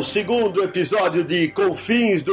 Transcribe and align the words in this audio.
Ao 0.00 0.04
segundo 0.04 0.64
episódio 0.64 1.22
de 1.22 1.48
Confins 1.48 2.22
do 2.22 2.32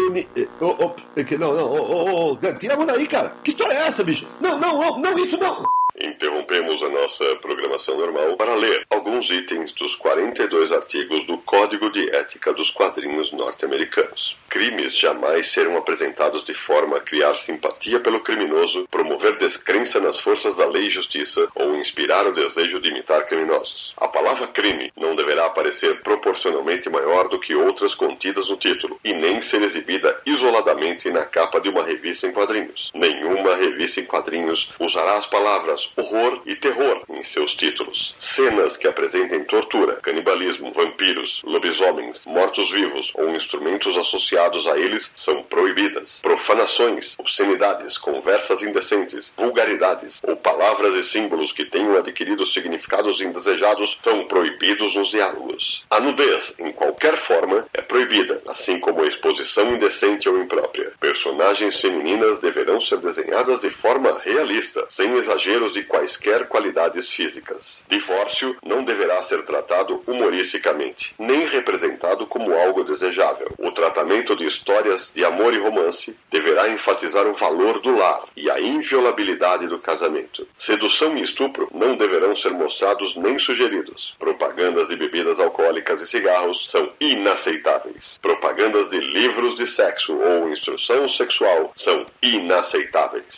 oh, 0.61 0.75
oh, 0.79 0.95
não, 1.37 1.53
não, 1.53 1.73
oh, 1.73 2.31
oh, 2.31 2.37
oh, 2.41 2.53
tira 2.53 2.75
a 2.75 2.77
mão 2.77 2.85
daí, 2.85 3.05
cara. 3.05 3.35
Que 3.43 3.51
história 3.51 3.73
é 3.73 3.87
essa, 3.87 4.05
bicho? 4.05 4.25
Não, 4.39 4.57
não, 4.57 4.79
oh, 4.79 4.99
não, 4.99 5.19
isso 5.19 5.37
não. 5.37 5.76
Interrompemos 5.99 6.83
a 6.83 6.89
nossa 6.89 7.35
programação 7.37 7.97
normal 7.97 8.37
para 8.37 8.53
ler 8.53 8.85
alguns 8.89 9.29
itens 9.31 9.71
dos 9.71 9.95
42 9.95 10.71
artigos 10.71 11.25
do 11.25 11.39
Código 11.39 11.91
de 11.91 12.07
Ética 12.15 12.53
dos 12.53 12.69
Quadrinhos 12.69 13.31
Norte-Americanos. 13.31 14.37
Crimes 14.47 14.95
jamais 14.95 15.51
serão 15.51 15.75
apresentados 15.75 16.43
de 16.43 16.53
forma 16.53 16.97
a 16.97 17.01
criar 17.01 17.33
simpatia 17.37 17.99
pelo 17.99 18.19
criminoso, 18.19 18.87
promover 18.91 19.37
descrença 19.37 19.99
nas 19.99 20.19
forças 20.19 20.55
da 20.55 20.67
lei 20.67 20.87
e 20.87 20.91
justiça 20.91 21.47
ou 21.55 21.75
inspirar 21.75 22.27
o 22.27 22.33
desejo 22.33 22.79
de 22.79 22.89
imitar 22.89 23.25
criminosos. 23.25 23.93
A 23.97 24.07
palavra 24.07 24.47
crime 24.47 24.91
não 24.95 25.15
deverá 25.15 25.47
aparecer 25.47 26.01
proporcionalmente 26.01 26.89
maior 26.89 27.27
do 27.27 27.39
que 27.39 27.55
outras 27.55 27.95
contidas 27.95 28.49
no 28.49 28.57
título 28.57 28.99
e 29.03 29.13
nem 29.13 29.41
ser 29.41 29.63
exibida 29.63 30.21
isoladamente 30.25 31.09
na 31.09 31.25
capa 31.25 31.59
de 31.59 31.69
uma 31.69 31.83
revista 31.83 32.27
em 32.27 32.31
quadrinhos. 32.31 32.91
Nenhuma 32.93 33.55
revista 33.55 33.99
em 33.99 34.05
quadrinhos 34.05 34.69
usará 34.79 35.17
as 35.17 35.25
palavras 35.25 35.86
horror 35.95 36.41
e 36.45 36.55
terror 36.55 37.03
em 37.09 37.23
seus 37.23 37.55
títulos. 37.55 38.15
Cenas 38.17 38.77
que 38.77 38.87
apresentem 38.87 39.43
tortura, 39.45 39.95
canibalismo, 39.95 40.71
vampiros, 40.73 41.41
lobisomens, 41.43 42.25
mortos-vivos 42.25 43.11
ou 43.15 43.29
instrumentos 43.29 43.95
associados 43.97 44.67
a 44.67 44.77
eles 44.77 45.11
são 45.15 45.43
proibidas. 45.43 46.19
Profanações, 46.21 47.15
obscenidades, 47.17 47.97
conversas 47.97 48.61
indecentes, 48.61 49.31
vulgaridades 49.37 50.19
ou 50.23 50.35
palavras 50.37 50.93
e 50.95 51.09
símbolos 51.11 51.51
que 51.51 51.65
tenham 51.65 51.97
adquirido 51.97 52.45
significados 52.47 53.21
indesejados 53.21 53.97
são 54.03 54.27
proibidos 54.27 54.95
nos 54.95 55.09
diálogos. 55.09 55.83
A 55.89 55.99
nudez, 55.99 56.53
em 56.59 56.71
qualquer 56.71 57.17
forma, 57.25 57.65
é 57.73 57.81
proibida, 57.81 58.41
assim 58.47 58.79
como 58.79 59.01
a 59.01 59.07
exposição 59.07 59.73
indecente 59.73 60.27
ou 60.27 60.41
imprópria. 60.41 60.91
Personagens 60.99 61.79
femininas 61.79 62.39
deverão 62.39 62.79
ser 62.79 62.99
desenhadas 62.99 63.61
de 63.61 63.69
forma 63.69 64.17
realista, 64.19 64.85
sem 64.89 65.13
exageros 65.17 65.73
de 65.77 65.83
quaisquer 65.83 66.47
qualidades 66.47 67.11
físicas. 67.11 67.83
Divórcio 67.87 68.57
não 68.65 68.83
deverá 68.83 69.21
ser 69.23 69.45
tratado 69.45 70.01
humoristicamente, 70.07 71.13
nem 71.19 71.45
representado 71.45 72.25
como 72.25 72.51
algo 72.51 72.83
desejável. 72.83 73.51
O 73.59 73.71
tratamento 73.71 74.35
de 74.35 74.45
histórias 74.45 75.11
de 75.13 75.23
amor 75.23 75.53
e 75.53 75.59
romance 75.59 76.17
deverá 76.31 76.67
enfatizar 76.69 77.27
o 77.27 77.35
valor 77.35 77.79
do 77.79 77.95
lar 77.95 78.23
e 78.35 78.49
a 78.49 78.59
inviolabilidade 78.59 79.67
do 79.67 79.77
casamento. 79.77 80.47
Sedução 80.57 81.15
e 81.15 81.21
estupro 81.21 81.69
não 81.71 81.95
deverão 81.95 82.35
ser 82.35 82.53
mostrados 82.53 83.15
nem 83.15 83.37
sugeridos. 83.37 84.15
Propagandas 84.17 84.87
de 84.87 84.95
bebidas 84.95 85.39
alcoólicas 85.39 86.01
e 86.01 86.07
cigarros 86.07 86.71
são 86.71 86.91
inaceitáveis. 86.99 88.17
Propagandas 88.19 88.89
de 88.89 88.99
livros 88.99 89.55
de 89.55 89.67
sexo 89.67 90.17
ou 90.17 90.49
instrução 90.49 91.07
sexual 91.07 91.71
são 91.75 92.03
inaceitáveis. 92.23 93.37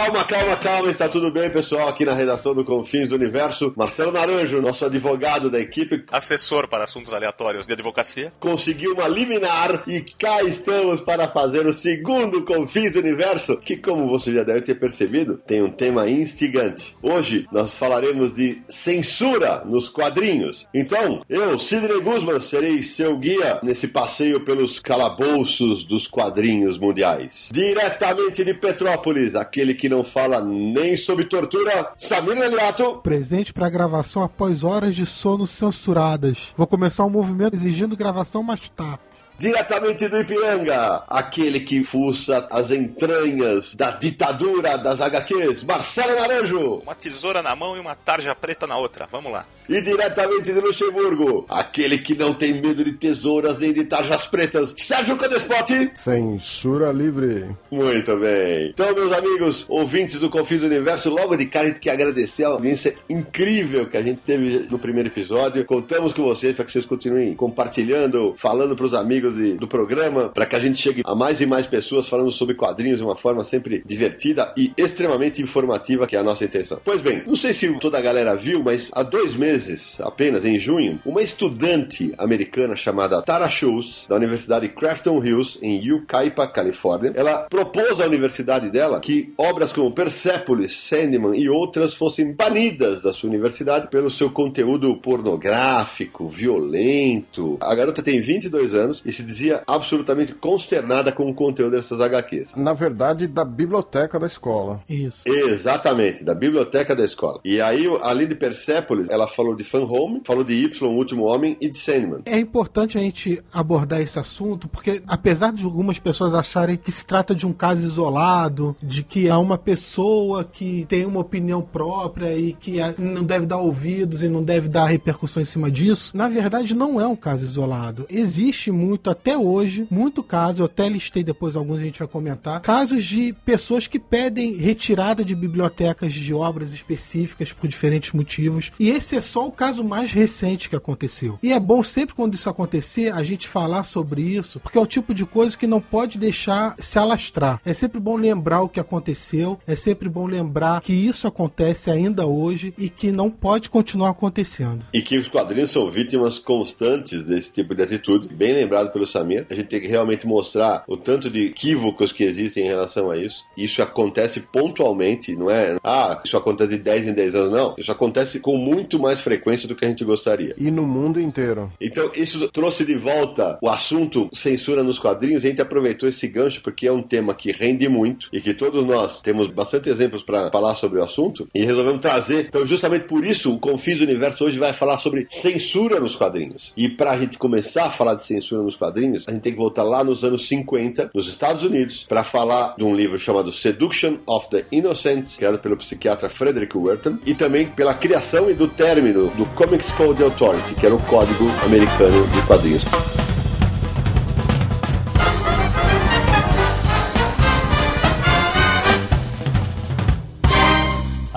Calma, 0.00 0.24
calma, 0.24 0.56
calma, 0.56 0.90
está 0.90 1.10
tudo 1.10 1.30
bem, 1.30 1.50
pessoal? 1.50 1.86
Aqui 1.86 2.06
na 2.06 2.14
redação 2.14 2.54
do 2.54 2.64
Confins 2.64 3.06
do 3.06 3.16
Universo, 3.16 3.74
Marcelo 3.76 4.10
Naranjo, 4.10 4.62
nosso 4.62 4.86
advogado 4.86 5.50
da 5.50 5.60
equipe, 5.60 6.06
assessor 6.10 6.66
para 6.68 6.84
assuntos 6.84 7.12
aleatórios 7.12 7.66
de 7.66 7.74
advocacia. 7.74 8.32
conseguiu 8.40 8.94
uma 8.94 9.06
liminar 9.06 9.82
e 9.86 10.00
cá 10.00 10.42
estamos 10.42 11.02
para 11.02 11.28
fazer 11.28 11.66
o 11.66 11.74
segundo 11.74 12.46
Confins 12.46 12.92
do 12.92 13.00
Universo, 13.00 13.58
que, 13.58 13.76
como 13.76 14.08
você 14.08 14.32
já 14.32 14.42
deve 14.42 14.62
ter 14.62 14.76
percebido, 14.76 15.36
tem 15.36 15.62
um 15.62 15.70
tema 15.70 16.08
instigante. 16.08 16.94
Hoje 17.02 17.44
nós 17.52 17.74
falaremos 17.74 18.34
de 18.34 18.62
censura 18.70 19.62
nos 19.66 19.90
quadrinhos. 19.90 20.66
Então, 20.72 21.20
eu, 21.28 21.58
Sidney 21.58 22.00
Guzman, 22.00 22.40
serei 22.40 22.82
seu 22.82 23.18
guia 23.18 23.60
nesse 23.62 23.86
passeio 23.86 24.40
pelos 24.46 24.78
calabouços 24.80 25.84
dos 25.84 26.06
quadrinhos 26.06 26.78
mundiais. 26.78 27.50
Diretamente 27.52 28.42
de 28.42 28.54
Petrópolis, 28.54 29.34
aquele 29.34 29.74
que 29.74 29.89
não 29.90 30.04
fala 30.04 30.40
nem 30.40 30.96
sobre 30.96 31.26
tortura, 31.26 31.92
Samir 31.98 32.38
Eliato. 32.38 32.98
Presente 33.02 33.52
para 33.52 33.68
gravação 33.68 34.22
após 34.22 34.62
horas 34.62 34.94
de 34.94 35.04
sono 35.04 35.46
censuradas. 35.46 36.54
Vou 36.56 36.66
começar 36.66 37.04
um 37.04 37.10
movimento 37.10 37.54
exigindo 37.54 37.96
gravação 37.96 38.42
mais 38.42 38.68
tarde. 38.68 39.09
Diretamente 39.40 40.06
do 40.06 40.20
Ipiranga, 40.20 41.02
aquele 41.08 41.60
que 41.60 41.82
fuça 41.82 42.46
as 42.50 42.70
entranhas 42.70 43.74
da 43.74 43.90
ditadura 43.90 44.76
das 44.76 45.00
HQs, 45.00 45.64
Marcelo 45.64 46.14
Naranjo. 46.14 46.82
Uma 46.82 46.94
tesoura 46.94 47.42
na 47.42 47.56
mão 47.56 47.74
e 47.74 47.80
uma 47.80 47.94
tarja 47.94 48.34
preta 48.34 48.66
na 48.66 48.76
outra. 48.76 49.08
Vamos 49.10 49.32
lá. 49.32 49.46
E 49.66 49.80
diretamente 49.80 50.52
de 50.52 50.60
Luxemburgo, 50.60 51.46
aquele 51.48 51.96
que 51.96 52.14
não 52.14 52.34
tem 52.34 52.60
medo 52.60 52.84
de 52.84 52.92
tesouras 52.92 53.58
nem 53.58 53.72
de 53.72 53.84
tarjas 53.84 54.26
pretas, 54.26 54.74
Sérgio 54.76 55.16
Codespot. 55.16 55.92
Censura 55.94 56.92
livre. 56.92 57.46
Muito 57.70 58.14
bem. 58.18 58.68
Então, 58.74 58.94
meus 58.94 59.12
amigos, 59.12 59.64
ouvintes 59.70 60.18
do 60.18 60.28
Confis 60.28 60.60
do 60.60 60.66
Universo, 60.66 61.08
logo 61.08 61.34
de 61.34 61.46
cara 61.46 61.64
a 61.64 61.68
gente 61.68 61.80
quer 61.80 61.92
agradecer 61.92 62.44
a 62.44 62.48
audiência 62.48 62.94
incrível 63.08 63.88
que 63.88 63.96
a 63.96 64.02
gente 64.02 64.20
teve 64.20 64.66
no 64.70 64.78
primeiro 64.78 65.08
episódio. 65.08 65.64
Contamos 65.64 66.12
com 66.12 66.24
vocês 66.24 66.54
para 66.54 66.66
que 66.66 66.72
vocês 66.72 66.84
continuem 66.84 67.32
compartilhando, 67.34 68.34
falando 68.36 68.76
para 68.76 68.84
os 68.84 68.92
amigos 68.92 69.29
de- 69.34 69.54
do 69.54 69.66
programa, 69.68 70.28
para 70.28 70.46
que 70.46 70.56
a 70.56 70.58
gente 70.58 70.78
chegue 70.78 71.02
a 71.04 71.14
mais 71.14 71.40
e 71.40 71.46
mais 71.46 71.66
pessoas 71.66 72.08
falando 72.08 72.30
sobre 72.30 72.54
quadrinhos 72.54 72.98
de 72.98 73.04
uma 73.04 73.16
forma 73.16 73.44
sempre 73.44 73.82
divertida 73.84 74.52
e 74.56 74.72
extremamente 74.76 75.42
informativa, 75.42 76.06
que 76.06 76.16
é 76.16 76.18
a 76.18 76.22
nossa 76.22 76.44
intenção. 76.44 76.80
Pois 76.84 77.00
bem, 77.00 77.22
não 77.26 77.36
sei 77.36 77.52
se 77.52 77.68
toda 77.78 77.98
a 77.98 78.00
galera 78.00 78.34
viu, 78.36 78.62
mas 78.62 78.88
há 78.92 79.02
dois 79.02 79.34
meses, 79.34 80.00
apenas 80.00 80.44
em 80.44 80.58
junho, 80.58 80.98
uma 81.04 81.22
estudante 81.22 82.12
americana 82.18 82.76
chamada 82.76 83.22
Tara 83.22 83.48
Schultz, 83.50 84.06
da 84.08 84.16
Universidade 84.16 84.68
Crafton 84.68 85.22
Hills, 85.24 85.58
em 85.62 85.80
Yucaipa, 85.84 86.46
Califórnia, 86.46 87.12
ela 87.14 87.46
propôs 87.50 88.00
à 88.00 88.06
universidade 88.06 88.70
dela 88.70 89.00
que 89.00 89.32
obras 89.36 89.72
como 89.72 89.92
Persepolis, 89.92 90.72
Sandman 90.72 91.36
e 91.38 91.48
outras 91.48 91.94
fossem 91.94 92.32
banidas 92.32 93.02
da 93.02 93.12
sua 93.12 93.28
universidade 93.28 93.88
pelo 93.88 94.10
seu 94.10 94.30
conteúdo 94.30 94.96
pornográfico, 94.96 96.28
violento. 96.28 97.56
A 97.60 97.74
garota 97.74 98.02
tem 98.02 98.20
22 98.20 98.74
anos 98.74 99.02
e 99.04 99.12
se 99.12 99.19
dizia 99.22 99.62
absolutamente 99.66 100.34
consternada 100.34 101.12
com 101.12 101.28
o 101.28 101.34
conteúdo 101.34 101.72
dessas 101.72 102.00
HQs. 102.00 102.54
Na 102.56 102.72
verdade, 102.72 103.26
da 103.26 103.44
biblioteca 103.44 104.18
da 104.18 104.26
escola. 104.26 104.82
Isso. 104.88 105.28
Exatamente, 105.28 106.24
da 106.24 106.34
biblioteca 106.34 106.94
da 106.94 107.04
escola. 107.04 107.40
E 107.44 107.60
aí, 107.60 107.86
além 108.02 108.26
de 108.26 108.34
Persepolis, 108.34 109.08
ela 109.08 109.26
falou 109.26 109.54
de 109.54 109.64
Fan 109.64 109.84
Home, 109.84 110.22
falou 110.24 110.44
de 110.44 110.54
Y, 110.54 110.88
o 110.88 110.96
Último 110.96 111.24
Homem 111.24 111.56
e 111.60 111.68
de 111.68 111.76
Sandman. 111.76 112.22
É 112.26 112.38
importante 112.38 112.98
a 112.98 113.00
gente 113.00 113.42
abordar 113.52 114.00
esse 114.00 114.18
assunto, 114.18 114.68
porque 114.68 115.02
apesar 115.06 115.52
de 115.52 115.64
algumas 115.64 115.98
pessoas 115.98 116.34
acharem 116.34 116.76
que 116.76 116.92
se 116.92 117.04
trata 117.04 117.34
de 117.34 117.46
um 117.46 117.52
caso 117.52 117.86
isolado, 117.86 118.76
de 118.82 119.02
que 119.02 119.28
há 119.28 119.38
uma 119.38 119.56
pessoa 119.56 120.44
que 120.44 120.84
tem 120.86 121.04
uma 121.04 121.20
opinião 121.20 121.62
própria 121.62 122.36
e 122.36 122.52
que 122.52 122.80
ah, 122.80 122.94
não 122.98 123.24
deve 123.24 123.46
dar 123.46 123.58
ouvidos 123.58 124.22
e 124.22 124.28
não 124.28 124.42
deve 124.42 124.68
dar 124.68 124.86
repercussão 124.86 125.42
em 125.42 125.46
cima 125.46 125.70
disso, 125.70 126.16
na 126.16 126.28
verdade 126.28 126.74
não 126.74 127.00
é 127.00 127.06
um 127.06 127.16
caso 127.16 127.44
isolado. 127.44 128.06
Existe 128.10 128.70
muito 128.70 128.99
muito 129.00 129.10
até 129.10 129.38
hoje, 129.38 129.86
muito 129.90 130.22
caso, 130.22 130.60
eu 130.60 130.66
até 130.66 130.86
listei 130.86 131.24
depois 131.24 131.56
alguns 131.56 131.78
a 131.78 131.82
gente 131.82 132.00
vai 132.00 132.08
comentar, 132.08 132.60
casos 132.60 133.02
de 133.04 133.32
pessoas 133.46 133.86
que 133.86 133.98
pedem 133.98 134.56
retirada 134.56 135.24
de 135.24 135.34
bibliotecas 135.34 136.12
de 136.12 136.34
obras 136.34 136.74
específicas 136.74 137.50
por 137.50 137.66
diferentes 137.66 138.12
motivos. 138.12 138.70
E 138.78 138.90
esse 138.90 139.16
é 139.16 139.20
só 139.20 139.46
o 139.46 139.52
caso 139.52 139.82
mais 139.82 140.12
recente 140.12 140.68
que 140.68 140.76
aconteceu. 140.76 141.38
E 141.42 141.50
é 141.52 141.58
bom 141.58 141.82
sempre 141.82 142.14
quando 142.14 142.34
isso 142.34 142.50
acontecer 142.50 143.10
a 143.12 143.22
gente 143.22 143.48
falar 143.48 143.84
sobre 143.84 144.20
isso, 144.20 144.60
porque 144.60 144.76
é 144.76 144.80
o 144.80 144.86
tipo 144.86 145.14
de 145.14 145.24
coisa 145.24 145.56
que 145.56 145.66
não 145.66 145.80
pode 145.80 146.18
deixar 146.18 146.74
se 146.78 146.98
alastrar. 146.98 147.58
É 147.64 147.72
sempre 147.72 147.98
bom 147.98 148.16
lembrar 148.16 148.60
o 148.60 148.68
que 148.68 148.80
aconteceu, 148.80 149.58
é 149.66 149.74
sempre 149.74 150.10
bom 150.10 150.26
lembrar 150.26 150.82
que 150.82 150.92
isso 150.92 151.26
acontece 151.26 151.90
ainda 151.90 152.26
hoje 152.26 152.74
e 152.76 152.90
que 152.90 153.10
não 153.10 153.30
pode 153.30 153.70
continuar 153.70 154.10
acontecendo. 154.10 154.84
E 154.92 155.00
que 155.00 155.16
os 155.16 155.28
quadrinhos 155.28 155.70
são 155.70 155.90
vítimas 155.90 156.38
constantes 156.38 157.24
desse 157.24 157.50
tipo 157.50 157.74
de 157.74 157.82
atitude. 157.82 158.28
Bem 158.28 158.52
lembrado 158.52 158.89
pelo 158.90 159.06
Samir. 159.06 159.46
A 159.50 159.54
gente 159.54 159.66
tem 159.66 159.80
que 159.80 159.86
realmente 159.86 160.26
mostrar 160.26 160.84
o 160.86 160.96
tanto 160.96 161.30
de 161.30 161.46
equívocos 161.46 162.12
que 162.12 162.24
existem 162.24 162.64
em 162.64 162.68
relação 162.68 163.10
a 163.10 163.16
isso. 163.16 163.44
Isso 163.56 163.82
acontece 163.82 164.40
pontualmente, 164.40 165.34
não 165.36 165.50
é? 165.50 165.76
Ah, 165.82 166.20
isso 166.24 166.36
acontece 166.36 166.70
de 166.70 166.78
10 166.78 167.08
em 167.08 167.12
10 167.12 167.34
anos. 167.34 167.52
Não. 167.52 167.74
Isso 167.78 167.90
acontece 167.90 168.40
com 168.40 168.56
muito 168.56 168.98
mais 168.98 169.20
frequência 169.20 169.68
do 169.68 169.74
que 169.74 169.84
a 169.84 169.88
gente 169.88 170.04
gostaria. 170.04 170.54
E 170.58 170.70
no 170.70 170.82
mundo 170.82 171.20
inteiro. 171.20 171.72
Então, 171.80 172.10
isso 172.14 172.48
trouxe 172.48 172.84
de 172.84 172.94
volta 172.94 173.58
o 173.62 173.68
assunto 173.68 174.28
censura 174.32 174.82
nos 174.82 174.98
quadrinhos. 174.98 175.44
A 175.44 175.48
gente 175.48 175.62
aproveitou 175.62 176.08
esse 176.08 176.26
gancho 176.26 176.60
porque 176.62 176.86
é 176.86 176.92
um 176.92 177.02
tema 177.02 177.34
que 177.34 177.52
rende 177.52 177.88
muito 177.88 178.28
e 178.32 178.40
que 178.40 178.54
todos 178.54 178.84
nós 178.84 179.20
temos 179.20 179.48
bastante 179.48 179.88
exemplos 179.88 180.22
para 180.22 180.50
falar 180.50 180.74
sobre 180.74 181.00
o 181.00 181.04
assunto 181.04 181.48
e 181.54 181.64
resolvemos 181.64 182.00
trazer. 182.00 182.46
Então, 182.48 182.66
justamente 182.66 183.06
por 183.06 183.24
isso, 183.24 183.52
o 183.52 183.58
Confis 183.58 184.00
Universo 184.00 184.44
hoje 184.44 184.58
vai 184.58 184.72
falar 184.72 184.98
sobre 184.98 185.26
censura 185.30 186.00
nos 186.00 186.16
quadrinhos. 186.16 186.72
E 186.76 186.88
para 186.88 187.12
a 187.12 187.18
gente 187.18 187.38
começar 187.38 187.84
a 187.84 187.90
falar 187.90 188.14
de 188.14 188.24
censura 188.24 188.62
nos 188.62 188.76
quadrinhos, 188.80 189.28
a 189.28 189.32
gente 189.32 189.42
tem 189.42 189.52
que 189.52 189.58
voltar 189.58 189.82
lá 189.82 190.02
nos 190.02 190.24
anos 190.24 190.48
50, 190.48 191.10
nos 191.14 191.28
Estados 191.28 191.62
Unidos, 191.62 192.06
para 192.08 192.24
falar 192.24 192.74
de 192.76 192.82
um 192.82 192.94
livro 192.94 193.18
chamado 193.18 193.52
Seduction 193.52 194.16
of 194.26 194.48
the 194.48 194.64
Innocents, 194.72 195.36
criado 195.36 195.58
pelo 195.58 195.76
psiquiatra 195.76 196.30
Frederick 196.30 196.76
Wertham, 196.76 197.18
e 197.26 197.34
também 197.34 197.66
pela 197.66 197.92
criação 197.92 198.50
e 198.50 198.54
do 198.54 198.66
término 198.66 199.28
do 199.36 199.44
Comics 199.54 199.92
Code 199.92 200.22
Authority, 200.22 200.74
que 200.74 200.86
era 200.86 200.94
o 200.94 201.02
código 201.02 201.44
americano 201.64 202.26
de 202.28 202.46
quadrinhos. 202.46 203.19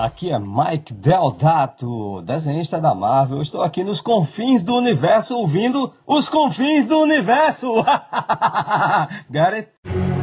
Aqui 0.04 0.30
é 0.30 0.38
Mike 0.38 0.92
Deodato, 0.92 2.20
desenhista 2.20 2.78
da 2.78 2.94
Marvel. 2.94 3.40
Estou 3.40 3.62
aqui 3.62 3.82
nos 3.82 4.02
confins 4.02 4.60
do 4.60 4.76
universo 4.76 5.34
ouvindo 5.34 5.94
os 6.06 6.28
confins 6.28 6.84
do 6.84 6.98
universo. 6.98 7.72
Got 9.32 9.54
it? 9.54 10.13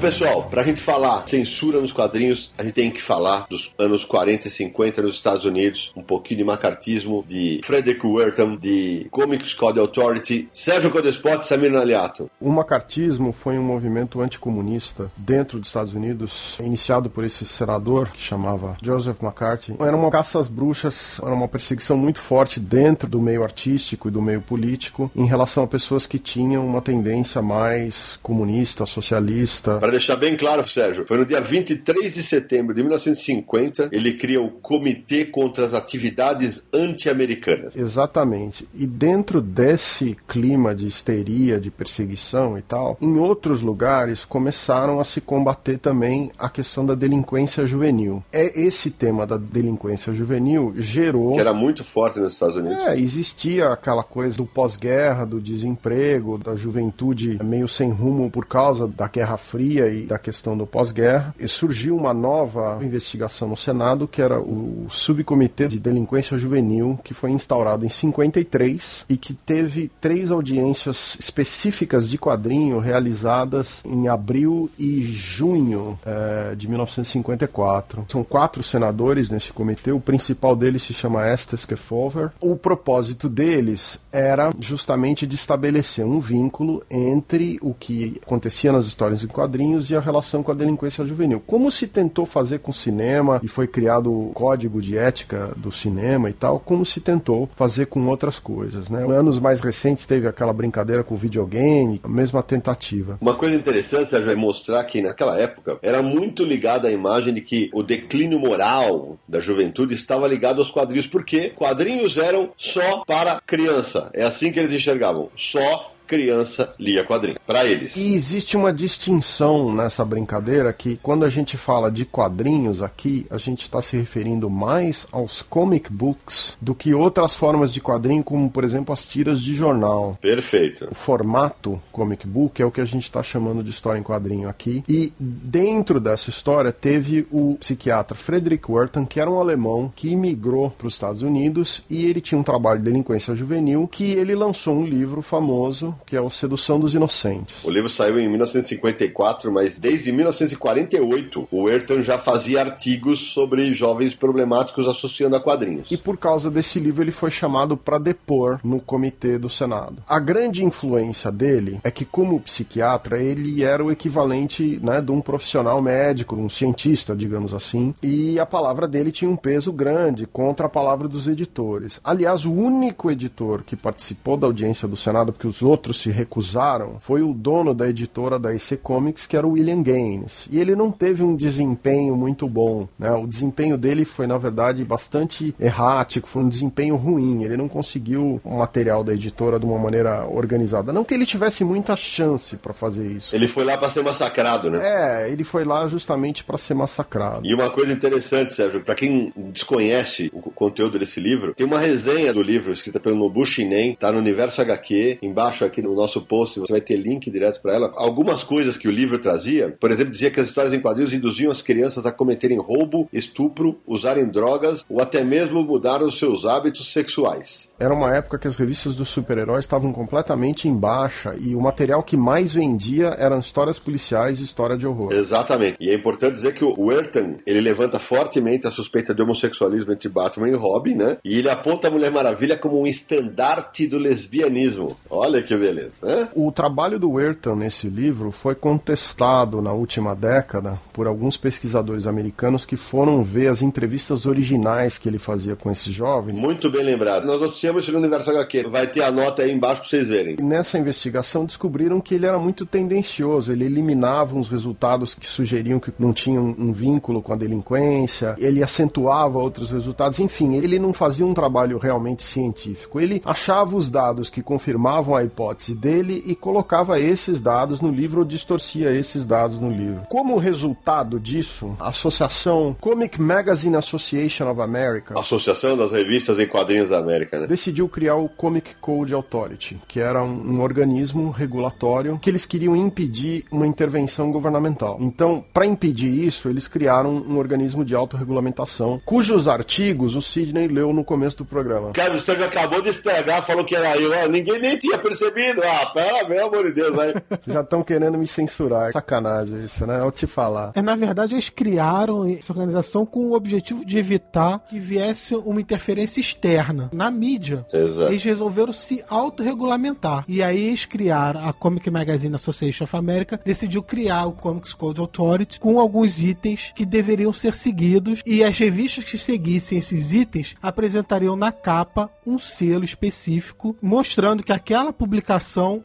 Pessoal, 0.00 0.44
pra 0.44 0.62
gente 0.62 0.80
falar 0.80 1.28
censura 1.28 1.78
nos 1.78 1.92
quadrinhos, 1.92 2.50
a 2.56 2.64
gente 2.64 2.72
tem 2.72 2.90
que 2.90 3.02
falar 3.02 3.46
dos 3.50 3.74
anos 3.78 4.02
40 4.02 4.48
e 4.48 4.50
50 4.50 5.02
nos 5.02 5.14
Estados 5.14 5.44
Unidos, 5.44 5.92
um 5.94 6.02
pouquinho 6.02 6.38
de 6.38 6.44
macartismo, 6.44 7.22
de 7.28 7.60
Frederick 7.62 8.06
Wertham, 8.06 8.56
de 8.56 9.06
Comics 9.10 9.52
Code 9.52 9.78
Authority, 9.78 10.48
Sérgio 10.54 10.90
Codespot 10.90 11.42
e 11.42 11.46
Samir 11.46 11.70
Naliato. 11.70 12.30
O 12.40 12.50
macartismo 12.50 13.30
foi 13.30 13.58
um 13.58 13.62
movimento 13.62 14.22
anticomunista 14.22 15.10
dentro 15.18 15.58
dos 15.58 15.68
Estados 15.68 15.92
Unidos, 15.92 16.56
iniciado 16.60 17.10
por 17.10 17.22
esse 17.22 17.44
senador 17.44 18.08
que 18.08 18.22
chamava 18.22 18.78
Joseph 18.82 19.22
McCarthy. 19.22 19.76
Era 19.78 19.96
uma 19.96 20.10
caça 20.10 20.40
às 20.40 20.48
bruxas, 20.48 21.20
era 21.22 21.34
uma 21.34 21.48
perseguição 21.48 21.98
muito 21.98 22.20
forte 22.20 22.58
dentro 22.58 23.06
do 23.06 23.20
meio 23.20 23.42
artístico 23.42 24.08
e 24.08 24.10
do 24.10 24.22
meio 24.22 24.40
político 24.40 25.10
em 25.14 25.26
relação 25.26 25.62
a 25.62 25.66
pessoas 25.66 26.06
que 26.06 26.18
tinham 26.18 26.66
uma 26.66 26.80
tendência 26.80 27.42
mais 27.42 28.18
comunista, 28.22 28.86
socialista, 28.86 29.78
Para 29.90 29.98
deixar 29.98 30.14
bem 30.14 30.36
claro, 30.36 30.68
Sérgio, 30.68 31.04
foi 31.04 31.16
no 31.16 31.26
dia 31.26 31.40
23 31.40 32.14
de 32.14 32.22
setembro 32.22 32.72
de 32.72 32.80
1950 32.80 33.88
ele 33.90 34.12
cria 34.12 34.40
o 34.40 34.48
Comitê 34.48 35.24
contra 35.24 35.66
as 35.66 35.74
Atividades 35.74 36.62
Anti-Americanas. 36.72 37.74
Exatamente. 37.74 38.68
E 38.72 38.86
dentro 38.86 39.40
desse 39.40 40.16
clima 40.28 40.76
de 40.76 40.86
histeria, 40.86 41.58
de 41.58 41.72
perseguição 41.72 42.56
e 42.56 42.62
tal, 42.62 42.96
em 43.00 43.18
outros 43.18 43.62
lugares 43.62 44.24
começaram 44.24 45.00
a 45.00 45.04
se 45.04 45.20
combater 45.20 45.76
também 45.76 46.30
a 46.38 46.48
questão 46.48 46.86
da 46.86 46.94
delinquência 46.94 47.66
juvenil. 47.66 48.22
É 48.32 48.60
esse 48.60 48.92
tema 48.92 49.26
da 49.26 49.36
delinquência 49.36 50.14
juvenil 50.14 50.72
gerou 50.76 51.34
Que 51.34 51.40
era 51.40 51.52
muito 51.52 51.82
forte 51.82 52.20
nos 52.20 52.34
Estados 52.34 52.54
Unidos. 52.54 52.84
é, 52.84 52.96
existia 52.96 53.70
aquela 53.70 54.04
coisa 54.04 54.36
do 54.36 54.46
pós-guerra, 54.46 55.24
do 55.24 55.40
desemprego, 55.40 56.38
da 56.38 56.54
juventude 56.54 57.40
meio 57.42 57.66
sem 57.66 57.90
rumo 57.90 58.30
por 58.30 58.46
causa 58.46 58.86
da 58.86 59.08
Guerra 59.08 59.36
Fria 59.36 59.79
e 59.88 60.06
da 60.06 60.18
questão 60.18 60.56
do 60.56 60.66
pós-guerra. 60.66 61.34
Surgiu 61.46 61.96
uma 61.96 62.12
nova 62.12 62.78
investigação 62.82 63.48
no 63.48 63.56
Senado, 63.56 64.08
que 64.08 64.22
era 64.22 64.40
o 64.40 64.86
Subcomitê 64.88 65.68
de 65.68 65.78
Delinquência 65.78 66.38
Juvenil, 66.38 66.98
que 67.04 67.14
foi 67.14 67.30
instaurado 67.30 67.84
em 67.84 67.88
53 67.88 69.04
e 69.08 69.16
que 69.16 69.34
teve 69.34 69.90
três 70.00 70.30
audiências 70.30 71.16
específicas 71.18 72.08
de 72.08 72.18
quadrinho 72.18 72.78
realizadas 72.78 73.80
em 73.84 74.08
abril 74.08 74.70
e 74.78 75.02
junho 75.02 75.98
eh, 76.04 76.54
de 76.56 76.68
1954. 76.68 78.06
São 78.08 78.24
quatro 78.24 78.62
senadores 78.62 79.30
nesse 79.30 79.52
comitê, 79.52 79.92
o 79.92 80.00
principal 80.00 80.56
deles 80.56 80.82
se 80.82 80.92
chama 80.92 81.26
Estes 81.28 81.64
Kefauver. 81.64 82.30
O 82.40 82.56
propósito 82.56 83.28
deles 83.28 83.98
era 84.12 84.52
justamente 84.58 85.26
de 85.26 85.34
estabelecer 85.34 86.04
um 86.04 86.20
vínculo 86.20 86.82
entre 86.90 87.58
o 87.62 87.74
que 87.74 88.20
acontecia 88.22 88.72
nas 88.72 88.86
histórias 88.86 89.22
em 89.22 89.26
quadrinhos 89.26 89.69
e 89.78 89.96
a 89.96 90.00
relação 90.00 90.42
com 90.42 90.50
a 90.50 90.54
delinquência 90.54 91.04
juvenil. 91.06 91.42
Como 91.46 91.70
se 91.70 91.86
tentou 91.86 92.26
fazer 92.26 92.58
com 92.58 92.70
o 92.70 92.74
cinema 92.74 93.40
e 93.42 93.48
foi 93.48 93.66
criado 93.66 94.10
o 94.12 94.32
código 94.32 94.80
de 94.80 94.96
ética 94.96 95.50
do 95.56 95.70
cinema 95.70 96.28
e 96.28 96.32
tal, 96.32 96.58
como 96.58 96.84
se 96.84 97.00
tentou 97.00 97.48
fazer 97.54 97.86
com 97.86 98.06
outras 98.08 98.38
coisas, 98.38 98.88
né? 98.88 99.04
Anos 99.04 99.38
mais 99.38 99.60
recentes 99.60 100.06
teve 100.06 100.26
aquela 100.26 100.52
brincadeira 100.52 101.04
com 101.04 101.14
o 101.14 101.18
videogame, 101.18 102.00
a 102.02 102.08
mesma 102.08 102.42
tentativa. 102.42 103.18
Uma 103.20 103.34
coisa 103.34 103.56
interessante, 103.56 104.10
Sérgio, 104.10 104.30
é 104.30 104.36
mostrar 104.36 104.82
que 104.84 105.02
naquela 105.02 105.38
época 105.38 105.78
era 105.82 106.02
muito 106.02 106.44
ligada 106.44 106.88
à 106.88 106.92
imagem 106.92 107.34
de 107.34 107.40
que 107.40 107.70
o 107.72 107.82
declínio 107.82 108.38
moral 108.38 109.18
da 109.28 109.40
juventude 109.40 109.94
estava 109.94 110.26
ligado 110.26 110.58
aos 110.58 110.70
quadrinhos, 110.70 111.06
porque 111.06 111.50
quadrinhos 111.50 112.16
eram 112.16 112.50
só 112.56 113.04
para 113.04 113.40
criança. 113.46 114.10
É 114.14 114.24
assim 114.24 114.50
que 114.52 114.58
eles 114.58 114.72
enxergavam. 114.72 115.28
Só 115.36 115.92
criança 116.10 116.74
lia 116.76 117.04
quadrinho. 117.04 117.38
Para 117.46 117.64
eles. 117.64 117.94
E 117.96 118.14
existe 118.14 118.56
uma 118.56 118.72
distinção 118.72 119.72
nessa 119.72 120.04
brincadeira 120.04 120.72
que 120.72 120.98
quando 121.00 121.24
a 121.24 121.28
gente 121.28 121.56
fala 121.56 121.88
de 121.88 122.04
quadrinhos 122.04 122.82
aqui, 122.82 123.28
a 123.30 123.38
gente 123.38 123.62
está 123.62 123.80
se 123.80 123.96
referindo 123.96 124.50
mais 124.50 125.06
aos 125.12 125.40
comic 125.40 125.88
books 125.92 126.56
do 126.60 126.74
que 126.74 126.92
outras 126.92 127.36
formas 127.36 127.72
de 127.72 127.80
quadrinho, 127.80 128.24
como 128.24 128.50
por 128.50 128.64
exemplo 128.64 128.92
as 128.92 129.06
tiras 129.06 129.40
de 129.40 129.54
jornal. 129.54 130.18
Perfeito. 130.20 130.88
O 130.90 130.94
formato 130.96 131.80
comic 131.92 132.26
book 132.26 132.60
é 132.60 132.66
o 132.66 132.72
que 132.72 132.80
a 132.80 132.84
gente 132.84 133.04
está 133.04 133.22
chamando 133.22 133.62
de 133.62 133.70
história 133.70 134.00
em 134.00 134.02
quadrinho 134.02 134.48
aqui. 134.48 134.82
E 134.88 135.12
dentro 135.16 136.00
dessa 136.00 136.28
história 136.28 136.72
teve 136.72 137.24
o 137.30 137.56
psiquiatra 137.60 138.16
Frederick 138.16 138.68
Wertham, 138.68 139.06
que 139.06 139.20
era 139.20 139.30
um 139.30 139.38
alemão 139.38 139.92
que 139.94 140.08
imigrou 140.08 140.70
para 140.70 140.88
os 140.88 140.94
Estados 140.94 141.22
Unidos 141.22 141.84
e 141.88 142.06
ele 142.06 142.20
tinha 142.20 142.38
um 142.38 142.42
trabalho 142.42 142.80
de 142.80 142.86
delinquência 142.86 143.32
juvenil 143.32 143.86
que 143.86 144.10
ele 144.10 144.34
lançou 144.34 144.74
um 144.74 144.84
livro 144.84 145.22
famoso 145.22 145.94
que 146.06 146.16
é 146.16 146.20
o 146.20 146.30
Sedução 146.30 146.78
dos 146.78 146.94
Inocentes. 146.94 147.64
O 147.64 147.70
livro 147.70 147.88
saiu 147.88 148.18
em 148.18 148.28
1954, 148.28 149.52
mas 149.52 149.78
desde 149.78 150.12
1948 150.12 151.48
o 151.50 151.66
Ayrton 151.66 152.02
já 152.02 152.18
fazia 152.18 152.60
artigos 152.60 153.32
sobre 153.32 153.72
jovens 153.72 154.14
problemáticos 154.14 154.86
associando 154.86 155.36
a 155.36 155.40
quadrinhos. 155.40 155.88
E 155.90 155.96
por 155.96 156.16
causa 156.16 156.50
desse 156.50 156.78
livro 156.78 157.02
ele 157.02 157.10
foi 157.10 157.30
chamado 157.30 157.76
para 157.76 157.98
depor 157.98 158.60
no 158.62 158.80
comitê 158.80 159.38
do 159.38 159.48
Senado. 159.48 160.02
A 160.08 160.18
grande 160.18 160.64
influência 160.64 161.30
dele 161.30 161.80
é 161.82 161.90
que 161.90 162.04
como 162.04 162.40
psiquiatra 162.40 163.18
ele 163.18 163.62
era 163.62 163.84
o 163.84 163.90
equivalente 163.90 164.78
né, 164.82 165.00
de 165.00 165.12
um 165.12 165.20
profissional 165.20 165.80
médico, 165.80 166.36
um 166.36 166.48
cientista, 166.48 167.14
digamos 167.14 167.54
assim, 167.54 167.94
e 168.02 168.38
a 168.38 168.46
palavra 168.46 168.86
dele 168.86 169.10
tinha 169.10 169.30
um 169.30 169.36
peso 169.36 169.72
grande 169.72 170.26
contra 170.26 170.66
a 170.66 170.68
palavra 170.68 171.08
dos 171.08 171.28
editores. 171.28 172.00
Aliás, 172.04 172.44
o 172.44 172.52
único 172.52 173.10
editor 173.10 173.62
que 173.62 173.76
participou 173.76 174.36
da 174.36 174.46
audiência 174.46 174.86
do 174.86 174.96
Senado, 174.96 175.32
porque 175.32 175.46
os 175.46 175.62
outros 175.62 175.89
outros 175.90 176.00
se 176.00 176.10
recusaram 176.10 176.98
foi 177.00 177.22
o 177.22 177.34
dono 177.34 177.74
da 177.74 177.88
editora 177.88 178.38
da 178.38 178.54
EC 178.54 178.78
Comics, 178.82 179.26
que 179.26 179.36
era 179.36 179.46
o 179.46 179.52
William 179.52 179.82
Gaines. 179.82 180.46
E 180.50 180.58
ele 180.58 180.76
não 180.76 180.90
teve 180.90 181.22
um 181.22 181.34
desempenho 181.34 182.16
muito 182.16 182.48
bom. 182.48 182.88
Né? 182.98 183.10
O 183.12 183.26
desempenho 183.26 183.76
dele 183.76 184.04
foi, 184.04 184.26
na 184.26 184.38
verdade, 184.38 184.84
bastante 184.84 185.54
errático, 185.58 186.28
foi 186.28 186.42
um 186.42 186.48
desempenho 186.48 186.96
ruim. 186.96 187.42
Ele 187.42 187.56
não 187.56 187.68
conseguiu 187.68 188.40
o 188.44 188.58
material 188.58 189.02
da 189.02 189.12
editora 189.12 189.58
de 189.58 189.66
uma 189.66 189.78
maneira 189.78 190.26
organizada. 190.26 190.92
Não 190.92 191.04
que 191.04 191.14
ele 191.14 191.26
tivesse 191.26 191.64
muita 191.64 191.96
chance 191.96 192.56
para 192.56 192.72
fazer 192.72 193.06
isso. 193.06 193.34
Ele 193.34 193.48
foi 193.48 193.64
lá 193.64 193.76
para 193.76 193.90
ser 193.90 194.02
massacrado, 194.02 194.70
né? 194.70 194.78
É, 194.82 195.30
ele 195.30 195.44
foi 195.44 195.64
lá 195.64 195.86
justamente 195.88 196.44
para 196.44 196.56
ser 196.56 196.74
massacrado. 196.74 197.46
E 197.46 197.54
uma 197.54 197.70
coisa 197.70 197.92
interessante, 197.92 198.54
Sérgio, 198.54 198.80
para 198.80 198.94
quem 198.94 199.32
desconhece 199.52 200.30
o 200.32 200.50
conteúdo 200.50 200.98
desse 200.98 201.18
livro, 201.18 201.54
tem 201.54 201.66
uma 201.66 201.78
resenha 201.78 202.32
do 202.32 202.42
livro 202.42 202.72
escrita 202.72 203.00
pelo 203.00 203.16
Nobu 203.16 203.44
Shinen, 203.44 203.96
tá 203.98 204.12
no 204.12 204.18
Universo 204.18 204.60
HQ, 204.60 205.18
embaixo 205.22 205.64
aqui 205.70 205.80
no 205.80 205.94
nosso 205.94 206.20
post, 206.20 206.60
você 206.60 206.72
vai 206.72 206.80
ter 206.80 206.96
link 206.96 207.30
direto 207.30 207.62
para 207.62 207.74
ela. 207.74 207.92
Algumas 207.96 208.42
coisas 208.42 208.76
que 208.76 208.88
o 208.88 208.90
livro 208.90 209.18
trazia, 209.18 209.76
por 209.80 209.90
exemplo, 209.90 210.12
dizia 210.12 210.30
que 210.30 210.40
as 210.40 210.46
histórias 210.46 210.74
em 210.74 210.80
quadrinhos 210.80 211.14
induziam 211.14 211.50
as 211.50 211.62
crianças 211.62 212.04
a 212.04 212.12
cometerem 212.12 212.58
roubo, 212.58 213.08
estupro, 213.12 213.78
usarem 213.86 214.26
drogas 214.26 214.84
ou 214.88 215.00
até 215.00 215.24
mesmo 215.24 215.62
mudar 215.62 216.02
os 216.02 216.18
seus 216.18 216.44
hábitos 216.44 216.92
sexuais. 216.92 217.70
Era 217.78 217.94
uma 217.94 218.14
época 218.14 218.38
que 218.38 218.48
as 218.48 218.56
revistas 218.56 218.94
dos 218.94 219.08
super-heróis 219.08 219.64
estavam 219.64 219.92
completamente 219.92 220.68
em 220.68 220.76
baixa 220.76 221.34
e 221.38 221.54
o 221.54 221.60
material 221.60 222.02
que 222.02 222.16
mais 222.16 222.54
vendia 222.54 223.08
eram 223.18 223.38
histórias 223.38 223.78
policiais 223.78 224.40
e 224.40 224.44
história 224.44 224.76
de 224.76 224.86
horror. 224.86 225.12
Exatamente. 225.12 225.76
E 225.80 225.90
é 225.90 225.94
importante 225.94 226.34
dizer 226.34 226.52
que 226.52 226.64
o 226.64 226.74
Werthan, 226.78 227.36
ele 227.46 227.60
levanta 227.60 227.98
fortemente 227.98 228.66
a 228.66 228.70
suspeita 228.70 229.14
de 229.14 229.22
homossexualismo 229.22 229.92
entre 229.92 230.08
Batman 230.08 230.48
e 230.48 230.54
Robin, 230.54 230.94
né? 230.94 231.18
E 231.24 231.38
ele 231.38 231.48
aponta 231.48 231.88
a 231.88 231.90
Mulher 231.90 232.10
Maravilha 232.10 232.56
como 232.56 232.80
um 232.80 232.86
estandarte 232.86 233.86
do 233.86 233.98
lesbianismo. 233.98 234.96
Olha 235.08 235.42
que 235.42 235.54
beleza, 235.60 235.92
né? 236.02 236.28
O 236.34 236.50
trabalho 236.50 236.98
do 236.98 237.10
Werthan 237.10 237.56
nesse 237.56 237.88
livro 237.88 238.32
foi 238.32 238.54
contestado 238.54 239.60
na 239.60 239.72
última 239.72 240.14
década 240.14 240.80
por 240.92 241.06
alguns 241.06 241.36
pesquisadores 241.36 242.06
americanos 242.06 242.64
que 242.64 242.76
foram 242.76 243.22
ver 243.22 243.48
as 243.48 243.62
entrevistas 243.62 244.26
originais 244.26 244.98
que 244.98 245.08
ele 245.08 245.18
fazia 245.18 245.54
com 245.54 245.70
esses 245.70 245.92
jovens. 245.92 246.40
Muito 246.40 246.70
bem 246.70 246.82
lembrado. 246.82 247.26
Nós 247.26 247.40
noticiamos 247.40 247.86
no 247.88 247.98
Universo 247.98 248.30
HQ. 248.30 248.64
Vai 248.68 248.86
ter 248.86 249.02
a 249.02 249.10
nota 249.10 249.42
aí 249.42 249.52
embaixo 249.52 249.80
para 249.82 249.90
vocês 249.90 250.06
verem. 250.06 250.36
E 250.38 250.42
nessa 250.42 250.78
investigação 250.78 251.44
descobriram 251.44 252.00
que 252.00 252.14
ele 252.14 252.26
era 252.26 252.38
muito 252.38 252.64
tendencioso. 252.64 253.52
Ele 253.52 253.64
eliminava 253.64 254.36
uns 254.36 254.48
resultados 254.48 255.14
que 255.14 255.26
sugeriam 255.26 255.78
que 255.78 255.92
não 255.98 256.12
tinham 256.12 256.54
um 256.58 256.72
vínculo 256.72 257.22
com 257.22 257.32
a 257.32 257.36
delinquência, 257.36 258.34
ele 258.38 258.62
acentuava 258.62 259.38
outros 259.38 259.70
resultados. 259.70 260.18
Enfim, 260.18 260.56
ele 260.56 260.78
não 260.78 260.92
fazia 260.92 261.26
um 261.26 261.34
trabalho 261.34 261.78
realmente 261.78 262.22
científico. 262.22 263.00
Ele 263.00 263.20
achava 263.24 263.76
os 263.76 263.90
dados 263.90 264.30
que 264.30 264.42
confirmavam 264.42 265.14
a 265.14 265.24
hipótese 265.24 265.49
dele 265.74 266.22
e 266.26 266.34
colocava 266.34 267.00
esses 267.00 267.40
dados 267.40 267.80
no 267.80 267.90
livro 267.90 268.20
ou 268.20 268.24
distorcia 268.24 268.92
esses 268.92 269.26
dados 269.26 269.58
no 269.58 269.70
livro. 269.70 270.02
Como 270.08 270.36
resultado 270.38 271.18
disso, 271.18 271.76
a 271.78 271.88
associação 271.88 272.76
Comic 272.80 273.20
Magazine 273.20 273.76
Association 273.76 274.50
of 274.50 274.60
America, 274.60 275.18
Associação 275.18 275.76
das 275.76 275.92
Revistas 275.92 276.38
em 276.38 276.46
Quadrinhos 276.46 276.90
da 276.90 276.98
América, 276.98 277.40
né? 277.40 277.46
decidiu 277.46 277.88
criar 277.88 278.16
o 278.16 278.28
Comic 278.28 278.74
Code 278.80 279.14
Authority, 279.14 279.78
que 279.88 280.00
era 280.00 280.22
um, 280.22 280.56
um 280.56 280.60
organismo 280.60 281.30
regulatório 281.30 282.18
que 282.20 282.30
eles 282.30 282.44
queriam 282.46 282.76
impedir 282.76 283.44
uma 283.50 283.66
intervenção 283.66 284.30
governamental. 284.30 284.96
Então, 285.00 285.44
para 285.52 285.66
impedir 285.66 286.24
isso, 286.24 286.48
eles 286.48 286.68
criaram 286.68 287.10
um 287.10 287.38
organismo 287.38 287.84
de 287.84 287.94
autorregulamentação, 287.94 289.00
cujos 289.04 289.48
artigos 289.48 290.14
o 290.14 290.22
Sidney 290.22 290.68
leu 290.68 290.92
no 290.92 291.04
começo 291.04 291.38
do 291.38 291.44
programa. 291.44 291.92
Cara, 291.92 292.14
o 292.14 292.20
senhor 292.20 292.42
acabou 292.42 292.80
de 292.80 292.90
estragar, 292.90 293.44
falou 293.44 293.64
que 293.64 293.74
era 293.74 293.96
eu. 293.96 294.28
Ninguém 294.28 294.60
nem 294.60 294.76
tinha 294.76 294.98
percebido. 294.98 295.39
Ah, 295.62 295.86
pera, 295.86 296.24
pelo 296.24 296.46
amor 296.46 296.66
de 296.66 296.72
Deus, 296.72 296.98
aí. 296.98 297.14
Já 297.46 297.60
estão 297.60 297.82
querendo 297.82 298.18
me 298.18 298.26
censurar. 298.26 298.92
Sacanagem 298.92 299.64
isso, 299.64 299.86
né? 299.86 300.00
Eu 300.00 300.10
te 300.10 300.26
falar. 300.26 300.72
É, 300.74 300.82
na 300.82 300.94
verdade, 300.94 301.34
eles 301.34 301.48
criaram 301.48 302.28
essa 302.28 302.52
organização 302.52 303.06
com 303.06 303.30
o 303.30 303.34
objetivo 303.34 303.84
de 303.84 303.98
evitar 303.98 304.60
que 304.68 304.78
viesse 304.78 305.34
uma 305.34 305.60
interferência 305.60 306.20
externa 306.20 306.90
na 306.92 307.10
mídia. 307.10 307.64
Exato. 307.72 308.12
Eles 308.12 308.24
resolveram 308.24 308.72
se 308.72 309.02
autorregulamentar. 309.08 310.24
E 310.28 310.42
aí 310.42 310.68
eles 310.68 310.84
criaram 310.84 311.48
a 311.48 311.52
Comic 311.52 311.90
Magazine 311.90 312.34
Association 312.34 312.84
of 312.84 312.96
America, 312.96 313.40
decidiu 313.44 313.82
criar 313.82 314.26
o 314.26 314.32
Comics 314.32 314.74
Code 314.74 315.00
Authority 315.00 315.60
com 315.60 315.80
alguns 315.80 316.20
itens 316.20 316.72
que 316.74 316.84
deveriam 316.84 317.32
ser 317.32 317.54
seguidos 317.54 318.22
e 318.26 318.44
as 318.44 318.58
revistas 318.58 319.04
que 319.04 319.18
seguissem 319.18 319.78
esses 319.78 320.12
itens 320.12 320.54
apresentariam 320.62 321.36
na 321.36 321.52
capa 321.52 322.10
um 322.26 322.38
selo 322.38 322.84
específico 322.84 323.76
mostrando 323.80 324.42
que 324.42 324.52
aquela 324.52 324.92
publicação 324.92 325.29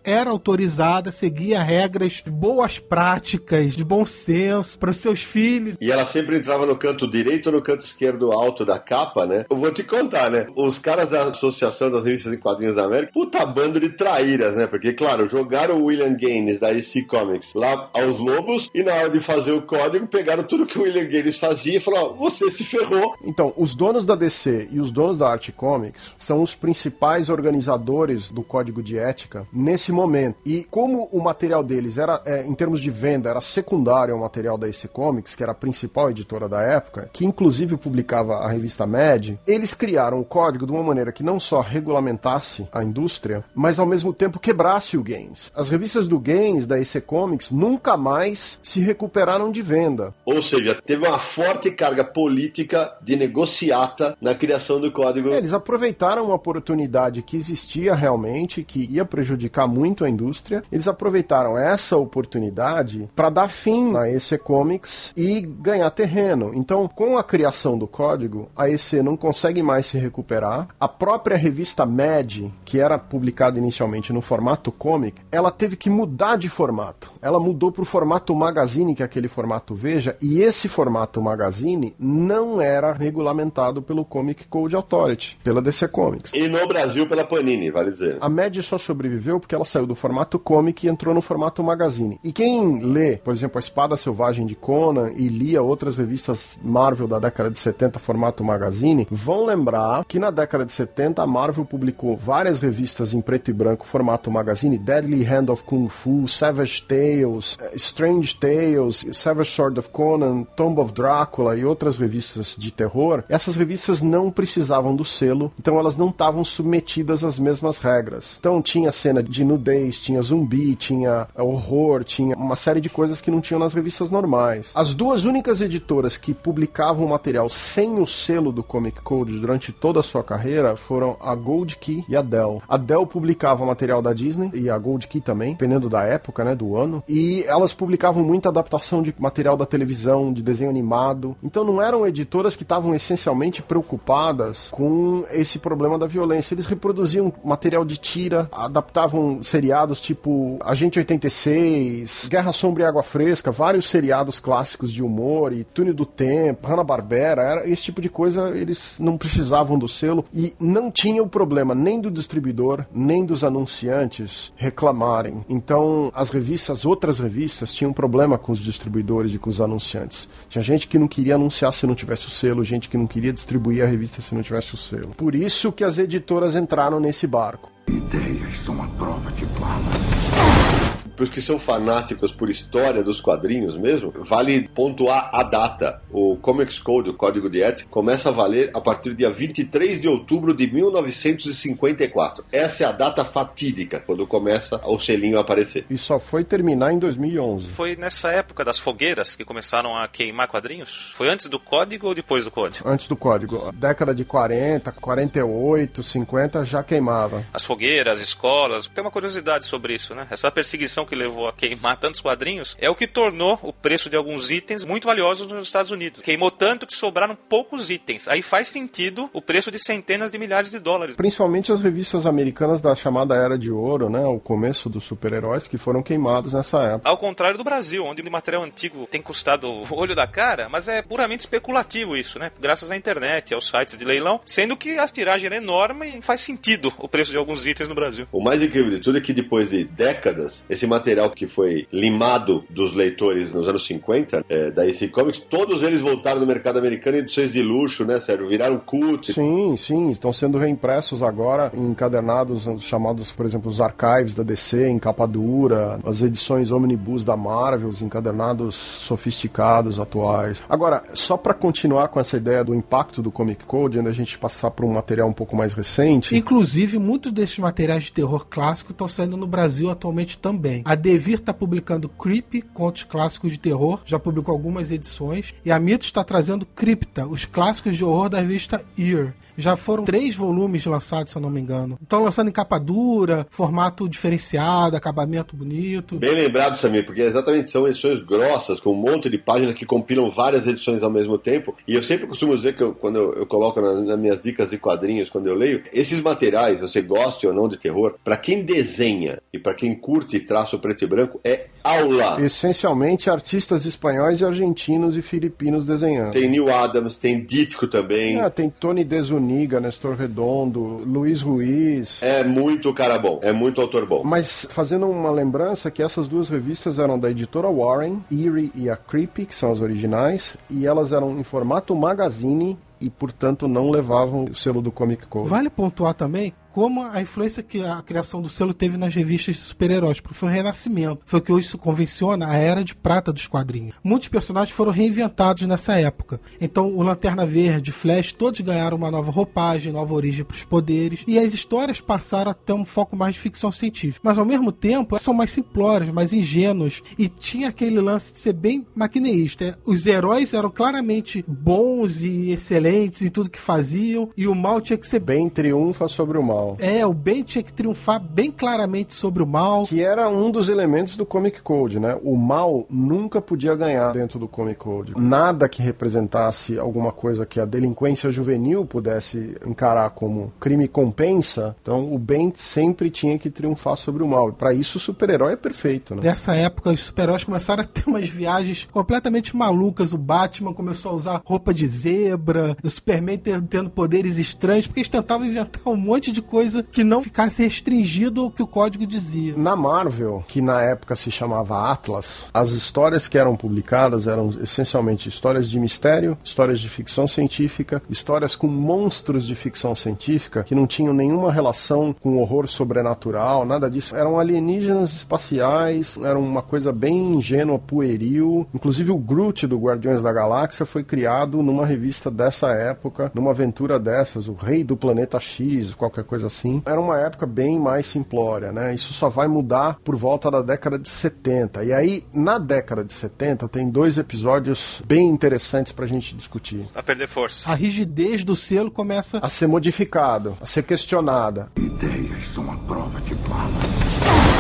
era 0.04 0.32
autorizada, 0.32 1.12
seguia 1.12 1.62
regras 1.62 2.24
de 2.26 2.32
boas 2.32 2.80
práticas, 2.80 3.76
de 3.76 3.84
bom 3.84 4.04
senso 4.04 4.80
para 4.80 4.90
os 4.90 4.98
seus 4.98 5.24
filhos. 5.24 5.76
E 5.80 5.92
ela 5.92 6.06
sempre 6.06 6.38
entrava 6.38 6.66
no 6.66 6.76
canto 6.76 7.08
direito 7.08 7.48
ou 7.48 7.54
no 7.54 7.62
canto 7.62 7.86
esquerdo 7.86 8.32
alto 8.32 8.66
da 8.66 8.80
capa, 8.80 9.26
né? 9.28 9.46
Eu 9.48 9.58
vou 9.58 9.72
te 9.72 9.84
contar, 9.84 10.32
né? 10.32 10.48
Os 10.56 10.80
caras 10.80 11.10
da 11.10 11.26
Associação 11.26 11.92
das 11.92 12.04
Revistas 12.04 12.34
em 12.34 12.38
Quadrinhos 12.38 12.76
da 12.76 12.86
América, 12.86 13.12
puta 13.14 13.46
bando 13.46 13.80
de 13.80 13.90
traíras, 13.90 14.56
né? 14.56 14.66
Porque, 14.66 14.94
claro, 14.94 15.30
jogaram 15.30 15.80
o 15.80 15.86
William 15.86 16.16
Gaines 16.16 16.60
da 16.60 16.74
EC 16.74 17.06
Comics 17.08 17.54
lá 17.54 17.90
aos 17.94 18.20
lobos 18.20 18.72
e 18.74 18.82
na 18.82 18.94
hora 18.96 19.10
de 19.12 19.20
fazer 19.20 19.52
o 19.52 19.62
código, 19.62 20.08
pegaram 20.08 20.42
tudo 20.42 20.66
que 20.66 20.80
o 20.80 20.84
William 20.84 21.06
Gaines 21.06 21.38
fazia 21.38 21.78
e 21.78 21.80
falaram: 21.80 22.08
ó, 22.08 22.14
você 22.14 22.50
se 22.50 22.64
ferrou. 22.64 23.14
Então, 23.24 23.54
os 23.58 23.76
donos 23.76 24.06
da 24.08 24.16
DC 24.16 24.70
e 24.72 24.80
os 24.80 24.92
donos 24.92 25.20
da 25.20 25.30
Art 25.30 25.52
Comics 25.52 26.16
são 26.18 26.42
os 26.42 26.56
principais 26.56 27.30
organizadores 27.30 28.32
do 28.32 28.42
código 28.42 28.82
de 28.82 28.98
ética 28.98 29.35
nesse 29.52 29.92
momento. 29.92 30.38
E 30.46 30.64
como 30.70 31.10
o 31.12 31.22
material 31.22 31.64
deles 31.64 31.98
era, 31.98 32.22
é, 32.26 32.46
em 32.46 32.54
termos 32.54 32.82
de 32.82 32.90
venda, 32.90 33.30
era 33.30 33.42
secundário 33.42 34.14
ao 34.14 34.20
material 34.20 34.58
da 34.58 34.68
EC 34.68 34.88
Comics, 34.88 35.36
que 35.36 35.44
era 35.44 35.52
a 35.52 35.56
principal 35.56 36.10
editora 36.10 36.48
da 36.48 36.62
época, 36.62 37.10
que 37.12 37.26
inclusive 37.26 37.78
publicava 37.78 38.38
a 38.38 38.50
revista 38.50 38.86
Mad, 38.86 39.34
eles 39.48 39.74
criaram 39.74 40.20
o 40.20 40.26
código 40.26 40.66
de 40.66 40.72
uma 40.72 40.84
maneira 40.84 41.12
que 41.12 41.24
não 41.24 41.40
só 41.40 41.62
regulamentasse 41.62 42.68
a 42.72 42.84
indústria, 42.84 43.44
mas 43.54 43.80
ao 43.80 43.86
mesmo 43.86 44.14
tempo 44.14 44.40
quebrasse 44.40 44.98
o 44.98 45.04
games. 45.04 45.52
As 45.56 45.70
revistas 45.70 46.08
do 46.08 46.20
games 46.20 46.68
da 46.68 46.80
EC 46.80 47.02
Comics 47.06 47.52
nunca 47.52 47.98
mais 47.98 48.60
se 48.64 48.80
recuperaram 48.80 49.52
de 49.52 49.62
venda. 49.62 50.14
Ou 50.26 50.42
seja, 50.42 50.80
teve 50.86 51.08
uma 51.08 51.20
forte 51.20 51.72
carga 51.72 52.04
política 52.04 52.94
de 53.02 53.16
negociata 53.16 54.18
na 54.22 54.36
criação 54.36 54.80
do 54.80 54.92
código. 54.92 55.30
É, 55.30 55.38
eles 55.38 55.54
aproveitaram 55.54 56.26
uma 56.26 56.36
oportunidade 56.36 57.22
que 57.22 57.38
existia 57.38 57.96
realmente, 57.96 58.64
que 58.64 58.86
ia 58.92 59.06
prejudicar 59.06 59.25
muito 59.68 60.04
a 60.04 60.10
indústria. 60.10 60.64
Eles 60.72 60.88
aproveitaram 60.88 61.58
essa 61.58 61.98
oportunidade 61.98 63.10
para 63.16 63.30
dar 63.30 63.48
fim 63.48 63.92
na 63.92 64.10
EC 64.10 64.38
Comics 64.38 65.12
e 65.16 65.42
ganhar 65.42 65.90
terreno. 65.92 66.52
Então, 66.54 66.88
com 66.88 67.18
a 67.18 67.24
criação 67.24 67.78
do 67.78 67.88
código, 67.88 68.50
a 68.56 68.70
EC 68.70 69.02
não 69.04 69.16
consegue 69.16 69.62
mais 69.62 69.86
se 69.86 69.98
recuperar. 69.98 70.68
A 70.80 70.88
própria 70.88 71.38
revista 71.38 71.86
Mad, 71.86 72.50
que 72.64 72.80
era 72.80 72.98
publicada 72.98 73.58
inicialmente 73.58 74.14
no 74.14 74.22
formato 74.22 74.72
comic, 74.72 75.22
ela 75.32 75.52
teve 75.52 75.76
que 75.76 75.90
mudar 75.90 76.38
de 76.38 76.50
formato. 76.50 77.12
Ela 77.22 77.40
mudou 77.40 77.72
para 77.72 77.82
o 77.82 77.86
formato 77.86 78.36
magazine, 78.36 78.96
que 78.96 79.02
é 79.02 79.06
aquele 79.06 79.28
formato 79.28 79.74
Veja, 79.76 80.16
e 80.22 80.42
esse 80.42 80.68
formato 80.68 81.22
magazine 81.22 81.96
não 82.00 82.62
era 82.62 82.94
regulamentado 82.94 83.82
pelo 83.82 84.06
Comic 84.06 84.46
Code 84.48 84.76
Authority, 84.76 85.38
pela 85.44 85.62
DC 85.62 85.88
Comics. 85.88 86.32
E 86.34 86.48
no 86.48 86.68
Brasil 86.68 87.08
pela 87.08 87.26
Panini, 87.26 87.70
vale 87.72 87.92
dizer. 87.92 88.18
A 88.22 88.30
Mad 88.30 88.56
só 88.62 88.78
sobreviveu 88.78 89.15
porque 89.40 89.56
ela 89.56 89.66
saiu 89.66 89.86
do 89.86 89.96
formato 89.96 90.38
comic 90.38 90.86
e 90.86 90.90
entrou 90.90 91.14
no 91.14 91.22
formato 91.22 91.64
magazine. 91.64 92.20
E 92.24 92.32
quem 92.32 92.80
lê, 92.80 93.18
por 93.18 93.34
exemplo, 93.34 93.58
A 93.58 93.60
Espada 93.60 93.98
Selvagem 93.98 94.46
de 94.46 94.56
Conan 94.56 95.12
e 95.16 95.28
lia 95.28 95.62
outras 95.62 95.98
revistas 95.98 96.60
Marvel 96.64 97.08
da 97.08 97.20
década 97.20 97.50
de 97.50 97.60
70, 97.60 98.00
formato 98.00 98.44
magazine, 98.44 99.08
vão 99.10 99.46
lembrar 99.46 100.06
que 100.06 100.20
na 100.20 100.32
década 100.32 100.66
de 100.66 100.72
70 100.72 101.22
a 101.22 101.28
Marvel 101.28 101.66
publicou 101.66 102.18
várias 102.18 102.60
revistas 102.60 103.14
em 103.14 103.22
preto 103.22 103.50
e 103.50 103.54
branco, 103.54 103.86
formato 103.86 104.32
magazine, 104.32 104.78
Deadly 104.78 105.26
Hand 105.26 105.50
of 105.50 105.64
Kung 105.64 105.90
Fu, 105.90 106.28
Savage 106.28 106.82
Tales, 106.84 107.58
eh, 107.62 107.72
Strange 107.76 108.36
Tales, 108.36 109.06
Savage 109.12 109.52
Sword 109.52 109.80
of 109.80 109.90
Conan, 109.90 110.44
Tomb 110.56 110.80
of 110.80 110.94
Drácula 110.94 111.58
e 111.58 111.66
outras 111.66 111.98
revistas 111.98 112.56
de 112.58 112.72
terror. 112.72 113.24
Essas 113.30 113.56
revistas 113.56 114.02
não 114.02 114.30
precisavam 114.32 114.96
do 114.96 115.06
selo, 115.06 115.52
então 115.60 115.80
elas 115.80 115.98
não 115.98 116.10
estavam 116.10 116.44
submetidas 116.44 117.24
às 117.24 117.40
mesmas 117.40 117.80
regras. 117.80 118.38
Então 118.40 118.62
tinha 118.62 118.92
cena 118.96 119.22
de 119.22 119.44
nudez, 119.44 120.00
tinha 120.00 120.22
zumbi, 120.22 120.76
tinha 120.76 121.28
horror, 121.38 122.04
tinha 122.04 122.36
uma 122.36 122.56
série 122.56 122.82
de 122.82 122.90
coisas 122.90 123.22
que 123.22 123.30
não 123.30 123.42
tinham 123.42 123.60
nas 123.60 123.74
revistas 123.74 124.10
normais. 124.10 124.72
As 124.74 124.96
duas 124.96 125.26
únicas 125.26 125.62
editoras 125.62 126.18
que 126.18 126.34
publicavam 126.34 127.08
material 127.08 127.50
sem 127.50 128.00
o 128.00 128.08
selo 128.08 128.52
do 128.52 128.64
Comic 128.64 129.02
Code 129.02 129.40
durante 129.40 129.72
toda 129.72 130.00
a 130.00 130.04
sua 130.04 130.24
carreira 130.24 130.76
foram 130.76 131.18
a 131.22 131.36
Gold 131.36 131.76
Key 131.76 132.04
e 132.08 132.16
a 132.16 132.22
Dell. 132.22 132.62
A 132.68 132.78
Dell 132.78 133.06
publicava 133.06 133.66
material 133.66 134.02
da 134.02 134.14
Disney 134.14 134.50
e 134.54 134.70
a 134.70 134.78
Gold 134.78 135.08
Key 135.08 135.22
também, 135.22 135.52
dependendo 135.52 135.90
da 135.90 136.04
época, 136.04 136.44
né, 136.44 136.56
do 136.56 136.78
ano. 136.78 137.04
E 137.08 137.44
elas 137.48 137.74
publicavam 137.74 138.24
muita 138.24 138.50
adaptação 138.50 139.04
de 139.04 139.14
material 139.18 139.58
da 139.58 139.66
televisão, 139.66 140.32
de 140.34 140.42
desenho 140.42 140.70
animado. 140.70 141.36
Então 141.44 141.64
não 141.64 141.82
eram 141.82 142.08
editoras 142.08 142.56
que 142.56 142.64
estavam 142.64 142.96
essencialmente 142.96 143.62
preocupadas 143.62 144.70
com 144.72 145.26
esse 145.32 145.60
problema 145.60 146.00
da 146.00 146.08
violência. 146.08 146.54
Eles 146.54 146.66
reproduziam 146.66 147.34
material 147.44 147.84
de 147.84 147.98
tira, 147.98 148.50
adaptavam 148.86 149.42
seriados 149.42 150.00
tipo 150.00 150.58
Agente 150.64 151.00
86, 151.00 152.28
Guerra 152.30 152.54
Sombra 152.54 152.84
e 152.84 152.86
Água 152.86 153.04
Fresca, 153.04 153.52
vários 153.52 153.88
seriados 153.88 154.40
clássicos 154.40 154.94
de 154.94 155.04
humor 155.04 155.52
e 155.52 155.64
Túnel 155.64 155.94
do 155.94 156.06
Tempo, 156.06 156.68
Hanna-Barbera, 156.68 157.42
era 157.42 157.70
esse 157.70 157.84
tipo 157.84 158.02
de 158.02 158.10
coisa, 158.10 158.50
eles 158.56 158.98
não 159.00 159.18
precisavam 159.18 159.78
do 159.78 159.88
selo 159.88 160.26
e 160.34 160.54
não 160.60 160.92
tinha 160.92 161.22
o 161.22 161.28
problema 161.28 161.74
nem 161.74 162.00
do 162.00 162.12
distribuidor, 162.12 162.86
nem 162.94 163.26
dos 163.26 163.44
anunciantes 163.44 164.54
reclamarem. 164.56 165.44
Então, 165.50 166.12
as 166.14 166.30
revistas, 166.30 166.86
outras 166.86 167.20
revistas, 167.20 167.74
tinham 167.74 167.92
problema 167.92 168.38
com 168.38 168.52
os 168.52 168.60
distribuidores 168.60 169.34
e 169.34 169.40
com 169.40 169.50
os 169.50 169.60
anunciantes. 169.60 170.30
Tinha 170.48 170.62
gente 170.62 170.88
que 170.88 171.00
não 171.00 171.08
queria 171.08 171.36
anunciar 171.36 171.74
se 171.74 171.88
não 171.88 171.96
tivesse 171.96 172.28
o 172.28 172.32
selo, 172.32 172.64
gente 172.64 172.88
que 172.88 172.98
não 172.98 173.08
queria 173.08 173.34
distribuir 173.34 173.84
a 173.84 173.88
revista 173.88 174.22
se 174.22 174.36
não 174.36 174.42
tivesse 174.42 174.76
o 174.76 174.78
selo. 174.78 175.10
Por 175.18 175.34
isso 175.34 175.72
que 175.72 175.84
as 175.84 175.98
editoras 175.98 176.56
entraram 176.56 177.00
nesse 177.00 177.26
barco. 177.26 177.75
Ideias 177.88 178.60
são 178.66 178.82
a 178.84 178.88
prova 178.98 179.32
de 179.32 179.46
balas 179.46 180.75
para 181.16 181.24
os 181.24 181.30
que 181.30 181.42
são 181.42 181.58
fanáticos 181.58 182.32
por 182.32 182.50
história 182.50 183.04
dos 183.04 183.22
quadrinhos 183.22 183.78
mesmo, 183.78 184.14
vale 184.18 184.68
pontuar 184.70 185.30
a 185.34 185.44
data. 185.44 186.02
O 186.12 186.36
Comics 186.38 186.80
Code, 186.80 187.10
o 187.10 187.14
Código 187.14 187.50
de 187.50 187.62
Ética, 187.62 187.90
começa 187.90 188.30
a 188.30 188.32
valer 188.32 188.72
a 188.74 188.82
partir 188.82 189.10
do 189.10 189.16
dia 189.16 189.30
23 189.30 190.02
de 190.02 190.08
outubro 190.08 190.54
de 190.54 190.68
1954. 190.68 192.46
Essa 192.52 192.84
é 192.84 192.88
a 192.88 192.92
data 192.92 193.24
fatídica, 193.24 194.00
quando 194.00 194.28
começa 194.28 194.82
o 194.86 195.00
selinho 195.00 195.38
a 195.38 195.42
aparecer. 195.42 195.86
E 195.90 195.98
só 195.98 196.20
foi 196.20 196.44
terminar 196.44 196.92
em 196.92 197.00
2011. 197.00 197.70
Foi 197.72 197.96
nessa 197.96 198.32
época 198.32 198.64
das 198.64 198.78
fogueiras 198.78 199.36
que 199.36 199.46
começaram 199.46 199.96
a 199.96 200.08
queimar 200.08 200.48
quadrinhos? 200.48 201.14
Foi 201.16 201.30
antes 201.30 201.48
do 201.48 201.60
código 201.60 202.08
ou 202.08 202.16
depois 202.16 202.44
do 202.44 202.52
código? 202.52 202.88
Antes 202.88 203.08
do 203.08 203.16
código. 203.16 203.72
Década 203.74 204.14
de 204.14 204.26
40, 204.26 204.92
48, 204.92 206.04
50 206.04 206.66
já 206.66 206.84
queimava. 206.84 207.46
As 207.54 207.64
fogueiras, 207.64 208.20
as 208.20 208.28
escolas. 208.28 208.88
Tem 208.88 209.04
uma 209.04 209.12
curiosidade 209.12 209.66
sobre 209.66 209.94
isso, 209.94 210.14
né? 210.14 210.28
Essa 210.30 210.52
perseguição 210.52 211.05
que 211.06 211.16
levou 211.16 211.48
a 211.48 211.54
queimar 211.54 211.98
tantos 211.98 212.22
quadrinhos 212.22 212.78
é 212.80 212.90
o 212.90 212.96
que 212.96 213.08
tornou 213.08 213.60
o 213.62 213.72
preço 213.72 214.10
de 214.10 214.16
alguns 214.16 214.52
itens 214.52 214.84
muito 214.84 215.06
valiosos 215.06 215.52
nos 215.52 215.66
Estados 215.66 215.92
Unidos. 215.92 216.22
Queimou 216.22 216.52
tanto 216.52 216.88
que 216.88 216.96
sobraram 216.96 217.36
poucos 217.36 217.90
itens. 217.90 218.28
Aí 218.28 218.42
faz 218.42 218.68
sentido 218.68 219.30
o 219.34 219.42
preço 219.42 219.72
de 219.72 219.80
centenas 219.80 220.32
de 220.32 220.38
milhares 220.38 220.72
de 220.72 220.80
dólares. 220.80 221.16
Principalmente 221.16 221.72
as 221.72 221.82
revistas 221.82 222.26
americanas 222.26 222.82
da 222.82 222.96
chamada 222.96 223.36
Era 223.36 223.58
de 223.58 223.72
Ouro, 223.72 224.10
né? 224.10 224.26
O 224.26 224.40
começo 224.40 224.90
dos 224.90 225.04
super-heróis 225.04 225.68
que 225.68 225.78
foram 225.78 226.02
queimados 226.02 226.54
nessa 226.54 226.82
época. 226.82 227.10
Ao 227.10 227.18
contrário 227.18 227.58
do 227.58 227.64
Brasil, 227.64 228.06
onde 228.06 228.22
o 228.22 228.32
material 228.32 228.64
antigo 228.64 229.08
tem 229.10 229.22
custado 229.22 229.70
o 229.70 229.86
olho 229.96 230.16
da 230.16 230.28
cara, 230.28 230.68
mas 230.70 230.88
é 230.88 231.02
puramente 231.02 231.42
especulativo 231.42 232.18
isso, 232.18 232.40
né? 232.40 232.52
Graças 232.60 232.92
à 232.92 232.96
internet, 232.96 233.54
aos 233.54 233.68
sites 233.68 233.98
de 233.98 234.06
leilão, 234.06 234.40
sendo 234.46 234.76
que 234.76 234.98
a 234.98 235.08
tiragem 235.08 235.48
era 235.48 235.58
enorme 235.58 236.18
e 236.18 236.22
faz 236.22 236.42
sentido 236.42 236.94
o 236.98 237.08
preço 237.08 237.32
de 237.32 237.38
alguns 237.38 237.66
itens 237.66 237.88
no 237.88 237.96
Brasil. 237.96 238.28
O 238.32 238.44
mais 238.44 238.62
incrível 238.62 238.92
de 238.92 239.00
tudo 239.00 239.18
é 239.18 239.22
que 239.22 239.34
depois 239.34 239.70
de 239.70 239.84
décadas, 239.84 240.66
esse 240.70 240.86
material 240.96 241.30
que 241.30 241.48
foi 241.48 241.88
limado 241.92 242.64
dos 242.70 242.94
leitores 242.94 243.54
nos 243.54 243.68
anos 243.68 243.86
50 243.86 244.46
é, 244.48 244.72
da 244.72 244.84
AC 244.84 245.10
Comics, 245.12 245.42
todos 245.50 245.84
eles 245.84 246.02
voltaram 246.02 246.40
no 246.40 246.48
mercado 246.48 246.80
americano 246.80 247.18
em 247.18 247.20
edições 247.20 247.54
de 247.54 247.62
luxo, 247.62 248.06
né, 248.06 248.20
Sérgio? 248.20 248.48
Viraram 248.48 248.78
cult. 248.78 249.34
Sim, 249.34 249.76
sim. 249.78 250.12
Estão 250.12 250.32
sendo 250.32 250.58
reimpressos 250.58 251.22
agora 251.22 251.72
em 251.74 251.86
encadernados 251.92 252.68
chamados, 252.84 253.32
por 253.32 253.46
exemplo, 253.46 253.70
os 253.70 253.82
archives 253.82 254.34
da 254.36 254.44
DC 254.44 254.88
em 254.88 255.00
capa 255.00 255.28
dura, 255.28 256.00
as 256.06 256.22
edições 256.22 256.72
omnibus 256.72 257.26
da 257.26 257.36
Marvel, 257.36 257.90
os 257.90 258.02
encadernados 258.02 258.76
sofisticados 258.76 260.00
atuais. 260.00 260.64
Agora, 260.70 261.04
só 261.14 261.38
para 261.38 261.54
continuar 261.54 262.08
com 262.08 262.20
essa 262.20 262.38
ideia 262.38 262.64
do 262.64 262.74
impacto 262.74 263.22
do 263.22 263.32
Comic 263.32 263.66
Code, 263.66 264.00
antes 264.00 264.12
a 264.12 264.14
gente 264.14 264.38
passar 264.38 264.72
para 264.72 264.86
um 264.86 264.94
material 264.94 265.28
um 265.28 265.34
pouco 265.34 265.56
mais 265.56 265.74
recente. 265.74 266.36
Inclusive, 266.36 266.98
muitos 267.00 267.32
desses 267.32 267.60
materiais 267.60 268.06
de 268.06 268.12
terror 268.12 268.46
clássico 268.48 268.92
estão 268.92 269.08
saindo 269.08 269.38
no 269.38 269.48
Brasil 269.48 269.90
atualmente 269.90 270.38
também. 270.38 270.84
A 270.86 270.94
Devir 270.94 271.40
está 271.40 271.52
publicando 271.52 272.08
Creep, 272.08 272.62
contos 272.72 273.04
clássicos 273.04 273.54
de 273.54 273.58
terror, 273.58 274.04
já 274.06 274.20
publicou 274.20 274.54
algumas 274.54 274.92
edições, 274.92 275.52
e 275.66 275.72
a 275.72 275.80
Mito 275.80 276.06
está 276.06 276.24
trazendo 276.24 276.64
Cripta, 276.64 277.26
os 277.26 277.44
clássicos 277.44 277.98
de 277.98 278.06
horror 278.06 278.30
da 278.30 278.40
revista 278.40 278.86
Ear. 278.96 279.34
Já 279.58 279.76
foram 279.76 280.06
três 280.06 280.36
volumes 280.36 280.86
lançados, 280.86 281.32
se 281.32 281.38
eu 281.38 281.42
não 281.42 281.50
me 281.50 281.62
engano. 281.62 281.98
Estão 282.02 282.24
lançando 282.24 282.50
em 282.50 282.54
capa 282.54 282.80
dura, 282.80 283.46
formato 283.50 284.08
diferenciado, 284.08 284.96
acabamento 284.96 285.56
bonito. 285.56 286.16
Bem 286.18 286.36
lembrado, 286.36 286.78
Samir, 286.78 287.06
porque 287.06 287.22
exatamente 287.22 287.70
são 287.70 287.88
edições 287.88 288.20
grossas, 288.20 288.80
com 288.80 288.92
um 288.92 288.96
monte 288.96 289.30
de 289.30 289.38
páginas 289.38 289.76
que 289.76 289.86
compilam 289.86 290.30
várias 290.30 290.68
edições 290.68 291.04
ao 291.04 291.10
mesmo 291.10 291.38
tempo. 291.38 291.76
E 291.88 291.96
eu 291.96 292.04
sempre 292.04 292.28
costumo 292.28 292.56
dizer 292.56 292.76
que 292.76 292.84
eu, 292.84 292.94
quando 292.94 293.18
eu, 293.18 293.34
eu 293.34 293.46
coloco 293.46 293.82
na, 293.82 293.94
nas 294.02 294.20
minhas 294.20 294.42
dicas 294.42 294.70
de 294.70 294.78
quadrinhos, 294.78 295.30
quando 295.30 295.48
eu 295.48 295.56
leio, 295.56 295.84
esses 295.94 296.20
materiais, 296.20 296.82
você 296.82 297.02
goste 297.02 297.48
ou 297.48 297.54
não 297.54 297.68
de 297.68 297.78
terror, 297.78 298.16
para 298.24 298.38
quem 298.38 298.64
desenha 298.64 299.42
e 299.54 299.60
para 299.60 299.74
quem 299.74 299.96
curte 299.96 300.40
traço 300.40 300.80
preto 300.80 301.04
e 301.04 301.08
branco, 301.08 301.40
é 301.44 301.68
aula. 301.86 302.42
Essencialmente 302.42 303.30
artistas 303.30 303.86
espanhóis 303.86 304.42
e 304.42 304.46
argentinos 304.46 305.16
e 305.16 305.22
filipinos 305.22 305.86
desenhando. 305.86 306.32
Tem 306.32 306.50
Neil 306.50 306.74
Adams, 306.74 307.16
tem 307.16 307.44
Ditko 307.44 307.88
também. 307.88 308.40
É, 308.40 308.50
tem 308.50 308.70
Tony 308.70 309.04
Desuniga, 309.04 309.80
Nestor 309.80 310.16
Redondo, 310.16 311.02
Luiz 311.06 311.42
Ruiz. 311.42 312.22
É 312.24 312.44
muito 312.44 312.94
cara 312.94 313.20
bom, 313.20 313.40
é 313.44 313.54
muito 313.54 313.80
autor 313.80 314.06
bom. 314.06 314.24
Mas 314.24 314.68
fazendo 314.70 315.08
uma 315.08 315.32
lembrança 315.32 315.92
que 315.92 316.02
essas 316.02 316.28
duas 316.28 316.50
revistas 316.50 316.98
eram 316.98 317.20
da 317.20 317.30
editora 317.30 317.70
Warren, 317.70 318.24
Eerie 318.32 318.72
e 318.74 318.90
a 318.90 318.98
Creepy, 318.98 319.46
que 319.46 319.56
são 319.56 319.72
as 319.72 319.82
originais, 319.82 320.58
e 320.70 320.88
elas 320.88 321.12
eram 321.12 321.38
em 321.38 321.44
formato 321.44 321.96
magazine 321.96 322.78
e, 323.00 323.10
portanto, 323.10 323.68
não 323.68 323.90
levavam 323.90 324.46
o 324.46 324.56
selo 324.56 324.82
do 324.82 324.92
Comic 324.92 325.28
Code. 325.28 325.50
Vale 325.50 325.70
pontuar 325.70 326.14
também 326.14 326.54
como 326.76 327.06
a 327.06 327.22
influência 327.22 327.64
que 327.64 327.82
a 327.82 328.02
criação 328.02 328.42
do 328.42 328.50
selo 328.50 328.74
teve 328.74 328.98
nas 328.98 329.16
revistas 329.16 329.56
de 329.56 329.62
super-heróis, 329.62 330.20
porque 330.20 330.38
foi 330.38 330.50
o 330.50 330.52
renascimento, 330.52 331.22
foi 331.26 331.40
o 331.40 331.42
que 331.42 331.54
hoje 331.54 331.70
se 331.70 331.78
convenciona 331.78 332.50
a 332.50 332.58
era 332.58 332.84
de 332.84 332.94
prata 332.94 333.32
dos 333.32 333.48
quadrinhos. 333.48 333.96
Muitos 334.04 334.28
personagens 334.28 334.76
foram 334.76 334.92
reinventados 334.92 335.64
nessa 335.64 335.98
época. 335.98 336.38
Então, 336.60 336.94
o 336.94 337.02
Lanterna 337.02 337.46
Verde, 337.46 337.94
Flash, 337.94 338.34
todos 338.34 338.60
ganharam 338.60 338.98
uma 338.98 339.10
nova 339.10 339.32
roupagem, 339.32 339.94
nova 339.94 340.14
origem 340.14 340.44
para 340.44 340.58
os 340.58 340.66
poderes, 340.66 341.24
e 341.26 341.40
as 341.40 341.54
histórias 341.54 342.02
passaram 342.02 342.52
a 342.52 342.54
ter 342.54 342.74
um 342.74 342.84
foco 342.84 343.16
mais 343.16 343.36
de 343.36 343.40
ficção 343.40 343.72
científica. 343.72 344.20
Mas, 344.22 344.38
ao 344.38 344.44
mesmo 344.44 344.70
tempo, 344.70 345.18
são 345.18 345.34
mais 345.34 345.52
simplórias, 345.52 346.14
mais 346.14 346.34
ingênuos, 346.34 347.02
e 347.18 347.30
tinha 347.30 347.70
aquele 347.70 348.02
lance 348.02 348.34
de 348.34 348.40
ser 348.40 348.52
bem 348.52 348.86
maquineísta. 348.94 349.80
Os 349.86 350.06
heróis 350.06 350.54
eram 350.54 350.70
claramente 350.70 351.42
bons 351.48 352.22
e 352.22 352.52
excelentes 352.52 353.22
em 353.22 353.30
tudo 353.30 353.50
que 353.50 353.58
faziam, 353.58 354.30
e 354.36 354.46
o 354.46 354.54
mal 354.54 354.82
tinha 354.82 354.98
que 354.98 355.08
ser 355.08 355.20
bem 355.20 355.50
triunfa 355.50 356.10
sobre 356.10 356.38
o 356.38 356.44
mal 356.44 356.65
mal. 356.66 356.78
É, 356.80 357.06
o 357.06 357.14
bem 357.14 357.44
tinha 357.44 357.64
que 357.64 357.72
triunfar 357.72 358.20
bem 358.20 358.52
claramente 358.52 359.14
sobre 359.14 359.44
o 359.44 359.48
mal. 359.48 359.86
Que 359.86 360.04
era 360.04 360.28
um 360.30 360.50
dos 360.50 360.70
elementos 360.70 361.16
do 361.16 361.26
Comic 361.26 361.62
Code, 361.62 362.00
né? 362.00 362.18
O 362.24 362.36
mal 362.36 362.86
nunca 362.90 363.42
podia 363.42 363.76
ganhar 363.76 364.12
dentro 364.14 364.40
do 364.40 364.48
Comic 364.48 364.80
Code. 364.80 365.14
Nada 365.18 365.70
que 365.70 365.82
representasse 365.82 366.80
alguma 366.80 367.12
coisa 367.12 367.46
que 367.46 367.60
a 367.60 367.66
delinquência 367.66 368.32
juvenil 368.32 368.86
pudesse 368.86 369.56
encarar 369.66 370.10
como 370.12 370.52
crime 370.60 370.88
compensa. 370.88 371.76
Então, 371.82 372.14
o 372.14 372.18
bem 372.18 372.52
sempre 372.56 373.10
tinha 373.10 373.38
que 373.38 373.50
triunfar 373.50 373.98
sobre 373.98 374.24
o 374.24 374.28
mal. 374.28 374.50
E 374.50 374.54
para 374.54 374.74
isso, 374.74 374.98
o 374.98 375.02
super-herói 375.02 375.54
é 375.54 375.58
perfeito, 375.58 376.16
né? 376.16 376.22
Nessa 376.24 376.56
época, 376.56 376.92
os 376.92 377.02
super-heróis 377.02 377.44
começaram 377.44 377.84
a 377.84 377.86
ter 377.86 378.08
umas 378.08 378.30
viagens 378.30 378.88
completamente 378.92 379.56
malucas. 379.56 380.14
O 380.14 380.18
Batman 380.18 380.74
começou 380.74 381.12
a 381.12 381.16
usar 381.16 381.42
roupa 381.46 381.74
de 381.74 381.88
zebra, 381.88 382.76
o 382.84 382.90
Superman 382.90 383.38
tendo 383.70 383.90
poderes 383.90 384.38
estranhos, 384.38 384.88
porque 384.88 385.02
eles 385.02 385.10
tentavam 385.10 385.46
inventar 385.46 385.82
um 385.86 385.96
monte 385.96 386.32
de 386.32 386.42
coisa 386.42 386.55
coisa 386.56 386.82
que 386.82 387.04
não 387.04 387.22
ficasse 387.22 387.62
restringido 387.64 388.40
ao 388.40 388.50
que 388.50 388.64
o 388.64 388.68
código 388.68 389.06
dizia. 389.06 389.54
Na 389.58 389.76
Marvel, 389.76 390.42
que 390.48 390.62
na 390.62 390.82
época 390.82 391.14
se 391.14 391.30
chamava 391.30 391.92
Atlas, 391.92 392.46
as 392.54 392.70
histórias 392.70 393.28
que 393.28 393.38
eram 393.38 393.58
publicadas 393.58 394.26
eram 394.26 394.48
essencialmente 394.64 395.28
histórias 395.28 395.70
de 395.70 395.78
mistério, 395.78 396.38
histórias 396.46 396.80
de 396.80 396.88
ficção 396.88 397.28
científica, 397.28 398.02
histórias 398.10 398.56
com 398.56 398.68
monstros 398.68 399.46
de 399.46 399.54
ficção 399.54 399.94
científica 399.98 400.64
que 400.64 400.74
não 400.74 400.88
tinham 400.88 401.14
nenhuma 401.14 401.52
relação 401.52 402.14
com 402.14 402.38
horror 402.38 402.70
sobrenatural, 402.70 403.66
nada 403.66 403.92
disso. 403.92 404.16
Eram 404.16 404.40
alienígenas 404.40 405.12
espaciais, 405.12 406.18
eram 406.24 406.42
uma 406.42 406.62
coisa 406.62 406.94
bem 406.94 407.34
ingênua, 407.34 407.78
pueril. 407.78 408.66
Inclusive 408.74 409.12
o 409.12 409.18
Groot 409.18 409.68
do 409.68 409.78
Guardiões 409.78 410.24
da 410.24 410.32
Galáxia 410.32 410.86
foi 410.86 411.04
criado 411.04 411.62
numa 411.62 411.86
revista 411.86 412.32
dessa 412.32 412.70
época, 412.70 413.30
numa 413.36 413.52
aventura 413.52 414.00
dessas, 414.00 414.48
o 414.48 414.54
Rei 414.54 414.86
do 414.86 414.96
Planeta 414.96 415.38
X, 415.38 415.94
qualquer 415.94 416.24
coisa 416.24 416.45
coisa 416.46 416.48
assim. 416.48 416.82
Era 416.86 417.00
uma 417.00 417.20
época 417.20 417.46
bem 417.46 417.80
mais 417.80 418.06
simplória, 418.06 418.72
né? 418.72 418.94
Isso 418.94 419.14
só 419.14 419.30
vai 419.30 419.48
mudar 419.48 419.98
por 420.04 420.16
volta 420.16 420.50
da 420.50 420.62
década 420.62 420.98
de 420.98 421.10
70. 421.10 421.84
E 421.84 421.94
aí, 421.94 422.24
na 422.34 422.58
década 422.58 423.04
de 423.04 423.14
70, 423.14 423.68
tem 423.68 423.90
dois 423.90 424.18
episódios 424.18 425.02
bem 425.06 425.28
interessantes 425.28 425.92
pra 425.92 426.06
gente 426.06 426.36
discutir. 426.36 426.88
A 426.96 427.04
perder 427.04 427.28
força. 427.28 427.70
A 427.70 427.76
rigidez 427.76 428.44
do 428.44 428.56
selo 428.56 428.92
começa 428.92 429.40
a 429.42 429.50
ser 429.50 429.68
modificado, 429.68 430.56
a 430.62 430.66
ser 430.66 430.84
questionada. 430.84 431.70
Ideias 431.76 432.48
são 432.54 432.72
a 432.72 432.78
prova 432.78 433.20
de 433.22 433.36
balas 433.36 434.55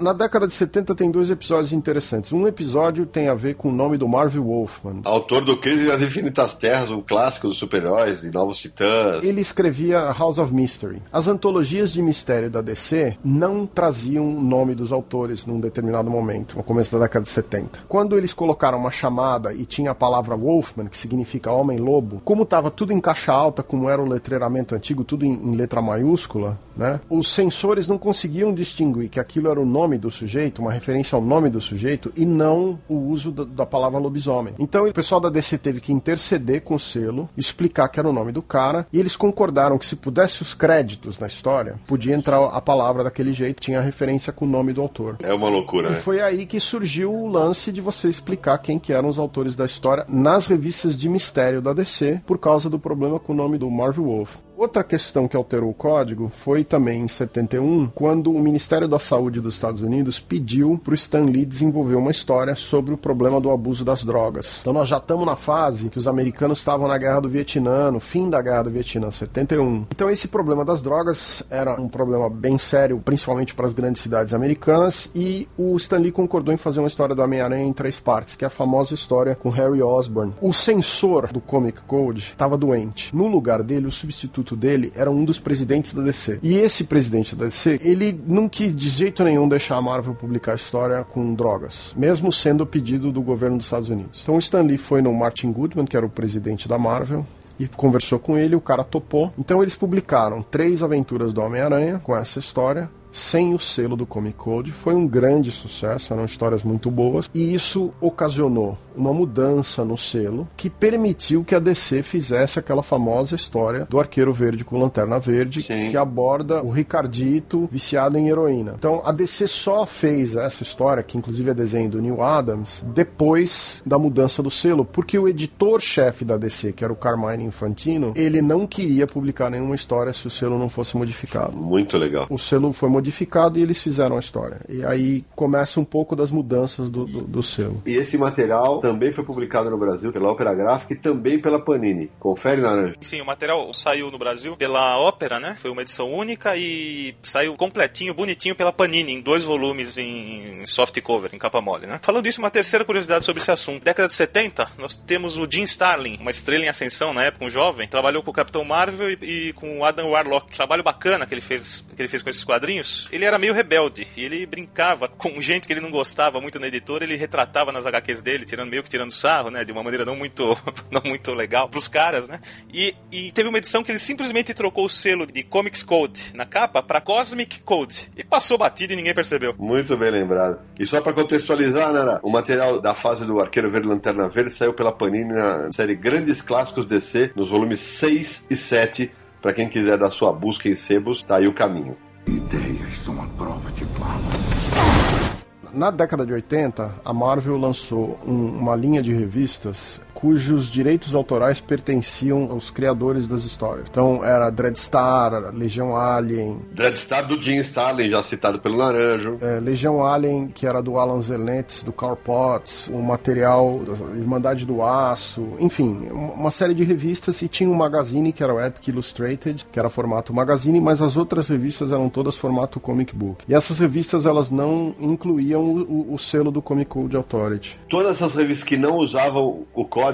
Na 0.00 0.14
década 0.14 0.46
de 0.46 0.54
70 0.54 0.94
tem 0.94 1.10
dois 1.10 1.30
episódios 1.30 1.72
interessantes. 1.72 2.32
Um 2.32 2.48
episódio 2.48 3.04
tem 3.04 3.28
a 3.28 3.34
ver 3.34 3.54
com 3.54 3.68
o 3.68 3.72
nome 3.72 3.98
do 3.98 4.08
Marvel 4.08 4.44
Wolfman. 4.44 5.02
Autor 5.04 5.44
do 5.44 5.58
Crise 5.58 5.86
das 5.88 6.00
Infinitas 6.00 6.54
Terras, 6.54 6.90
um 6.90 7.02
clássico 7.02 7.48
dos 7.48 7.58
super-heróis 7.58 8.24
e 8.24 8.30
Novos 8.30 8.58
Titãs. 8.58 9.22
Ele 9.22 9.42
escrevia 9.42 10.10
House 10.18 10.38
of 10.38 10.54
Mystery. 10.54 11.02
As 11.12 11.28
antologias 11.28 11.92
de 11.92 12.00
mistério 12.00 12.48
da 12.48 12.62
DC 12.62 13.18
não 13.22 13.66
traziam 13.66 14.26
o 14.26 14.40
nome 14.40 14.74
dos 14.74 14.90
autores 14.90 15.44
num 15.44 15.60
determinado 15.60 16.10
momento, 16.10 16.56
no 16.56 16.62
começo 16.62 16.92
da 16.92 17.04
década 17.04 17.24
de 17.24 17.30
70. 17.30 17.80
Quando 17.86 18.16
eles 18.16 18.32
colocaram 18.32 18.78
uma 18.78 18.90
chamada 18.90 19.52
e 19.52 19.66
tinha 19.66 19.90
a 19.90 19.94
palavra 19.94 20.34
Wolfman, 20.34 20.86
que 20.86 20.96
significa 20.96 21.52
homem-lobo, 21.52 22.22
como 22.24 22.44
estava 22.44 22.70
tudo 22.70 22.94
em 22.94 23.00
caixa 23.00 23.32
alta, 23.32 23.62
como 23.62 23.90
era 23.90 24.00
o 24.00 24.08
letreiramento 24.08 24.74
antigo, 24.74 25.04
tudo 25.04 25.26
em, 25.26 25.32
em 25.32 25.54
letra 25.54 25.82
maiúscula, 25.82 26.58
né? 26.74 27.00
Os 27.10 27.28
sensores 27.28 27.86
não 27.86 27.98
conseguiam 27.98 28.54
distinguir 28.54 29.10
que 29.10 29.20
aquilo 29.20 29.50
era 29.50 29.60
o 29.60 29.66
nome 29.66 29.89
do 29.98 30.10
sujeito, 30.10 30.60
uma 30.60 30.72
referência 30.72 31.16
ao 31.16 31.22
nome 31.22 31.48
do 31.50 31.60
sujeito, 31.60 32.12
e 32.16 32.24
não 32.24 32.78
o 32.88 32.94
uso 32.94 33.30
da, 33.30 33.44
da 33.44 33.66
palavra 33.66 33.98
lobisomem. 33.98 34.54
Então 34.58 34.86
o 34.86 34.92
pessoal 34.92 35.20
da 35.20 35.28
DC 35.28 35.58
teve 35.58 35.80
que 35.80 35.92
interceder 35.92 36.62
com 36.62 36.74
o 36.74 36.80
selo, 36.80 37.28
explicar 37.36 37.88
que 37.88 37.98
era 37.98 38.08
o 38.08 38.12
nome 38.12 38.32
do 38.32 38.42
cara, 38.42 38.86
e 38.92 38.98
eles 38.98 39.16
concordaram 39.16 39.78
que 39.78 39.86
se 39.86 39.96
pudesse 39.96 40.42
os 40.42 40.54
créditos 40.54 41.18
na 41.18 41.26
história, 41.26 41.76
podia 41.86 42.14
entrar 42.14 42.44
a 42.44 42.60
palavra 42.60 43.04
daquele 43.04 43.32
jeito, 43.32 43.60
tinha 43.60 43.80
referência 43.80 44.32
com 44.32 44.44
o 44.44 44.48
nome 44.48 44.72
do 44.72 44.80
autor. 44.80 45.16
É 45.22 45.32
uma 45.32 45.48
loucura, 45.48 45.88
E 45.88 45.92
né? 45.92 45.96
foi 45.96 46.20
aí 46.20 46.46
que 46.46 46.60
surgiu 46.60 47.12
o 47.12 47.28
lance 47.28 47.72
de 47.72 47.80
você 47.80 48.08
explicar 48.08 48.58
quem 48.58 48.78
que 48.78 48.92
eram 48.92 49.08
os 49.08 49.18
autores 49.18 49.54
da 49.56 49.64
história 49.64 50.04
nas 50.08 50.46
revistas 50.46 50.96
de 50.98 51.08
mistério 51.08 51.60
da 51.62 51.72
DC, 51.72 52.20
por 52.26 52.38
causa 52.38 52.68
do 52.68 52.78
problema 52.78 53.18
com 53.18 53.32
o 53.32 53.36
nome 53.36 53.58
do 53.58 53.70
Marvel 53.70 54.04
Wolf. 54.04 54.36
Outra 54.60 54.84
questão 54.84 55.26
que 55.26 55.34
alterou 55.34 55.70
o 55.70 55.74
código 55.74 56.28
foi 56.28 56.64
também 56.64 57.00
em 57.00 57.08
71, 57.08 57.86
quando 57.94 58.30
o 58.30 58.38
Ministério 58.38 58.86
da 58.86 58.98
Saúde 58.98 59.40
dos 59.40 59.54
Estados 59.54 59.80
Unidos 59.80 60.20
pediu 60.20 60.76
para 60.76 60.90
o 60.90 60.94
Stan 60.94 61.24
Lee 61.24 61.46
desenvolver 61.46 61.94
uma 61.94 62.10
história 62.10 62.54
sobre 62.54 62.92
o 62.92 62.98
problema 62.98 63.40
do 63.40 63.50
abuso 63.50 63.86
das 63.86 64.04
drogas. 64.04 64.58
Então 64.60 64.74
nós 64.74 64.86
já 64.86 64.98
estamos 64.98 65.24
na 65.24 65.34
fase 65.34 65.88
que 65.88 65.96
os 65.96 66.06
americanos 66.06 66.58
estavam 66.58 66.86
na 66.86 66.98
Guerra 66.98 67.20
do 67.20 67.28
Vietnã, 67.30 67.90
no 67.90 68.00
fim 68.00 68.28
da 68.28 68.42
Guerra 68.42 68.64
do 68.64 68.70
Vietnã, 68.70 69.10
71. 69.10 69.86
Então 69.90 70.10
esse 70.10 70.28
problema 70.28 70.62
das 70.62 70.82
drogas 70.82 71.42
era 71.48 71.80
um 71.80 71.88
problema 71.88 72.28
bem 72.28 72.58
sério, 72.58 73.00
principalmente 73.02 73.54
para 73.54 73.66
as 73.66 73.72
grandes 73.72 74.02
cidades 74.02 74.34
americanas, 74.34 75.10
e 75.14 75.48
o 75.56 75.74
Stan 75.78 75.96
Lee 75.96 76.12
concordou 76.12 76.52
em 76.52 76.58
fazer 76.58 76.80
uma 76.80 76.88
história 76.88 77.14
do 77.14 77.22
Homem-Aranha 77.22 77.64
em 77.64 77.72
três 77.72 77.98
partes, 77.98 78.36
que 78.36 78.44
é 78.44 78.48
a 78.48 78.50
famosa 78.50 78.92
história 78.92 79.34
com 79.34 79.48
Harry 79.48 79.82
Osborn. 79.82 80.34
O 80.38 80.52
censor 80.52 81.32
do 81.32 81.40
Comic 81.40 81.80
Code 81.86 82.20
estava 82.20 82.58
doente. 82.58 83.16
No 83.16 83.26
lugar 83.26 83.62
dele, 83.62 83.86
o 83.86 83.90
substituto 83.90 84.49
dele 84.56 84.92
era 84.94 85.10
um 85.10 85.24
dos 85.24 85.38
presidentes 85.38 85.94
da 85.94 86.02
DC. 86.02 86.38
E 86.42 86.56
esse 86.56 86.84
presidente 86.84 87.34
da 87.34 87.46
DC, 87.46 87.80
ele 87.82 88.18
não 88.26 88.48
quis 88.48 88.74
de 88.74 88.88
jeito 88.88 89.24
nenhum 89.24 89.48
deixar 89.48 89.76
a 89.76 89.82
Marvel 89.82 90.14
publicar 90.14 90.52
a 90.52 90.56
história 90.56 91.04
com 91.04 91.34
drogas, 91.34 91.92
mesmo 91.96 92.32
sendo 92.32 92.66
pedido 92.66 93.10
do 93.12 93.22
governo 93.22 93.56
dos 93.56 93.66
Estados 93.66 93.88
Unidos. 93.88 94.20
Então 94.22 94.36
o 94.36 94.38
Stan 94.38 94.62
Lee 94.62 94.78
foi 94.78 95.02
no 95.02 95.12
Martin 95.12 95.52
Goodman, 95.52 95.86
que 95.86 95.96
era 95.96 96.06
o 96.06 96.10
presidente 96.10 96.68
da 96.68 96.78
Marvel, 96.78 97.26
e 97.58 97.68
conversou 97.68 98.18
com 98.18 98.38
ele, 98.38 98.56
o 98.56 98.60
cara 98.60 98.82
topou. 98.82 99.32
Então 99.38 99.62
eles 99.62 99.74
publicaram 99.74 100.42
três 100.42 100.82
aventuras 100.82 101.32
do 101.34 101.42
Homem-Aranha 101.42 102.00
com 102.02 102.16
essa 102.16 102.38
história. 102.38 102.90
Sem 103.12 103.54
o 103.54 103.58
selo 103.58 103.96
do 103.96 104.06
Comic 104.06 104.36
Code, 104.36 104.70
foi 104.70 104.94
um 104.94 105.04
grande 105.04 105.50
sucesso, 105.50 106.12
eram 106.12 106.24
histórias 106.24 106.62
muito 106.62 106.92
boas, 106.92 107.28
e 107.34 107.52
isso 107.52 107.92
ocasionou 108.00 108.78
uma 109.00 109.12
mudança 109.12 109.84
no 109.84 109.96
selo 109.96 110.46
que 110.56 110.68
permitiu 110.68 111.42
que 111.42 111.54
a 111.54 111.58
DC 111.58 112.02
fizesse 112.02 112.58
aquela 112.58 112.82
famosa 112.82 113.34
história 113.34 113.86
do 113.88 113.98
Arqueiro 113.98 114.32
Verde 114.32 114.64
com 114.64 114.78
Lanterna 114.78 115.18
Verde, 115.18 115.62
Sim. 115.62 115.90
que 115.90 115.96
aborda 115.96 116.62
o 116.62 116.70
Ricardito 116.70 117.68
viciado 117.72 118.18
em 118.18 118.28
heroína. 118.28 118.74
Então 118.78 119.02
a 119.04 119.12
DC 119.12 119.46
só 119.46 119.86
fez 119.86 120.36
essa 120.36 120.62
história, 120.62 121.02
que 121.02 121.16
inclusive 121.16 121.50
é 121.50 121.54
desenho 121.54 121.90
do 121.90 122.02
Neil 122.02 122.22
Adams, 122.22 122.84
depois 122.94 123.82
da 123.86 123.98
mudança 123.98 124.42
do 124.42 124.50
selo, 124.50 124.84
porque 124.84 125.18
o 125.18 125.26
editor-chefe 125.26 126.24
da 126.24 126.36
DC, 126.36 126.72
que 126.72 126.84
era 126.84 126.92
o 126.92 126.96
Carmine 126.96 127.44
Infantino, 127.44 128.12
ele 128.14 128.42
não 128.42 128.66
queria 128.66 129.06
publicar 129.06 129.50
nenhuma 129.50 129.74
história 129.74 130.12
se 130.12 130.26
o 130.26 130.30
selo 130.30 130.58
não 130.58 130.68
fosse 130.68 130.96
modificado. 130.96 131.56
Muito 131.56 131.96
legal. 131.96 132.26
O 132.28 132.38
selo 132.38 132.72
foi 132.72 132.88
modificado 132.88 133.58
e 133.58 133.62
eles 133.62 133.80
fizeram 133.80 134.16
a 134.16 134.20
história. 134.20 134.60
E 134.68 134.84
aí 134.84 135.24
começa 135.34 135.80
um 135.80 135.84
pouco 135.84 136.14
das 136.14 136.30
mudanças 136.30 136.90
do, 136.90 137.04
do, 137.04 137.22
do 137.22 137.42
selo. 137.42 137.82
E 137.86 137.94
esse 137.94 138.18
material 138.18 138.80
também 138.90 139.12
foi 139.12 139.22
publicado 139.22 139.70
no 139.70 139.78
Brasil 139.78 140.12
pela 140.12 140.28
Ópera 140.28 140.52
Gráfica 140.52 140.94
e 140.94 140.96
também 140.96 141.38
pela 141.38 141.60
Panini. 141.60 142.10
Confere, 142.18 142.60
Naranja. 142.60 142.96
Sim, 143.00 143.20
o 143.20 143.24
material 143.24 143.72
saiu 143.72 144.10
no 144.10 144.18
Brasil 144.18 144.56
pela 144.56 144.98
Ópera, 144.98 145.38
né? 145.38 145.56
Foi 145.60 145.70
uma 145.70 145.82
edição 145.82 146.12
única 146.12 146.56
e 146.56 147.14
saiu 147.22 147.54
completinho, 147.54 148.12
bonitinho 148.12 148.56
pela 148.56 148.72
Panini, 148.72 149.12
em 149.12 149.20
dois 149.20 149.44
volumes 149.44 149.96
em 149.96 150.66
soft 150.66 151.00
cover, 151.02 151.30
em 151.32 151.38
capa 151.38 151.60
mole, 151.60 151.86
né? 151.86 152.00
Falando 152.02 152.26
isso, 152.26 152.40
uma 152.40 152.50
terceira 152.50 152.84
curiosidade 152.84 153.24
sobre 153.24 153.40
esse 153.40 153.50
assunto. 153.52 153.84
Década 153.84 154.08
de 154.08 154.14
70, 154.14 154.72
nós 154.76 154.96
temos 154.96 155.38
o 155.38 155.46
Jim 155.48 155.62
Starlin, 155.62 156.18
uma 156.20 156.32
estrela 156.32 156.64
em 156.64 156.68
ascensão 156.68 157.14
na 157.14 157.22
época, 157.22 157.44
um 157.44 157.50
jovem, 157.50 157.86
trabalhou 157.86 158.24
com 158.24 158.32
o 158.32 158.34
Capitão 158.34 158.64
Marvel 158.64 159.10
e, 159.10 159.48
e 159.48 159.52
com 159.52 159.78
o 159.78 159.84
Adam 159.84 160.10
Warlock. 160.10 160.52
Trabalho 160.52 160.82
bacana 160.82 161.26
que 161.26 161.34
ele 161.34 161.40
fez, 161.40 161.86
que 161.94 162.02
ele 162.02 162.08
fez 162.08 162.24
com 162.24 162.30
esses 162.30 162.42
quadrinhos. 162.42 163.08
Ele 163.12 163.24
era 163.24 163.38
meio 163.38 163.54
rebelde 163.54 164.04
e 164.16 164.24
ele 164.24 164.44
brincava 164.46 165.06
com 165.06 165.40
gente 165.40 165.68
que 165.68 165.72
ele 165.72 165.80
não 165.80 165.92
gostava 165.92 166.40
muito 166.40 166.58
na 166.58 166.66
editora, 166.66 167.04
ele 167.04 167.14
retratava 167.14 167.70
nas 167.70 167.86
HQs 167.86 168.20
dele, 168.20 168.44
tirando 168.44 168.69
meio 168.70 168.82
que 168.82 168.88
tirando 168.88 169.10
sarro, 169.10 169.50
né? 169.50 169.64
De 169.64 169.72
uma 169.72 169.82
maneira 169.82 170.04
não 170.04 170.16
muito, 170.16 170.56
não 170.90 171.02
muito 171.04 171.34
legal 171.34 171.68
pros 171.68 171.88
caras, 171.88 172.28
né? 172.28 172.40
E, 172.72 172.94
e 173.10 173.32
teve 173.32 173.48
uma 173.48 173.58
edição 173.58 173.82
que 173.82 173.90
ele 173.90 173.98
simplesmente 173.98 174.54
trocou 174.54 174.86
o 174.86 174.88
selo 174.88 175.26
de 175.26 175.42
Comics 175.42 175.82
Code 175.82 176.32
na 176.34 176.46
capa 176.46 176.82
para 176.82 177.00
Cosmic 177.00 177.60
Code. 177.60 178.10
E 178.16 178.24
passou 178.24 178.56
batido 178.56 178.92
e 178.92 178.96
ninguém 178.96 179.14
percebeu. 179.14 179.54
Muito 179.58 179.96
bem 179.96 180.10
lembrado. 180.10 180.60
E 180.78 180.86
só 180.86 181.00
pra 181.00 181.12
contextualizar, 181.12 181.92
Nara, 181.92 182.20
o 182.22 182.30
material 182.30 182.80
da 182.80 182.94
fase 182.94 183.24
do 183.24 183.40
Arqueiro 183.40 183.70
Verde 183.70 183.86
e 183.86 183.90
Lanterna 183.90 184.28
Verde 184.28 184.50
saiu 184.50 184.72
pela 184.72 184.92
Panini 184.92 185.32
na 185.32 185.70
série 185.72 185.94
Grandes 185.94 186.40
Clássicos 186.40 186.86
DC, 186.86 187.32
nos 187.34 187.48
volumes 187.50 187.80
6 187.80 188.46
e 188.48 188.56
7. 188.56 189.10
Pra 189.42 189.52
quem 189.52 189.68
quiser 189.68 189.96
dar 189.96 190.10
sua 190.10 190.32
busca 190.32 190.68
em 190.68 190.76
sebos, 190.76 191.24
tá 191.24 191.36
aí 191.36 191.46
o 191.46 191.54
caminho. 191.54 191.96
Ideias 192.26 192.92
são 193.04 193.20
a 193.20 193.26
prova 193.38 193.70
de 193.72 193.84
balas. 193.86 195.29
Na 195.72 195.90
década 195.90 196.26
de 196.26 196.32
80, 196.32 196.90
a 197.04 197.12
Marvel 197.12 197.56
lançou 197.56 198.18
um- 198.26 198.58
uma 198.58 198.74
linha 198.74 199.00
de 199.02 199.12
revistas 199.12 200.00
cujos 200.20 200.68
direitos 200.70 201.14
autorais 201.14 201.60
pertenciam 201.60 202.50
aos 202.50 202.70
criadores 202.70 203.26
das 203.26 203.44
histórias. 203.44 203.86
Então 203.90 204.24
era 204.24 204.50
Dreadstar, 204.50 205.32
era 205.32 205.50
Legião 205.50 205.96
Alien, 205.96 206.60
Dreadstar 206.72 207.26
do 207.26 207.40
Jim 207.40 207.56
Starlin, 207.60 208.10
já 208.10 208.22
citado 208.22 208.58
pelo 208.60 208.76
Naranjo. 208.76 209.38
é, 209.40 209.58
Legião 209.60 210.04
Alien, 210.04 210.48
que 210.48 210.66
era 210.66 210.82
do 210.82 210.98
Alan 210.98 211.22
Zerlentes, 211.22 211.82
do 211.82 211.92
Carl 211.92 212.16
Potts, 212.16 212.88
o 212.92 212.98
material 213.02 213.80
da 213.80 213.92
Irmandade 214.16 214.66
do 214.66 214.82
Aço, 214.82 215.46
enfim, 215.58 216.08
um- 216.12 216.32
uma 216.32 216.50
série 216.50 216.74
de 216.74 216.84
revistas 216.84 217.40
e 217.42 217.48
tinha 217.48 217.68
um 217.70 217.74
magazine 217.74 218.32
que 218.32 218.42
era 218.42 218.52
o 218.54 218.60
Epic 218.60 218.88
Illustrated, 218.88 219.66
que 219.72 219.78
era 219.78 219.88
formato 219.88 220.34
magazine, 220.34 220.80
mas 220.80 221.00
as 221.00 221.16
outras 221.16 221.48
revistas 221.48 221.92
eram 221.92 222.08
todas 222.08 222.36
formato 222.36 222.78
comic 222.78 223.14
book. 223.14 223.44
E 223.48 223.54
essas 223.54 223.78
revistas 223.78 224.26
elas 224.26 224.50
não 224.50 224.94
incluíam 225.00 225.62
o, 225.62 225.80
o- 226.10 226.14
o 226.14 226.18
selo 226.18 226.50
do 226.50 226.60
Comic 226.60 226.90
Code 226.90 227.16
Authority. 227.16 227.78
Todas 227.88 228.16
essas 228.16 228.34
revistas 228.34 228.64
que 228.68 228.76
não 228.76 228.96
usavam 228.98 229.64
o 229.74 229.84
código, 229.84 230.09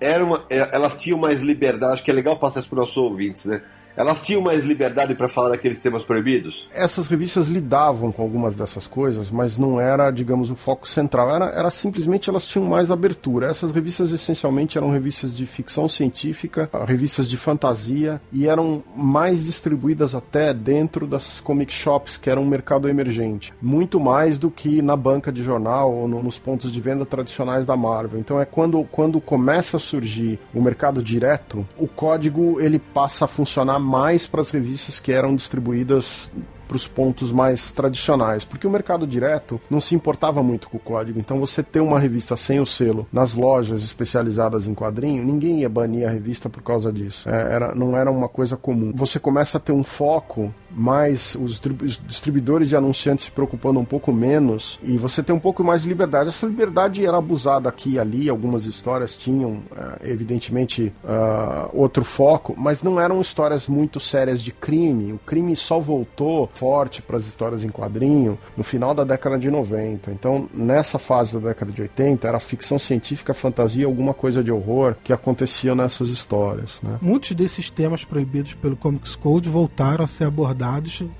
eram, 0.00 0.26
uma- 0.26 0.44
é, 0.50 0.68
elas 0.72 0.94
tinham 0.96 1.18
mais 1.18 1.40
liberdade. 1.40 1.94
Acho 1.94 2.04
que 2.04 2.10
é 2.10 2.14
legal 2.14 2.36
passar 2.38 2.60
isso 2.60 2.68
para 2.68 2.76
os 2.76 2.80
nossos 2.88 2.96
ouvintes, 2.96 3.44
né? 3.44 3.62
Elas 3.96 4.20
tinham 4.22 4.40
mais 4.42 4.64
liberdade 4.64 5.14
para 5.14 5.28
falar 5.28 5.50
daqueles 5.50 5.78
temas 5.78 6.04
proibidos? 6.04 6.68
Essas 6.72 7.06
revistas 7.06 7.46
lidavam 7.46 8.10
com 8.10 8.22
algumas 8.22 8.54
dessas 8.54 8.86
coisas, 8.86 9.30
mas 9.30 9.56
não 9.56 9.80
era, 9.80 10.10
digamos, 10.10 10.50
o 10.50 10.56
foco 10.56 10.86
central. 10.88 11.34
Era, 11.34 11.46
era 11.46 11.70
simplesmente 11.70 12.28
elas 12.28 12.44
tinham 12.46 12.66
mais 12.68 12.90
abertura. 12.90 13.46
Essas 13.48 13.72
revistas 13.72 14.12
essencialmente 14.12 14.76
eram 14.78 14.90
revistas 14.90 15.36
de 15.36 15.46
ficção 15.46 15.88
científica, 15.88 16.68
revistas 16.86 17.28
de 17.28 17.36
fantasia 17.36 18.20
e 18.32 18.46
eram 18.48 18.82
mais 18.96 19.44
distribuídas 19.44 20.14
até 20.14 20.52
dentro 20.52 21.06
das 21.06 21.40
comic 21.40 21.72
shops, 21.72 22.16
que 22.16 22.28
era 22.30 22.40
um 22.40 22.46
mercado 22.46 22.88
emergente. 22.88 23.52
Muito 23.62 24.00
mais 24.00 24.38
do 24.38 24.50
que 24.50 24.82
na 24.82 24.96
banca 24.96 25.30
de 25.32 25.42
jornal 25.42 25.92
ou 25.92 26.08
no- 26.08 26.22
nos 26.22 26.38
pontos 26.38 26.70
de 26.72 26.80
venda 26.80 27.04
tradicionais 27.06 27.64
da 27.66 27.76
Marvel. 27.76 28.18
Então 28.18 28.40
é 28.40 28.44
quando, 28.44 28.82
quando 28.90 29.20
começa 29.20 29.76
a 29.76 29.80
surgir 29.80 30.38
o 30.52 30.60
mercado 30.60 31.02
direto, 31.02 31.66
o 31.78 31.86
código 31.86 32.60
ele 32.60 32.78
passa 32.78 33.24
a 33.24 33.28
funcionar 33.28 33.78
mais 33.84 34.26
para 34.26 34.40
as 34.40 34.50
revistas 34.50 34.98
que 34.98 35.12
eram 35.12 35.36
distribuídas 35.36 36.30
para 36.66 36.76
os 36.76 36.88
pontos 36.88 37.30
mais 37.30 37.70
tradicionais, 37.72 38.44
porque 38.44 38.66
o 38.66 38.70
mercado 38.70 39.06
direto 39.06 39.60
não 39.70 39.80
se 39.80 39.94
importava 39.94 40.42
muito 40.42 40.68
com 40.68 40.76
o 40.76 40.80
código. 40.80 41.18
Então 41.18 41.38
você 41.38 41.62
ter 41.62 41.80
uma 41.80 42.00
revista 42.00 42.36
sem 42.36 42.58
o 42.58 42.66
selo 42.66 43.06
nas 43.12 43.34
lojas 43.34 43.82
especializadas 43.84 44.66
em 44.66 44.74
quadrinho, 44.74 45.22
ninguém 45.22 45.60
ia 45.60 45.68
banir 45.68 46.08
a 46.08 46.10
revista 46.10 46.48
por 46.48 46.62
causa 46.62 46.92
disso. 46.92 47.28
É, 47.28 47.54
era, 47.54 47.74
não 47.74 47.96
era 47.96 48.10
uma 48.10 48.28
coisa 48.28 48.56
comum. 48.56 48.92
Você 48.94 49.20
começa 49.20 49.58
a 49.58 49.60
ter 49.60 49.72
um 49.72 49.84
foco 49.84 50.52
mas 50.74 51.36
os, 51.36 51.60
distribuidores 52.06 52.72
e 52.72 52.76
anunciantes 52.76 53.26
se 53.26 53.30
preocupando 53.30 53.78
um 53.78 53.84
pouco 53.84 54.12
menos 54.12 54.78
e 54.82 54.98
você 54.98 55.22
tem 55.22 55.34
um 55.34 55.40
pouco 55.40 55.62
mais 55.62 55.82
de 55.82 55.88
liberdade. 55.88 56.28
Essa 56.28 56.46
liberdade 56.46 57.04
era 57.04 57.16
abusada 57.16 57.68
aqui 57.68 57.92
e 57.92 57.98
ali, 57.98 58.28
algumas 58.28 58.66
histórias 58.66 59.16
tinham, 59.16 59.52
uh, 59.52 59.62
evidentemente, 60.02 60.92
uh, 61.04 61.70
outro 61.72 62.04
foco, 62.04 62.54
mas 62.56 62.82
não 62.82 63.00
eram 63.00 63.20
histórias 63.20 63.68
muito 63.68 64.00
sérias 64.00 64.42
de 64.42 64.52
crime. 64.52 65.12
O 65.12 65.18
crime 65.18 65.54
só 65.54 65.78
voltou 65.78 66.50
forte 66.54 67.00
para 67.00 67.16
as 67.16 67.26
histórias 67.26 67.62
em 67.62 67.68
quadrinho 67.68 68.38
no 68.56 68.64
final 68.64 68.94
da 68.94 69.04
década 69.04 69.38
de 69.38 69.50
90. 69.50 70.10
Então, 70.10 70.48
nessa 70.52 70.98
fase 70.98 71.38
da 71.38 71.48
década 71.48 71.70
de 71.70 71.82
80, 71.82 72.26
era 72.26 72.40
ficção 72.40 72.78
científica, 72.78 73.32
fantasia, 73.32 73.86
alguma 73.86 74.12
coisa 74.12 74.42
de 74.42 74.50
horror 74.50 74.96
que 75.04 75.12
acontecia 75.12 75.74
nessas 75.74 76.08
histórias. 76.08 76.80
Né? 76.82 76.98
Muitos 77.00 77.32
desses 77.32 77.70
temas 77.70 78.04
proibidos 78.04 78.54
pelo 78.54 78.76
Comics 78.76 79.14
Code 79.14 79.48
voltaram 79.48 80.04
a 80.04 80.08
ser 80.08 80.24
abordados 80.24 80.63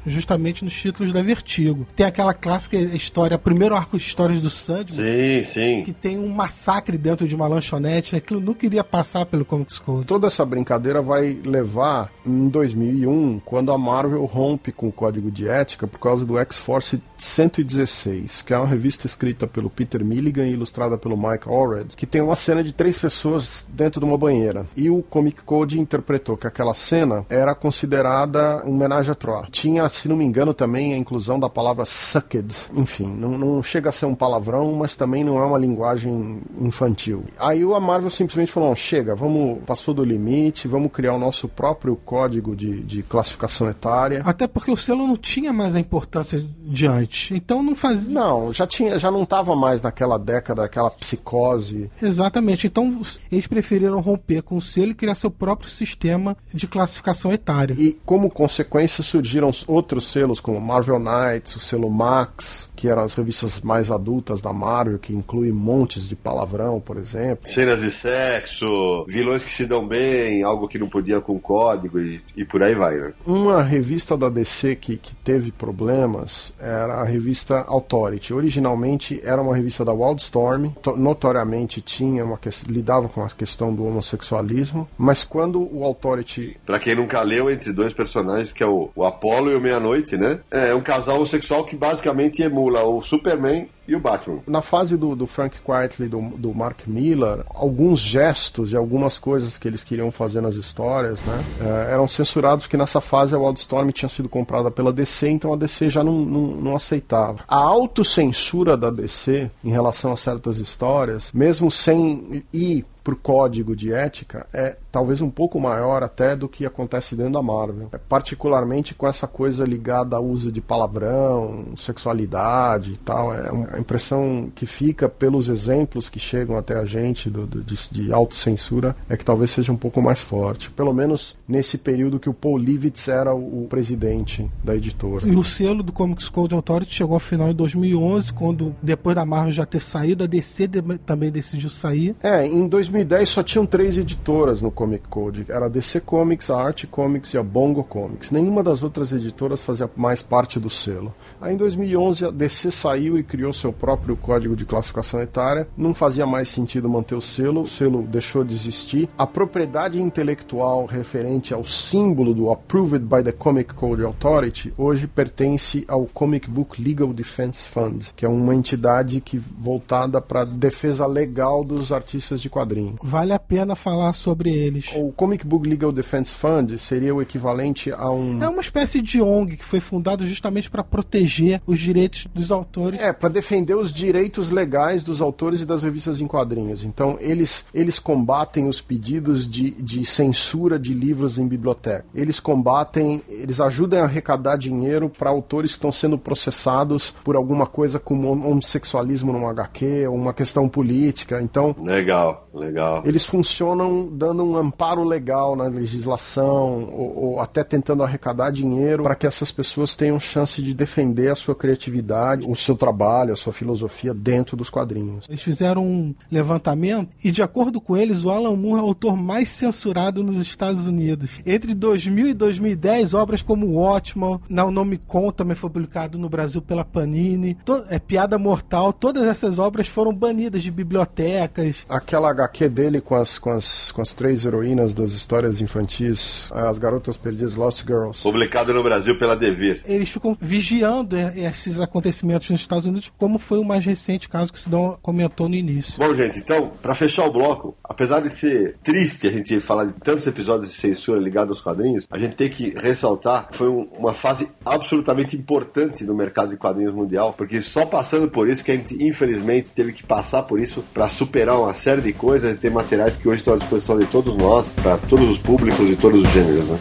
justamente 0.07 0.65
nos 0.65 0.75
títulos 0.75 1.13
da 1.13 1.23
Vertigo. 1.23 1.87
Tem 1.97 2.07
aquela 2.07 2.33
clássica 2.33 2.77
história, 2.77 3.39
primeiro 3.39 3.75
arco 3.75 3.99
de 3.99 4.05
histórias 4.05 4.41
do 4.41 4.51
Sandman, 4.51 5.45
sim, 5.45 5.53
sim. 5.53 5.83
que 5.83 5.93
tem 5.93 6.19
um 6.19 6.29
massacre 6.29 6.97
dentro 6.97 7.27
de 7.27 7.35
uma 7.35 7.47
lanchonete. 7.47 8.17
Aquilo 8.17 8.41
nunca 8.41 8.65
iria 8.65 8.85
passar 8.85 9.27
pelo 9.27 9.45
Comics 9.45 9.79
Code. 9.79 10.07
Toda 10.07 10.27
essa 10.27 10.45
brincadeira 10.45 11.03
vai 11.03 11.39
levar 11.45 12.13
em 12.25 12.49
2001, 12.49 13.41
quando 13.45 13.73
a 13.73 13.79
Marvel 13.79 14.25
rompe 14.25 14.73
com 14.73 14.89
o 14.89 14.93
código 14.93 15.31
de 15.31 15.49
ética 15.49 15.87
por 15.87 15.99
causa 15.99 16.25
do 16.25 16.39
X-Force 16.39 17.01
116, 17.19 18.43
que 18.43 18.55
é 18.55 18.59
uma 18.59 18.67
revista 18.67 19.07
escrita 19.07 19.47
pelo 19.47 19.69
Peter 19.69 20.05
Milligan 20.05 20.47
e 20.47 20.53
ilustrada 20.53 20.97
pelo 20.97 21.17
Mike 21.17 21.49
Allred, 21.49 21.97
que 21.97 22.07
tem 22.07 22.21
uma 22.21 22.37
cena 22.37 22.63
de 22.63 22.73
três 22.73 22.99
pessoas 22.99 23.67
dentro 23.69 24.01
de 24.01 24.07
uma 24.07 24.17
banheira. 24.17 24.67
E 24.77 24.89
o 24.89 25.03
Comic 25.03 25.43
Code 25.43 25.81
interpretou 25.81 26.37
que 26.37 26.47
aquela 26.47 26.75
cena 26.75 27.27
era 27.29 27.55
considerada 27.55 28.63
uma 28.65 28.85
homenagem 28.85 29.13
a 29.13 29.15
Tinha, 29.51 29.89
se 29.89 30.09
não 30.09 30.17
me 30.17 30.25
engano, 30.25 30.55
também 30.55 30.95
a 30.95 30.99
inclusão 30.99 31.39
da 31.39 31.49
palavra 31.49 31.85
sucked. 31.85 32.47
Enfim, 32.75 33.07
não, 33.07 33.39
não 33.39 33.63
chega 33.63 33.89
a 33.89 33.93
ser 33.93 34.07
um 34.07 34.15
palavrão, 34.15 34.73
mas 34.73 34.97
também 34.97 35.25
não 35.25 35.39
é 35.39 35.45
uma 35.45 35.59
linguagem 35.59 36.41
infantil. 36.61 37.25
Aí 37.39 37.63
a 37.63 37.81
Marvel 37.81 38.11
simplesmente 38.11 38.53
falou: 38.53 38.75
chega, 38.75 39.15
vamos, 39.15 39.59
passou 39.65 39.95
do 39.95 40.05
limite, 40.05 40.69
vamos 40.69 40.93
criar 40.93 41.15
o 41.15 41.19
nosso 41.19 41.49
próprio 41.49 41.97
código 41.97 42.55
de, 42.55 42.81
de 42.83 43.03
classificação 43.03 43.69
etária. 43.69 44.23
Até 44.25 44.47
porque 44.47 44.71
o 44.71 44.77
selo 44.77 45.07
não 45.07 45.17
tinha 45.17 45.53
mais 45.53 45.75
a 45.75 45.81
importância 45.81 46.45
de 46.63 46.87
antes. 46.87 47.31
Então 47.31 47.63
não 47.63 47.75
fazia. 47.75 48.13
Não, 48.13 48.53
já 48.53 48.67
tinha, 48.67 48.99
já 48.99 49.11
não 49.11 49.23
estava 49.23 49.57
mais 49.57 49.83
naquela 49.83 50.19
década, 50.19 50.65
aquela 50.65 50.91
psicose. 50.91 51.91
Exatamente. 52.01 52.67
Então 52.67 53.01
eles 53.31 53.47
preferiram 53.47 54.01
romper 54.01 54.43
com 54.43 54.57
o 54.57 54.61
selo 54.61 54.93
e 54.93 54.95
criar 54.95 55.15
seu 55.15 55.31
próprio 55.31 55.71
sistema 55.71 56.37
de 56.53 56.67
classificação 56.67 57.33
etária. 57.33 57.75
E 57.79 57.99
como 58.05 58.31
consequência 58.31 59.03
surgiram 59.15 59.51
outros 59.69 60.07
selos 60.07 60.41
como 60.41 60.61
Marvel 60.61 60.99
Knights, 60.99 61.55
o 61.55 61.61
selo 61.61 61.89
Max, 61.89 62.69
que 62.85 62.89
eram 62.91 63.05
as 63.05 63.15
revistas 63.15 63.63
mais 63.63 63.91
adultas 63.91 64.43
da 64.43 64.53
Marvel, 64.53 64.99
que 64.99 65.15
inclui 65.15 65.51
montes 65.51 66.07
de 66.07 66.15
palavrão, 66.15 66.79
por 66.79 66.99
exemplo. 66.99 67.51
Cenas 67.51 67.81
de 67.81 67.91
sexo, 67.91 69.07
vilões 69.09 69.43
que 69.43 69.51
se 69.51 69.65
dão 69.65 69.89
bem, 69.89 70.43
algo 70.43 70.69
que 70.69 70.79
não 70.79 70.87
podia 70.87 71.19
com 71.19 71.41
código 71.41 71.99
e, 71.99 72.21
e 72.37 72.45
por 72.45 72.63
aí 72.63 72.75
vai, 72.75 72.97
né? 72.97 73.15
Uma 73.25 73.63
revista 73.63 74.19
da 74.19 74.29
DC 74.29 74.77
que, 74.77 74.99
que 74.99 75.15
teve 75.15 75.51
problemas 75.51 76.53
era 76.61 76.97
a 76.97 77.05
revista 77.05 77.65
Authority. 77.67 78.35
Originalmente 78.35 79.19
era 79.25 79.41
uma 79.41 79.57
revista 79.57 79.83
da 79.83 79.95
Wildstorm, 79.95 80.73
notoriamente 80.95 81.81
tinha 81.81 82.23
uma 82.23 82.37
que, 82.37 82.51
lidava 82.69 83.09
com 83.09 83.25
a 83.25 83.31
questão 83.31 83.75
do 83.75 83.87
homossexualismo, 83.87 84.87
mas 84.99 85.25
quando 85.25 85.59
o 85.75 85.85
Authority... 85.85 86.59
Pra 86.67 86.79
quem 86.79 86.95
nunca 86.95 87.23
leu, 87.23 87.51
entre 87.51 87.73
dois 87.73 87.95
personagens, 87.95 88.53
que 88.53 88.63
é 88.63 88.67
o, 88.67 88.91
o 88.95 89.07
Apollo 89.07 89.51
e 89.51 89.55
o 89.55 89.61
Meia-Noite, 89.61 90.19
né? 90.19 90.41
É 90.51 90.75
um 90.75 90.83
casal 90.83 91.17
homossexual 91.17 91.65
que 91.65 91.75
basicamente 91.75 92.43
emula 92.43 92.74
o 92.83 93.03
Superman 93.03 93.69
e 93.87 93.95
o 93.95 94.01
Batman. 94.01 94.41
Na 94.47 94.63
fase 94.63 94.97
do, 94.97 95.15
do 95.15 95.27
Frank 95.27 95.57
Quitely, 95.59 96.09
do, 96.09 96.21
do 96.37 96.55
Mark 96.55 96.87
Miller, 96.87 97.45
alguns 97.49 98.01
gestos 98.01 98.73
e 98.73 98.77
algumas 98.77 99.19
coisas 99.19 99.59
que 99.59 99.69
eles 99.69 99.85
queriam 99.85 100.11
fazer 100.11 100.41
nas 100.41 100.57
histórias, 100.57 101.21
né, 101.23 101.45
eh, 101.61 101.93
eram 101.93 102.09
censurados 102.09 102.65
porque 102.65 102.77
nessa 102.77 103.01
fase 103.01 103.35
a 103.35 103.39
Wildstorm 103.39 103.91
tinha 103.91 104.09
sido 104.09 104.29
comprada 104.29 104.71
pela 104.71 104.93
DC, 104.93 105.29
então 105.29 105.53
a 105.53 105.57
DC 105.57 105.91
já 105.91 106.03
não, 106.03 106.21
não, 106.21 106.47
não 106.49 106.77
aceitava. 106.77 107.45
A 107.49 107.57
autocensura 107.57 108.77
da 108.77 108.91
DC 108.91 109.51
em 109.63 109.71
relação 109.71 110.13
a 110.13 110.17
certas 110.17 110.59
histórias, 110.59 111.31
mesmo 111.33 111.71
sem 111.71 112.45
ir 112.53 112.85
por 113.05 113.17
código 113.17 113.77
de 113.77 113.93
ética 113.93 114.47
é 114.51 114.79
talvez 114.91 115.21
um 115.21 115.29
pouco 115.29 115.61
maior 115.61 116.03
até 116.03 116.35
do 116.35 116.49
que 116.49 116.65
acontece 116.65 117.15
dentro 117.15 117.35
da 117.35 117.43
Marvel. 117.43 117.91
É, 117.93 117.99
particularmente 117.99 118.95
com 118.95 119.07
essa 119.07 119.29
coisa 119.29 119.65
ligada 119.65 120.17
ao 120.17 120.25
uso 120.25 120.51
de 120.51 120.63
palavrão, 120.63 121.67
sexualidade 121.77 122.95
e 122.95 122.97
tal. 122.97 123.35
É 123.35 123.74
a 123.75 123.79
impressão 123.79 124.51
que 124.55 124.67
fica 124.67 125.09
pelos 125.09 125.49
exemplos 125.49 126.09
que 126.09 126.19
chegam 126.19 126.57
até 126.57 126.79
a 126.79 126.85
gente 126.85 127.29
do, 127.29 127.47
do, 127.47 127.63
de, 127.63 127.77
de 127.91 128.13
autocensura 128.13 128.97
é 129.09 129.17
que 129.17 129.25
talvez 129.25 129.51
seja 129.51 129.73
um 129.73 129.77
pouco 129.77 130.01
mais 130.01 130.21
forte. 130.21 130.71
Pelo 130.71 130.93
menos 130.93 131.37
nesse 131.47 131.77
período 131.77 132.19
que 132.19 132.31
o 132.31 132.35
Paul 132.35 132.57
Levitz 132.57 133.09
era 133.09 133.35
o, 133.35 133.65
o 133.65 133.67
presidente 133.69 134.49
da 134.63 134.75
editora. 134.75 135.27
E 135.27 135.37
o 135.37 135.45
selo 135.45 135.83
do 135.83 135.93
Comics 135.93 136.29
Code 136.29 136.55
Authority 136.55 136.95
chegou 136.95 137.15
ao 137.15 137.21
final 137.21 137.51
em 137.51 137.55
2011, 137.55 138.33
quando 138.33 138.75
depois 138.83 139.15
da 139.15 139.25
Marvel 139.25 139.53
já 139.53 139.67
ter 139.67 139.81
saído, 139.81 140.25
a 140.25 140.27
DC 140.27 140.69
também 141.05 141.31
decidiu 141.31 141.69
sair. 141.69 142.17
É, 142.23 142.47
em 142.47 142.67
2011 142.67 142.95
2010 143.05 143.29
só 143.29 143.43
tinham 143.43 143.67
três 143.67 143.99
editoras 143.99 144.61
no 144.61 144.71
Comic 144.71 145.09
Code. 145.09 145.47
Era 145.49 145.67
a 145.67 145.69
DC 145.69 146.01
Comics, 146.01 146.51
a 146.51 146.57
Art 146.61 146.85
Comics 146.87 147.35
e 147.35 147.39
a 147.39 147.43
Bongo 147.43 147.85
Comics. 147.85 148.31
Nenhuma 148.31 148.63
das 148.63 148.83
outras 148.83 149.13
editoras 149.13 149.63
fazia 149.63 149.91
mais 149.97 150.23
parte 150.23 150.59
do 150.59 150.71
selo. 150.71 151.15
Aí 151.45 151.53
em 151.53 151.59
2011 151.59 152.25
a 152.25 152.31
DC 152.31 152.71
saiu 152.71 153.19
e 153.19 153.23
criou 153.23 153.53
seu 153.53 153.71
próprio 153.71 154.17
código 154.17 154.57
de 154.57 154.65
classificação 154.65 155.21
etária. 155.21 155.69
Não 155.77 155.93
fazia 155.93 156.25
mais 156.25 156.49
sentido 156.49 156.89
manter 156.89 157.15
o 157.15 157.21
selo, 157.21 157.61
o 157.61 157.67
selo 157.67 158.01
deixou 158.01 158.43
de 158.43 158.55
existir. 158.55 159.11
A 159.19 159.27
propriedade 159.27 160.01
intelectual 160.01 160.87
referente 160.87 161.53
ao 161.53 161.63
símbolo 161.63 162.33
do 162.33 162.51
Approved 162.51 163.05
by 163.05 163.23
the 163.23 163.31
Comic 163.31 163.75
Code 163.75 164.03
Authority 164.03 164.73
hoje 164.79 165.07
pertence 165.07 165.85
ao 165.87 166.07
Comic 166.07 166.49
Book 166.49 166.83
Legal 166.83 167.13
Defense 167.13 167.69
Fund, 167.69 168.07
que 168.17 168.25
é 168.25 168.29
uma 168.29 168.55
entidade 168.55 169.21
que 169.21 169.37
voltada 169.37 170.23
para 170.23 170.47
defesa 170.47 171.07
legal 171.07 171.63
dos 171.63 171.93
artistas 171.93 172.41
de 172.41 172.49
quadrinhos. 172.49 172.97
Vale 173.03 173.35
a 173.35 173.39
pena 173.39 173.77
falar 173.77 174.15
sobre 174.15 174.49
eles. 174.49 174.91
O 174.97 175.13
Comic 175.13 175.47
Book 175.47 175.69
Legal 175.69 175.93
Defense 175.93 176.31
Fund 176.31 176.79
seria 176.79 177.15
o 177.15 177.21
equivalente 177.21 177.93
a 177.93 178.11
um. 178.11 178.43
É 178.43 178.49
uma 178.49 178.63
espécie 178.63 179.03
de 179.03 179.21
ONG 179.21 179.59
que 179.59 179.65
foi 179.65 179.79
fundado 179.79 180.27
justamente 180.27 180.71
para 180.71 180.83
proteger 180.83 181.34
os 181.67 181.79
direitos 181.79 182.27
dos 182.35 182.51
autores. 182.51 183.01
É, 183.01 183.13
para 183.13 183.29
defender 183.29 183.75
os 183.75 183.93
direitos 183.93 184.51
legais 184.51 185.03
dos 185.03 185.21
autores 185.21 185.61
e 185.61 185.67
das 185.67 185.83
revistas 185.83 186.21
em 186.21 186.27
quadrinhos. 186.27 186.85
Então, 186.85 187.17
eles, 187.21 187.65
eles 187.73 187.99
combatem 187.99 188.69
os 188.69 188.81
pedidos 188.81 189.49
de, 189.49 189.71
de 189.71 190.05
censura 190.05 190.79
de 190.79 190.93
livros 190.93 191.39
em 191.39 191.47
biblioteca. 191.47 192.05
Eles 192.15 192.41
combatem, 192.41 193.23
eles 193.29 193.61
ajudam 193.61 194.01
a 194.01 194.05
arrecadar 194.05 194.57
dinheiro 194.57 195.09
para 195.09 195.31
autores 195.31 195.73
que 195.73 195.79
estão 195.79 195.93
sendo 195.93 196.19
processados 196.19 197.15
por 197.25 197.37
alguma 197.37 197.67
coisa 197.67 197.99
como 197.99 198.31
homossexualismo 198.31 199.33
no 199.33 199.49
HQ 199.49 200.07
ou 200.09 200.15
uma 200.15 200.33
questão 200.33 200.69
política. 200.69 201.41
Então. 201.41 201.75
Legal, 201.81 202.44
legal. 202.59 203.03
Eles 203.05 203.25
funcionam 203.25 204.09
dando 204.11 204.45
um 204.45 204.57
amparo 204.57 205.05
legal 205.05 205.57
na 205.57 205.65
legislação 205.65 206.85
ou, 206.93 207.25
ou 207.25 207.41
até 207.41 207.65
tentando 207.65 208.03
arrecadar 208.03 208.51
dinheiro 208.51 209.03
para 209.03 209.15
que 209.15 209.27
essas 209.27 209.51
pessoas 209.51 209.95
tenham 209.95 210.19
chance 210.21 210.63
de 210.63 210.73
defender 210.75 211.31
a 211.31 211.35
sua 211.35 211.55
criatividade, 211.55 212.47
o 212.49 212.55
seu 212.55 212.77
trabalho, 212.77 213.33
a 213.33 213.37
sua 213.37 213.53
filosofia 213.53 214.15
dentro 214.15 214.57
dos 214.57 214.71
quadrinhos. 214.71 215.27
Eles 215.29 215.43
fizeram 215.43 215.85
um 215.85 216.15
levantamento 216.31 217.11
e, 217.23 217.31
de 217.31 217.43
acordo 217.43 217.81
com 217.81 217.97
eles, 217.97 218.25
o 218.25 218.31
Alan 218.31 218.57
Moore 218.57 218.81
é 218.81 218.83
o 218.83 218.87
autor 218.87 219.17
mais 219.17 219.49
censurado 219.49 220.23
nos 220.23 220.41
Estados 220.41 220.87
Unidos. 220.87 221.41
Entre 221.45 221.75
2000 221.75 222.29
e 222.29 222.35
2010, 222.35 223.15
obras 223.15 223.43
como 223.43 223.79
Watchman, 223.79 224.41
Não 224.49 224.71
Nome 224.71 224.99
Com 224.99 225.31
também 225.31 225.57
foi 225.57 225.71
publicado 225.71 226.19
no 226.19 226.29
Brasil 226.29 226.63
pela 226.63 226.85
Panini, 226.85 227.57
é 227.89 227.99
Piada 227.99 228.39
Mortal, 228.39 228.93
todas 228.93 229.25
essas 229.25 229.59
obras 229.59 229.89
foram 229.89 230.15
banidas 230.15 230.63
de 230.63 230.71
bibliotecas. 230.71 231.85
Aquela 231.89 232.33
HQ 232.45 232.69
dele 232.69 233.01
com 233.01 233.15
as, 233.15 233.39
com, 233.39 233.51
as, 233.51 233.91
com 233.91 234.03
as 234.03 234.13
três 234.13 234.45
heroínas 234.45 234.93
das 234.93 235.13
histórias 235.13 235.61
infantis, 235.61 236.49
as 236.53 236.79
garotas 236.79 237.17
perdidas, 237.17 237.55
Lost 237.55 237.85
Girls. 237.85 238.23
Publicado 238.23 238.73
no 238.73 238.83
Brasil 238.83 239.19
pela 239.19 239.35
Devir. 239.35 239.83
Eles 239.85 240.11
ficam 240.11 240.37
vigiando 240.41 241.17
esses 241.17 241.81
acontecimentos 241.81 242.51
nos 242.51 242.61
Estados 242.61 242.87
Unidos, 242.87 243.11
como 243.17 243.39
foi 243.39 243.59
o 243.59 243.65
mais 243.65 243.85
recente 243.85 244.29
caso 244.29 244.53
que 244.53 244.59
o 244.59 244.63
Sidão 244.63 244.99
comentou 245.03 245.49
no 245.49 245.55
início. 245.55 245.99
Bom, 245.99 246.15
gente, 246.15 246.39
então, 246.39 246.73
para 246.83 246.95
fechar 246.95 247.27
o 247.27 247.33
bloco, 247.33 247.77
apesar 247.83 248.21
de 248.21 248.31
ser 248.31 248.77
triste 248.83 249.27
a 249.27 249.33
gente 249.33 249.61
falar 249.61 249.87
de 249.87 249.93
tantos 249.95 250.27
episódios 250.27 250.71
de 250.71 250.77
censura 250.77 251.21
ligados 251.21 251.51
aos 251.51 251.63
quadrinhos, 251.63 252.07
a 252.11 252.19
gente 252.19 252.37
tem 252.37 252.49
que 252.49 252.71
ressaltar 252.79 253.49
que 253.49 253.57
foi 253.57 253.69
um, 253.69 253.89
uma 253.99 254.15
fase 254.15 254.49
absolutamente 254.65 255.37
importante 255.37 256.05
no 256.05 256.15
mercado 256.15 256.51
de 256.51 256.57
quadrinhos 256.57 256.95
mundial, 256.95 257.35
porque 257.37 257.63
só 257.63 257.87
passando 257.87 258.29
por 258.29 258.49
isso 258.49 258.63
que 258.63 258.71
a 258.71 258.77
gente, 258.77 259.03
infelizmente, 259.03 259.71
teve 259.71 259.93
que 259.93 260.03
passar 260.03 260.43
por 260.43 260.61
isso 260.61 260.85
para 260.93 261.09
superar 261.09 261.59
uma 261.59 261.75
série 261.75 262.03
de 262.03 262.13
coisas 262.13 262.34
coisas 262.35 262.53
e 262.53 262.57
ter 262.57 262.71
materiais 262.71 263.17
que 263.17 263.29
hoje 263.29 263.39
estão 263.39 263.55
à 263.55 263.57
disposição 263.57 263.97
de 263.97 264.07
todos 264.07 264.35
nós, 264.35 264.73
para 264.83 264.97
todos 264.97 265.29
os 265.29 265.39
públicos 265.39 265.89
e 265.89 265.95
todos 265.95 266.21
os 266.21 266.29
gêneros, 266.31 266.67
né? 266.67 266.79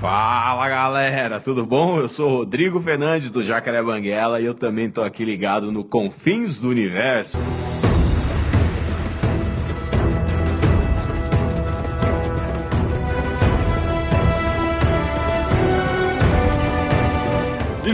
Fala 0.00 0.68
galera, 0.68 1.40
tudo 1.40 1.66
bom? 1.66 1.98
Eu 1.98 2.08
sou 2.08 2.30
Rodrigo 2.30 2.80
Fernandes 2.80 3.30
do 3.30 3.42
Jacaré 3.42 3.82
Banguela 3.82 4.40
e 4.40 4.44
eu 4.44 4.54
também 4.54 4.86
estou 4.86 5.02
aqui 5.02 5.24
ligado 5.24 5.72
no 5.72 5.82
Confins 5.82 6.60
do 6.60 6.68
Universo. 6.68 7.36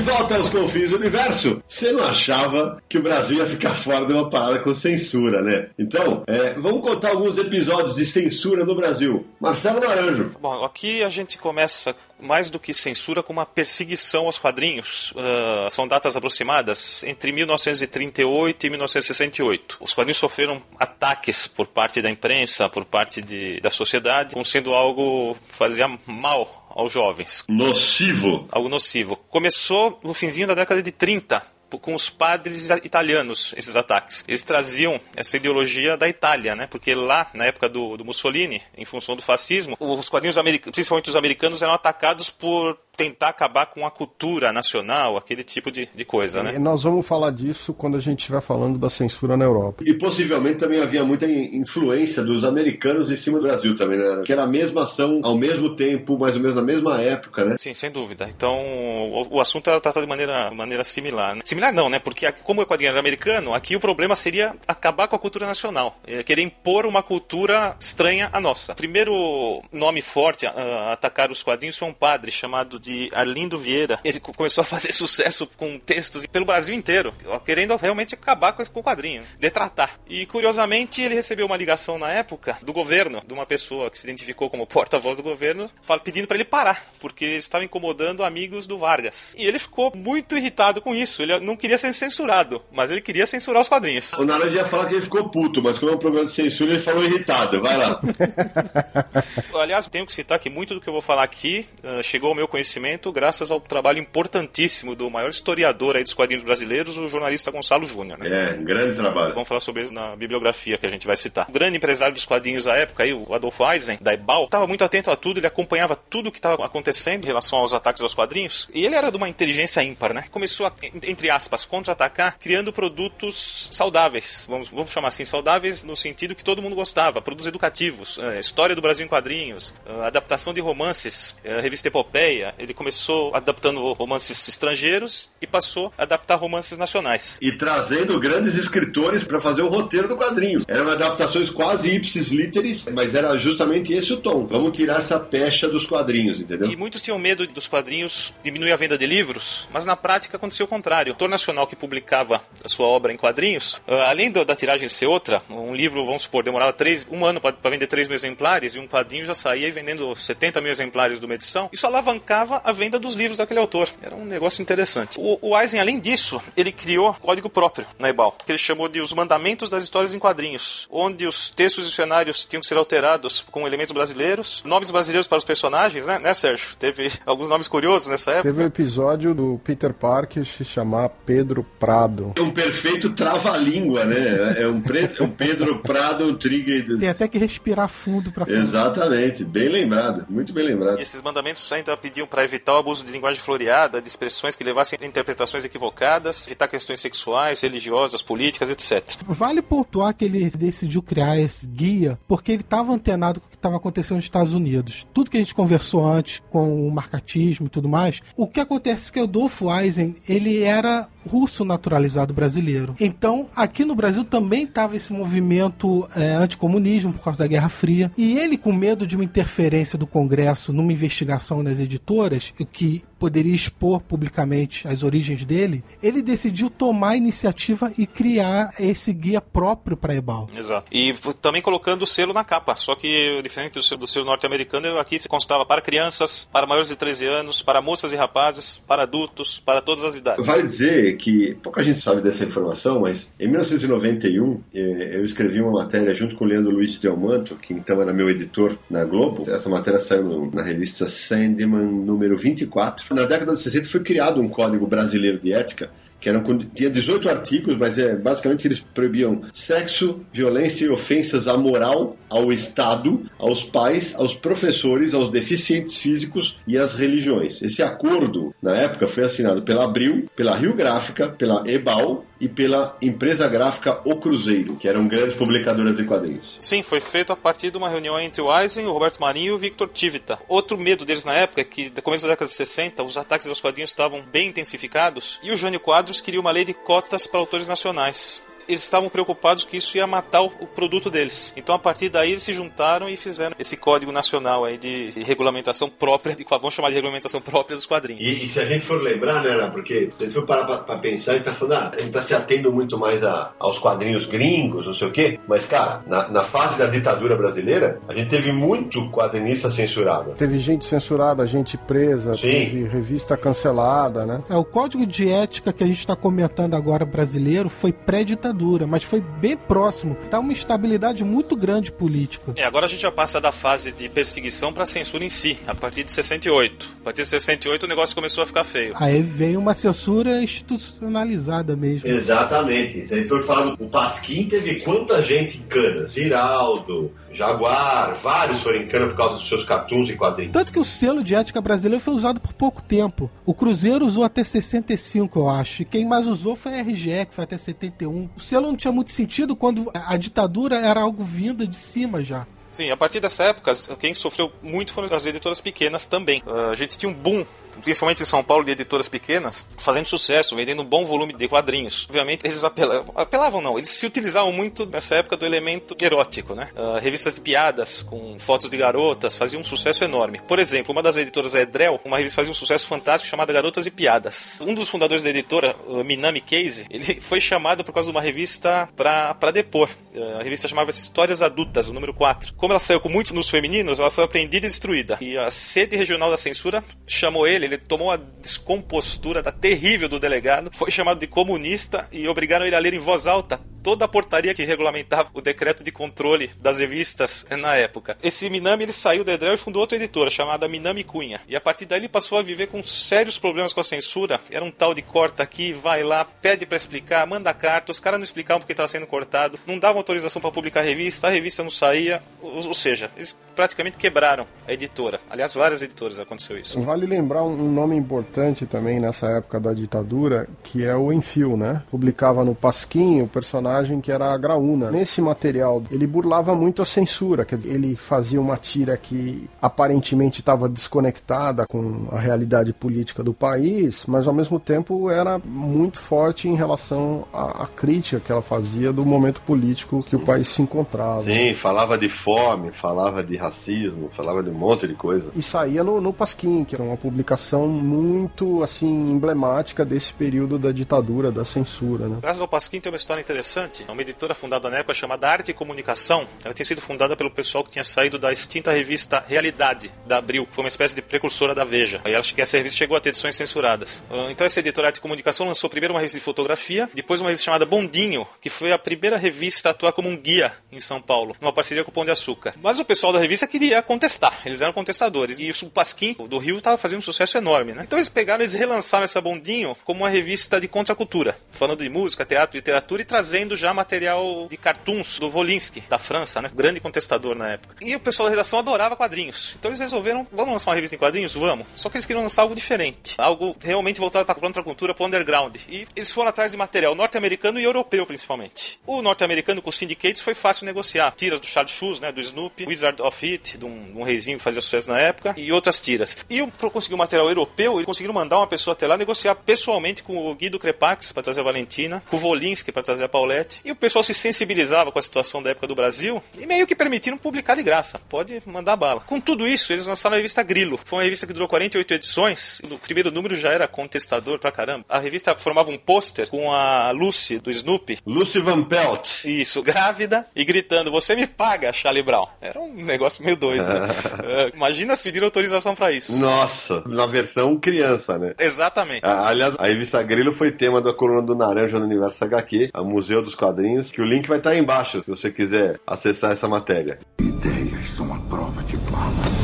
Volta 0.07 0.37
aos 0.37 0.49
confins 0.49 0.91
do 0.91 0.97
universo. 0.97 1.61
Você 1.67 1.91
não 1.91 2.05
achava 2.05 2.81
que 2.89 2.97
o 2.97 3.03
Brasil 3.03 3.39
ia 3.39 3.47
ficar 3.47 3.75
fora 3.75 4.07
de 4.07 4.13
uma 4.13 4.31
parada 4.31 4.61
com 4.61 4.73
censura, 4.73 5.43
né? 5.43 5.69
Então, 5.77 6.23
é, 6.29 6.55
vamos 6.55 6.81
contar 6.81 7.11
alguns 7.11 7.37
episódios 7.37 7.97
de 7.97 8.07
censura 8.07 8.65
no 8.65 8.77
Brasil. 8.77 9.27
Marcelo 9.41 9.81
Naranjo. 9.81 10.37
Bom, 10.41 10.65
aqui 10.65 11.03
a 11.03 11.09
gente 11.09 11.37
começa 11.37 11.95
mais 12.21 12.49
do 12.49 12.59
que 12.61 12.73
censura 12.73 13.21
com 13.21 13.33
uma 13.33 13.45
perseguição 13.45 14.27
aos 14.27 14.39
quadrinhos. 14.39 15.11
Uh, 15.11 15.69
são 15.71 15.89
datas 15.89 16.17
aproximadas 16.17 17.03
entre 17.03 17.33
1938 17.33 18.65
e 18.65 18.71
1968. 18.71 19.79
Os 19.81 19.93
quadrinhos 19.93 20.19
sofreram 20.19 20.63
ataques 20.79 21.49
por 21.49 21.67
parte 21.67 22.01
da 22.01 22.09
imprensa, 22.09 22.69
por 22.69 22.85
parte 22.85 23.21
de, 23.21 23.61
da 23.61 23.71
sociedade, 23.71 24.35
como 24.35 24.45
sendo 24.45 24.73
algo 24.73 25.35
que 25.49 25.57
fazia 25.57 25.89
mal 26.07 26.66
aos 26.77 26.93
jovens. 26.93 27.45
Nocivo. 27.49 28.47
Algo 28.53 28.69
nocivo. 28.69 29.17
Começou 29.29 29.99
no 30.05 30.13
finzinho 30.13 30.47
da 30.47 30.55
década 30.55 30.83
de 30.83 30.93
30, 30.93 31.43
com 31.81 31.95
os 31.95 32.09
padres 32.09 32.69
italianos, 32.83 33.55
esses 33.57 33.77
ataques. 33.77 34.25
Eles 34.29 34.43
traziam 34.43 35.01
essa 35.17 35.37
ideologia 35.37 35.97
da 35.97 36.09
Itália, 36.09 36.55
né? 36.55 36.67
Porque 36.67 36.95
lá, 36.95 37.29
na 37.35 37.45
época 37.47 37.69
do, 37.69 37.97
do 37.97 38.05
Mussolini, 38.05 38.63
em 38.77 38.85
função 38.85 39.17
do 39.17 39.23
fascismo, 39.23 39.77
os 39.81 40.09
quadrinhos, 40.09 40.37
principalmente 40.73 41.09
os 41.09 41.17
americanos, 41.17 41.63
eram 41.63 41.75
atacados 41.75 42.31
por 42.31 42.79
tentar 42.97 43.29
acabar 43.29 43.67
com 43.67 43.87
a 43.87 43.91
cultura 43.91 44.53
nacional, 44.53 45.17
aquele 45.17 45.45
tipo 45.45 45.71
de, 45.71 45.89
de 45.95 46.05
coisa, 46.05 46.43
né? 46.43 46.55
E 46.55 46.59
nós 46.59 46.83
vamos 46.83 47.07
falar 47.07 47.31
disso 47.31 47.75
quando 47.75 47.97
a 47.97 48.01
gente 48.01 48.21
estiver 48.21 48.41
falando 48.41 48.79
da 48.79 48.89
censura 48.89 49.37
na 49.37 49.45
Europa. 49.45 49.85
E 49.87 49.95
possivelmente 49.95 50.57
também 50.57 50.81
havia 50.81 51.05
muita 51.05 51.27
influência 51.27 52.23
dos 52.23 52.43
americanos 52.43 53.11
em 53.11 53.17
cima 53.17 53.39
do 53.39 53.45
Brasil 53.45 53.77
também, 53.77 53.99
né? 53.99 54.23
Que 54.25 54.33
era 54.33 54.45
a 54.45 54.47
mesma 54.47 54.85
ação 54.85 55.21
ao 55.23 55.37
mesmo 55.37 55.77
tempo, 55.77 56.19
mais 56.19 56.37
ou 56.37 56.41
menos 56.41 56.57
na 56.57 56.63
mesma 56.63 57.01
época, 57.03 57.45
né? 57.45 57.57
Sim, 57.59 57.75
sem 57.75 57.91
dúvida. 57.91 58.27
Então, 58.35 58.55
o, 58.55 59.37
o 59.37 59.41
assunto 59.41 59.69
era 59.69 59.81
tratado 59.81 60.05
de 60.05 60.09
maneira, 60.09 60.51
maneira 60.51 60.83
similar. 60.83 61.35
Né? 61.35 61.43
Similar 61.57 61.73
não, 61.73 61.89
né? 61.89 61.99
Porque 61.99 62.31
como 62.45 62.61
o 62.61 62.67
quadrinho 62.67 62.99
americano, 62.99 63.55
aqui 63.55 63.75
o 63.75 63.81
problema 63.81 64.15
seria 64.15 64.55
acabar 64.69 65.09
com 65.09 65.17
a 65.17 65.19
cultura 65.19 65.47
nacional. 65.47 65.99
É 66.07 66.23
querer 66.23 66.43
impor 66.43 66.85
uma 66.85 67.03
cultura 67.03 67.75
estranha 67.81 68.29
à 68.31 68.39
nossa. 68.39 68.73
O 68.73 68.77
primeiro 68.77 69.63
nome 69.73 70.03
forte 70.03 70.47
a 70.47 70.93
atacar 70.93 71.31
os 71.31 71.43
quadrinhos 71.43 71.79
foi 71.79 71.89
um 71.89 71.95
padre 71.95 72.31
chamado 72.31 72.79
de 72.79 73.09
Arlindo 73.15 73.57
Vieira. 73.57 73.99
Ele 74.05 74.21
começou 74.21 74.61
a 74.61 74.65
fazer 74.67 74.93
sucesso 74.95 75.47
com 75.57 75.79
textos 75.79 76.27
pelo 76.27 76.45
Brasil 76.45 76.75
inteiro, 76.75 77.15
querendo 77.47 77.75
realmente 77.77 78.15
acabar 78.15 78.53
com 78.53 78.63
o 78.63 78.83
quadrinho, 78.83 79.23
detratar. 79.41 79.99
E 80.07 80.27
curiosamente, 80.27 81.01
ele 81.01 81.15
recebeu 81.15 81.47
uma 81.47 81.57
ligação 81.57 81.99
na 81.99 82.11
época 82.11 82.59
do 82.61 82.73
governo, 82.75 83.23
de 83.27 83.33
uma 83.33 83.47
pessoa 83.47 83.91
que 83.91 83.99
se 83.99 84.07
identificou 84.07 84.51
como 84.51 84.67
porta-voz 84.69 85.17
do 85.17 85.23
governo, 85.23 85.71
pedindo 86.05 86.29
para 86.29 86.37
ele 86.37 86.45
parar, 86.45 86.85
porque 87.01 87.25
estava 87.25 87.65
incomodando 87.65 88.23
amigos 88.23 88.67
do 88.67 88.77
Vargas. 88.77 89.35
E 89.39 89.47
ele 89.47 89.59
ficou 89.59 89.91
muito 89.97 90.37
irritado 90.37 90.83
com 90.83 90.95
isso. 90.95 91.23
Ele 91.23 91.46
não 91.47 91.57
queria 91.57 91.79
ser 91.79 91.93
censurado, 91.95 92.63
mas 92.73 92.91
ele 92.91 93.01
queria 93.01 93.27
censurar 93.27 93.63
os 93.63 93.69
quadrinhos. 93.69 94.13
O 94.15 94.25
Naranja 94.25 94.59
ia 94.59 94.65
falar 94.65 94.87
que 94.87 94.95
ele 94.95 95.03
ficou 95.03 95.29
puto, 95.31 95.63
mas 95.63 95.79
como 95.79 95.93
é 95.93 95.95
um 95.95 95.99
programa 95.99 96.27
de 96.27 96.33
censura, 96.33 96.73
ele 96.73 96.81
falou 96.81 97.05
irritado. 97.05 97.63
Vai 97.63 97.77
lá. 97.77 98.01
Aliás, 99.55 99.87
tenho 99.87 100.05
que 100.05 100.13
citar 100.13 100.39
que 100.39 100.51
muito 100.51 100.75
do 100.75 100.81
que 100.81 100.89
eu 100.89 100.93
vou 100.93 101.01
falar 101.01 101.23
aqui 101.23 101.67
uh, 101.83 102.03
chegou 102.03 102.29
ao 102.29 102.35
meu 102.35 102.47
conhecimento 102.47 103.11
graças 103.11 103.51
ao 103.51 103.61
trabalho 103.61 103.99
importantíssimo 103.99 104.95
do 104.95 105.11
maior 105.11 105.31
historiador 105.31 105.97
aí 105.97 106.05
dos 106.05 106.15
quadrinhos 106.15 106.45
brasileiros, 106.45 106.99
o 106.99 107.09
jornalista 107.09 107.51
Gonçalo 107.51 107.87
Júnior. 107.87 108.19
Né? 108.19 108.29
É, 108.29 108.53
grande 108.57 108.95
trabalho. 108.97 109.33
Vamos 109.33 109.49
falar 109.49 109.61
sobre 109.61 109.83
isso 109.85 109.95
na 109.95 110.15
bibliografia 110.17 110.77
que 110.77 110.87
a 110.87 110.89
gente 110.89 111.07
vai 111.07 111.17
citar. 111.17 111.47
O 111.49 111.53
grande 111.53 111.77
empresário 111.77 112.15
dos 112.15 112.25
quadrinhos 112.25 112.65
da 112.65 112.77
época, 112.77 113.05
aí, 113.05 113.13
o 113.13 113.35
Adolfo 113.35 113.65
Eisen, 113.71 113.99
da 114.01 114.13
Ebal, 114.13 114.45
estava 114.45 114.67
muito 114.67 114.85
atento 114.85 115.11
a 115.11 115.17
tudo, 115.17 115.41
ele 115.41 115.47
acompanhava 115.47 115.97
tudo 115.97 116.29
o 116.29 116.33
que 116.33 116.39
estava 116.39 116.65
acontecendo 116.65 117.25
em 117.25 117.27
relação 117.27 117.59
aos 117.59 117.73
ataques 117.73 118.03
aos 118.03 118.15
quadrinhos, 118.15 118.69
e 118.75 118.85
ele 118.85 118.95
era 118.95 119.11
de 119.11 119.17
uma 119.17 119.29
inteligência 119.29 119.83
ímpar, 119.83 120.13
né? 120.13 120.25
Começou 120.31 120.67
a, 120.67 120.73
entre 121.03 121.31
aspas, 121.37 121.65
contra-atacar, 121.65 122.39
criando 122.39 122.73
produtos 122.73 123.69
saudáveis, 123.73 124.47
vamos, 124.49 124.69
vamos 124.69 124.91
chamar 124.91 125.09
assim, 125.09 125.25
saudáveis 125.25 125.85
no 125.85 125.95
sentido 125.95 126.35
que 126.35 126.45
todo 126.45 126.63
mundo 126.63 126.75
gostava, 126.75 127.21
produtos 127.21 127.47
educativos, 127.47 128.19
é, 128.19 128.41
história 128.41 128.75
do 128.75 128.83
Brasil 128.83 129.05
em 129.05 129.09
quadrinhos, 129.09 129.75
é, 129.87 130.07
adaptação 130.07 130.53
de 130.53 130.61
romances, 130.61 131.37
é, 131.45 131.61
revista 131.61 131.89
Epopeia, 131.89 132.55
ele 132.59 132.75
começou 132.75 133.35
adaptando 133.35 133.93
romances 133.93 134.49
estrangeiros 134.49 135.31
e 135.41 135.47
passou 135.47 135.93
a 135.97 136.03
adaptar 136.03 136.37
romances 136.37 136.79
nacionais. 136.79 137.39
E 137.41 137.53
trazendo 137.53 138.19
grandes 138.19 138.57
escritores 138.57 139.25
para 139.25 139.41
fazer 139.41 139.63
o 139.63 139.69
roteiro 139.69 140.09
do 140.09 140.17
quadrinho. 140.17 140.63
Eram 140.67 140.91
adaptações 140.91 141.51
quase 141.51 141.95
ipsis 141.95 142.29
literis, 142.29 142.87
mas 142.93 143.15
era 143.15 143.37
justamente 143.39 143.93
esse 143.93 144.13
o 144.13 144.17
tom. 144.17 144.47
Vamos 144.47 144.77
tirar 144.77 144.99
essa 144.99 145.19
pecha 145.19 145.69
dos 145.69 145.87
quadrinhos, 145.87 146.41
entendeu? 146.41 146.71
E 146.71 146.77
muitos 146.77 147.03
tinham 147.03 147.19
medo 147.19 147.47
dos 147.47 147.67
quadrinhos 147.67 148.33
diminuir 148.43 148.73
a 148.73 148.77
venda 148.77 148.97
de 148.97 149.07
livros, 149.07 149.69
mas 149.73 149.85
na 149.85 149.97
prática 149.97 150.37
aconteceu 150.37 150.67
o 150.67 150.69
contrário. 150.69 151.15
O 151.27 151.29
autor 151.29 151.31
nacional 151.31 151.67
que 151.67 151.75
publicava 151.75 152.41
a 152.65 152.69
sua 152.69 152.87
obra 152.87 153.13
em 153.13 153.17
quadrinhos, 153.17 153.81
ah, 153.89 154.11
além 154.11 154.31
da 154.31 154.55
tiragem 154.55 154.89
ser 154.89 155.07
outra, 155.07 155.43
um 155.51 155.75
livro, 155.75 156.07
vamos 156.07 156.23
supor, 156.23 156.45
demorava 156.45 156.73
três, 156.73 157.05
um 157.11 157.25
ano 157.25 157.41
para 157.41 157.71
vender 157.71 157.89
3 157.89 158.07
mil 158.07 158.15
exemplares 158.15 158.77
e 158.77 158.79
um 158.79 158.87
quadrinho 158.87 159.25
já 159.25 159.35
saía 159.35 159.71
vendendo 159.73 160.15
70 160.15 160.61
mil 160.61 160.71
exemplares 160.71 161.19
de 161.19 161.27
uma 161.27 161.35
edição, 161.35 161.69
isso 161.73 161.85
alavancava 161.85 162.61
a 162.65 162.71
venda 162.71 162.97
dos 162.99 163.15
livros 163.15 163.39
daquele 163.39 163.59
autor. 163.59 163.89
Era 164.01 164.15
um 164.15 164.25
negócio 164.25 164.63
interessante. 164.63 165.19
O, 165.19 165.39
o 165.51 165.61
Eisen, 165.61 165.81
além 165.81 165.99
disso, 165.99 166.41
ele 166.57 166.71
criou 166.71 167.15
código 167.15 167.51
próprio 167.51 167.87
na 167.99 168.09
Ebal, 168.09 168.37
que 168.45 168.53
ele 168.53 168.59
chamou 168.59 168.89
de 168.89 169.01
os 169.01 169.13
mandamentos 169.13 169.69
das 169.69 169.83
histórias 169.83 170.15
em 170.15 170.21
quadrinhos, 170.21 170.87
onde 170.91 171.27
os 171.27 171.51
textos 171.51 171.89
e 171.89 171.91
cenários 171.91 172.45
tinham 172.45 172.61
que 172.61 172.67
ser 172.67 172.77
alterados 172.77 173.45
com 173.51 173.67
elementos 173.67 173.93
brasileiros, 173.93 174.63
nomes 174.65 174.93
brasileiros 174.93 175.27
para 175.27 175.39
os 175.39 175.45
personagens, 175.45 176.07
né, 176.07 176.21
né 176.21 176.33
Sérgio? 176.33 176.77
Teve 176.79 177.11
alguns 177.27 177.49
nomes 177.49 177.67
curiosos 177.67 178.07
nessa 178.07 178.31
época. 178.31 178.49
Teve 178.49 178.63
um 178.63 178.67
episódio 178.67 179.35
do 179.35 179.61
Peter 179.65 179.93
Parker 179.93 180.45
se 180.45 180.65
chamar 180.65 181.11
Pedro 181.25 181.65
Prado. 181.79 182.33
É 182.37 182.41
um 182.41 182.51
perfeito 182.51 183.11
trava-língua, 183.11 184.05
né? 184.05 184.61
É 184.61 184.67
um, 184.69 184.81
pre... 184.81 185.11
um 185.21 185.29
Pedro 185.29 185.79
Prado 185.79 186.37
Trigger. 186.37 186.99
Tem 186.99 187.09
até 187.09 187.29
que 187.29 187.39
respirar 187.39 187.89
fundo 187.89 188.31
para 188.31 188.47
falar. 188.47 188.59
Exatamente, 188.59 189.45
bem 189.45 189.69
lembrado, 189.69 190.27
muito 190.29 190.53
bem 190.53 190.67
lembrado. 190.67 190.99
E 190.99 191.03
esses 191.03 191.21
mandamentos 191.23 191.71
ainda 191.73 191.97
pediam 191.97 192.27
para 192.27 192.45
evitar 192.45 192.75
o 192.75 192.79
abuso 192.79 193.05
de 193.05 193.13
linguagem 193.13 193.41
floreada, 193.41 194.01
de 194.01 194.09
expressões 194.09 194.55
que 194.55 194.65
levassem 194.65 194.99
a 195.01 195.07
interpretações 195.07 195.65
equivocadas, 195.65 196.47
evitar 196.47 196.69
questões 196.69 197.01
sexuais, 197.01 197.61
religiosas, 197.61 198.23
políticas, 198.23 198.71
etc. 198.71 199.03
Vale 199.27 199.63
pontuar 199.63 200.15
que 200.15 200.25
ele 200.25 200.51
decidiu 200.51 201.03
criar 201.03 201.39
esse 201.39 201.67
guia 201.67 202.19
porque 202.27 202.53
ele 202.53 202.63
estava 202.63 202.93
antenado 202.93 203.41
com 203.41 203.47
o 203.47 203.51
que 203.51 203.57
estava 203.57 203.77
acontecendo 203.77 204.17
nos 204.17 204.25
Estados 204.25 204.53
Unidos. 204.53 205.07
Tudo 205.13 205.31
que 205.31 205.37
a 205.37 205.41
gente 205.41 205.55
conversou 205.55 206.07
antes 206.07 206.43
com 206.51 206.87
o 206.87 206.91
marcatismo 206.91 207.67
e 207.67 207.71
tudo 207.71 207.89
mais, 207.89 208.21
o 208.37 208.47
que 208.47 208.61
acontece 208.61 209.11
é 209.11 209.13
que 209.15 209.21
o 209.21 209.25
Adolfo 209.25 209.73
Eisen, 209.73 210.17
ele 210.29 210.63
era 210.63 211.06
감사합니다. 211.07 211.16
Russo 211.27 211.65
naturalizado 211.65 212.33
brasileiro. 212.33 212.95
Então, 213.01 213.49
aqui 213.55 213.85
no 213.85 213.95
Brasil 213.95 214.25
também 214.25 214.65
estava 214.65 214.97
esse 214.97 215.13
movimento 215.13 216.09
é, 216.17 216.35
anticomunismo 216.35 217.13
por 217.13 217.23
causa 217.23 217.39
da 217.39 217.47
Guerra 217.47 217.69
Fria. 217.69 218.11
E 218.17 218.39
ele, 218.39 218.57
com 218.57 218.73
medo 218.73 219.07
de 219.07 219.17
uma 219.17 219.25
interferência 219.25 219.99
do 219.99 220.07
Congresso 220.07 220.73
numa 220.73 220.93
investigação 220.93 221.63
nas 221.63 221.79
editoras, 221.79 222.53
o 222.59 222.65
que 222.67 223.03
poderia 223.19 223.55
expor 223.55 224.01
publicamente 224.01 224.87
as 224.87 225.03
origens 225.03 225.45
dele, 225.45 225.83
ele 226.03 226.23
decidiu 226.23 226.69
tomar 226.69 227.11
a 227.11 227.17
iniciativa 227.17 227.93
e 227.97 228.07
criar 228.07 228.75
esse 228.79 229.13
guia 229.13 229.41
próprio 229.41 229.97
para 229.97 230.15
Ebal. 230.15 230.49
Exato. 230.55 230.87
E 230.93 231.15
também 231.41 231.63
colocando 231.63 232.03
o 232.03 232.07
selo 232.07 232.33
na 232.33 232.45
capa, 232.45 232.75
só 232.75 232.95
que 232.95 233.41
diferente 233.43 233.75
do 233.75 233.83
selo, 233.83 234.01
do 234.01 234.07
selo 234.07 234.27
norte-americano, 234.27 234.99
aqui 234.99 235.19
se 235.19 235.29
constava 235.29 235.65
para 235.65 235.81
crianças, 235.81 236.49
para 236.53 236.67
maiores 236.67 236.89
de 236.89 236.97
13 236.97 237.27
anos, 237.27 237.63
para 237.63 237.81
moças 237.81 238.13
e 238.13 238.17
rapazes, 238.17 238.83
para 238.87 239.03
adultos, 239.03 239.61
para 239.65 239.81
todas 239.81 240.05
as 240.05 240.15
idades. 240.15 240.47
Vale 240.47 240.63
dizer 240.63 241.16
que 241.17 241.55
pouca 241.63 241.83
gente 241.83 242.01
sabe 242.01 242.21
dessa 242.21 242.45
informação, 242.45 243.01
mas 243.01 243.31
em 243.39 243.49
1991 243.49 244.61
eu 244.73 245.25
escrevi 245.25 245.61
uma 245.61 245.73
matéria 245.73 246.15
junto 246.15 246.37
com 246.37 246.45
o 246.45 246.49
Leandro 246.49 246.73
Luiz 246.73 246.97
Delmanto, 246.99 247.57
que 247.57 247.73
então 247.73 248.01
era 248.01 248.13
meu 248.13 248.29
editor 248.29 248.77
na 248.91 249.05
Globo. 249.05 249.43
Essa 249.51 249.69
matéria 249.69 249.99
saiu 249.99 250.51
na 250.53 250.63
revista 250.63 251.07
Sandman 251.07 251.87
número 251.87 252.37
24. 252.37 253.15
Na 253.15 253.25
década 253.25 253.55
de 253.55 253.61
60 253.61 253.89
foi 253.89 254.01
criado 254.01 254.41
um 254.41 254.49
código 254.49 254.87
brasileiro 254.87 255.39
de 255.39 255.53
ética 255.53 255.91
que 256.27 256.31
eram, 256.31 256.43
tinha 256.75 256.91
18 256.91 257.29
artigos, 257.29 257.77
mas 257.79 257.99
é, 257.99 258.17
basicamente 258.17 258.67
eles 258.67 258.81
proibiam 258.81 259.43
sexo, 259.53 260.23
violência 260.33 260.85
e 260.85 260.89
ofensas 260.89 261.47
à 261.47 261.57
moral, 261.57 262.17
ao 262.29 262.53
Estado, 262.53 263.23
aos 263.39 263.63
pais, 263.63 264.13
aos 264.17 264.35
professores, 264.35 265.15
aos 265.15 265.31
deficientes 265.31 265.99
físicos 265.99 266.57
e 266.67 266.77
às 266.77 266.95
religiões. 266.95 267.63
Esse 267.63 267.81
acordo, 267.81 268.53
na 268.61 268.75
época, 268.75 269.07
foi 269.07 269.23
assinado 269.23 269.63
pela 269.63 269.85
Abril, 269.85 270.27
pela 270.35 270.57
Rio 270.57 270.75
Gráfica, 270.75 271.29
pela 271.29 271.63
Ebal 271.71 272.25
e 272.41 272.49
pela 272.49 272.97
empresa 273.01 273.49
gráfica 273.49 274.01
O 274.05 274.17
Cruzeiro, 274.17 274.77
que 274.77 274.89
eram 274.89 275.09
grandes 275.09 275.35
publicadoras 275.35 275.97
de 275.97 276.05
quadrinhos. 276.05 276.57
Sim, 276.61 276.83
foi 276.83 277.01
feito 277.01 277.33
a 277.33 277.37
partir 277.37 277.71
de 277.71 277.79
uma 277.79 277.89
reunião 277.89 278.19
entre 278.19 278.43
o 278.43 278.61
Eisen, 278.61 278.87
o 278.87 278.93
Roberto 278.93 279.21
Marinho 279.21 279.47
e 279.47 279.53
o 279.53 279.59
Victor 279.59 279.89
Tivita. 279.89 280.39
Outro 280.49 280.77
medo 280.77 281.05
deles 281.05 281.25
na 281.25 281.35
época 281.35 281.61
é 281.61 281.65
que, 281.65 281.91
no 281.95 282.03
começo 282.03 282.25
da 282.25 282.31
década 282.31 282.49
de 282.49 282.57
60, 282.57 283.03
os 283.03 283.17
ataques 283.17 283.47
aos 283.47 283.61
quadrinhos 283.61 283.91
estavam 283.91 284.23
bem 284.23 284.49
intensificados 284.49 285.41
e 285.43 285.51
o 285.51 285.57
Jânio 285.57 285.81
Quadros 285.81 286.21
queria 286.21 286.41
uma 286.41 286.53
lei 286.53 286.65
de 286.65 286.75
cotas 286.75 287.27
para 287.27 287.41
autores 287.41 287.69
nacionais 287.69 288.43
eles 288.69 288.83
estavam 288.83 289.09
preocupados 289.09 289.65
que 289.65 289.77
isso 289.77 289.97
ia 289.97 290.07
matar 290.07 290.43
o, 290.43 290.47
o, 290.61 290.67
produto 290.67 291.11
deles. 291.11 291.53
Então, 291.57 291.75
a 291.75 291.79
partir 291.79 292.09
daí, 292.09 292.31
eles 292.31 292.43
se 292.43 292.53
juntaram 292.53 293.09
e 293.09 293.17
fizeram 293.17 293.55
esse 293.59 293.77
código 293.77 294.13
nacional 294.13 294.65
aí 294.65 294.77
de, 294.77 295.11
de 295.13 295.23
regulamentação 295.23 295.89
própria, 295.89 296.35
de, 296.35 296.45
vamos 296.49 296.75
chamar 296.75 296.89
de 296.89 296.95
regulamentação 296.95 297.41
própria 297.41 297.77
dos 297.77 297.87
quadrinhos. 297.87 298.23
E, 298.23 298.45
e 298.45 298.49
se 298.49 298.61
a 298.61 298.65
gente 298.65 298.85
for 298.85 299.01
lembrar, 299.01 299.43
né, 299.43 299.51
Ana, 299.51 299.71
porque 299.71 300.11
se 300.17 300.25
a 300.25 300.27
gente 300.27 300.35
for 300.35 300.47
parar 300.47 300.65
pra, 300.65 300.79
pra 300.79 300.99
pensar, 300.99 301.33
a 301.33 301.35
gente 301.37 301.45
tá 301.45 301.53
falando, 301.53 301.75
ah, 301.75 301.93
a 301.97 302.01
gente 302.01 302.13
tá 302.13 302.23
se 302.23 302.35
atendo 302.35 302.73
muito 302.73 302.99
mais 302.99 303.23
a, 303.25 303.53
aos 303.59 303.79
quadrinhos 303.79 304.27
gringos, 304.27 304.87
não 304.87 304.95
sei 304.95 305.09
o 305.09 305.13
quê, 305.13 305.39
mas, 305.47 305.67
cara, 305.67 306.03
na, 306.07 306.29
na 306.29 306.43
fase 306.43 306.79
da 306.79 306.87
ditadura 306.87 307.37
brasileira, 307.37 308.01
a 308.09 308.15
gente 308.15 308.29
teve 308.29 308.53
muito 308.53 309.11
quadrinista 309.11 309.71
censurado. 309.71 310.33
Teve 310.33 310.59
gente 310.59 310.85
censurada, 310.85 311.47
gente 311.47 311.77
presa, 311.77 312.37
Sim. 312.37 312.43
teve 312.43 312.85
revista 312.85 313.37
cancelada, 313.37 314.27
né? 314.27 314.43
É, 314.49 314.57
o 314.57 314.65
código 314.65 315.07
de 315.07 315.29
ética 315.31 315.73
que 315.73 315.85
a 315.85 315.87
gente 315.87 315.99
está 315.99 316.17
comentando 316.17 316.75
agora 316.75 317.05
brasileiro 317.05 317.69
foi 317.69 317.93
pré-ditadura, 317.93 318.56
mas 318.87 319.03
foi 319.03 319.21
bem 319.21 319.57
próximo. 319.57 320.17
Tá 320.31 320.39
uma 320.39 320.53
instabilidade 320.53 321.25
muito 321.25 321.57
grande 321.57 321.93
política. 321.93 322.53
É, 322.57 322.65
agora 322.65 322.87
a 322.87 322.89
gente 322.89 323.03
já 323.03 323.13
passa 323.13 323.41
da 323.41 323.53
fase 323.53 323.93
de 323.93 324.09
perseguição 324.09 324.73
para 324.73 324.87
censura 324.87 325.25
em 325.25 325.29
si, 325.29 325.59
a 325.67 325.75
partir 325.75 326.05
de 326.05 326.13
68. 326.13 326.97
A 327.01 327.05
partir 327.05 327.23
de 327.23 327.29
68 327.29 327.85
o 327.85 327.89
negócio 327.89 328.15
começou 328.15 328.43
a 328.43 328.47
ficar 328.47 328.65
feio. 328.65 328.95
Aí 328.97 329.21
veio 329.21 329.59
uma 329.59 329.75
censura 329.75 330.43
institucionalizada 330.43 331.77
mesmo. 331.77 332.09
Exatamente. 332.09 333.07
Se 333.07 333.15
a 333.15 333.17
gente 333.19 333.29
for 333.29 333.43
falar 333.45 333.77
do 333.77 333.87
Pasquim, 333.87 334.45
teve 334.49 334.81
quanta 334.81 335.21
gente 335.23 335.59
em 335.59 335.63
cana? 335.63 336.07
Ziraldo, 336.07 337.13
Jaguar, 337.37 338.15
vários 338.15 338.63
foram 338.63 338.81
em 338.81 338.89
cana 338.89 339.09
por 339.09 339.17
causa 339.17 339.35
dos 339.35 339.47
seus 339.47 339.63
cartoons 339.63 340.09
e 340.09 340.17
quadrinhos. 340.17 340.55
Tanto 340.55 340.73
que 340.73 340.79
o 340.79 340.85
selo 340.85 341.23
de 341.23 341.35
ética 341.35 341.61
brasileiro 341.61 342.03
foi 342.03 342.15
usado 342.15 342.41
por 342.41 342.55
pouco 342.55 342.83
tempo. 342.83 343.31
O 343.45 343.55
Cruzeiro 343.55 344.07
usou 344.07 344.25
até 344.25 344.43
65, 344.43 345.39
eu 345.39 345.51
acho. 345.51 345.83
E 345.83 345.85
quem 345.85 346.07
mais 346.07 346.27
usou 346.27 346.57
foi 346.57 346.81
a 346.81 346.83
RGE, 346.83 347.27
que 347.27 347.35
foi 347.35 347.45
até 347.45 347.59
71. 347.59 348.31
O 348.35 348.41
selo 348.41 348.69
não 348.69 348.77
tinha 348.77 348.93
muito 348.93 349.11
sentido 349.11 349.55
quando 349.55 349.91
a 349.93 350.17
ditadura 350.17 350.77
era 350.77 351.01
algo 351.01 351.23
vinda 351.23 351.67
de 351.67 351.77
cima 351.77 352.25
já. 352.25 352.47
Sim, 352.71 352.91
a 352.91 352.97
partir 352.97 353.21
dessa 353.21 353.45
época, 353.45 353.73
quem 353.99 354.13
sofreu 354.13 354.51
muito 354.63 354.93
foram 354.93 355.15
as 355.15 355.25
editoras 355.25 355.61
pequenas 355.61 356.07
também. 356.07 356.43
Uh, 356.47 356.71
a 356.71 356.75
gente 356.75 356.99
tinha 356.99 357.11
um 357.11 357.15
boom 357.15 357.45
principalmente 357.83 358.23
em 358.23 358.27
São 358.27 358.43
Paulo, 358.43 358.65
de 358.65 358.73
editoras 358.73 359.09
pequenas, 359.09 359.69
fazendo 359.77 360.07
sucesso, 360.07 360.57
vendendo 360.57 360.83
um 360.83 360.85
bom 360.85 361.05
volume 361.05 361.33
de 361.33 361.49
quadrinhos. 361.49 362.07
Obviamente, 362.09 362.47
eles 362.47 362.65
apelavam, 362.65 363.13
apelavam 363.15 363.61
não, 363.61 363.79
eles 363.79 363.91
se 363.91 364.07
utilizavam 364.07 364.53
muito 364.53 364.87
nessa 364.87 365.17
época 365.17 365.37
do 365.37 365.47
elemento 365.47 365.97
erótico, 366.01 366.55
né? 366.55 366.69
Uh, 366.75 366.99
revistas 366.99 367.35
de 367.35 367.41
piadas 367.41 368.03
com 368.03 368.39
fotos 368.39 368.71
de 368.71 368.77
garotas 368.77 369.37
faziam 369.37 369.61
um 369.61 369.65
sucesso 369.65 370.05
enorme. 370.05 370.41
Por 370.47 370.59
exemplo, 370.59 370.93
uma 370.93 371.03
das 371.03 371.17
editoras 371.17 371.55
é 371.55 371.63
Edrel, 371.63 372.01
uma 372.05 372.17
revista 372.17 372.37
fazia 372.37 372.51
um 372.51 372.55
sucesso 372.55 372.87
fantástico 372.87 373.31
chamada 373.31 373.53
Garotas 373.53 373.87
e 373.87 373.91
Piadas. 373.91 374.59
Um 374.61 374.75
dos 374.75 374.89
fundadores 374.89 375.23
da 375.23 375.31
editora, 375.31 375.77
uh, 375.87 376.05
Minami 376.05 376.41
Case, 376.41 376.87
ele 376.91 377.21
foi 377.21 377.41
chamado 377.41 377.85
por 377.85 377.93
causa 377.93 378.11
de 378.11 378.17
uma 378.17 378.23
revista 378.23 378.89
para 378.97 379.51
depor. 379.51 379.89
Uh, 380.15 380.41
a 380.41 380.43
revista 380.43 380.69
chamava-se 380.69 381.03
Histórias 381.03 381.43
Adultas, 381.43 381.89
o 381.89 381.93
número 381.93 382.15
4. 382.15 382.55
Como 382.55 382.73
ela 382.73 382.81
saiu 382.81 383.01
com 383.01 383.09
muitos 383.09 383.33
nos 383.33 383.49
femininos, 383.49 383.99
ela 383.99 384.11
foi 384.11 384.25
apreendida 384.25 384.67
e 384.67 384.69
destruída. 384.69 385.19
E 385.21 385.37
a 385.37 385.51
sede 385.51 385.97
regional 385.97 386.31
da 386.31 386.37
censura 386.37 386.83
chamou 387.07 387.47
ele 387.47 387.66
ele 387.67 387.79
tomou 387.79 388.11
a 388.11 388.17
descompostura 388.17 389.43
da 389.43 389.53
terrível 389.53 390.09
do 390.09 390.19
delegado, 390.19 390.71
foi 390.73 390.91
chamado 390.91 391.19
de 391.19 391.27
comunista 391.27 392.09
e 392.13 392.27
obrigaram 392.29 392.67
ele 392.67 392.77
a 392.77 392.79
ler 392.79 392.95
em 392.95 392.99
voz 392.99 393.27
alta 393.27 393.61
toda 393.87 394.05
a 394.05 394.09
portaria 394.09 394.53
que 394.53 394.65
regulamentava 394.65 395.31
o 395.33 395.41
decreto 395.41 395.85
de 395.85 395.93
controle 395.93 396.51
das 396.61 396.81
revistas 396.81 397.47
na 397.57 397.77
época. 397.77 398.17
Esse 398.21 398.51
Minami 398.51 398.83
ele 398.83 398.93
saiu 398.93 399.23
da 399.23 399.35
Edrel 399.35 399.55
e 399.55 399.57
fundou 399.57 399.81
outra 399.81 399.97
editora 399.97 400.29
chamada 400.29 400.67
Minami 400.67 401.05
Cunha. 401.05 401.41
E 401.47 401.55
a 401.55 401.61
partir 401.61 401.87
daí 401.87 402.01
ele 402.01 402.09
passou 402.09 402.37
a 402.37 402.43
viver 402.43 402.67
com 402.67 402.83
sérios 402.83 403.39
problemas 403.39 403.73
com 403.73 403.79
a 403.79 403.85
censura. 403.85 404.41
Era 404.51 404.65
um 404.65 404.73
tal 404.73 404.93
de 404.93 405.03
corta 405.03 405.45
aqui, 405.45 405.73
vai 405.73 406.03
lá, 406.03 406.25
pede 406.25 406.67
para 406.67 406.77
explicar, 406.77 407.25
manda 407.29 407.55
carta, 407.55 407.93
os 407.93 408.01
caras 408.01 408.19
não 408.19 408.25
explicavam 408.25 408.59
porque 408.59 408.73
estava 408.73 408.89
sendo 408.89 409.07
cortado, 409.07 409.57
não 409.65 409.79
davam 409.79 409.99
autorização 409.99 410.43
para 410.43 410.51
publicar 410.51 410.81
a 410.81 410.83
revista, 410.83 411.29
a 411.29 411.31
revista 411.31 411.63
não 411.63 411.71
saía, 411.71 412.21
ou, 412.43 412.57
ou, 412.67 412.75
seja, 412.75 413.09
eles 413.15 413.41
praticamente 413.55 413.99
quebraram 413.99 414.49
a 414.67 414.73
editora. 414.73 415.21
Aliás, 415.31 415.55
várias 415.55 415.81
editoras 415.81 416.19
aconteceu 416.19 416.59
isso. 416.59 416.81
Vale 416.81 417.07
lembrar 417.07 417.45
um 417.45 417.56
nome 417.65 417.97
importante 417.97 418.67
também 418.67 419.01
nessa 419.01 419.27
época 419.29 419.59
da 419.59 419.73
ditadura, 419.73 420.49
que 420.63 420.85
é 420.85 420.95
o 420.95 421.13
Enfio, 421.13 421.57
né? 421.57 421.83
Publicava 421.91 422.45
no 422.45 422.55
Pasquim 422.55 423.23
o 423.23 423.27
personagem 423.27 424.01
que 424.01 424.13
era 424.13 424.33
a 424.33 424.37
Graúna. 424.37 424.91
Nesse 424.91 425.21
material, 425.21 425.83
ele 425.91 426.07
burlava 426.07 426.55
muito 426.55 426.83
a 426.83 426.87
censura, 426.87 427.45
quer 427.45 427.57
dizer, 427.57 427.75
ele 427.75 427.97
fazia 427.97 428.41
uma 428.41 428.57
tira 428.57 428.97
que 428.97 429.49
aparentemente 429.61 430.41
estava 430.41 430.69
desconectada 430.69 431.67
com 431.67 432.09
a 432.13 432.19
realidade 432.19 432.73
política 432.73 433.23
do 433.23 433.33
país, 433.33 434.05
mas 434.07 434.27
ao 434.27 434.35
mesmo 434.35 434.59
tempo 434.59 435.11
era 435.11 435.39
muito 435.45 435.99
forte 435.99 436.49
em 436.49 436.55
relação 436.55 437.27
à, 437.33 437.65
à 437.65 437.67
crítica 437.67 438.21
que 438.21 438.33
ela 438.33 438.43
fazia 438.43 438.93
do 438.93 439.05
momento 439.05 439.41
político 439.41 440.03
que 440.03 440.17
o 440.17 440.21
país 440.21 440.49
se 440.49 440.63
encontrava. 440.63 441.23
Sim, 441.23 441.55
falava 441.55 441.97
de 441.97 442.09
fome, 442.09 442.71
falava 442.73 443.23
de 443.23 443.37
racismo, 443.37 444.11
falava 444.17 444.43
de 444.43 444.51
um 444.51 444.55
monte 444.55 444.87
de 444.87 444.95
coisa. 444.95 445.31
E 445.35 445.43
saía 445.43 445.83
no, 445.83 446.01
no 446.01 446.13
Pasquim, 446.13 446.65
que 446.65 446.75
era 446.75 446.85
uma 446.85 446.97
publicação 446.97 447.36
muito 447.69 448.63
assim 448.63 448.87
emblemática 448.87 449.85
desse 449.85 450.13
período 450.13 450.59
da 450.59 450.73
ditadura, 450.73 451.31
da 451.31 451.45
censura. 451.45 452.09
Né? 452.09 452.19
Graças 452.21 452.43
ao 452.43 452.49
Pasquim 452.49 452.81
tem 452.81 452.91
uma 452.91 452.97
história 452.97 453.21
interessante 453.21 453.37
interessante. 453.37 453.85
É 453.87 453.93
uma 453.93 454.03
editora 454.03 454.35
fundada 454.35 454.71
na 454.71 454.79
época 454.79 454.95
chamada 454.95 455.29
Arte 455.29 455.51
e 455.51 455.55
Comunicação. 455.55 456.27
Ela 456.45 456.55
tinha 456.55 456.65
sido 456.65 456.81
fundada 456.81 457.17
pelo 457.17 457.31
pessoal 457.31 457.65
que 457.65 457.71
tinha 457.71 457.85
saído 457.85 458.19
da 458.19 458.33
extinta 458.33 458.73
revista 458.73 459.25
Realidade, 459.27 459.91
da 460.07 460.19
Abril, 460.19 460.47
que 460.47 460.55
foi 460.55 460.65
uma 460.65 460.69
espécie 460.69 460.95
de 460.95 461.03
precursora 461.03 461.55
da 461.55 461.65
Veja. 461.65 462.01
E 462.07 462.15
acho 462.15 462.35
que 462.35 462.41
essa 462.41 462.57
revista 462.57 462.79
chegou 462.79 462.97
a 462.97 463.01
ter 463.01 463.11
edições 463.11 463.37
censuradas. 463.37 464.03
Ah, 464.11 464.29
então 464.31 464.45
essa 464.45 464.61
editora 464.61 464.89
Arte 464.89 464.97
e 464.97 465.01
Comunicação 465.01 465.47
lançou 465.47 465.69
primeiro 465.69 465.95
uma 465.95 466.01
revista 466.01 466.19
de 466.19 466.25
fotografia, 466.25 466.89
depois 466.95 467.21
uma 467.21 467.29
revista 467.29 467.45
chamada 467.45 467.67
Bondinho, 467.67 468.27
que 468.41 468.49
foi 468.49 468.73
a 468.73 468.79
primeira 468.79 469.17
revista 469.17 469.69
a 469.69 469.73
atuar 469.73 469.93
como 469.93 470.09
um 470.09 470.17
guia 470.17 470.53
em 470.71 470.81
São 470.81 471.01
Paulo, 471.01 471.35
numa 471.41 471.53
parceria 471.53 471.85
com 471.85 471.91
o 471.91 471.95
Pão 471.95 472.05
de 472.05 472.11
Açúcar. 472.11 472.55
Mas 472.63 472.81
o 472.81 472.85
pessoal 472.85 473.13
da 473.13 473.19
revista 473.19 473.47
queria 473.47 473.83
contestar, 473.83 474.41
eles 474.45 474.61
eram 474.61 474.73
contestadores. 474.73 475.39
E 475.39 475.51
o 475.51 475.71
Pasquim 475.71 476.15
do 476.29 476.39
Rio 476.39 476.57
estava 476.57 476.77
fazendo 476.77 476.99
um 476.99 477.03
sucesso 477.03 477.26
enorme, 477.35 477.73
né? 477.73 477.83
Então 477.87 477.99
eles 477.99 478.09
pegaram, 478.09 478.43
eles 478.43 478.55
relançaram 478.55 479.05
essa 479.05 479.21
Bondinho 479.21 479.77
como 479.85 480.01
uma 480.01 480.09
revista 480.09 480.61
de 480.61 480.69
contracultura, 480.69 481.37
falando 481.51 481.83
de 481.83 481.89
música, 481.89 482.25
teatro, 482.25 482.57
literatura 482.57 483.03
e 483.03 483.05
trazendo 483.05 483.57
já 483.57 483.73
material 483.73 484.47
de 484.49 484.57
cartoons 484.57 485.19
do 485.19 485.31
Volinsky, 485.31 485.81
da 485.89 485.99
França, 485.99 486.41
né? 486.41 486.51
Grande 486.55 486.81
contestador 486.81 487.35
na 487.35 487.53
época. 487.53 487.77
E 487.81 487.95
o 487.95 488.01
pessoal 488.01 488.29
da 488.29 488.31
redação 488.31 488.59
adorava 488.59 488.97
quadrinhos. 488.97 489.55
Então 489.59 489.71
eles 489.71 489.81
resolveram, 489.81 490.27
vamos 490.33 490.53
lançar 490.53 490.71
uma 490.71 490.77
revista 490.77 490.97
em 490.97 490.99
quadrinhos? 490.99 491.35
Vamos. 491.35 491.67
Só 491.75 491.89
que 491.89 491.97
eles 491.97 492.07
queriam 492.07 492.23
lançar 492.23 492.43
algo 492.43 492.55
diferente. 492.55 493.15
Algo 493.19 493.57
realmente 493.61 494.01
voltado 494.01 494.25
para 494.25 494.37
a 494.37 494.41
contracultura, 494.41 494.95
para 494.95 495.05
o 495.05 495.07
underground. 495.07 495.57
E 495.69 495.87
eles 495.95 496.13
foram 496.13 496.29
atrás 496.29 496.53
de 496.53 496.57
material 496.57 496.95
norte-americano 496.95 497.59
e 497.59 497.65
europeu, 497.65 498.07
principalmente. 498.07 498.79
O 498.87 499.03
norte-americano 499.03 499.63
com 499.63 499.71
syndicates 499.71 500.23
foi 500.23 500.35
fácil 500.35 500.67
negociar. 500.67 501.11
Tiras 501.13 501.41
do 501.41 501.47
Charles 501.47 501.73
Schulz, 501.73 502.01
né? 502.01 502.13
Do 502.13 502.21
Snoopy, 502.21 502.67
Wizard 502.67 503.01
of 503.03 503.27
It, 503.27 503.59
de 503.59 503.65
um, 503.65 503.93
um 503.97 504.03
reizinho 504.03 504.39
que 504.39 504.45
fazia 504.45 504.61
sucesso 504.61 504.91
na 504.91 505.01
época, 505.01 505.35
e 505.37 505.53
outras 505.53 505.81
tiras. 505.81 506.25
E 506.29 506.47
para 506.47 506.71
conseguir 506.71 506.95
o 506.95 506.99
material 506.99 507.16
europeu, 507.25 507.75
eles 507.75 507.87
conseguiram 507.87 508.15
mandar 508.15 508.39
uma 508.39 508.47
pessoa 508.47 508.73
até 508.73 508.87
lá 508.87 508.97
negociar 508.97 509.35
pessoalmente 509.35 510.03
com 510.03 510.31
o 510.31 510.35
Guido 510.35 510.59
Crepax 510.59 511.13
para 511.13 511.23
trazer 511.23 511.41
a 511.41 511.45
Valentina, 511.45 512.03
com 512.09 512.17
o 512.17 512.19
Volinsky 512.19 512.73
para 512.73 512.83
trazer 512.83 513.05
a 513.05 513.09
Paulette. 513.09 513.61
E 513.65 513.71
o 513.71 513.77
pessoal 513.77 514.03
se 514.03 514.15
sensibilizava 514.15 514.93
com 514.93 514.99
a 514.99 515.03
situação 515.03 515.43
da 515.43 515.51
época 515.51 515.67
do 515.67 515.75
Brasil 515.75 516.23
e 516.39 516.47
meio 516.47 516.67
que 516.67 516.75
permitiram 516.75 517.17
publicar 517.17 517.55
de 517.55 517.63
graça. 517.63 518.01
Pode 518.09 518.43
mandar 518.47 518.77
bala. 518.77 519.01
Com 519.01 519.21
tudo 519.21 519.47
isso, 519.47 519.73
eles 519.73 519.87
lançaram 519.87 520.15
a 520.15 520.17
revista 520.17 520.43
Grilo. 520.43 520.79
Foi 520.85 520.99
uma 520.99 521.05
revista 521.05 521.27
que 521.27 521.33
durou 521.33 521.49
48 521.49 521.95
edições. 521.95 522.61
No 522.69 522.79
primeiro 522.79 523.11
número 523.11 523.37
já 523.37 523.51
era 523.51 523.67
contestador 523.67 524.39
pra 524.39 524.53
caramba. 524.53 524.85
A 524.89 524.99
revista 524.99 525.35
formava 525.37 525.71
um 525.71 525.79
pôster 525.79 526.29
com 526.29 526.53
a 526.53 526.91
Lucy 526.91 527.39
do 527.39 527.51
Snoopy. 527.51 527.99
Lucy 528.07 528.41
Van 528.41 528.63
Pelt. 528.63 529.25
Isso, 529.25 529.63
grávida 529.63 530.27
e 530.35 530.45
gritando: 530.45 530.91
Você 530.91 531.15
me 531.15 531.27
paga, 531.27 531.73
Charlie 531.73 532.03
Brown. 532.03 532.27
Era 532.41 532.61
um 532.61 532.73
negócio 532.75 533.25
meio 533.25 533.37
doido, 533.37 533.65
né? 533.65 533.87
uh, 533.87 534.55
imagina 534.57 534.97
se 534.97 535.11
vir 535.11 535.23
autorização 535.23 535.75
para 535.75 535.93
isso. 535.93 536.19
Nossa, 536.19 536.83
na 537.07 537.13
versão 537.13 537.59
criança, 537.59 538.19
né? 538.19 538.35
Exatamente. 538.39 539.05
aliás, 539.05 539.55
a 539.59 539.67
revista 539.67 540.03
Grilo 540.03 540.33
foi 540.33 540.53
tema 540.53 540.81
da 540.81 540.93
coluna 540.93 541.23
do 541.23 541.35
Naranja 541.35 541.79
no 541.79 541.87
Universo 541.87 542.25
HQ, 542.25 542.71
a 542.73 542.83
Museu 542.83 543.23
dos 543.23 543.35
Quadrinhos, 543.35 543.91
que 543.91 544.01
o 544.01 544.05
link 544.05 544.29
vai 544.29 544.39
estar 544.39 544.51
aí 544.51 544.59
embaixo 544.59 545.03
se 545.03 545.09
você 545.09 545.31
quiser 545.31 545.79
acessar 545.87 546.33
essa 546.33 546.49
matéria. 546.49 546.99
Ideias 547.19 547.85
são 547.91 548.13
a 548.13 548.19
prova 548.29 548.63
de 548.65 548.77
bala. 548.77 549.36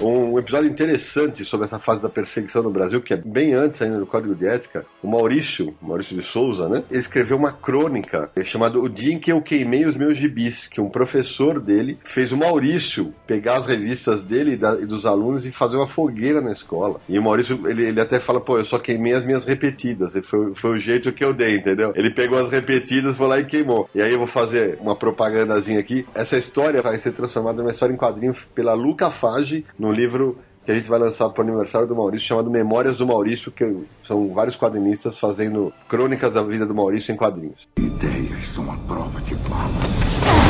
Um 0.00 0.38
episódio 0.38 0.70
interessante 0.70 1.44
sobre 1.44 1.66
essa 1.66 1.78
fase 1.78 2.02
da 2.02 2.08
perseguição 2.08 2.62
no 2.62 2.70
Brasil, 2.70 3.00
que 3.00 3.14
é 3.14 3.16
bem 3.16 3.54
antes 3.54 3.80
ainda 3.80 3.98
do 3.98 4.06
Código 4.06 4.34
de 4.34 4.46
Ética, 4.46 4.84
o 5.02 5.08
Maurício, 5.08 5.74
Maurício 5.80 6.14
de 6.14 6.22
Souza, 6.22 6.68
né? 6.68 6.82
Ele 6.90 7.00
escreveu 7.00 7.36
uma 7.36 7.50
crônica 7.50 8.30
chamada 8.44 8.78
O 8.78 8.88
Dia 8.88 9.14
em 9.14 9.18
que 9.18 9.32
eu 9.32 9.40
queimei 9.40 9.86
os 9.86 9.96
meus 9.96 10.16
gibis, 10.16 10.66
que 10.66 10.80
um 10.80 10.90
professor 10.90 11.58
dele 11.58 11.98
fez 12.04 12.30
o 12.30 12.36
Maurício 12.36 13.14
pegar 13.26 13.56
as 13.56 13.66
revistas 13.66 14.22
dele 14.22 14.52
e, 14.52 14.56
da, 14.56 14.74
e 14.74 14.84
dos 14.84 15.06
alunos 15.06 15.46
e 15.46 15.50
fazer 15.50 15.76
uma 15.76 15.88
fogueira 15.88 16.40
na 16.40 16.50
escola. 16.50 17.00
E 17.08 17.18
o 17.18 17.22
Maurício, 17.22 17.66
ele, 17.68 17.86
ele 17.86 18.00
até 18.00 18.20
fala, 18.20 18.40
pô, 18.40 18.58
eu 18.58 18.64
só 18.64 18.78
queimei 18.78 19.14
as 19.14 19.24
minhas 19.24 19.44
repetidas. 19.44 20.12
Foi, 20.24 20.54
foi 20.54 20.70
o 20.72 20.78
jeito 20.78 21.12
que 21.12 21.24
eu 21.24 21.32
dei, 21.32 21.56
entendeu? 21.56 21.92
Ele 21.96 22.10
pegou 22.10 22.38
as 22.38 22.50
repetidas, 22.50 23.16
foi 23.16 23.26
lá 23.26 23.40
e 23.40 23.44
queimou. 23.44 23.88
E 23.94 24.02
aí 24.02 24.12
eu 24.12 24.18
vou 24.18 24.26
fazer 24.26 24.78
uma 24.80 24.94
propagandazinha 24.94 25.80
aqui. 25.80 26.06
Essa 26.14 26.36
história 26.36 26.82
vai 26.82 26.98
ser 26.98 27.12
transformada 27.12 27.58
numa 27.58 27.70
história 27.70 27.92
em 27.92 27.96
quadrinho 27.96 28.34
pela 28.54 28.74
Luca 28.74 29.10
Fage, 29.10 29.64
no 29.78 29.85
livro 29.92 30.38
que 30.64 30.72
a 30.72 30.74
gente 30.74 30.88
vai 30.88 30.98
lançar 30.98 31.28
para 31.30 31.44
o 31.44 31.48
aniversário 31.48 31.86
do 31.86 31.94
Maurício, 31.94 32.26
chamado 32.26 32.50
Memórias 32.50 32.96
do 32.96 33.06
Maurício, 33.06 33.52
que 33.52 33.64
são 34.04 34.32
vários 34.34 34.56
quadrinistas 34.56 35.16
fazendo 35.16 35.72
crônicas 35.88 36.32
da 36.32 36.42
vida 36.42 36.66
do 36.66 36.74
Maurício 36.74 37.12
em 37.12 37.16
quadrinhos. 37.16 37.68
Ideias 37.78 38.48
são 38.48 38.70
a 38.72 38.76
prova 38.88 39.20
de 39.20 39.36
bala. 39.36 40.45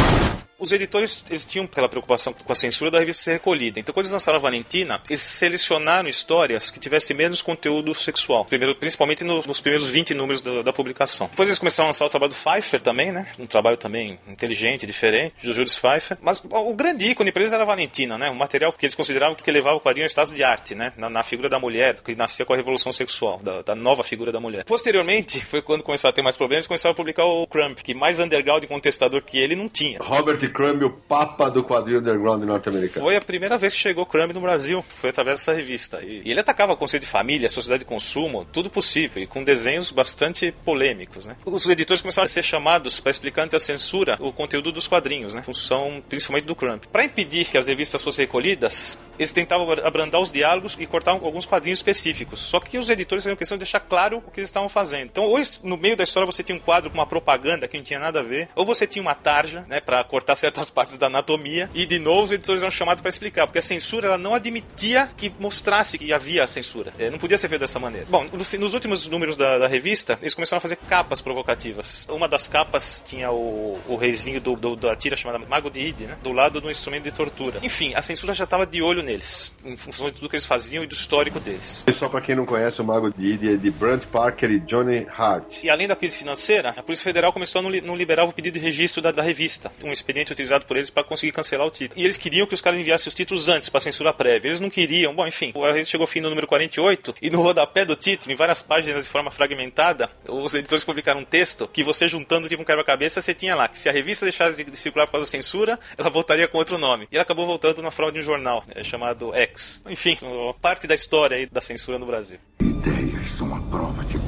Os 0.58 0.72
editores 0.72 1.24
eles 1.28 1.44
tinham 1.44 1.66
aquela 1.66 1.88
preocupação 1.88 2.32
com 2.32 2.52
a 2.52 2.54
censura 2.54 2.90
da 2.90 2.98
revista 2.98 3.24
ser 3.24 3.32
recolhida. 3.34 3.78
Então, 3.78 3.92
quando 3.92 4.04
eles 4.04 4.12
lançaram 4.12 4.38
a 4.38 4.40
Valentina, 4.40 5.00
eles 5.08 5.22
selecionaram 5.22 6.08
histórias 6.08 6.70
que 6.70 6.80
tivessem 6.80 7.16
menos 7.16 7.42
conteúdo 7.42 7.92
sexual, 7.94 8.44
primeiro, 8.44 8.74
principalmente 8.74 9.22
nos, 9.22 9.46
nos 9.46 9.60
primeiros 9.60 9.88
20 9.88 10.14
números 10.14 10.40
da, 10.40 10.62
da, 10.62 10.72
publicação. 10.72 11.28
Depois 11.28 11.48
eles 11.48 11.58
começaram 11.58 11.86
a 11.86 11.90
lançar 11.90 12.06
o 12.06 12.08
trabalho 12.08 12.32
do 12.32 12.36
Pfeiffer 12.36 12.80
também, 12.80 13.12
né? 13.12 13.26
Um 13.38 13.46
trabalho 13.46 13.76
também 13.76 14.18
inteligente, 14.26 14.86
diferente, 14.86 15.34
do 15.44 15.52
Jules 15.52 15.78
Pfeiffer. 15.78 16.16
Mas 16.22 16.42
o 16.44 16.74
grande 16.74 17.08
ícone 17.08 17.32
para 17.32 17.42
eles 17.42 17.52
era 17.52 17.62
a 17.62 17.66
Valentina, 17.66 18.16
né? 18.16 18.30
Um 18.30 18.34
material 18.34 18.72
que 18.72 18.86
eles 18.86 18.94
consideravam 18.94 19.34
que 19.34 19.50
levava 19.50 19.76
o 19.76 19.80
quadrinho 19.80 20.04
ao 20.04 20.08
estado 20.08 20.34
de 20.34 20.42
arte, 20.42 20.74
né? 20.74 20.92
Na, 20.96 21.10
na, 21.10 21.22
figura 21.22 21.48
da 21.48 21.58
mulher, 21.58 22.00
que 22.00 22.14
nascia 22.14 22.44
com 22.44 22.52
a 22.52 22.56
revolução 22.56 22.92
sexual, 22.92 23.38
da, 23.42 23.62
da, 23.62 23.74
nova 23.74 24.02
figura 24.02 24.32
da 24.32 24.40
mulher. 24.40 24.64
Posteriormente, 24.64 25.40
foi 25.44 25.60
quando 25.60 25.82
começaram 25.82 26.12
a 26.12 26.14
ter 26.14 26.22
mais 26.22 26.36
problemas, 26.36 26.66
começaram 26.66 26.92
a 26.92 26.96
publicar 26.96 27.24
o 27.24 27.46
Crump, 27.46 27.78
que 27.82 27.94
mais 27.94 28.20
underground 28.20 28.62
e 28.64 28.66
contestador 28.66 29.22
que 29.22 29.38
ele 29.38 29.54
não 29.54 29.68
tinha. 29.68 29.98
Robert 30.00 30.45
Crumb, 30.48 30.82
o 30.84 30.90
papa 30.90 31.48
do 31.50 31.62
quadrinho 31.64 32.00
underground 32.00 32.42
norte-americano. 32.42 33.04
Foi 33.04 33.16
a 33.16 33.20
primeira 33.20 33.56
vez 33.56 33.74
que 33.74 33.80
chegou 33.80 34.06
Crumb 34.06 34.32
no 34.32 34.40
Brasil, 34.40 34.82
foi 34.82 35.10
através 35.10 35.38
dessa 35.38 35.52
revista. 35.52 36.00
E, 36.02 36.22
ele 36.30 36.40
atacava 36.40 36.72
o 36.72 36.76
conceito 36.76 37.04
de 37.04 37.08
família, 37.08 37.48
sociedade 37.48 37.80
de 37.80 37.84
consumo, 37.86 38.44
tudo 38.52 38.70
possível, 38.70 39.22
e 39.22 39.26
com 39.26 39.42
desenhos 39.42 39.90
bastante 39.90 40.52
polêmicos, 40.64 41.26
né? 41.26 41.36
Os 41.44 41.68
editores 41.68 42.02
começaram 42.02 42.24
a 42.26 42.28
ser 42.28 42.42
chamados 42.42 43.00
para 43.00 43.10
explicar 43.10 43.42
ante 43.42 43.56
a 43.56 43.60
censura 43.60 44.16
o 44.20 44.32
conteúdo 44.32 44.72
dos 44.72 44.86
quadrinhos, 44.86 45.34
né? 45.34 45.42
Função 45.42 46.02
principalmente 46.08 46.44
do 46.44 46.54
Crumb. 46.54 46.80
Para 46.90 47.04
impedir 47.04 47.46
que 47.46 47.58
as 47.58 47.68
revistas 47.68 48.02
fossem 48.02 48.26
recolhidas, 48.26 48.98
eles 49.18 49.32
tentavam 49.32 49.70
abrandar 49.84 50.20
os 50.20 50.30
diálogos 50.30 50.76
e 50.78 50.86
cortar 50.86 51.12
alguns 51.12 51.46
quadrinhos 51.46 51.78
específicos. 51.78 52.40
Só 52.40 52.60
que 52.60 52.78
os 52.78 52.90
editores 52.90 53.24
tinham 53.24 53.36
questão 53.36 53.56
de 53.56 53.64
deixar 53.64 53.80
claro 53.80 54.22
o 54.26 54.30
que 54.30 54.40
eles 54.40 54.48
estavam 54.48 54.68
fazendo. 54.68 55.06
Então, 55.06 55.24
ou 55.24 55.40
no 55.62 55.76
meio 55.76 55.96
da 55.96 56.04
história 56.04 56.26
você 56.26 56.42
tinha 56.42 56.56
um 56.56 56.60
quadro 56.60 56.90
com 56.90 56.98
uma 56.98 57.06
propaganda 57.06 57.66
que 57.66 57.76
não 57.76 57.84
tinha 57.84 57.98
nada 57.98 58.20
a 58.20 58.22
ver, 58.22 58.48
ou 58.54 58.64
você 58.64 58.86
tinha 58.86 59.02
uma 59.02 59.14
tarja, 59.14 59.64
né, 59.68 59.80
para 59.80 60.02
cortar 60.04 60.35
certas 60.36 60.70
partes 60.70 60.96
da 60.96 61.06
anatomia, 61.06 61.68
e 61.74 61.86
de 61.86 61.98
novo 61.98 62.22
os 62.22 62.32
editores 62.32 62.62
eram 62.62 62.70
chamados 62.70 63.00
para 63.00 63.08
explicar, 63.08 63.46
porque 63.46 63.58
a 63.58 63.62
censura 63.62 64.08
ela 64.08 64.18
não 64.18 64.34
admitia 64.34 65.08
que 65.16 65.32
mostrasse 65.38 65.98
que 65.98 66.12
havia 66.12 66.46
censura. 66.46 66.92
É, 66.98 67.10
não 67.10 67.18
podia 67.18 67.38
ser 67.38 67.48
feito 67.48 67.60
dessa 67.60 67.78
maneira. 67.78 68.06
Bom, 68.08 68.24
no, 68.24 68.58
nos 68.58 68.74
últimos 68.74 69.06
números 69.08 69.36
da, 69.36 69.58
da, 69.58 69.66
revista, 69.66 70.18
eles 70.20 70.34
começaram 70.34 70.58
a 70.58 70.60
fazer 70.60 70.76
capas 70.76 71.20
provocativas. 71.20 72.06
Uma 72.08 72.28
das 72.28 72.48
capas 72.48 73.02
tinha 73.06 73.30
o, 73.30 73.78
o 73.88 73.96
reizinho 73.96 74.40
do, 74.40 74.56
do, 74.56 74.76
da 74.76 74.94
tira 74.94 75.16
chamada 75.16 75.44
Mago 75.46 75.70
de 75.70 75.80
Id, 75.80 76.00
né, 76.00 76.16
do 76.22 76.32
lado 76.32 76.60
do 76.60 76.70
instrumento 76.70 77.04
de 77.04 77.12
tortura. 77.12 77.58
Enfim, 77.62 77.94
a 77.94 78.02
censura 78.02 78.34
já 78.34 78.44
estava 78.44 78.66
de 78.66 78.82
olho 78.82 79.02
neles, 79.02 79.54
em 79.64 79.76
função 79.76 80.06
de 80.06 80.16
tudo 80.16 80.28
que 80.28 80.36
eles 80.36 80.46
faziam 80.46 80.84
e 80.84 80.86
do 80.86 80.94
histórico 80.94 81.40
deles. 81.40 81.84
E 81.86 81.92
só 81.92 82.08
para 82.08 82.20
quem 82.20 82.34
não 82.34 82.46
conhece, 82.46 82.80
o 82.80 82.84
Mago 82.84 83.12
de 83.12 83.26
Id 83.26 83.44
é 83.44 83.56
de 83.56 83.70
Brent 83.70 84.04
Parker 84.06 84.50
e 84.50 84.60
Johnny 84.60 85.06
Hart. 85.16 85.62
E 85.62 85.70
além 85.70 85.88
da 85.88 85.96
crise 85.96 86.16
financeira, 86.16 86.70
a 86.76 86.82
Polícia 86.82 87.04
Federal 87.04 87.32
começou 87.32 87.60
a 87.60 87.62
não, 87.62 87.70
não 87.82 87.96
liberar 87.96 88.24
o 88.24 88.32
pedido 88.32 88.54
de 88.54 88.60
registro 88.60 89.02
da, 89.02 89.10
da 89.10 89.22
revista, 89.22 89.70
um 89.84 89.92
expediente 89.92 90.25
utilizado 90.32 90.66
por 90.66 90.76
eles 90.76 90.90
para 90.90 91.04
conseguir 91.04 91.32
cancelar 91.32 91.66
o 91.66 91.70
título. 91.70 92.00
E 92.00 92.04
eles 92.04 92.16
queriam 92.16 92.46
que 92.46 92.54
os 92.54 92.60
caras 92.60 92.78
enviassem 92.78 93.08
os 93.08 93.14
títulos 93.14 93.48
antes 93.48 93.68
para 93.68 93.80
censura 93.80 94.12
prévia. 94.12 94.48
Eles 94.48 94.60
não 94.60 94.70
queriam. 94.70 95.14
Bom, 95.14 95.26
enfim, 95.26 95.52
a 95.56 95.66
revista 95.68 95.92
chegou 95.92 96.04
ao 96.04 96.08
fim 96.08 96.20
do 96.20 96.28
número 96.28 96.46
48 96.46 97.14
e 97.20 97.30
no 97.30 97.42
rodapé 97.42 97.84
do 97.84 97.96
título, 97.96 98.32
em 98.32 98.36
várias 98.36 98.62
páginas 98.62 99.04
de 99.04 99.10
forma 99.10 99.30
fragmentada, 99.30 100.10
os 100.28 100.54
editores 100.54 100.84
publicaram 100.84 101.20
um 101.20 101.24
texto 101.24 101.68
que 101.68 101.82
você 101.82 102.08
juntando 102.08 102.48
tipo 102.48 102.62
um 102.62 102.64
quebra-cabeça, 102.64 103.20
você 103.20 103.34
tinha 103.34 103.54
lá 103.54 103.68
que 103.68 103.78
se 103.78 103.88
a 103.88 103.92
revista 103.92 104.24
deixasse 104.24 104.62
de 104.62 104.76
circular 104.76 105.06
por 105.06 105.12
causa 105.12 105.26
da 105.26 105.30
censura, 105.30 105.78
ela 105.96 106.10
voltaria 106.10 106.48
com 106.48 106.58
outro 106.58 106.78
nome. 106.78 107.08
E 107.10 107.16
ela 107.16 107.22
acabou 107.22 107.46
voltando 107.46 107.82
na 107.82 107.90
fraude 107.90 108.14
de 108.14 108.20
um 108.20 108.22
jornal 108.22 108.64
é, 108.74 108.82
chamado 108.82 109.34
X. 109.34 109.82
Enfim, 109.88 110.18
parte 110.60 110.86
da 110.86 110.94
história 110.94 111.36
aí 111.36 111.46
da 111.46 111.60
censura 111.60 111.98
no 111.98 112.06
Brasil. 112.06 112.38
Ideias 112.60 113.28
são 113.36 113.54
a 113.54 113.60
prova 113.60 114.04
de. 114.04 114.25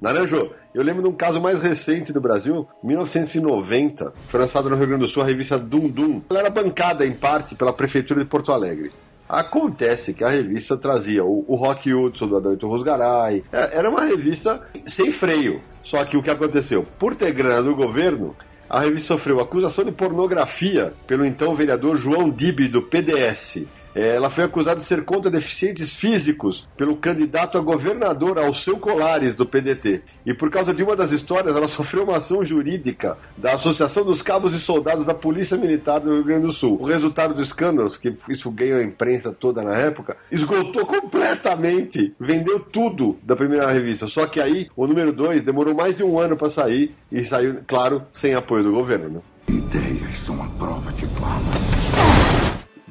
Naranjo, 0.00 0.50
eu 0.74 0.82
lembro 0.82 1.02
de 1.02 1.08
um 1.08 1.12
caso 1.12 1.40
mais 1.40 1.60
recente 1.60 2.12
do 2.12 2.20
Brasil, 2.20 2.68
1990, 2.82 4.12
foi 4.28 4.40
lançada 4.40 4.68
no 4.68 4.76
Rio 4.76 4.88
Grande 4.88 5.02
do 5.02 5.08
Sul 5.08 5.22
a 5.22 5.26
revista 5.26 5.58
Dum 5.58 5.88
Dum. 5.88 6.20
Ela 6.28 6.40
era 6.40 6.50
bancada 6.50 7.06
em 7.06 7.12
parte 7.12 7.54
pela 7.54 7.72
Prefeitura 7.72 8.20
de 8.20 8.26
Porto 8.26 8.52
Alegre. 8.52 8.92
Acontece 9.28 10.12
que 10.12 10.22
a 10.22 10.28
revista 10.28 10.76
trazia 10.76 11.24
o, 11.24 11.44
o 11.48 11.56
Rock 11.56 11.92
Hudson 11.92 12.28
do 12.28 12.36
Adalto 12.36 12.68
Rosgaray. 12.68 13.42
Era 13.50 13.90
uma 13.90 14.04
revista 14.04 14.62
sem 14.86 15.10
freio. 15.10 15.60
Só 15.82 16.04
que 16.04 16.16
o 16.16 16.22
que 16.22 16.30
aconteceu? 16.30 16.86
Por 16.98 17.14
ter 17.14 17.32
grana 17.32 17.62
do 17.62 17.74
governo, 17.74 18.36
a 18.68 18.80
revista 18.80 19.14
sofreu 19.14 19.40
acusação 19.40 19.84
de 19.84 19.92
pornografia 19.92 20.92
pelo 21.06 21.24
então 21.24 21.54
vereador 21.54 21.96
João 21.96 22.30
Dib, 22.30 22.68
do 22.68 22.82
PDS. 22.82 23.64
Ela 23.96 24.28
foi 24.28 24.44
acusada 24.44 24.78
de 24.78 24.84
ser 24.84 25.06
contra 25.06 25.30
deficientes 25.30 25.94
físicos 25.94 26.68
pelo 26.76 26.98
candidato 26.98 27.56
a 27.56 27.62
governador 27.62 28.38
Alceu 28.38 28.76
Colares, 28.76 29.34
do 29.34 29.46
PDT. 29.46 30.02
E 30.26 30.34
por 30.34 30.50
causa 30.50 30.74
de 30.74 30.82
uma 30.82 30.94
das 30.94 31.12
histórias, 31.12 31.56
ela 31.56 31.66
sofreu 31.66 32.04
uma 32.04 32.18
ação 32.18 32.44
jurídica 32.44 33.16
da 33.38 33.54
Associação 33.54 34.04
dos 34.04 34.20
Cabos 34.20 34.52
e 34.52 34.60
Soldados 34.60 35.06
da 35.06 35.14
Polícia 35.14 35.56
Militar 35.56 36.00
do 36.00 36.12
Rio 36.12 36.24
Grande 36.24 36.46
do 36.46 36.52
Sul. 36.52 36.76
O 36.78 36.84
resultado 36.84 37.32
do 37.32 37.40
escândalo, 37.40 37.88
que 37.90 38.14
isso 38.28 38.50
ganhou 38.50 38.80
a 38.80 38.84
imprensa 38.84 39.32
toda 39.32 39.62
na 39.62 39.74
época, 39.74 40.18
esgotou 40.30 40.84
completamente, 40.84 42.14
vendeu 42.20 42.60
tudo 42.60 43.16
da 43.22 43.34
primeira 43.34 43.70
revista. 43.70 44.06
Só 44.06 44.26
que 44.26 44.42
aí, 44.42 44.68
o 44.76 44.86
número 44.86 45.10
2 45.10 45.42
demorou 45.42 45.74
mais 45.74 45.96
de 45.96 46.04
um 46.04 46.18
ano 46.18 46.36
para 46.36 46.50
sair 46.50 46.94
e 47.10 47.24
saiu, 47.24 47.60
claro, 47.66 48.02
sem 48.12 48.34
apoio 48.34 48.62
do 48.62 48.72
governo. 48.72 49.08
Né? 49.08 49.20
Ideias 49.48 50.18
são 50.18 50.42
a 50.42 50.48
prova 50.58 50.92
de 50.92 51.06
bala 51.06 52.15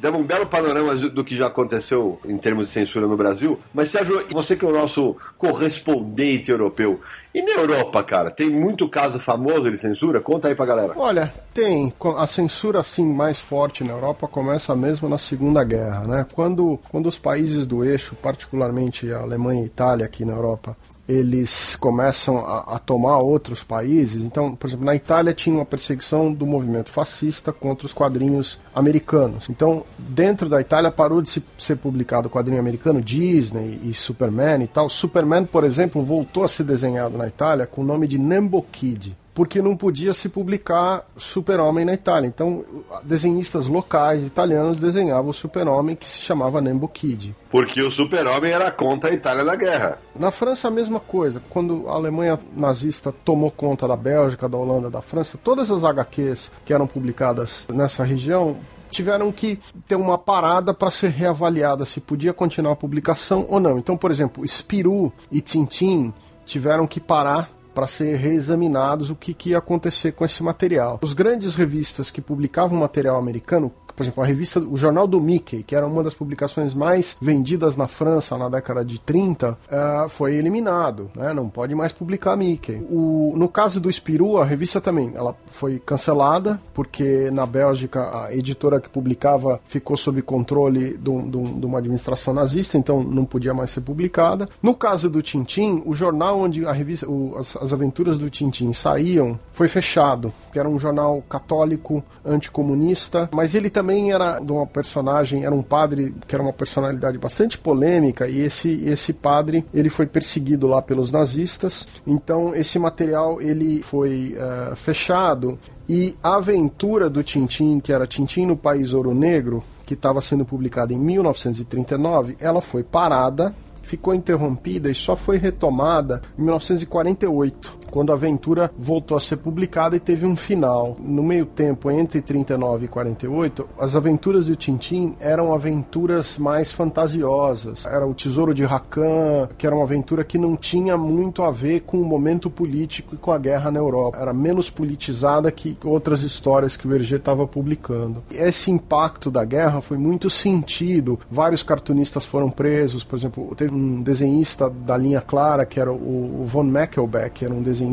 demos 0.06 0.22
um 0.22 0.24
belo 0.24 0.46
panorama 0.46 0.94
do 0.96 1.24
que 1.24 1.36
já 1.36 1.48
aconteceu 1.48 2.20
em 2.26 2.38
termos 2.38 2.68
de 2.68 2.74
censura 2.74 3.08
no 3.08 3.18
Brasil. 3.18 3.60
Mas, 3.74 3.90
Sérgio, 3.90 4.24
você 4.32 4.56
que 4.56 4.64
é 4.64 4.68
o 4.68 4.72
nosso 4.72 5.16
correspondente 5.36 6.52
europeu, 6.52 7.02
e 7.34 7.42
na 7.42 7.54
Europa, 7.54 8.04
cara, 8.04 8.30
tem 8.30 8.50
muito 8.50 8.88
caso 8.88 9.20
famoso 9.20 9.70
de 9.72 9.78
censura? 9.78 10.22
Conta 10.22 10.48
aí 10.48 10.56
pra 10.56 10.66
galera. 10.66 10.94
Olha, 10.96 11.34
tem. 11.54 11.92
A 12.18 12.28
censura, 12.28 12.82
assim, 12.82 13.04
mais 13.04 13.40
forte 13.40 13.84
na 13.84 13.94
Europa 13.94 14.28
começa 14.28 14.76
mesmo 14.76 15.10
na 15.10 15.18
Segunda 15.18 15.64
Guerra, 15.64 16.02
né? 16.02 16.26
Quando, 16.34 16.80
quando 16.90 17.08
os 17.08 17.18
países 17.18 17.66
do 17.66 17.84
eixo, 17.84 18.16
particularmente 18.16 19.12
a 19.12 19.22
Alemanha 19.22 19.62
e 19.62 19.64
a 19.64 19.68
Itália 19.68 20.06
aqui 20.06 20.24
na 20.24 20.34
Europa, 20.34 20.78
eles 21.08 21.76
começam 21.76 22.40
a, 22.40 22.76
a, 22.76 22.80
tomar 22.80 23.20
outros 23.20 23.64
países. 23.64 24.24
Então, 24.24 24.56
por 24.56 24.68
exemplo, 24.68 24.86
na 24.86 24.96
Itália 24.96 25.34
tinha 25.34 25.56
uma 25.56 25.66
perseguição 25.66 26.34
do 26.34 26.46
movimento 26.46 26.90
fascista 26.90 27.54
contra 27.54 27.86
os 27.86 27.94
quadrinhos 27.94 28.60
americanos. 28.74 29.48
Então, 29.50 29.86
dentro 29.98 30.50
da 30.50 30.60
Itália 30.60 30.92
parou 30.92 31.22
de 31.22 31.30
se, 31.30 31.44
ser 31.58 31.78
publicado 31.78 32.30
quadrinho 32.30 32.60
americano, 32.60 33.02
Disney 33.02 33.80
e 33.84 33.94
Superman 33.94 34.64
e 34.64 34.68
tal. 34.68 34.90
Superman, 34.90 35.46
por 35.46 35.64
exemplo, 35.64 36.02
voltou 36.02 36.44
a 36.44 36.48
ser 36.48 36.64
desenhado 36.64 37.18
na 37.18 37.28
Itália 37.28 37.68
com 37.68 37.82
o 37.82 37.86
nome 37.86 38.08
de 38.08 38.18
Nembo 38.18 38.62
Kid 38.72 39.16
porque 39.36 39.62
não 39.62 39.76
podia 39.76 40.14
se 40.14 40.30
publicar 40.30 41.06
Super-Homem 41.18 41.84
na 41.84 41.94
Itália. 41.94 42.26
Então, 42.26 42.64
desenhistas 43.04 43.68
locais 43.68 44.26
italianos 44.26 44.80
desenhavam 44.80 45.30
o 45.30 45.34
Super-Homem 45.34 45.96
que 45.96 46.10
se 46.10 46.20
chamava 46.20 46.62
Nembo 46.62 46.88
Kid. 46.88 47.36
Porque 47.52 47.82
o 47.82 47.92
Super-Homem 47.92 48.54
era 48.54 48.72
contra 48.72 49.10
a 49.10 49.14
Itália 49.14 49.44
na 49.44 49.56
guerra. 49.56 50.00
Na 50.18 50.32
França, 50.32 50.70
a 50.70 50.72
mesma 50.72 51.02
coisa. 51.02 51.42
Quando 51.50 51.88
a 51.90 51.92
Alemanha 51.92 52.40
nazista 52.56 53.12
tomou 53.12 53.52
conta 53.52 53.86
da 53.86 53.98
Bélgica, 53.98 54.48
da 54.48 54.58
Holanda, 54.58 54.90
da 54.90 55.02
França, 55.02 55.38
todas 55.44 55.70
as 55.70 55.84
HQs 55.84 56.50
que 56.64 56.74
eram 56.74 56.88
publicadas 56.88 57.66
nessa 57.74 58.06
região 58.06 58.56
tiveram 58.90 59.30
que 59.34 59.60
ter 59.86 59.96
uma 59.96 60.18
parada 60.18 60.74
para 60.74 60.90
ser 60.90 61.10
reavaliada 61.10 61.84
se 61.84 62.00
podia 62.00 62.32
continuar 62.32 62.72
a 62.72 62.78
publicação 62.78 63.46
ou 63.50 63.60
não. 63.60 63.78
Então, 63.78 63.98
por 63.98 64.12
exemplo, 64.12 64.48
Spirou 64.48 65.12
e 65.30 65.42
Tintin 65.42 66.14
tiveram 66.46 66.88
que 66.88 67.02
parar 67.02 67.50
para 67.76 67.88
ser 67.88 68.16
reexaminados 68.16 69.10
o 69.10 69.16
que, 69.16 69.34
que 69.34 69.50
ia 69.50 69.58
acontecer 69.58 70.14
com 70.14 70.24
esse 70.24 70.42
material. 70.42 71.00
Os 71.04 71.14
grandes 71.14 71.56
revistas 71.56 72.10
que 72.10 72.22
publicavam 72.22 72.80
material 72.80 73.18
americano 73.18 73.72
Por 73.96 74.04
exemplo, 74.04 74.24
a 74.24 74.26
revista, 74.26 74.60
o 74.60 74.78
Jornal 74.78 75.08
do 75.08 75.22
Mickey, 75.22 75.64
que 75.64 75.76
era 75.76 75.88
uma 75.88 76.04
das 76.04 76.14
publicações 76.14 76.74
mais 76.74 77.16
vendidas 77.22 77.76
na 77.78 77.88
França 77.88 78.38
na 78.38 78.50
década 78.50 78.84
de 78.84 79.00
30, 79.00 79.52
uh, 79.52 80.10
foi 80.10 80.36
eliminado, 80.36 81.10
né? 81.16 81.34
Não 81.34 81.50
pode 81.50 81.74
mais 81.74 81.92
publicar 81.92 82.36
Mickey. 82.36 82.84
O, 82.90 83.34
no 83.36 83.48
caso 83.48 83.80
do 83.80 83.92
Spirou, 83.92 84.42
a 84.42 84.46
revista 84.46 84.82
também, 84.82 85.12
ela 85.16 85.36
foi 85.48 85.80
cancelada, 85.80 86.60
porque 86.74 87.30
na 87.32 87.46
Bélgica 87.46 88.26
a 88.26 88.36
editora 88.36 88.80
que 88.80 88.90
publicava 88.90 89.60
ficou 89.66 89.96
sob 89.96 90.22
controle 90.22 90.98
de, 90.98 91.22
de, 91.22 91.54
de 91.60 91.66
uma 91.66 91.80
administração 91.80 92.34
nazista, 92.34 92.78
então 92.78 93.04
não 93.04 93.26
podia 93.26 93.54
mais 93.54 93.72
ser 93.72 93.82
publicada. 93.82 94.50
No 94.62 94.76
caso 94.76 95.10
do 95.10 95.22
Tintim, 95.22 95.82
o 95.86 95.94
jornal 95.94 96.40
onde 96.40 96.66
a 96.66 96.72
revista, 96.72 97.10
o, 97.10 97.36
as, 97.38 97.56
as 97.56 97.72
aventuras 97.72 98.18
do 98.18 98.30
Tintim 98.30 98.74
saíam 98.74 99.40
foi 99.52 99.68
fechado, 99.68 100.34
que 100.52 100.60
era 100.60 100.68
um 100.68 100.78
jornal 100.78 101.24
católico 101.30 102.04
anticomunista, 102.26 103.30
mas 103.34 103.56
ele 103.56 103.70
também 103.70 103.85
era 104.12 104.40
de 104.40 104.52
uma 104.52 104.66
personagem, 104.66 105.46
era 105.46 105.54
um 105.54 105.62
padre 105.62 106.14
que 106.28 106.36
era 106.36 106.44
uma 106.44 106.54
personalidade 106.54 107.18
bastante 107.18 107.58
polêmica 107.58 108.28
e 108.28 108.42
esse 108.42 108.84
esse 108.86 109.14
padre 109.14 109.66
ele 109.74 109.90
foi 109.90 110.06
perseguido 110.06 110.68
lá 110.68 110.82
pelos 110.82 111.12
nazistas. 111.12 111.88
Então 112.06 112.56
esse 112.56 112.78
material 112.80 113.42
ele 113.42 113.82
foi 113.82 114.38
uh, 114.38 114.76
fechado 114.76 115.58
e 115.88 116.16
a 116.24 116.36
aventura 116.36 117.10
do 117.10 117.24
Tintim, 117.24 117.80
que 117.80 117.94
era 117.94 118.08
Tintim 118.08 118.46
no 118.46 118.58
País 118.58 118.94
Ouro 118.94 119.14
Negro, 119.14 119.64
que 119.86 119.94
estava 119.94 120.20
sendo 120.22 120.44
publicada 120.44 120.94
em 120.94 120.98
1939, 120.98 122.38
ela 122.40 122.62
foi 122.62 122.84
parada 122.84 123.54
ficou 123.86 124.14
interrompida 124.14 124.90
e 124.90 124.96
só 124.96 125.16
foi 125.16 125.38
retomada 125.38 126.22
em 126.38 126.42
1948, 126.42 127.78
quando 127.96 128.12
a 128.12 128.16
aventura 128.16 128.70
voltou 128.78 129.16
a 129.16 129.22
ser 129.22 129.38
publicada 129.38 129.96
e 129.96 130.02
teve 130.02 130.26
um 130.26 130.36
final. 130.36 130.98
No 131.00 131.24
meio 131.24 131.46
tempo, 131.46 131.90
entre 131.90 132.22
39 132.22 132.84
e 132.84 132.88
48, 132.90 133.70
as 133.80 133.96
aventuras 133.96 134.48
do 134.48 134.56
Tintin 134.58 135.16
eram 135.18 135.54
aventuras 135.54 136.38
mais 136.38 136.74
fantasiosas. 136.74 137.86
Era 137.86 138.06
o 138.06 138.14
Tesouro 138.14 138.54
de 138.54 138.66
Rakan, 138.66 139.48
que 139.58 139.66
era 139.66 139.74
uma 139.74 139.86
aventura 139.86 140.26
que 140.26 140.38
não 140.38 140.58
tinha 140.58 140.98
muito 140.98 141.42
a 141.42 141.52
ver 141.52 141.84
com 141.84 141.96
o 141.96 142.04
momento 142.04 142.50
político 142.50 143.16
e 143.16 143.18
com 143.18 143.32
a 143.32 143.38
guerra 143.38 143.72
na 143.72 143.80
Europa. 143.80 144.18
Era 144.20 144.34
menos 144.34 144.70
politizada 144.70 145.50
que 145.50 145.78
outras 145.82 146.22
histórias 146.22 146.76
que 146.76 146.86
o 146.86 146.94
Hergé 146.94 147.16
estava 147.16 147.48
publicando. 147.48 148.22
Esse 148.30 148.72
impacto 148.72 149.32
da 149.32 149.46
guerra 149.46 149.80
foi 149.80 149.98
muito 149.98 150.30
sentido. 150.30 151.18
Vários 151.32 151.64
cartunistas 151.64 152.26
foram 152.26 152.50
presos, 152.50 153.06
por 153.06 153.18
exemplo, 153.18 153.56
teve 153.56 153.74
um 153.74 154.02
desenhista 154.02 154.70
da 154.70 154.98
linha 154.98 155.22
clara, 155.22 155.66
que 155.66 155.80
era 155.80 155.94
o, 155.94 156.44
Von 156.44 156.64
Meckelbeck, 156.64 157.32
que 157.36 157.46
era 157.46 157.54
um 157.54 157.64
desenhista 157.64 157.85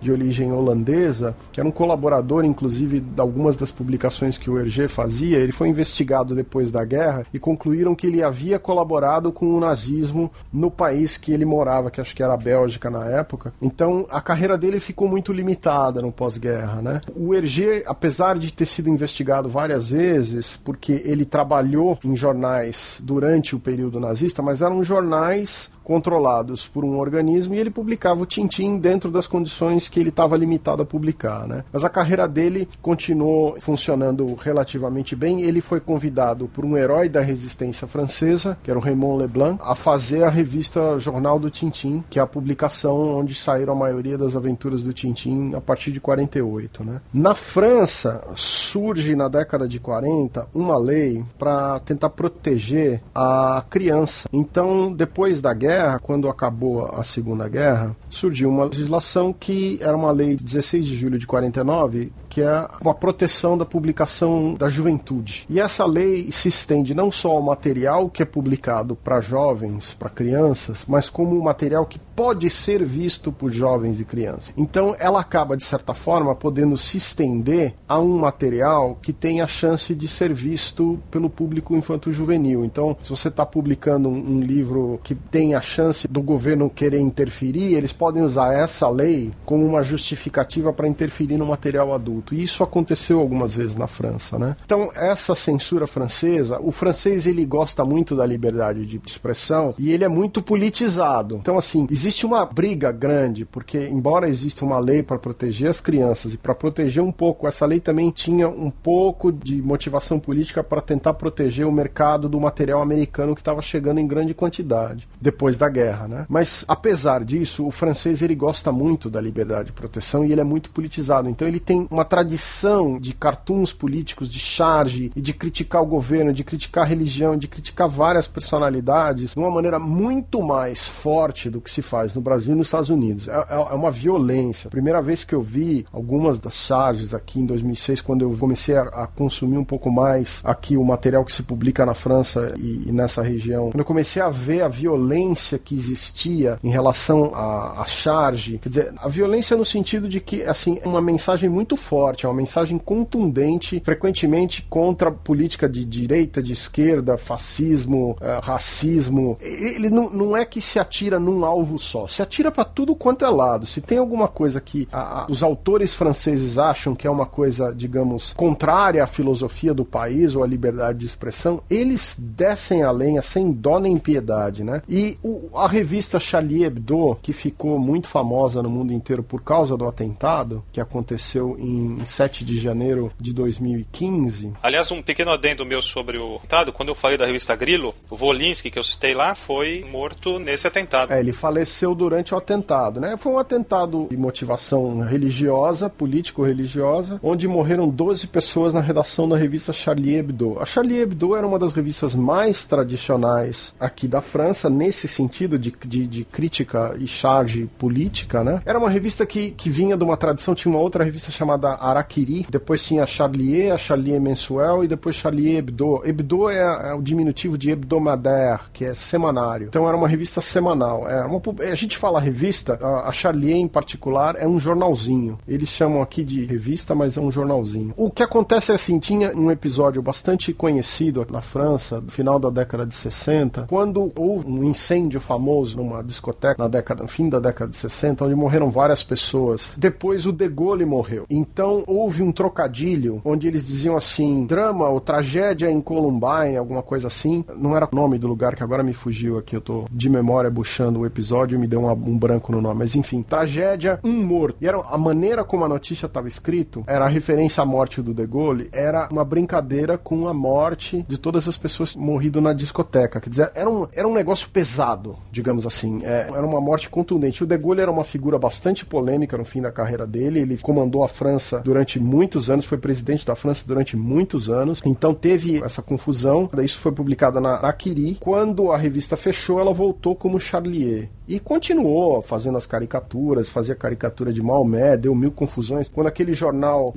de 0.00 0.12
origem 0.12 0.52
holandesa, 0.52 1.34
que 1.52 1.60
era 1.60 1.68
um 1.68 1.72
colaborador, 1.72 2.44
inclusive, 2.44 3.00
de 3.00 3.20
algumas 3.20 3.56
das 3.56 3.70
publicações 3.70 4.38
que 4.38 4.50
o 4.50 4.58
Hergé 4.58 4.88
fazia. 4.88 5.38
Ele 5.38 5.52
foi 5.52 5.68
investigado 5.68 6.34
depois 6.34 6.70
da 6.70 6.84
guerra 6.84 7.26
e 7.32 7.38
concluíram 7.38 7.94
que 7.94 8.06
ele 8.06 8.22
havia 8.22 8.58
colaborado 8.58 9.32
com 9.32 9.46
o 9.54 9.60
nazismo 9.60 10.30
no 10.52 10.70
país 10.70 11.16
que 11.16 11.32
ele 11.32 11.44
morava, 11.44 11.90
que 11.90 12.00
acho 12.00 12.14
que 12.14 12.22
era 12.22 12.34
a 12.34 12.36
Bélgica 12.36 12.90
na 12.90 13.06
época. 13.06 13.52
Então, 13.60 14.06
a 14.10 14.20
carreira 14.20 14.56
dele 14.56 14.80
ficou 14.80 15.08
muito 15.08 15.32
limitada 15.32 16.00
no 16.00 16.12
pós-guerra, 16.12 16.82
né? 16.82 17.00
O 17.14 17.34
Hergé, 17.34 17.82
apesar 17.86 18.38
de 18.38 18.52
ter 18.52 18.66
sido 18.66 18.88
investigado 18.88 19.48
várias 19.48 19.90
vezes, 19.90 20.58
porque 20.64 21.02
ele 21.04 21.24
trabalhou 21.24 21.98
em 22.04 22.16
jornais 22.16 23.00
durante 23.02 23.54
o 23.54 23.60
período 23.60 24.00
nazista, 24.00 24.42
mas 24.42 24.62
eram 24.62 24.82
jornais 24.84 25.70
controlados 25.82 26.66
por 26.66 26.84
um 26.84 26.98
organismo 26.98 27.54
e 27.54 27.58
ele 27.58 27.70
publicava 27.70 28.22
o 28.22 28.26
Tintim 28.26 28.78
dentro 28.78 29.10
das 29.10 29.26
condições 29.26 29.88
que 29.88 30.00
ele 30.00 30.08
estava 30.08 30.36
limitado 30.36 30.82
a 30.82 30.86
publicar, 30.86 31.46
né? 31.46 31.64
Mas 31.72 31.84
a 31.84 31.88
carreira 31.88 32.26
dele 32.28 32.68
continuou 32.80 33.56
funcionando 33.60 34.34
relativamente 34.34 35.14
bem. 35.14 35.42
Ele 35.42 35.60
foi 35.60 35.80
convidado 35.80 36.48
por 36.48 36.64
um 36.64 36.76
herói 36.76 37.08
da 37.08 37.20
resistência 37.20 37.86
francesa, 37.86 38.56
que 38.62 38.70
era 38.70 38.78
o 38.78 38.82
Raymond 38.82 39.22
Leblanc, 39.22 39.60
a 39.62 39.74
fazer 39.74 40.24
a 40.24 40.30
revista 40.30 40.98
Jornal 40.98 41.38
do 41.38 41.50
Tintim, 41.50 42.04
que 42.08 42.18
é 42.18 42.22
a 42.22 42.26
publicação 42.26 43.18
onde 43.18 43.34
saíram 43.34 43.72
a 43.72 43.76
maioria 43.76 44.16
das 44.16 44.36
aventuras 44.36 44.82
do 44.82 44.92
Tintim 44.92 45.54
a 45.54 45.60
partir 45.60 45.92
de 45.92 46.00
48, 46.00 46.84
né? 46.84 47.00
Na 47.12 47.34
França 47.34 48.22
surge 48.34 49.14
na 49.16 49.28
década 49.28 49.68
de 49.68 49.78
40 49.78 50.48
uma 50.54 50.78
lei 50.78 51.24
para 51.38 51.80
tentar 51.80 52.10
proteger 52.10 53.02
a 53.14 53.64
criança. 53.68 54.28
Então, 54.32 54.92
depois 54.92 55.40
da 55.40 55.52
guerra 55.52 55.71
Guerra, 55.72 55.98
quando 55.98 56.28
acabou 56.28 56.84
a 56.84 57.02
Segunda 57.02 57.48
Guerra, 57.48 57.96
surgiu 58.10 58.50
uma 58.50 58.64
legislação 58.64 59.32
que 59.32 59.78
era 59.80 59.96
uma 59.96 60.10
lei 60.10 60.36
de 60.36 60.44
16 60.44 60.84
de 60.84 60.94
julho 60.94 61.18
de 61.18 61.26
49, 61.26 62.12
que 62.32 62.40
é 62.40 62.48
a 62.48 62.94
proteção 62.94 63.58
da 63.58 63.66
publicação 63.66 64.54
da 64.54 64.66
juventude. 64.66 65.44
E 65.50 65.60
essa 65.60 65.84
lei 65.84 66.32
se 66.32 66.48
estende 66.48 66.94
não 66.94 67.12
só 67.12 67.32
ao 67.32 67.42
material 67.42 68.08
que 68.08 68.22
é 68.22 68.24
publicado 68.24 68.96
para 68.96 69.20
jovens, 69.20 69.92
para 69.92 70.08
crianças, 70.08 70.82
mas 70.88 71.10
como 71.10 71.38
um 71.38 71.42
material 71.42 71.84
que 71.84 71.98
pode 72.16 72.48
ser 72.48 72.82
visto 72.86 73.30
por 73.30 73.50
jovens 73.52 74.00
e 74.00 74.04
crianças. 74.06 74.50
Então 74.56 74.96
ela 74.98 75.20
acaba, 75.20 75.58
de 75.58 75.64
certa 75.64 75.92
forma, 75.92 76.34
podendo 76.34 76.78
se 76.78 76.96
estender 76.96 77.74
a 77.86 77.98
um 77.98 78.16
material 78.16 78.96
que 79.02 79.12
tem 79.12 79.42
a 79.42 79.46
chance 79.46 79.94
de 79.94 80.08
ser 80.08 80.32
visto 80.32 80.98
pelo 81.10 81.28
público 81.28 81.76
infanto-juvenil. 81.76 82.64
Então, 82.64 82.96
se 83.02 83.10
você 83.10 83.28
está 83.28 83.44
publicando 83.44 84.08
um, 84.08 84.36
um 84.36 84.40
livro 84.40 84.98
que 85.04 85.14
tem 85.14 85.54
a 85.54 85.60
chance 85.60 86.08
do 86.08 86.22
governo 86.22 86.70
querer 86.70 87.00
interferir, 87.00 87.74
eles 87.74 87.92
podem 87.92 88.22
usar 88.22 88.54
essa 88.54 88.88
lei 88.88 89.32
como 89.44 89.66
uma 89.66 89.82
justificativa 89.82 90.72
para 90.72 90.88
interferir 90.88 91.36
no 91.36 91.44
material 91.44 91.92
adulto. 91.92 92.21
E 92.32 92.42
isso 92.42 92.62
aconteceu 92.62 93.20
algumas 93.20 93.56
vezes 93.56 93.76
na 93.76 93.86
França, 93.86 94.38
né? 94.38 94.56
Então, 94.64 94.90
essa 94.94 95.34
censura 95.34 95.86
francesa, 95.86 96.60
o 96.60 96.70
francês 96.70 97.26
ele 97.26 97.44
gosta 97.44 97.84
muito 97.84 98.14
da 98.14 98.24
liberdade 98.24 98.86
de 98.86 99.00
expressão 99.04 99.74
e 99.78 99.90
ele 99.90 100.04
é 100.04 100.08
muito 100.08 100.42
politizado. 100.42 101.36
Então, 101.36 101.58
assim, 101.58 101.86
existe 101.90 102.24
uma 102.26 102.44
briga 102.44 102.92
grande, 102.92 103.44
porque 103.44 103.78
embora 103.88 104.28
exista 104.28 104.64
uma 104.64 104.78
lei 104.78 105.02
para 105.02 105.18
proteger 105.18 105.68
as 105.70 105.80
crianças 105.80 106.34
e 106.34 106.36
para 106.36 106.54
proteger 106.54 107.02
um 107.02 107.12
pouco, 107.12 107.46
essa 107.46 107.66
lei 107.66 107.80
também 107.80 108.10
tinha 108.10 108.48
um 108.48 108.70
pouco 108.70 109.32
de 109.32 109.60
motivação 109.62 110.18
política 110.18 110.62
para 110.62 110.80
tentar 110.80 111.14
proteger 111.14 111.66
o 111.66 111.72
mercado 111.72 112.28
do 112.28 112.40
material 112.40 112.82
americano 112.82 113.34
que 113.34 113.40
estava 113.40 113.62
chegando 113.62 113.98
em 113.98 114.06
grande 114.06 114.34
quantidade 114.34 115.08
depois 115.20 115.56
da 115.56 115.68
guerra, 115.68 116.08
né? 116.08 116.26
Mas 116.28 116.64
apesar 116.66 117.24
disso, 117.24 117.66
o 117.66 117.70
francês 117.70 118.22
ele 118.22 118.34
gosta 118.34 118.72
muito 118.72 119.08
da 119.08 119.20
liberdade 119.20 119.66
de 119.66 119.72
proteção 119.72 120.24
e 120.24 120.32
ele 120.32 120.40
é 120.40 120.44
muito 120.44 120.70
politizado. 120.70 121.28
Então 121.28 121.46
ele 121.46 121.60
tem 121.60 121.86
uma 121.90 122.04
tradição 122.12 123.00
de 123.00 123.14
cartoons 123.14 123.72
políticos, 123.72 124.30
de 124.30 124.38
charge 124.38 125.10
e 125.16 125.20
de 125.22 125.32
criticar 125.32 125.80
o 125.80 125.86
governo, 125.86 126.30
de 126.30 126.44
criticar 126.44 126.84
a 126.84 126.86
religião, 126.86 127.38
de 127.38 127.48
criticar 127.48 127.88
várias 127.88 128.28
personalidades 128.28 129.32
de 129.32 129.38
uma 129.38 129.50
maneira 129.50 129.78
muito 129.78 130.42
mais 130.42 130.86
forte 130.86 131.48
do 131.48 131.58
que 131.58 131.70
se 131.70 131.80
faz 131.80 132.14
no 132.14 132.20
Brasil 132.20 132.52
e 132.52 132.58
nos 132.58 132.66
Estados 132.66 132.90
Unidos. 132.90 133.28
É, 133.28 133.32
é, 133.32 133.54
é 133.54 133.74
uma 133.74 133.90
violência. 133.90 134.68
Primeira 134.68 135.00
vez 135.00 135.24
que 135.24 135.34
eu 135.34 135.40
vi 135.40 135.86
algumas 135.90 136.38
das 136.38 136.52
charges 136.52 137.14
aqui 137.14 137.40
em 137.40 137.46
2006, 137.46 138.02
quando 138.02 138.26
eu 138.26 138.36
comecei 138.36 138.76
a, 138.76 138.82
a 138.82 139.06
consumir 139.06 139.56
um 139.56 139.64
pouco 139.64 139.90
mais 139.90 140.42
aqui 140.44 140.76
o 140.76 140.84
material 140.84 141.24
que 141.24 141.32
se 141.32 141.42
publica 141.42 141.86
na 141.86 141.94
França 141.94 142.52
e, 142.58 142.88
e 142.88 142.92
nessa 142.92 143.22
região, 143.22 143.70
quando 143.70 143.80
eu 143.80 143.86
comecei 143.86 144.20
a 144.20 144.28
ver 144.28 144.60
a 144.60 144.68
violência 144.68 145.58
que 145.58 145.74
existia 145.74 146.58
em 146.62 146.68
relação 146.68 147.34
à 147.34 147.86
charge, 147.86 148.58
quer 148.58 148.68
dizer, 148.68 148.92
a 148.98 149.08
violência 149.08 149.56
no 149.56 149.64
sentido 149.64 150.06
de 150.10 150.20
que, 150.20 150.42
assim, 150.42 150.78
é 150.82 150.86
uma 150.86 151.00
mensagem 151.00 151.48
muito 151.48 151.74
forte, 151.74 152.01
é 152.24 152.28
uma 152.28 152.34
mensagem 152.34 152.78
contundente, 152.78 153.80
frequentemente 153.84 154.66
contra 154.68 155.08
a 155.08 155.12
política 155.12 155.68
de 155.68 155.84
direita, 155.84 156.42
de 156.42 156.52
esquerda, 156.52 157.16
fascismo, 157.16 158.16
uh, 158.20 158.40
racismo. 158.42 159.36
Ele 159.40 159.90
não, 159.90 160.10
não 160.10 160.36
é 160.36 160.44
que 160.44 160.60
se 160.60 160.78
atira 160.78 161.18
num 161.18 161.44
alvo 161.44 161.78
só, 161.78 162.06
se 162.06 162.22
atira 162.22 162.50
para 162.50 162.64
tudo 162.64 162.94
quanto 162.94 163.24
é 163.24 163.28
lado. 163.28 163.66
Se 163.66 163.80
tem 163.80 163.98
alguma 163.98 164.28
coisa 164.28 164.60
que 164.60 164.88
a, 164.92 165.22
a, 165.22 165.26
os 165.28 165.42
autores 165.42 165.94
franceses 165.94 166.58
acham 166.58 166.94
que 166.94 167.06
é 167.06 167.10
uma 167.10 167.26
coisa, 167.26 167.72
digamos, 167.74 168.32
contrária 168.32 169.02
à 169.02 169.06
filosofia 169.06 169.74
do 169.74 169.84
país 169.84 170.34
ou 170.34 170.42
à 170.42 170.46
liberdade 170.46 170.98
de 170.98 171.06
expressão, 171.06 171.62
eles 171.70 172.16
descem 172.18 172.82
a 172.82 172.90
lenha 172.90 173.22
sem 173.22 173.50
dó 173.52 173.78
nem 173.78 173.96
piedade, 173.98 174.64
né? 174.64 174.82
E 174.88 175.18
o, 175.22 175.50
a 175.54 175.66
revista 175.66 176.18
Charlie 176.18 176.64
Hebdo, 176.64 177.16
que 177.22 177.32
ficou 177.32 177.78
muito 177.78 178.08
famosa 178.08 178.62
no 178.62 178.70
mundo 178.70 178.92
inteiro 178.92 179.22
por 179.22 179.42
causa 179.42 179.76
do 179.76 179.86
atentado, 179.86 180.62
que 180.72 180.80
aconteceu 180.80 181.56
em 181.58 181.91
7 182.04 182.44
de 182.44 182.58
janeiro 182.58 183.12
de 183.20 183.32
2015. 183.32 184.52
Aliás, 184.62 184.90
um 184.90 185.02
pequeno 185.02 185.30
adendo 185.30 185.64
meu 185.64 185.80
sobre 185.82 186.18
o 186.18 186.36
atentado, 186.36 186.72
quando 186.72 186.90
eu 186.90 186.94
falei 186.94 187.16
da 187.16 187.26
revista 187.26 187.54
Grilo, 187.56 187.94
o 188.08 188.16
Volinsky, 188.16 188.70
que 188.70 188.78
eu 188.78 188.82
citei 188.82 189.14
lá, 189.14 189.34
foi 189.34 189.84
morto 189.90 190.38
nesse 190.38 190.66
atentado. 190.66 191.12
É, 191.12 191.20
ele 191.20 191.32
faleceu 191.32 191.94
durante 191.94 192.34
o 192.34 192.36
atentado, 192.36 193.00
né? 193.00 193.16
Foi 193.16 193.32
um 193.32 193.38
atentado 193.38 194.08
de 194.10 194.16
motivação 194.16 195.00
religiosa, 195.00 195.88
político-religiosa, 195.88 197.18
onde 197.22 197.48
morreram 197.48 197.88
12 197.88 198.26
pessoas 198.26 198.74
na 198.74 198.80
redação 198.80 199.28
da 199.28 199.36
revista 199.36 199.72
Charlie 199.72 200.16
Hebdo. 200.16 200.58
A 200.60 200.66
Charlie 200.66 201.00
Hebdo 201.00 201.36
era 201.36 201.46
uma 201.46 201.58
das 201.58 201.72
revistas 201.72 202.14
mais 202.14 202.64
tradicionais 202.64 203.74
aqui 203.78 204.06
da 204.06 204.20
França, 204.20 204.70
nesse 204.70 205.08
sentido 205.08 205.32
sentido 205.32 205.58
de, 205.58 205.72
de, 205.86 206.06
de, 206.06 206.24
crítica 206.24 206.94
e 206.98 207.06
charge 207.06 207.68
política, 207.78 208.44
né? 208.44 208.60
Era 208.64 208.78
uma 208.78 208.90
revista 208.90 209.24
que, 209.24 209.50
que 209.52 209.70
vinha 209.70 209.96
de 209.96 210.04
uma 210.04 210.16
tradição, 210.16 210.54
tinha 210.54 210.72
uma 210.72 210.80
outra 210.80 211.04
revista 211.04 211.30
chamada 211.30 211.74
Araquiri, 211.82 212.46
depois 212.48 212.84
tinha 212.84 213.06
Charlier, 213.06 213.72
a 213.72 213.76
Charlier 213.76 214.20
Mensuel 214.20 214.84
e 214.84 214.88
depois 214.88 215.16
Charlier 215.16 215.58
Hebdo. 215.58 216.02
Hebdo 216.04 216.48
é, 216.48 216.90
é 216.90 216.94
o 216.94 217.02
diminutivo 217.02 217.58
de 217.58 217.70
hebdomadaire, 217.70 218.60
que 218.72 218.84
é 218.84 218.94
semanário. 218.94 219.68
Então 219.68 219.86
era 219.86 219.96
uma 219.96 220.08
revista 220.08 220.40
semanal. 220.40 221.08
É 221.08 221.24
uma, 221.24 221.40
a 221.60 221.74
gente 221.74 221.96
fala 221.96 222.20
revista, 222.20 222.78
a, 222.80 223.08
a 223.08 223.12
Charlier 223.12 223.56
em 223.56 223.68
particular 223.68 224.36
é 224.38 224.46
um 224.46 224.58
jornalzinho. 224.58 225.38
Eles 225.46 225.68
chamam 225.68 226.02
aqui 226.02 226.24
de 226.24 226.44
revista, 226.44 226.94
mas 226.94 227.16
é 227.16 227.20
um 227.20 227.30
jornalzinho. 227.30 227.92
O 227.96 228.10
que 228.10 228.22
acontece 228.22 228.72
é 228.72 228.74
assim, 228.74 228.98
tinha 228.98 229.34
um 229.34 229.50
episódio 229.50 230.00
bastante 230.02 230.52
conhecido 230.52 231.26
na 231.30 231.40
França, 231.40 232.00
no 232.00 232.10
final 232.10 232.38
da 232.38 232.50
década 232.50 232.86
de 232.86 232.94
60, 232.94 233.66
quando 233.68 234.12
houve 234.16 234.46
um 234.46 234.64
incêndio 234.64 235.20
famoso 235.20 235.76
numa 235.76 236.02
discoteca 236.02 236.62
na 236.62 236.68
década, 236.68 237.02
no 237.02 237.08
fim 237.08 237.28
da 237.28 237.40
década 237.40 237.70
de 237.70 237.76
60, 237.76 238.24
onde 238.24 238.34
morreram 238.34 238.70
várias 238.70 239.02
pessoas. 239.02 239.74
Depois 239.76 240.26
o 240.26 240.32
De 240.32 240.48
Gaulle 240.48 240.84
morreu. 240.84 241.26
Então 241.30 241.71
houve 241.86 242.22
um 242.22 242.32
trocadilho 242.32 243.20
onde 243.24 243.46
eles 243.46 243.66
diziam 243.66 243.96
assim: 243.96 244.44
drama 244.46 244.88
ou 244.88 245.00
tragédia 245.00 245.70
em 245.70 245.80
Columbine, 245.80 246.56
alguma 246.56 246.82
coisa 246.82 247.06
assim. 247.06 247.44
Não 247.56 247.76
era 247.76 247.88
o 247.90 247.94
nome 247.94 248.18
do 248.18 248.28
lugar 248.28 248.54
que 248.54 248.62
agora 248.62 248.82
me 248.82 248.92
fugiu 248.92 249.38
aqui, 249.38 249.56
eu 249.56 249.60
tô 249.60 249.84
de 249.90 250.08
memória 250.08 250.50
buchando 250.50 251.00
o 251.00 251.06
episódio 251.06 251.56
e 251.56 251.58
me 251.58 251.66
deu 251.66 251.80
um, 251.80 251.90
um 251.90 252.18
branco 252.18 252.52
no 252.52 252.60
nome. 252.60 252.80
Mas 252.80 252.94
enfim, 252.94 253.22
tragédia, 253.22 253.98
um 254.02 254.24
morto. 254.24 254.56
E 254.60 254.68
era 254.68 254.78
a 254.78 254.98
maneira 254.98 255.44
como 255.44 255.64
a 255.64 255.68
notícia 255.68 256.06
estava 256.06 256.28
escrito, 256.28 256.84
era 256.86 257.04
a 257.04 257.08
referência 257.08 257.62
à 257.62 257.66
morte 257.66 258.02
do 258.02 258.12
De 258.14 258.26
Gaulle, 258.26 258.68
era 258.72 259.08
uma 259.10 259.24
brincadeira 259.24 259.96
com 259.96 260.28
a 260.28 260.34
morte 260.34 261.04
de 261.08 261.18
todas 261.18 261.46
as 261.48 261.56
pessoas 261.56 261.94
morrido 261.94 262.40
na 262.40 262.52
discoteca. 262.52 263.20
Quer 263.20 263.30
dizer, 263.30 263.52
era 263.54 263.68
um, 263.68 263.86
era 263.92 264.06
um 264.06 264.14
negócio 264.14 264.48
pesado, 264.48 265.16
digamos 265.30 265.66
assim. 265.66 266.02
É, 266.04 266.28
era 266.28 266.46
uma 266.46 266.60
morte 266.60 266.88
contundente. 266.88 267.44
O 267.44 267.46
De 267.46 267.56
Gaulle 267.56 267.80
era 267.80 267.90
uma 267.90 268.04
figura 268.04 268.38
bastante 268.38 268.84
polêmica 268.84 269.36
no 269.36 269.44
fim 269.44 269.60
da 269.60 269.70
carreira 269.70 270.06
dele. 270.06 270.40
Ele 270.40 270.58
comandou 270.58 271.04
a 271.04 271.08
França 271.08 271.51
durante 271.60 271.98
muitos 271.98 272.50
anos, 272.50 272.64
foi 272.64 272.78
presidente 272.78 273.26
da 273.26 273.34
França 273.34 273.64
durante 273.66 273.96
muitos 273.96 274.48
anos. 274.48 274.80
Então 274.84 275.14
teve 275.14 275.62
essa 275.62 275.82
confusão. 275.82 276.48
Isso 276.62 276.78
foi 276.78 276.92
publicado 276.92 277.40
na 277.40 277.56
Akiri. 277.56 278.16
Quando 278.20 278.72
a 278.72 278.76
revista 278.76 279.16
fechou, 279.16 279.60
ela 279.60 279.72
voltou 279.72 280.14
como 280.14 280.40
Charlier. 280.40 281.08
E 281.32 281.40
continuou 281.40 282.20
fazendo 282.20 282.58
as 282.58 282.66
caricaturas, 282.66 283.48
fazia 283.48 283.74
caricatura 283.74 284.30
de 284.30 284.42
Maomé, 284.42 284.98
deu 284.98 285.14
mil 285.14 285.30
confusões. 285.30 285.88
Quando 285.88 286.08
aquele 286.08 286.34
jornal 286.34 286.92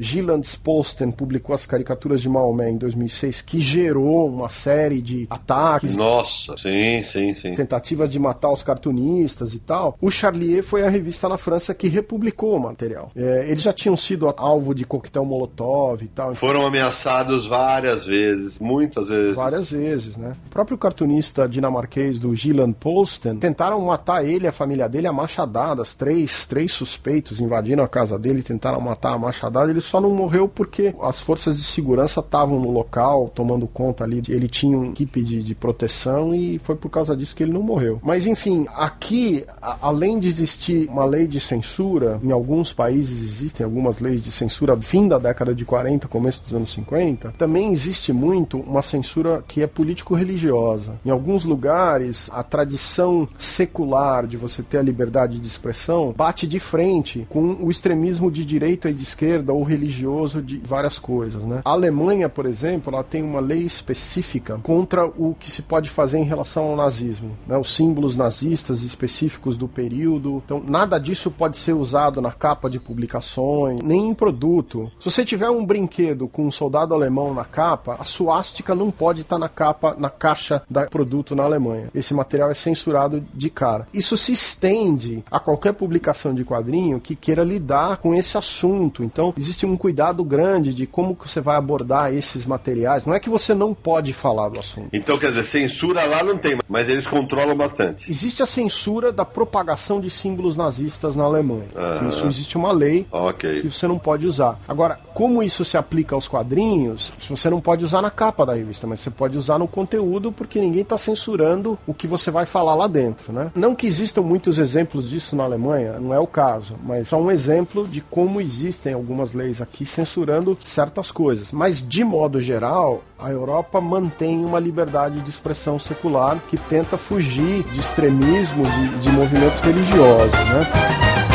Posten 0.61 1.09
publicou 1.09 1.55
as 1.55 1.65
caricaturas 1.65 2.21
de 2.21 2.27
Maomé 2.27 2.69
em 2.69 2.77
2006, 2.77 3.39
que 3.39 3.61
gerou 3.61 4.27
uma 4.27 4.49
série 4.49 5.01
de 5.01 5.25
ataques. 5.29 5.95
Nossa, 5.95 6.57
sim, 6.57 7.01
sim, 7.01 7.33
sim. 7.33 7.53
Tentativas 7.53 8.11
de 8.11 8.19
matar 8.19 8.51
os 8.51 8.61
cartunistas 8.61 9.53
e 9.53 9.59
tal. 9.59 9.97
O 10.01 10.11
Charlier 10.11 10.61
foi 10.61 10.83
a 10.83 10.89
revista 10.89 11.29
na 11.29 11.37
França 11.37 11.73
que 11.73 11.87
republicou 11.87 12.57
o 12.57 12.59
material. 12.59 13.11
É, 13.15 13.45
eles 13.47 13.61
já 13.61 13.71
tinham 13.71 13.95
sido 13.95 14.27
alvo 14.35 14.75
de 14.75 14.83
coquetel 14.83 15.23
molotov 15.23 16.03
e 16.03 16.07
tal. 16.07 16.35
Foram 16.35 16.65
ameaçados 16.65 17.47
várias 17.47 18.05
vezes, 18.05 18.59
muitas 18.59 19.07
vezes. 19.07 19.35
Várias 19.37 19.71
vezes, 19.71 20.17
né? 20.17 20.33
O 20.47 20.49
próprio 20.49 20.77
cartunista 20.77 21.47
dinamarquês 21.47 22.19
do 22.19 22.33
Posten 22.77 23.37
tentaram 23.37 23.79
matar 23.79 24.24
ele 24.25 24.45
e 24.45 24.47
a 24.47 24.51
família 24.51 24.87
dele 24.87 25.07
a 25.07 25.13
machadadas. 25.13 25.93
Três, 25.93 26.47
três 26.47 26.71
suspeitos 26.71 27.41
invadiram 27.41 27.83
a 27.83 27.87
casa 27.87 28.17
dele, 28.17 28.41
tentaram 28.41 28.79
matar 28.79 29.13
a 29.13 29.19
machadada. 29.19 29.69
Ele 29.69 29.81
só 29.81 29.99
não 29.99 30.11
morreu 30.13 30.47
porque 30.47 30.95
as 31.01 31.19
forças 31.19 31.57
de 31.57 31.63
segurança 31.63 32.19
estavam 32.19 32.59
no 32.59 32.71
local, 32.71 33.29
tomando 33.33 33.67
conta 33.67 34.03
ali. 34.03 34.21
Ele 34.29 34.47
tinha 34.47 34.77
uma 34.77 34.87
equipe 34.87 35.21
de, 35.21 35.43
de 35.43 35.55
proteção 35.55 36.33
e 36.33 36.59
foi 36.59 36.75
por 36.75 36.89
causa 36.89 37.15
disso 37.15 37.35
que 37.35 37.43
ele 37.43 37.53
não 37.53 37.61
morreu. 37.61 37.99
Mas 38.03 38.25
enfim, 38.25 38.65
aqui, 38.75 39.45
a, 39.61 39.77
além 39.81 40.19
de 40.19 40.27
existir 40.27 40.87
uma 40.89 41.05
lei 41.05 41.27
de 41.27 41.39
censura, 41.39 42.19
em 42.23 42.31
alguns 42.31 42.71
países 42.71 43.21
existem 43.21 43.65
algumas 43.65 43.99
leis 43.99 44.23
de 44.23 44.31
censura 44.31 44.75
fim 44.85 45.07
da 45.07 45.17
década 45.17 45.53
de 45.53 45.65
40, 45.65 46.07
começo 46.07 46.43
dos 46.43 46.53
anos 46.53 46.71
50, 46.73 47.33
também 47.37 47.71
existe 47.71 48.13
muito 48.13 48.57
uma 48.59 48.83
censura 48.83 49.43
que 49.47 49.63
é 49.63 49.67
político-religiosa. 49.67 50.93
Em 51.03 51.09
alguns 51.09 51.43
lugares, 51.43 52.29
a 52.31 52.43
tradição 52.43 53.27
secular 53.37 54.04
de 54.27 54.37
você 54.37 54.63
ter 54.63 54.77
a 54.77 54.81
liberdade 54.81 55.39
de 55.39 55.47
expressão, 55.47 56.13
bate 56.15 56.47
de 56.47 56.59
frente 56.59 57.25
com 57.29 57.57
o 57.59 57.71
extremismo 57.71 58.31
de 58.31 58.45
direita 58.45 58.89
e 58.89 58.93
de 58.93 59.03
esquerda 59.03 59.53
ou 59.53 59.63
religioso 59.63 60.41
de 60.41 60.57
várias 60.57 60.99
coisas, 60.99 61.43
né? 61.43 61.61
A 61.65 61.71
Alemanha, 61.71 62.29
por 62.29 62.45
exemplo, 62.45 62.93
ela 62.93 63.03
tem 63.03 63.23
uma 63.23 63.39
lei 63.39 63.61
específica 63.61 64.59
contra 64.61 65.05
o 65.05 65.35
que 65.39 65.49
se 65.49 65.61
pode 65.61 65.89
fazer 65.89 66.17
em 66.17 66.23
relação 66.23 66.65
ao 66.65 66.75
nazismo, 66.75 67.37
né? 67.47 67.57
Os 67.57 67.73
símbolos 67.75 68.15
nazistas 68.15 68.81
específicos 68.81 69.57
do 69.57 69.67
período. 69.67 70.41
Então, 70.45 70.61
nada 70.65 70.99
disso 70.99 71.31
pode 71.31 71.57
ser 71.57 71.73
usado 71.73 72.21
na 72.21 72.31
capa 72.31 72.69
de 72.69 72.79
publicações, 72.79 73.81
nem 73.81 74.09
em 74.09 74.13
produto. 74.13 74.91
Se 74.99 75.09
você 75.09 75.25
tiver 75.25 75.49
um 75.49 75.65
brinquedo 75.65 76.27
com 76.27 76.45
um 76.45 76.51
soldado 76.51 76.93
alemão 76.93 77.33
na 77.33 77.45
capa, 77.45 77.97
a 77.99 78.05
suástica 78.05 78.75
não 78.75 78.91
pode 78.91 79.21
estar 79.21 79.39
na 79.39 79.49
capa, 79.49 79.95
na 79.97 80.09
caixa 80.09 80.61
da 80.69 80.85
produto 80.85 81.35
na 81.35 81.43
Alemanha. 81.43 81.89
Esse 81.93 82.13
material 82.13 82.49
é 82.49 82.53
censurado 82.53 83.23
de 83.33 83.49
cara 83.49 83.87
isso 83.97 84.17
se 84.17 84.31
estende 84.31 85.23
a 85.29 85.39
qualquer 85.39 85.73
publicação 85.73 86.33
de 86.33 86.43
quadrinho 86.43 86.99
que 86.99 87.15
queira 87.15 87.43
lidar 87.43 87.97
com 87.97 88.13
esse 88.13 88.37
assunto. 88.37 89.03
Então, 89.03 89.33
existe 89.37 89.65
um 89.65 89.77
cuidado 89.77 90.23
grande 90.23 90.73
de 90.73 90.85
como 90.85 91.15
que 91.15 91.29
você 91.29 91.41
vai 91.41 91.55
abordar 91.55 92.13
esses 92.13 92.45
materiais. 92.45 93.05
Não 93.05 93.13
é 93.13 93.19
que 93.19 93.29
você 93.29 93.53
não 93.53 93.73
pode 93.73 94.13
falar 94.13 94.49
do 94.49 94.59
assunto. 94.59 94.89
Então, 94.93 95.17
quer 95.17 95.29
dizer, 95.29 95.45
censura 95.45 96.05
lá 96.05 96.23
não 96.23 96.37
tem, 96.37 96.57
mas 96.67 96.89
eles 96.89 97.07
controlam 97.07 97.55
bastante. 97.55 98.09
Existe 98.09 98.43
a 98.43 98.45
censura 98.45 99.11
da 99.11 99.25
propagação 99.25 99.99
de 100.01 100.09
símbolos 100.09 100.57
nazistas 100.57 101.15
na 101.15 101.23
Alemanha. 101.23 101.67
Ah, 101.75 102.05
isso 102.07 102.25
existe 102.25 102.57
uma 102.57 102.71
lei 102.71 103.07
okay. 103.11 103.61
que 103.61 103.69
você 103.69 103.87
não 103.87 103.97
pode 103.97 104.27
usar. 104.27 104.59
Agora, 104.67 104.99
como 105.13 105.41
isso 105.41 105.63
se 105.63 105.77
aplica 105.77 106.15
aos 106.15 106.27
quadrinhos, 106.27 107.13
você 107.29 107.49
não 107.49 107.61
pode 107.61 107.83
usar 107.83 108.01
na 108.01 108.11
capa 108.11 108.45
da 108.45 108.53
revista, 108.53 108.85
mas 108.85 108.99
você 108.99 109.09
pode 109.09 109.37
usar 109.37 109.57
no 109.57 109.67
conteúdo 109.67 110.31
porque 110.31 110.59
ninguém 110.59 110.81
está 110.81 110.97
censurando 110.97 111.77
o 111.87 111.93
que 111.93 112.07
você 112.07 112.29
vai 112.29 112.45
falar 112.45 112.75
lá 112.75 112.87
dentro, 112.87 113.31
né? 113.31 113.51
Não 113.55 113.75
que 113.75 113.84
existam 113.85 114.21
muitos 114.21 114.57
exemplos 114.57 115.09
disso 115.09 115.35
na 115.35 115.43
Alemanha, 115.43 115.99
não 115.99 116.13
é 116.13 116.19
o 116.19 116.27
caso, 116.27 116.75
mas 116.83 117.07
só 117.07 117.21
um 117.21 117.31
exemplo 117.31 117.87
de 117.87 118.01
como 118.01 118.41
existem 118.41 118.93
algumas 118.93 119.33
leis 119.33 119.61
aqui 119.61 119.85
censurando 119.85 120.57
certas 120.63 121.11
coisas. 121.11 121.51
Mas, 121.51 121.85
de 121.87 122.03
modo 122.03 122.41
geral, 122.41 123.03
a 123.17 123.29
Europa 123.29 123.79
mantém 123.79 124.43
uma 124.43 124.59
liberdade 124.59 125.19
de 125.21 125.29
expressão 125.29 125.79
secular 125.79 126.39
que 126.49 126.57
tenta 126.57 126.97
fugir 126.97 127.63
de 127.63 127.79
extremismos 127.79 128.67
e 128.67 128.99
de 128.99 129.09
movimentos 129.11 129.59
religiosos, 129.61 130.31
né? 130.31 131.25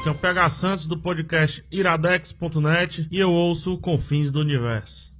Aqui 0.00 0.08
é 0.08 0.12
o 0.12 0.14
PH 0.14 0.50
Santos 0.50 0.86
do 0.86 0.96
podcast 0.96 1.64
iradex.net 1.70 3.08
e 3.10 3.18
eu 3.18 3.32
ouço 3.32 3.76
Confins 3.78 4.30
do 4.30 4.40
Universo. 4.40 5.15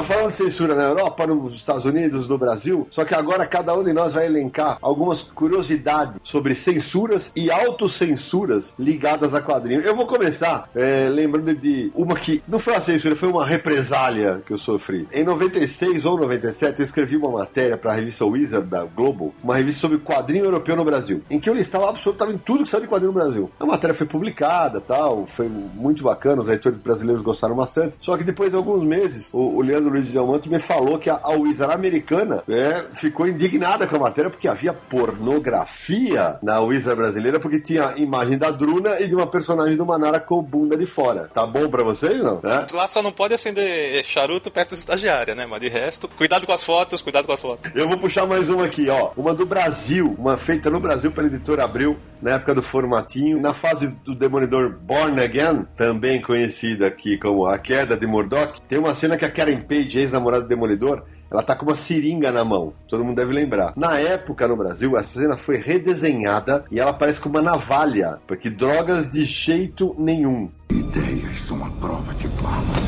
Já 0.00 0.04
censura 0.30 0.74
na 0.74 0.84
Europa, 0.84 1.26
nos 1.26 1.54
Estados 1.54 1.84
Unidos, 1.84 2.28
no 2.28 2.38
Brasil, 2.38 2.86
só 2.90 3.04
que 3.04 3.14
agora 3.14 3.46
cada 3.46 3.74
um 3.74 3.84
de 3.84 3.92
nós 3.92 4.12
vai 4.12 4.26
elencar 4.26 4.78
algumas 4.80 5.22
curiosidades 5.22 6.20
sobre 6.22 6.54
censuras 6.54 7.32
e 7.34 7.50
autocensuras 7.50 8.74
ligadas 8.78 9.34
a 9.34 9.40
quadrinhos. 9.40 9.84
Eu 9.84 9.94
vou 9.94 10.06
começar 10.06 10.68
é, 10.74 11.08
lembrando 11.08 11.54
de 11.54 11.90
uma 11.94 12.14
que 12.14 12.42
não 12.46 12.58
foi 12.58 12.74
uma 12.74 12.80
censura, 12.80 13.16
foi 13.16 13.28
uma 13.28 13.44
represália 13.44 14.42
que 14.44 14.52
eu 14.52 14.58
sofri. 14.58 15.06
Em 15.12 15.24
96 15.24 16.04
ou 16.04 16.18
97, 16.18 16.80
eu 16.80 16.84
escrevi 16.84 17.16
uma 17.16 17.30
matéria 17.30 17.76
para 17.76 17.92
a 17.92 17.94
revista 17.94 18.24
Wizard 18.24 18.68
da 18.68 18.84
Globo, 18.84 19.34
uma 19.42 19.56
revista 19.56 19.80
sobre 19.80 19.98
quadrinho 19.98 20.44
europeu 20.44 20.76
no 20.76 20.84
Brasil, 20.84 21.22
em 21.30 21.38
que 21.38 21.48
eu 21.48 21.54
listava 21.54 21.88
absolutamente 21.88 22.40
tudo 22.44 22.64
que 22.64 22.68
saiu 22.68 22.82
de 22.82 22.88
quadrinho 22.88 23.12
no 23.12 23.18
Brasil. 23.18 23.50
A 23.58 23.66
matéria 23.66 23.94
foi 23.94 24.06
publicada, 24.06 24.80
tal, 24.80 25.26
foi 25.26 25.48
muito 25.48 26.02
bacana, 26.02 26.42
os 26.42 26.48
leitores 26.48 26.78
brasileiros 26.78 27.22
gostaram 27.22 27.54
bastante. 27.54 27.96
Só 28.00 28.16
que 28.16 28.24
depois 28.24 28.50
de 28.50 28.56
alguns 28.56 28.84
meses, 28.84 29.30
o, 29.32 29.56
o 29.56 29.60
Leandro 29.60 29.90
Luiz 29.90 30.10
de 30.10 30.18
Almanto 30.20 30.50
me 30.50 30.60
falou 30.60 30.98
que 30.98 31.10
a, 31.10 31.18
a 31.22 31.30
Wizard 31.30 31.72
americana 31.72 32.42
é, 32.48 32.84
ficou 32.94 33.26
indignada 33.26 33.86
com 33.86 33.96
a 33.96 34.00
matéria 34.00 34.30
porque 34.30 34.48
havia 34.48 34.72
pornografia 34.72 36.38
na 36.42 36.60
Wizard 36.60 37.00
brasileira 37.00 37.38
porque 37.38 37.60
tinha 37.60 37.94
imagem 37.96 38.38
da 38.38 38.50
Druna 38.50 39.00
e 39.00 39.08
de 39.08 39.14
uma 39.14 39.26
personagem 39.26 39.76
do 39.76 39.86
Manara 39.86 40.20
com 40.20 40.42
bunda 40.42 40.76
de 40.76 40.86
fora. 40.86 41.28
Tá 41.32 41.46
bom 41.46 41.68
pra 41.68 41.82
vocês, 41.82 42.22
não? 42.22 42.40
É? 42.44 42.66
Lá 42.72 42.86
só 42.86 43.02
não 43.02 43.12
pode 43.12 43.34
acender 43.34 44.02
charuto 44.04 44.50
perto 44.50 44.70
da 44.70 44.76
estagiária, 44.76 45.34
né? 45.34 45.46
Mas 45.46 45.60
de 45.60 45.68
resto, 45.68 46.08
cuidado 46.08 46.46
com 46.46 46.52
as 46.52 46.64
fotos, 46.64 47.02
cuidado 47.02 47.26
com 47.26 47.32
as 47.32 47.40
fotos. 47.40 47.70
Eu 47.74 47.88
vou 47.88 47.98
puxar 47.98 48.26
mais 48.26 48.48
uma 48.48 48.64
aqui, 48.64 48.88
ó. 48.88 49.10
Uma 49.16 49.34
do 49.34 49.46
Brasil, 49.46 50.14
uma 50.18 50.36
feita 50.36 50.70
no 50.70 50.80
Brasil 50.80 51.10
pela 51.12 51.26
editora 51.26 51.64
Abril, 51.64 51.96
na 52.20 52.32
época 52.32 52.54
do 52.54 52.62
formatinho, 52.62 53.40
na 53.40 53.54
fase 53.54 53.88
do 54.04 54.14
Demolidor 54.14 54.70
Born 54.70 55.20
Again, 55.20 55.66
também 55.76 56.20
conhecida 56.20 56.86
aqui 56.86 57.18
como 57.18 57.46
A 57.46 57.58
Queda 57.58 57.96
de 57.96 58.06
Murdoch, 58.06 58.60
tem 58.68 58.78
uma 58.78 58.94
cena 58.94 59.16
que 59.16 59.24
a 59.24 59.30
Karen 59.30 59.60
Page, 59.60 59.98
ex-namorada 60.10 60.42
do 60.42 60.48
Demolidor, 60.48 61.04
ela 61.30 61.42
tá 61.42 61.54
com 61.54 61.64
uma 61.64 61.76
seringa 61.76 62.32
na 62.32 62.44
mão. 62.44 62.72
Todo 62.88 63.04
mundo 63.04 63.16
deve 63.16 63.32
lembrar. 63.32 63.72
Na 63.76 63.98
época, 63.98 64.48
no 64.48 64.56
Brasil, 64.56 64.96
essa 64.96 65.20
cena 65.20 65.36
foi 65.36 65.56
redesenhada 65.56 66.64
e 66.70 66.80
ela 66.80 66.92
parece 66.92 67.20
com 67.20 67.28
uma 67.28 67.40
navalha, 67.40 68.18
porque 68.26 68.50
drogas 68.50 69.10
de 69.10 69.24
jeito 69.24 69.94
nenhum. 69.98 70.50
Ideia 70.70 71.30
são 71.46 71.64
a 71.64 71.70
prova 71.70 72.12
de 72.14 72.28
bala 72.28 72.79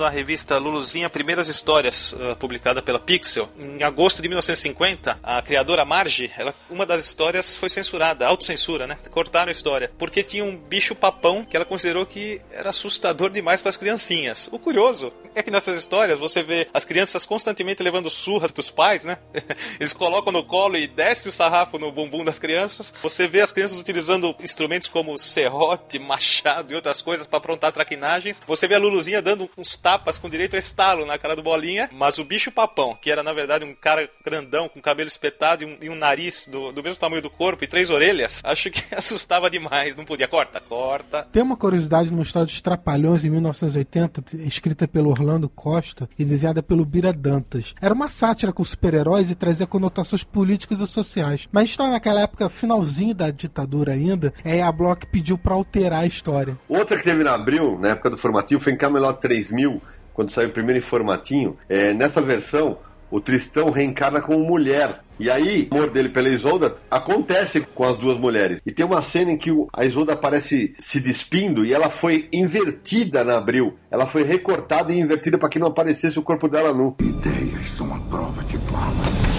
na 0.00 0.08
revista 0.08 0.58
Luluzinha 0.58 1.10
Primeiras 1.10 1.48
Histórias, 1.48 2.12
uh, 2.12 2.36
publicada 2.36 2.82
pela 2.82 2.98
Pixel. 2.98 3.48
Em 3.58 3.82
agosto 3.82 4.22
de 4.22 4.28
1950, 4.28 5.18
a 5.22 5.42
criadora 5.42 5.84
Marge, 5.84 6.30
ela, 6.36 6.54
uma 6.68 6.86
das 6.86 7.04
histórias 7.04 7.56
foi 7.56 7.68
censurada, 7.68 8.26
autocensura, 8.26 8.86
né? 8.86 8.98
Cortaram 9.10 9.48
a 9.48 9.52
história, 9.52 9.90
porque 9.98 10.22
tinha 10.22 10.44
um 10.44 10.56
bicho 10.56 10.94
papão 10.94 11.44
que 11.44 11.56
ela 11.56 11.64
considerou 11.64 12.06
que 12.06 12.40
era 12.50 12.70
assustador 12.70 13.30
demais 13.30 13.60
para 13.60 13.70
as 13.70 13.76
criancinhas. 13.76 14.48
O 14.50 14.58
curioso 14.58 15.12
é 15.34 15.42
que 15.42 15.50
nessas 15.50 15.76
histórias 15.76 16.18
você 16.18 16.42
vê 16.42 16.66
as 16.72 16.84
crianças 16.84 17.24
constantemente 17.24 17.82
levando 17.82 18.10
surras 18.10 18.52
dos 18.52 18.70
pais, 18.70 19.04
né? 19.04 19.18
Eles 19.78 19.92
colocam 19.92 20.32
no 20.32 20.44
colo 20.44 20.76
e 20.76 20.86
desce 20.86 21.28
o 21.28 21.32
sarrafo 21.32 21.78
no 21.78 21.92
bumbum 21.92 22.24
das 22.24 22.38
crianças. 22.38 22.92
Você 23.02 23.28
vê 23.28 23.40
as 23.40 23.52
crianças 23.52 23.78
utilizando 23.78 24.34
instrumentos 24.42 24.88
como 24.88 25.16
serrote, 25.18 25.98
machado 25.98 26.72
e 26.72 26.76
outras 26.76 27.02
coisas 27.02 27.26
para 27.26 27.38
aprontar 27.38 27.72
traquinagens. 27.72 28.42
Você 28.46 28.66
vê 28.66 28.74
a 28.74 28.78
Luluzinha 28.78 29.22
dando 29.22 29.50
uns 29.56 29.76
com 30.20 30.28
direito 30.28 30.56
a 30.56 30.58
estalo 30.58 31.06
na 31.06 31.18
cara 31.18 31.34
do 31.34 31.42
Bolinha, 31.42 31.88
mas 31.92 32.18
o 32.18 32.24
bicho 32.24 32.52
papão, 32.52 32.96
que 33.00 33.10
era 33.10 33.22
na 33.22 33.32
verdade 33.32 33.64
um 33.64 33.74
cara 33.74 34.08
grandão 34.24 34.68
com 34.68 34.80
cabelo 34.80 35.08
espetado 35.08 35.62
e 35.62 35.66
um, 35.66 35.76
e 35.82 35.90
um 35.90 35.94
nariz 35.94 36.46
do, 36.46 36.72
do, 36.72 36.82
mesmo 36.82 36.98
tamanho 36.98 37.22
do 37.22 37.30
corpo 37.30 37.64
e 37.64 37.66
três 37.66 37.90
orelhas, 37.90 38.40
acho 38.44 38.70
que 38.70 38.94
assustava 38.94 39.50
demais. 39.50 39.96
Não 39.96 40.04
podia. 40.04 40.28
Corta, 40.28 40.60
corta. 40.60 41.26
Tem 41.32 41.42
uma 41.42 41.56
curiosidade 41.56 42.10
no 42.10 42.22
estado 42.22 42.46
dos 42.46 42.60
Trapalhões 42.60 43.24
em 43.24 43.30
1980, 43.30 44.36
escrita 44.46 44.86
pelo 44.86 45.10
Orlando 45.10 45.48
Costa 45.48 46.08
e 46.18 46.24
desenhada 46.24 46.62
pelo 46.62 46.84
Bira 46.84 47.12
Dantas. 47.12 47.74
Era 47.80 47.94
uma 47.94 48.08
sátira 48.08 48.52
com 48.52 48.62
super-heróis 48.62 49.30
e 49.30 49.34
trazia 49.34 49.66
conotações 49.66 50.22
políticas 50.22 50.80
e 50.80 50.86
sociais. 50.86 51.48
Mas 51.50 51.70
estava 51.70 51.90
naquela 51.90 52.20
época, 52.20 52.48
finalzinho 52.48 53.14
da 53.14 53.30
ditadura 53.30 53.92
ainda, 53.92 54.32
é 54.44 54.62
a 54.62 54.70
Block 54.70 55.06
pediu 55.06 55.38
para 55.38 55.54
alterar 55.54 56.00
a 56.00 56.06
história. 56.06 56.58
Outra 56.68 56.96
que 56.96 57.04
teve 57.04 57.24
na 57.24 57.34
Abril, 57.34 57.78
na 57.78 57.90
época 57.90 58.10
do 58.10 58.18
formativo, 58.18 58.62
foi 58.62 58.72
em 58.72 58.76
Camelot 58.76 59.20
3000, 59.20 59.79
quando 60.20 60.32
saiu 60.32 60.50
o 60.50 60.52
primeiro 60.52 60.78
informatinho, 60.78 61.56
é, 61.66 61.94
nessa 61.94 62.20
versão, 62.20 62.76
o 63.10 63.22
Tristão 63.22 63.70
reencarna 63.70 64.20
como 64.20 64.44
mulher. 64.44 65.00
E 65.18 65.30
aí, 65.30 65.66
o 65.70 65.74
amor 65.74 65.88
dele 65.88 66.10
pela 66.10 66.28
Isolda 66.28 66.76
acontece 66.90 67.62
com 67.74 67.84
as 67.84 67.96
duas 67.96 68.18
mulheres. 68.18 68.60
E 68.66 68.70
tem 68.70 68.84
uma 68.84 69.00
cena 69.00 69.32
em 69.32 69.38
que 69.38 69.50
a 69.72 69.82
Isolda 69.86 70.12
aparece 70.12 70.74
se 70.78 71.00
despindo 71.00 71.64
e 71.64 71.72
ela 71.72 71.88
foi 71.88 72.28
invertida 72.30 73.24
na 73.24 73.38
abril. 73.38 73.78
Ela 73.90 74.06
foi 74.06 74.22
recortada 74.22 74.92
e 74.92 75.00
invertida 75.00 75.38
para 75.38 75.48
que 75.48 75.58
não 75.58 75.68
aparecesse 75.68 76.18
o 76.18 76.22
corpo 76.22 76.48
dela 76.48 76.74
nu. 76.74 76.94
Ideias 77.00 77.66
são 77.78 77.94
a 77.94 77.98
prova 78.10 78.42
de 78.44 78.58
bala. 78.58 79.29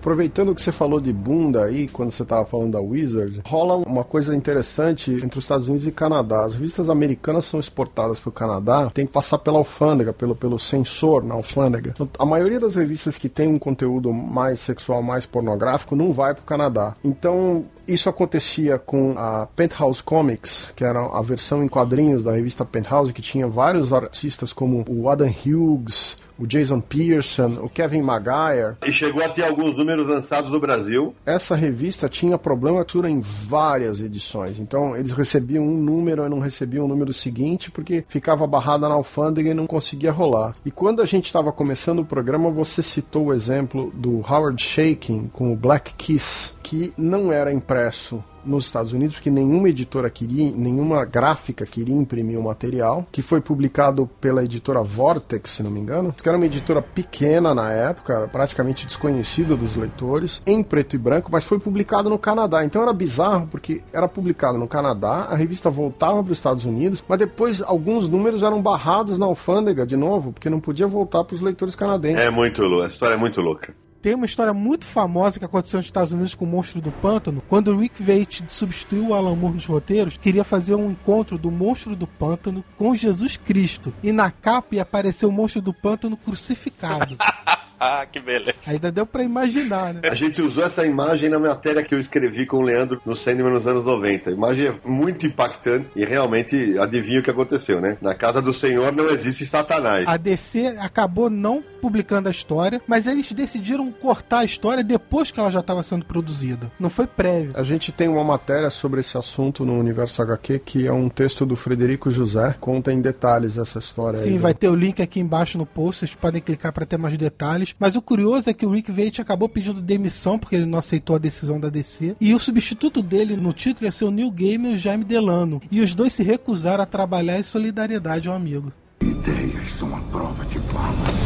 Aproveitando 0.00 0.54
que 0.54 0.62
você 0.62 0.72
falou 0.72 0.98
de 0.98 1.12
bunda 1.12 1.64
aí, 1.64 1.86
quando 1.86 2.10
você 2.10 2.22
estava 2.22 2.46
falando 2.46 2.72
da 2.72 2.80
Wizard, 2.80 3.42
rola 3.46 3.76
uma 3.86 4.02
coisa 4.02 4.34
interessante 4.34 5.10
entre 5.10 5.38
os 5.38 5.44
Estados 5.44 5.68
Unidos 5.68 5.86
e 5.86 5.92
Canadá. 5.92 6.46
As 6.46 6.54
revistas 6.54 6.88
americanas 6.88 7.44
são 7.44 7.60
exportadas 7.60 8.18
para 8.18 8.30
o 8.30 8.32
Canadá, 8.32 8.90
tem 8.94 9.04
que 9.04 9.12
passar 9.12 9.36
pela 9.36 9.58
alfândega, 9.58 10.10
pelo, 10.10 10.34
pelo 10.34 10.58
sensor 10.58 11.22
na 11.22 11.34
alfândega. 11.34 11.90
Então, 11.90 12.08
a 12.18 12.24
maioria 12.24 12.58
das 12.58 12.76
revistas 12.76 13.18
que 13.18 13.28
tem 13.28 13.46
um 13.46 13.58
conteúdo 13.58 14.10
mais 14.10 14.60
sexual, 14.60 15.02
mais 15.02 15.26
pornográfico, 15.26 15.94
não 15.94 16.14
vai 16.14 16.32
para 16.32 16.40
o 16.40 16.46
Canadá. 16.46 16.94
Então, 17.04 17.66
isso 17.86 18.08
acontecia 18.08 18.78
com 18.78 19.12
a 19.18 19.46
Penthouse 19.54 20.02
Comics, 20.02 20.72
que 20.74 20.82
era 20.82 20.98
a 20.98 21.20
versão 21.20 21.62
em 21.62 21.68
quadrinhos 21.68 22.24
da 22.24 22.32
revista 22.32 22.64
Penthouse, 22.64 23.12
que 23.12 23.20
tinha 23.20 23.46
vários 23.46 23.92
artistas 23.92 24.50
como 24.50 24.82
o 24.88 25.10
Adam 25.10 25.28
Hughes, 25.28 26.16
o 26.40 26.46
Jason 26.46 26.80
Pearson, 26.80 27.58
o 27.62 27.68
Kevin 27.68 28.02
Maguire. 28.02 28.76
E 28.84 28.92
chegou 28.92 29.22
a 29.22 29.28
ter 29.28 29.44
alguns 29.44 29.76
números 29.76 30.08
lançados 30.08 30.50
no 30.50 30.58
Brasil. 30.58 31.14
Essa 31.26 31.54
revista 31.54 32.08
tinha 32.08 32.38
problema 32.38 32.84
de 32.84 33.08
em 33.08 33.20
várias 33.20 34.00
edições. 34.00 34.58
Então 34.58 34.96
eles 34.96 35.12
recebiam 35.12 35.64
um 35.64 35.76
número 35.76 36.24
e 36.24 36.28
não 36.28 36.40
recebiam 36.40 36.84
o 36.84 36.88
número 36.88 37.12
seguinte 37.12 37.70
porque 37.70 38.04
ficava 38.08 38.46
barrada 38.46 38.88
na 38.88 38.94
alfândega 38.94 39.50
e 39.50 39.54
não 39.54 39.66
conseguia 39.66 40.10
rolar. 40.10 40.54
E 40.64 40.70
quando 40.70 41.02
a 41.02 41.06
gente 41.06 41.26
estava 41.26 41.52
começando 41.52 42.00
o 42.00 42.04
programa, 42.04 42.50
você 42.50 42.82
citou 42.82 43.26
o 43.26 43.34
exemplo 43.34 43.92
do 43.94 44.20
Howard 44.20 44.62
Shaking 44.62 45.28
com 45.32 45.52
o 45.52 45.56
Black 45.56 45.94
Kiss, 45.94 46.52
que 46.62 46.92
não 46.96 47.32
era 47.32 47.52
impresso 47.52 48.24
nos 48.44 48.66
Estados 48.66 48.92
Unidos, 48.92 49.16
porque 49.16 49.30
nenhuma 49.30 49.68
editora 49.68 50.10
queria, 50.10 50.50
nenhuma 50.50 51.04
gráfica 51.04 51.64
queria 51.64 51.94
imprimir 51.94 52.38
o 52.38 52.42
material, 52.42 53.06
que 53.10 53.22
foi 53.22 53.40
publicado 53.40 54.08
pela 54.20 54.44
editora 54.44 54.82
Vortex, 54.82 55.50
se 55.50 55.62
não 55.62 55.70
me 55.70 55.80
engano, 55.80 56.12
que 56.12 56.28
era 56.28 56.36
uma 56.36 56.46
editora 56.46 56.82
pequena 56.82 57.54
na 57.54 57.72
época, 57.72 58.28
praticamente 58.32 58.86
desconhecida 58.86 59.56
dos 59.56 59.76
leitores, 59.76 60.42
em 60.46 60.62
preto 60.62 60.94
e 60.94 60.98
branco, 60.98 61.30
mas 61.32 61.44
foi 61.44 61.58
publicado 61.58 62.08
no 62.08 62.18
Canadá. 62.18 62.64
Então 62.64 62.82
era 62.82 62.92
bizarro, 62.92 63.46
porque 63.46 63.82
era 63.92 64.08
publicado 64.08 64.58
no 64.58 64.68
Canadá, 64.68 65.28
a 65.30 65.34
revista 65.34 65.70
voltava 65.70 66.22
para 66.22 66.32
os 66.32 66.38
Estados 66.38 66.64
Unidos, 66.64 67.02
mas 67.06 67.18
depois 67.18 67.62
alguns 67.62 68.08
números 68.08 68.42
eram 68.42 68.60
barrados 68.62 69.18
na 69.18 69.26
alfândega 69.26 69.86
de 69.86 69.96
novo, 69.96 70.32
porque 70.32 70.50
não 70.50 70.60
podia 70.60 70.86
voltar 70.86 71.24
para 71.24 71.34
os 71.34 71.40
leitores 71.40 71.74
canadenses. 71.74 72.24
É 72.24 72.30
muito 72.30 72.62
louco, 72.62 72.84
a 72.84 72.88
história 72.88 73.14
é 73.14 73.18
muito 73.18 73.40
louca. 73.40 73.74
Tem 74.02 74.14
uma 74.14 74.24
história 74.24 74.54
muito 74.54 74.86
famosa 74.86 75.38
que 75.38 75.44
aconteceu 75.44 75.76
nos 75.76 75.86
Estados 75.86 76.12
Unidos 76.12 76.34
com 76.34 76.46
o 76.46 76.48
Monstro 76.48 76.80
do 76.80 76.90
Pântano, 76.90 77.42
quando 77.48 77.68
o 77.68 77.76
Rick 77.76 78.02
Veitch 78.02 78.40
substituiu 78.48 79.08
o 79.08 79.14
Alan 79.14 79.36
Moore 79.36 79.56
nos 79.56 79.66
roteiros, 79.66 80.16
queria 80.16 80.42
fazer 80.42 80.74
um 80.74 80.90
encontro 80.90 81.36
do 81.36 81.50
Monstro 81.50 81.94
do 81.94 82.06
Pântano 82.06 82.64
com 82.78 82.94
Jesus 82.94 83.36
Cristo. 83.36 83.92
E 84.02 84.10
na 84.10 84.30
capa 84.30 84.76
ia 84.76 84.82
aparecer 84.82 85.26
o 85.26 85.32
Monstro 85.32 85.60
do 85.60 85.74
Pântano 85.74 86.16
crucificado. 86.16 87.16
Ah, 87.90 88.04
que 88.04 88.20
beleza. 88.20 88.58
Ainda 88.66 88.92
deu 88.92 89.06
pra 89.06 89.22
imaginar, 89.22 89.94
né? 89.94 90.02
A 90.04 90.14
gente 90.14 90.42
usou 90.42 90.62
essa 90.62 90.84
imagem 90.84 91.30
na 91.30 91.38
matéria 91.38 91.82
que 91.82 91.94
eu 91.94 91.98
escrevi 91.98 92.44
com 92.44 92.58
o 92.58 92.60
Leandro 92.60 93.00
no 93.06 93.16
Cinema 93.16 93.48
nos 93.48 93.66
anos 93.66 93.84
90. 93.84 94.28
A 94.28 94.32
imagem 94.34 94.66
é 94.66 94.74
muito 94.84 95.26
impactante 95.26 95.86
e 95.96 96.04
realmente 96.04 96.78
adivinha 96.78 97.20
o 97.20 97.22
que 97.22 97.30
aconteceu, 97.30 97.80
né? 97.80 97.96
Na 98.02 98.14
casa 98.14 98.42
do 98.42 98.52
Senhor 98.52 98.92
não 98.92 99.08
existe 99.08 99.46
Satanás. 99.46 100.06
A 100.06 100.18
DC 100.18 100.76
acabou 100.78 101.30
não 101.30 101.64
publicando 101.80 102.28
a 102.28 102.30
história, 102.30 102.82
mas 102.86 103.06
eles 103.06 103.32
decidiram 103.32 103.90
cortar 103.90 104.40
a 104.40 104.44
história 104.44 104.84
depois 104.84 105.30
que 105.30 105.40
ela 105.40 105.50
já 105.50 105.60
estava 105.60 105.82
sendo 105.82 106.04
produzida. 106.04 106.70
Não 106.78 106.90
foi 106.90 107.06
prévio. 107.06 107.52
A 107.54 107.62
gente 107.62 107.90
tem 107.90 108.08
uma 108.08 108.22
matéria 108.22 108.68
sobre 108.68 109.00
esse 109.00 109.16
assunto 109.16 109.64
no 109.64 109.78
Universo 109.78 110.20
HQ, 110.20 110.58
que 110.58 110.86
é 110.86 110.92
um 110.92 111.08
texto 111.08 111.46
do 111.46 111.56
Frederico 111.56 112.10
José, 112.10 112.54
conta 112.60 112.92
em 112.92 113.00
detalhes 113.00 113.56
essa 113.56 113.78
história. 113.78 114.18
Sim, 114.18 114.36
vai 114.36 114.52
ter 114.52 114.68
o 114.68 114.74
link 114.74 115.00
aqui 115.00 115.18
embaixo 115.18 115.56
no 115.56 115.64
post, 115.64 116.00
vocês 116.00 116.14
podem 116.14 116.42
clicar 116.42 116.72
para 116.72 116.84
ter 116.84 116.98
mais 116.98 117.16
detalhes. 117.16 117.69
Mas 117.78 117.96
o 117.96 118.02
curioso 118.02 118.50
é 118.50 118.54
que 118.54 118.66
o 118.66 118.70
Rick 118.70 118.90
Veitch 118.90 119.20
acabou 119.20 119.48
pedindo 119.48 119.80
demissão 119.80 120.38
porque 120.38 120.56
ele 120.56 120.66
não 120.66 120.78
aceitou 120.78 121.16
a 121.16 121.18
decisão 121.18 121.60
da 121.60 121.68
DC. 121.68 122.16
E 122.20 122.34
o 122.34 122.38
substituto 122.38 123.02
dele 123.02 123.36
no 123.36 123.52
título 123.52 123.86
ia 123.86 123.92
ser 123.92 124.04
o 124.04 124.10
Neil 124.10 124.30
Gaiman 124.30 124.72
e 124.72 124.74
o 124.74 124.78
Jaime 124.78 125.04
Delano. 125.04 125.60
E 125.70 125.80
os 125.80 125.94
dois 125.94 126.12
se 126.12 126.22
recusaram 126.22 126.82
a 126.82 126.86
trabalhar 126.86 127.38
em 127.38 127.42
solidariedade 127.42 128.28
ao 128.28 128.34
amigo. 128.34 128.72
Ideias 129.00 129.74
são 129.78 129.96
a 129.96 130.00
prova 130.00 130.44
de 130.44 130.58
bala 130.58 131.19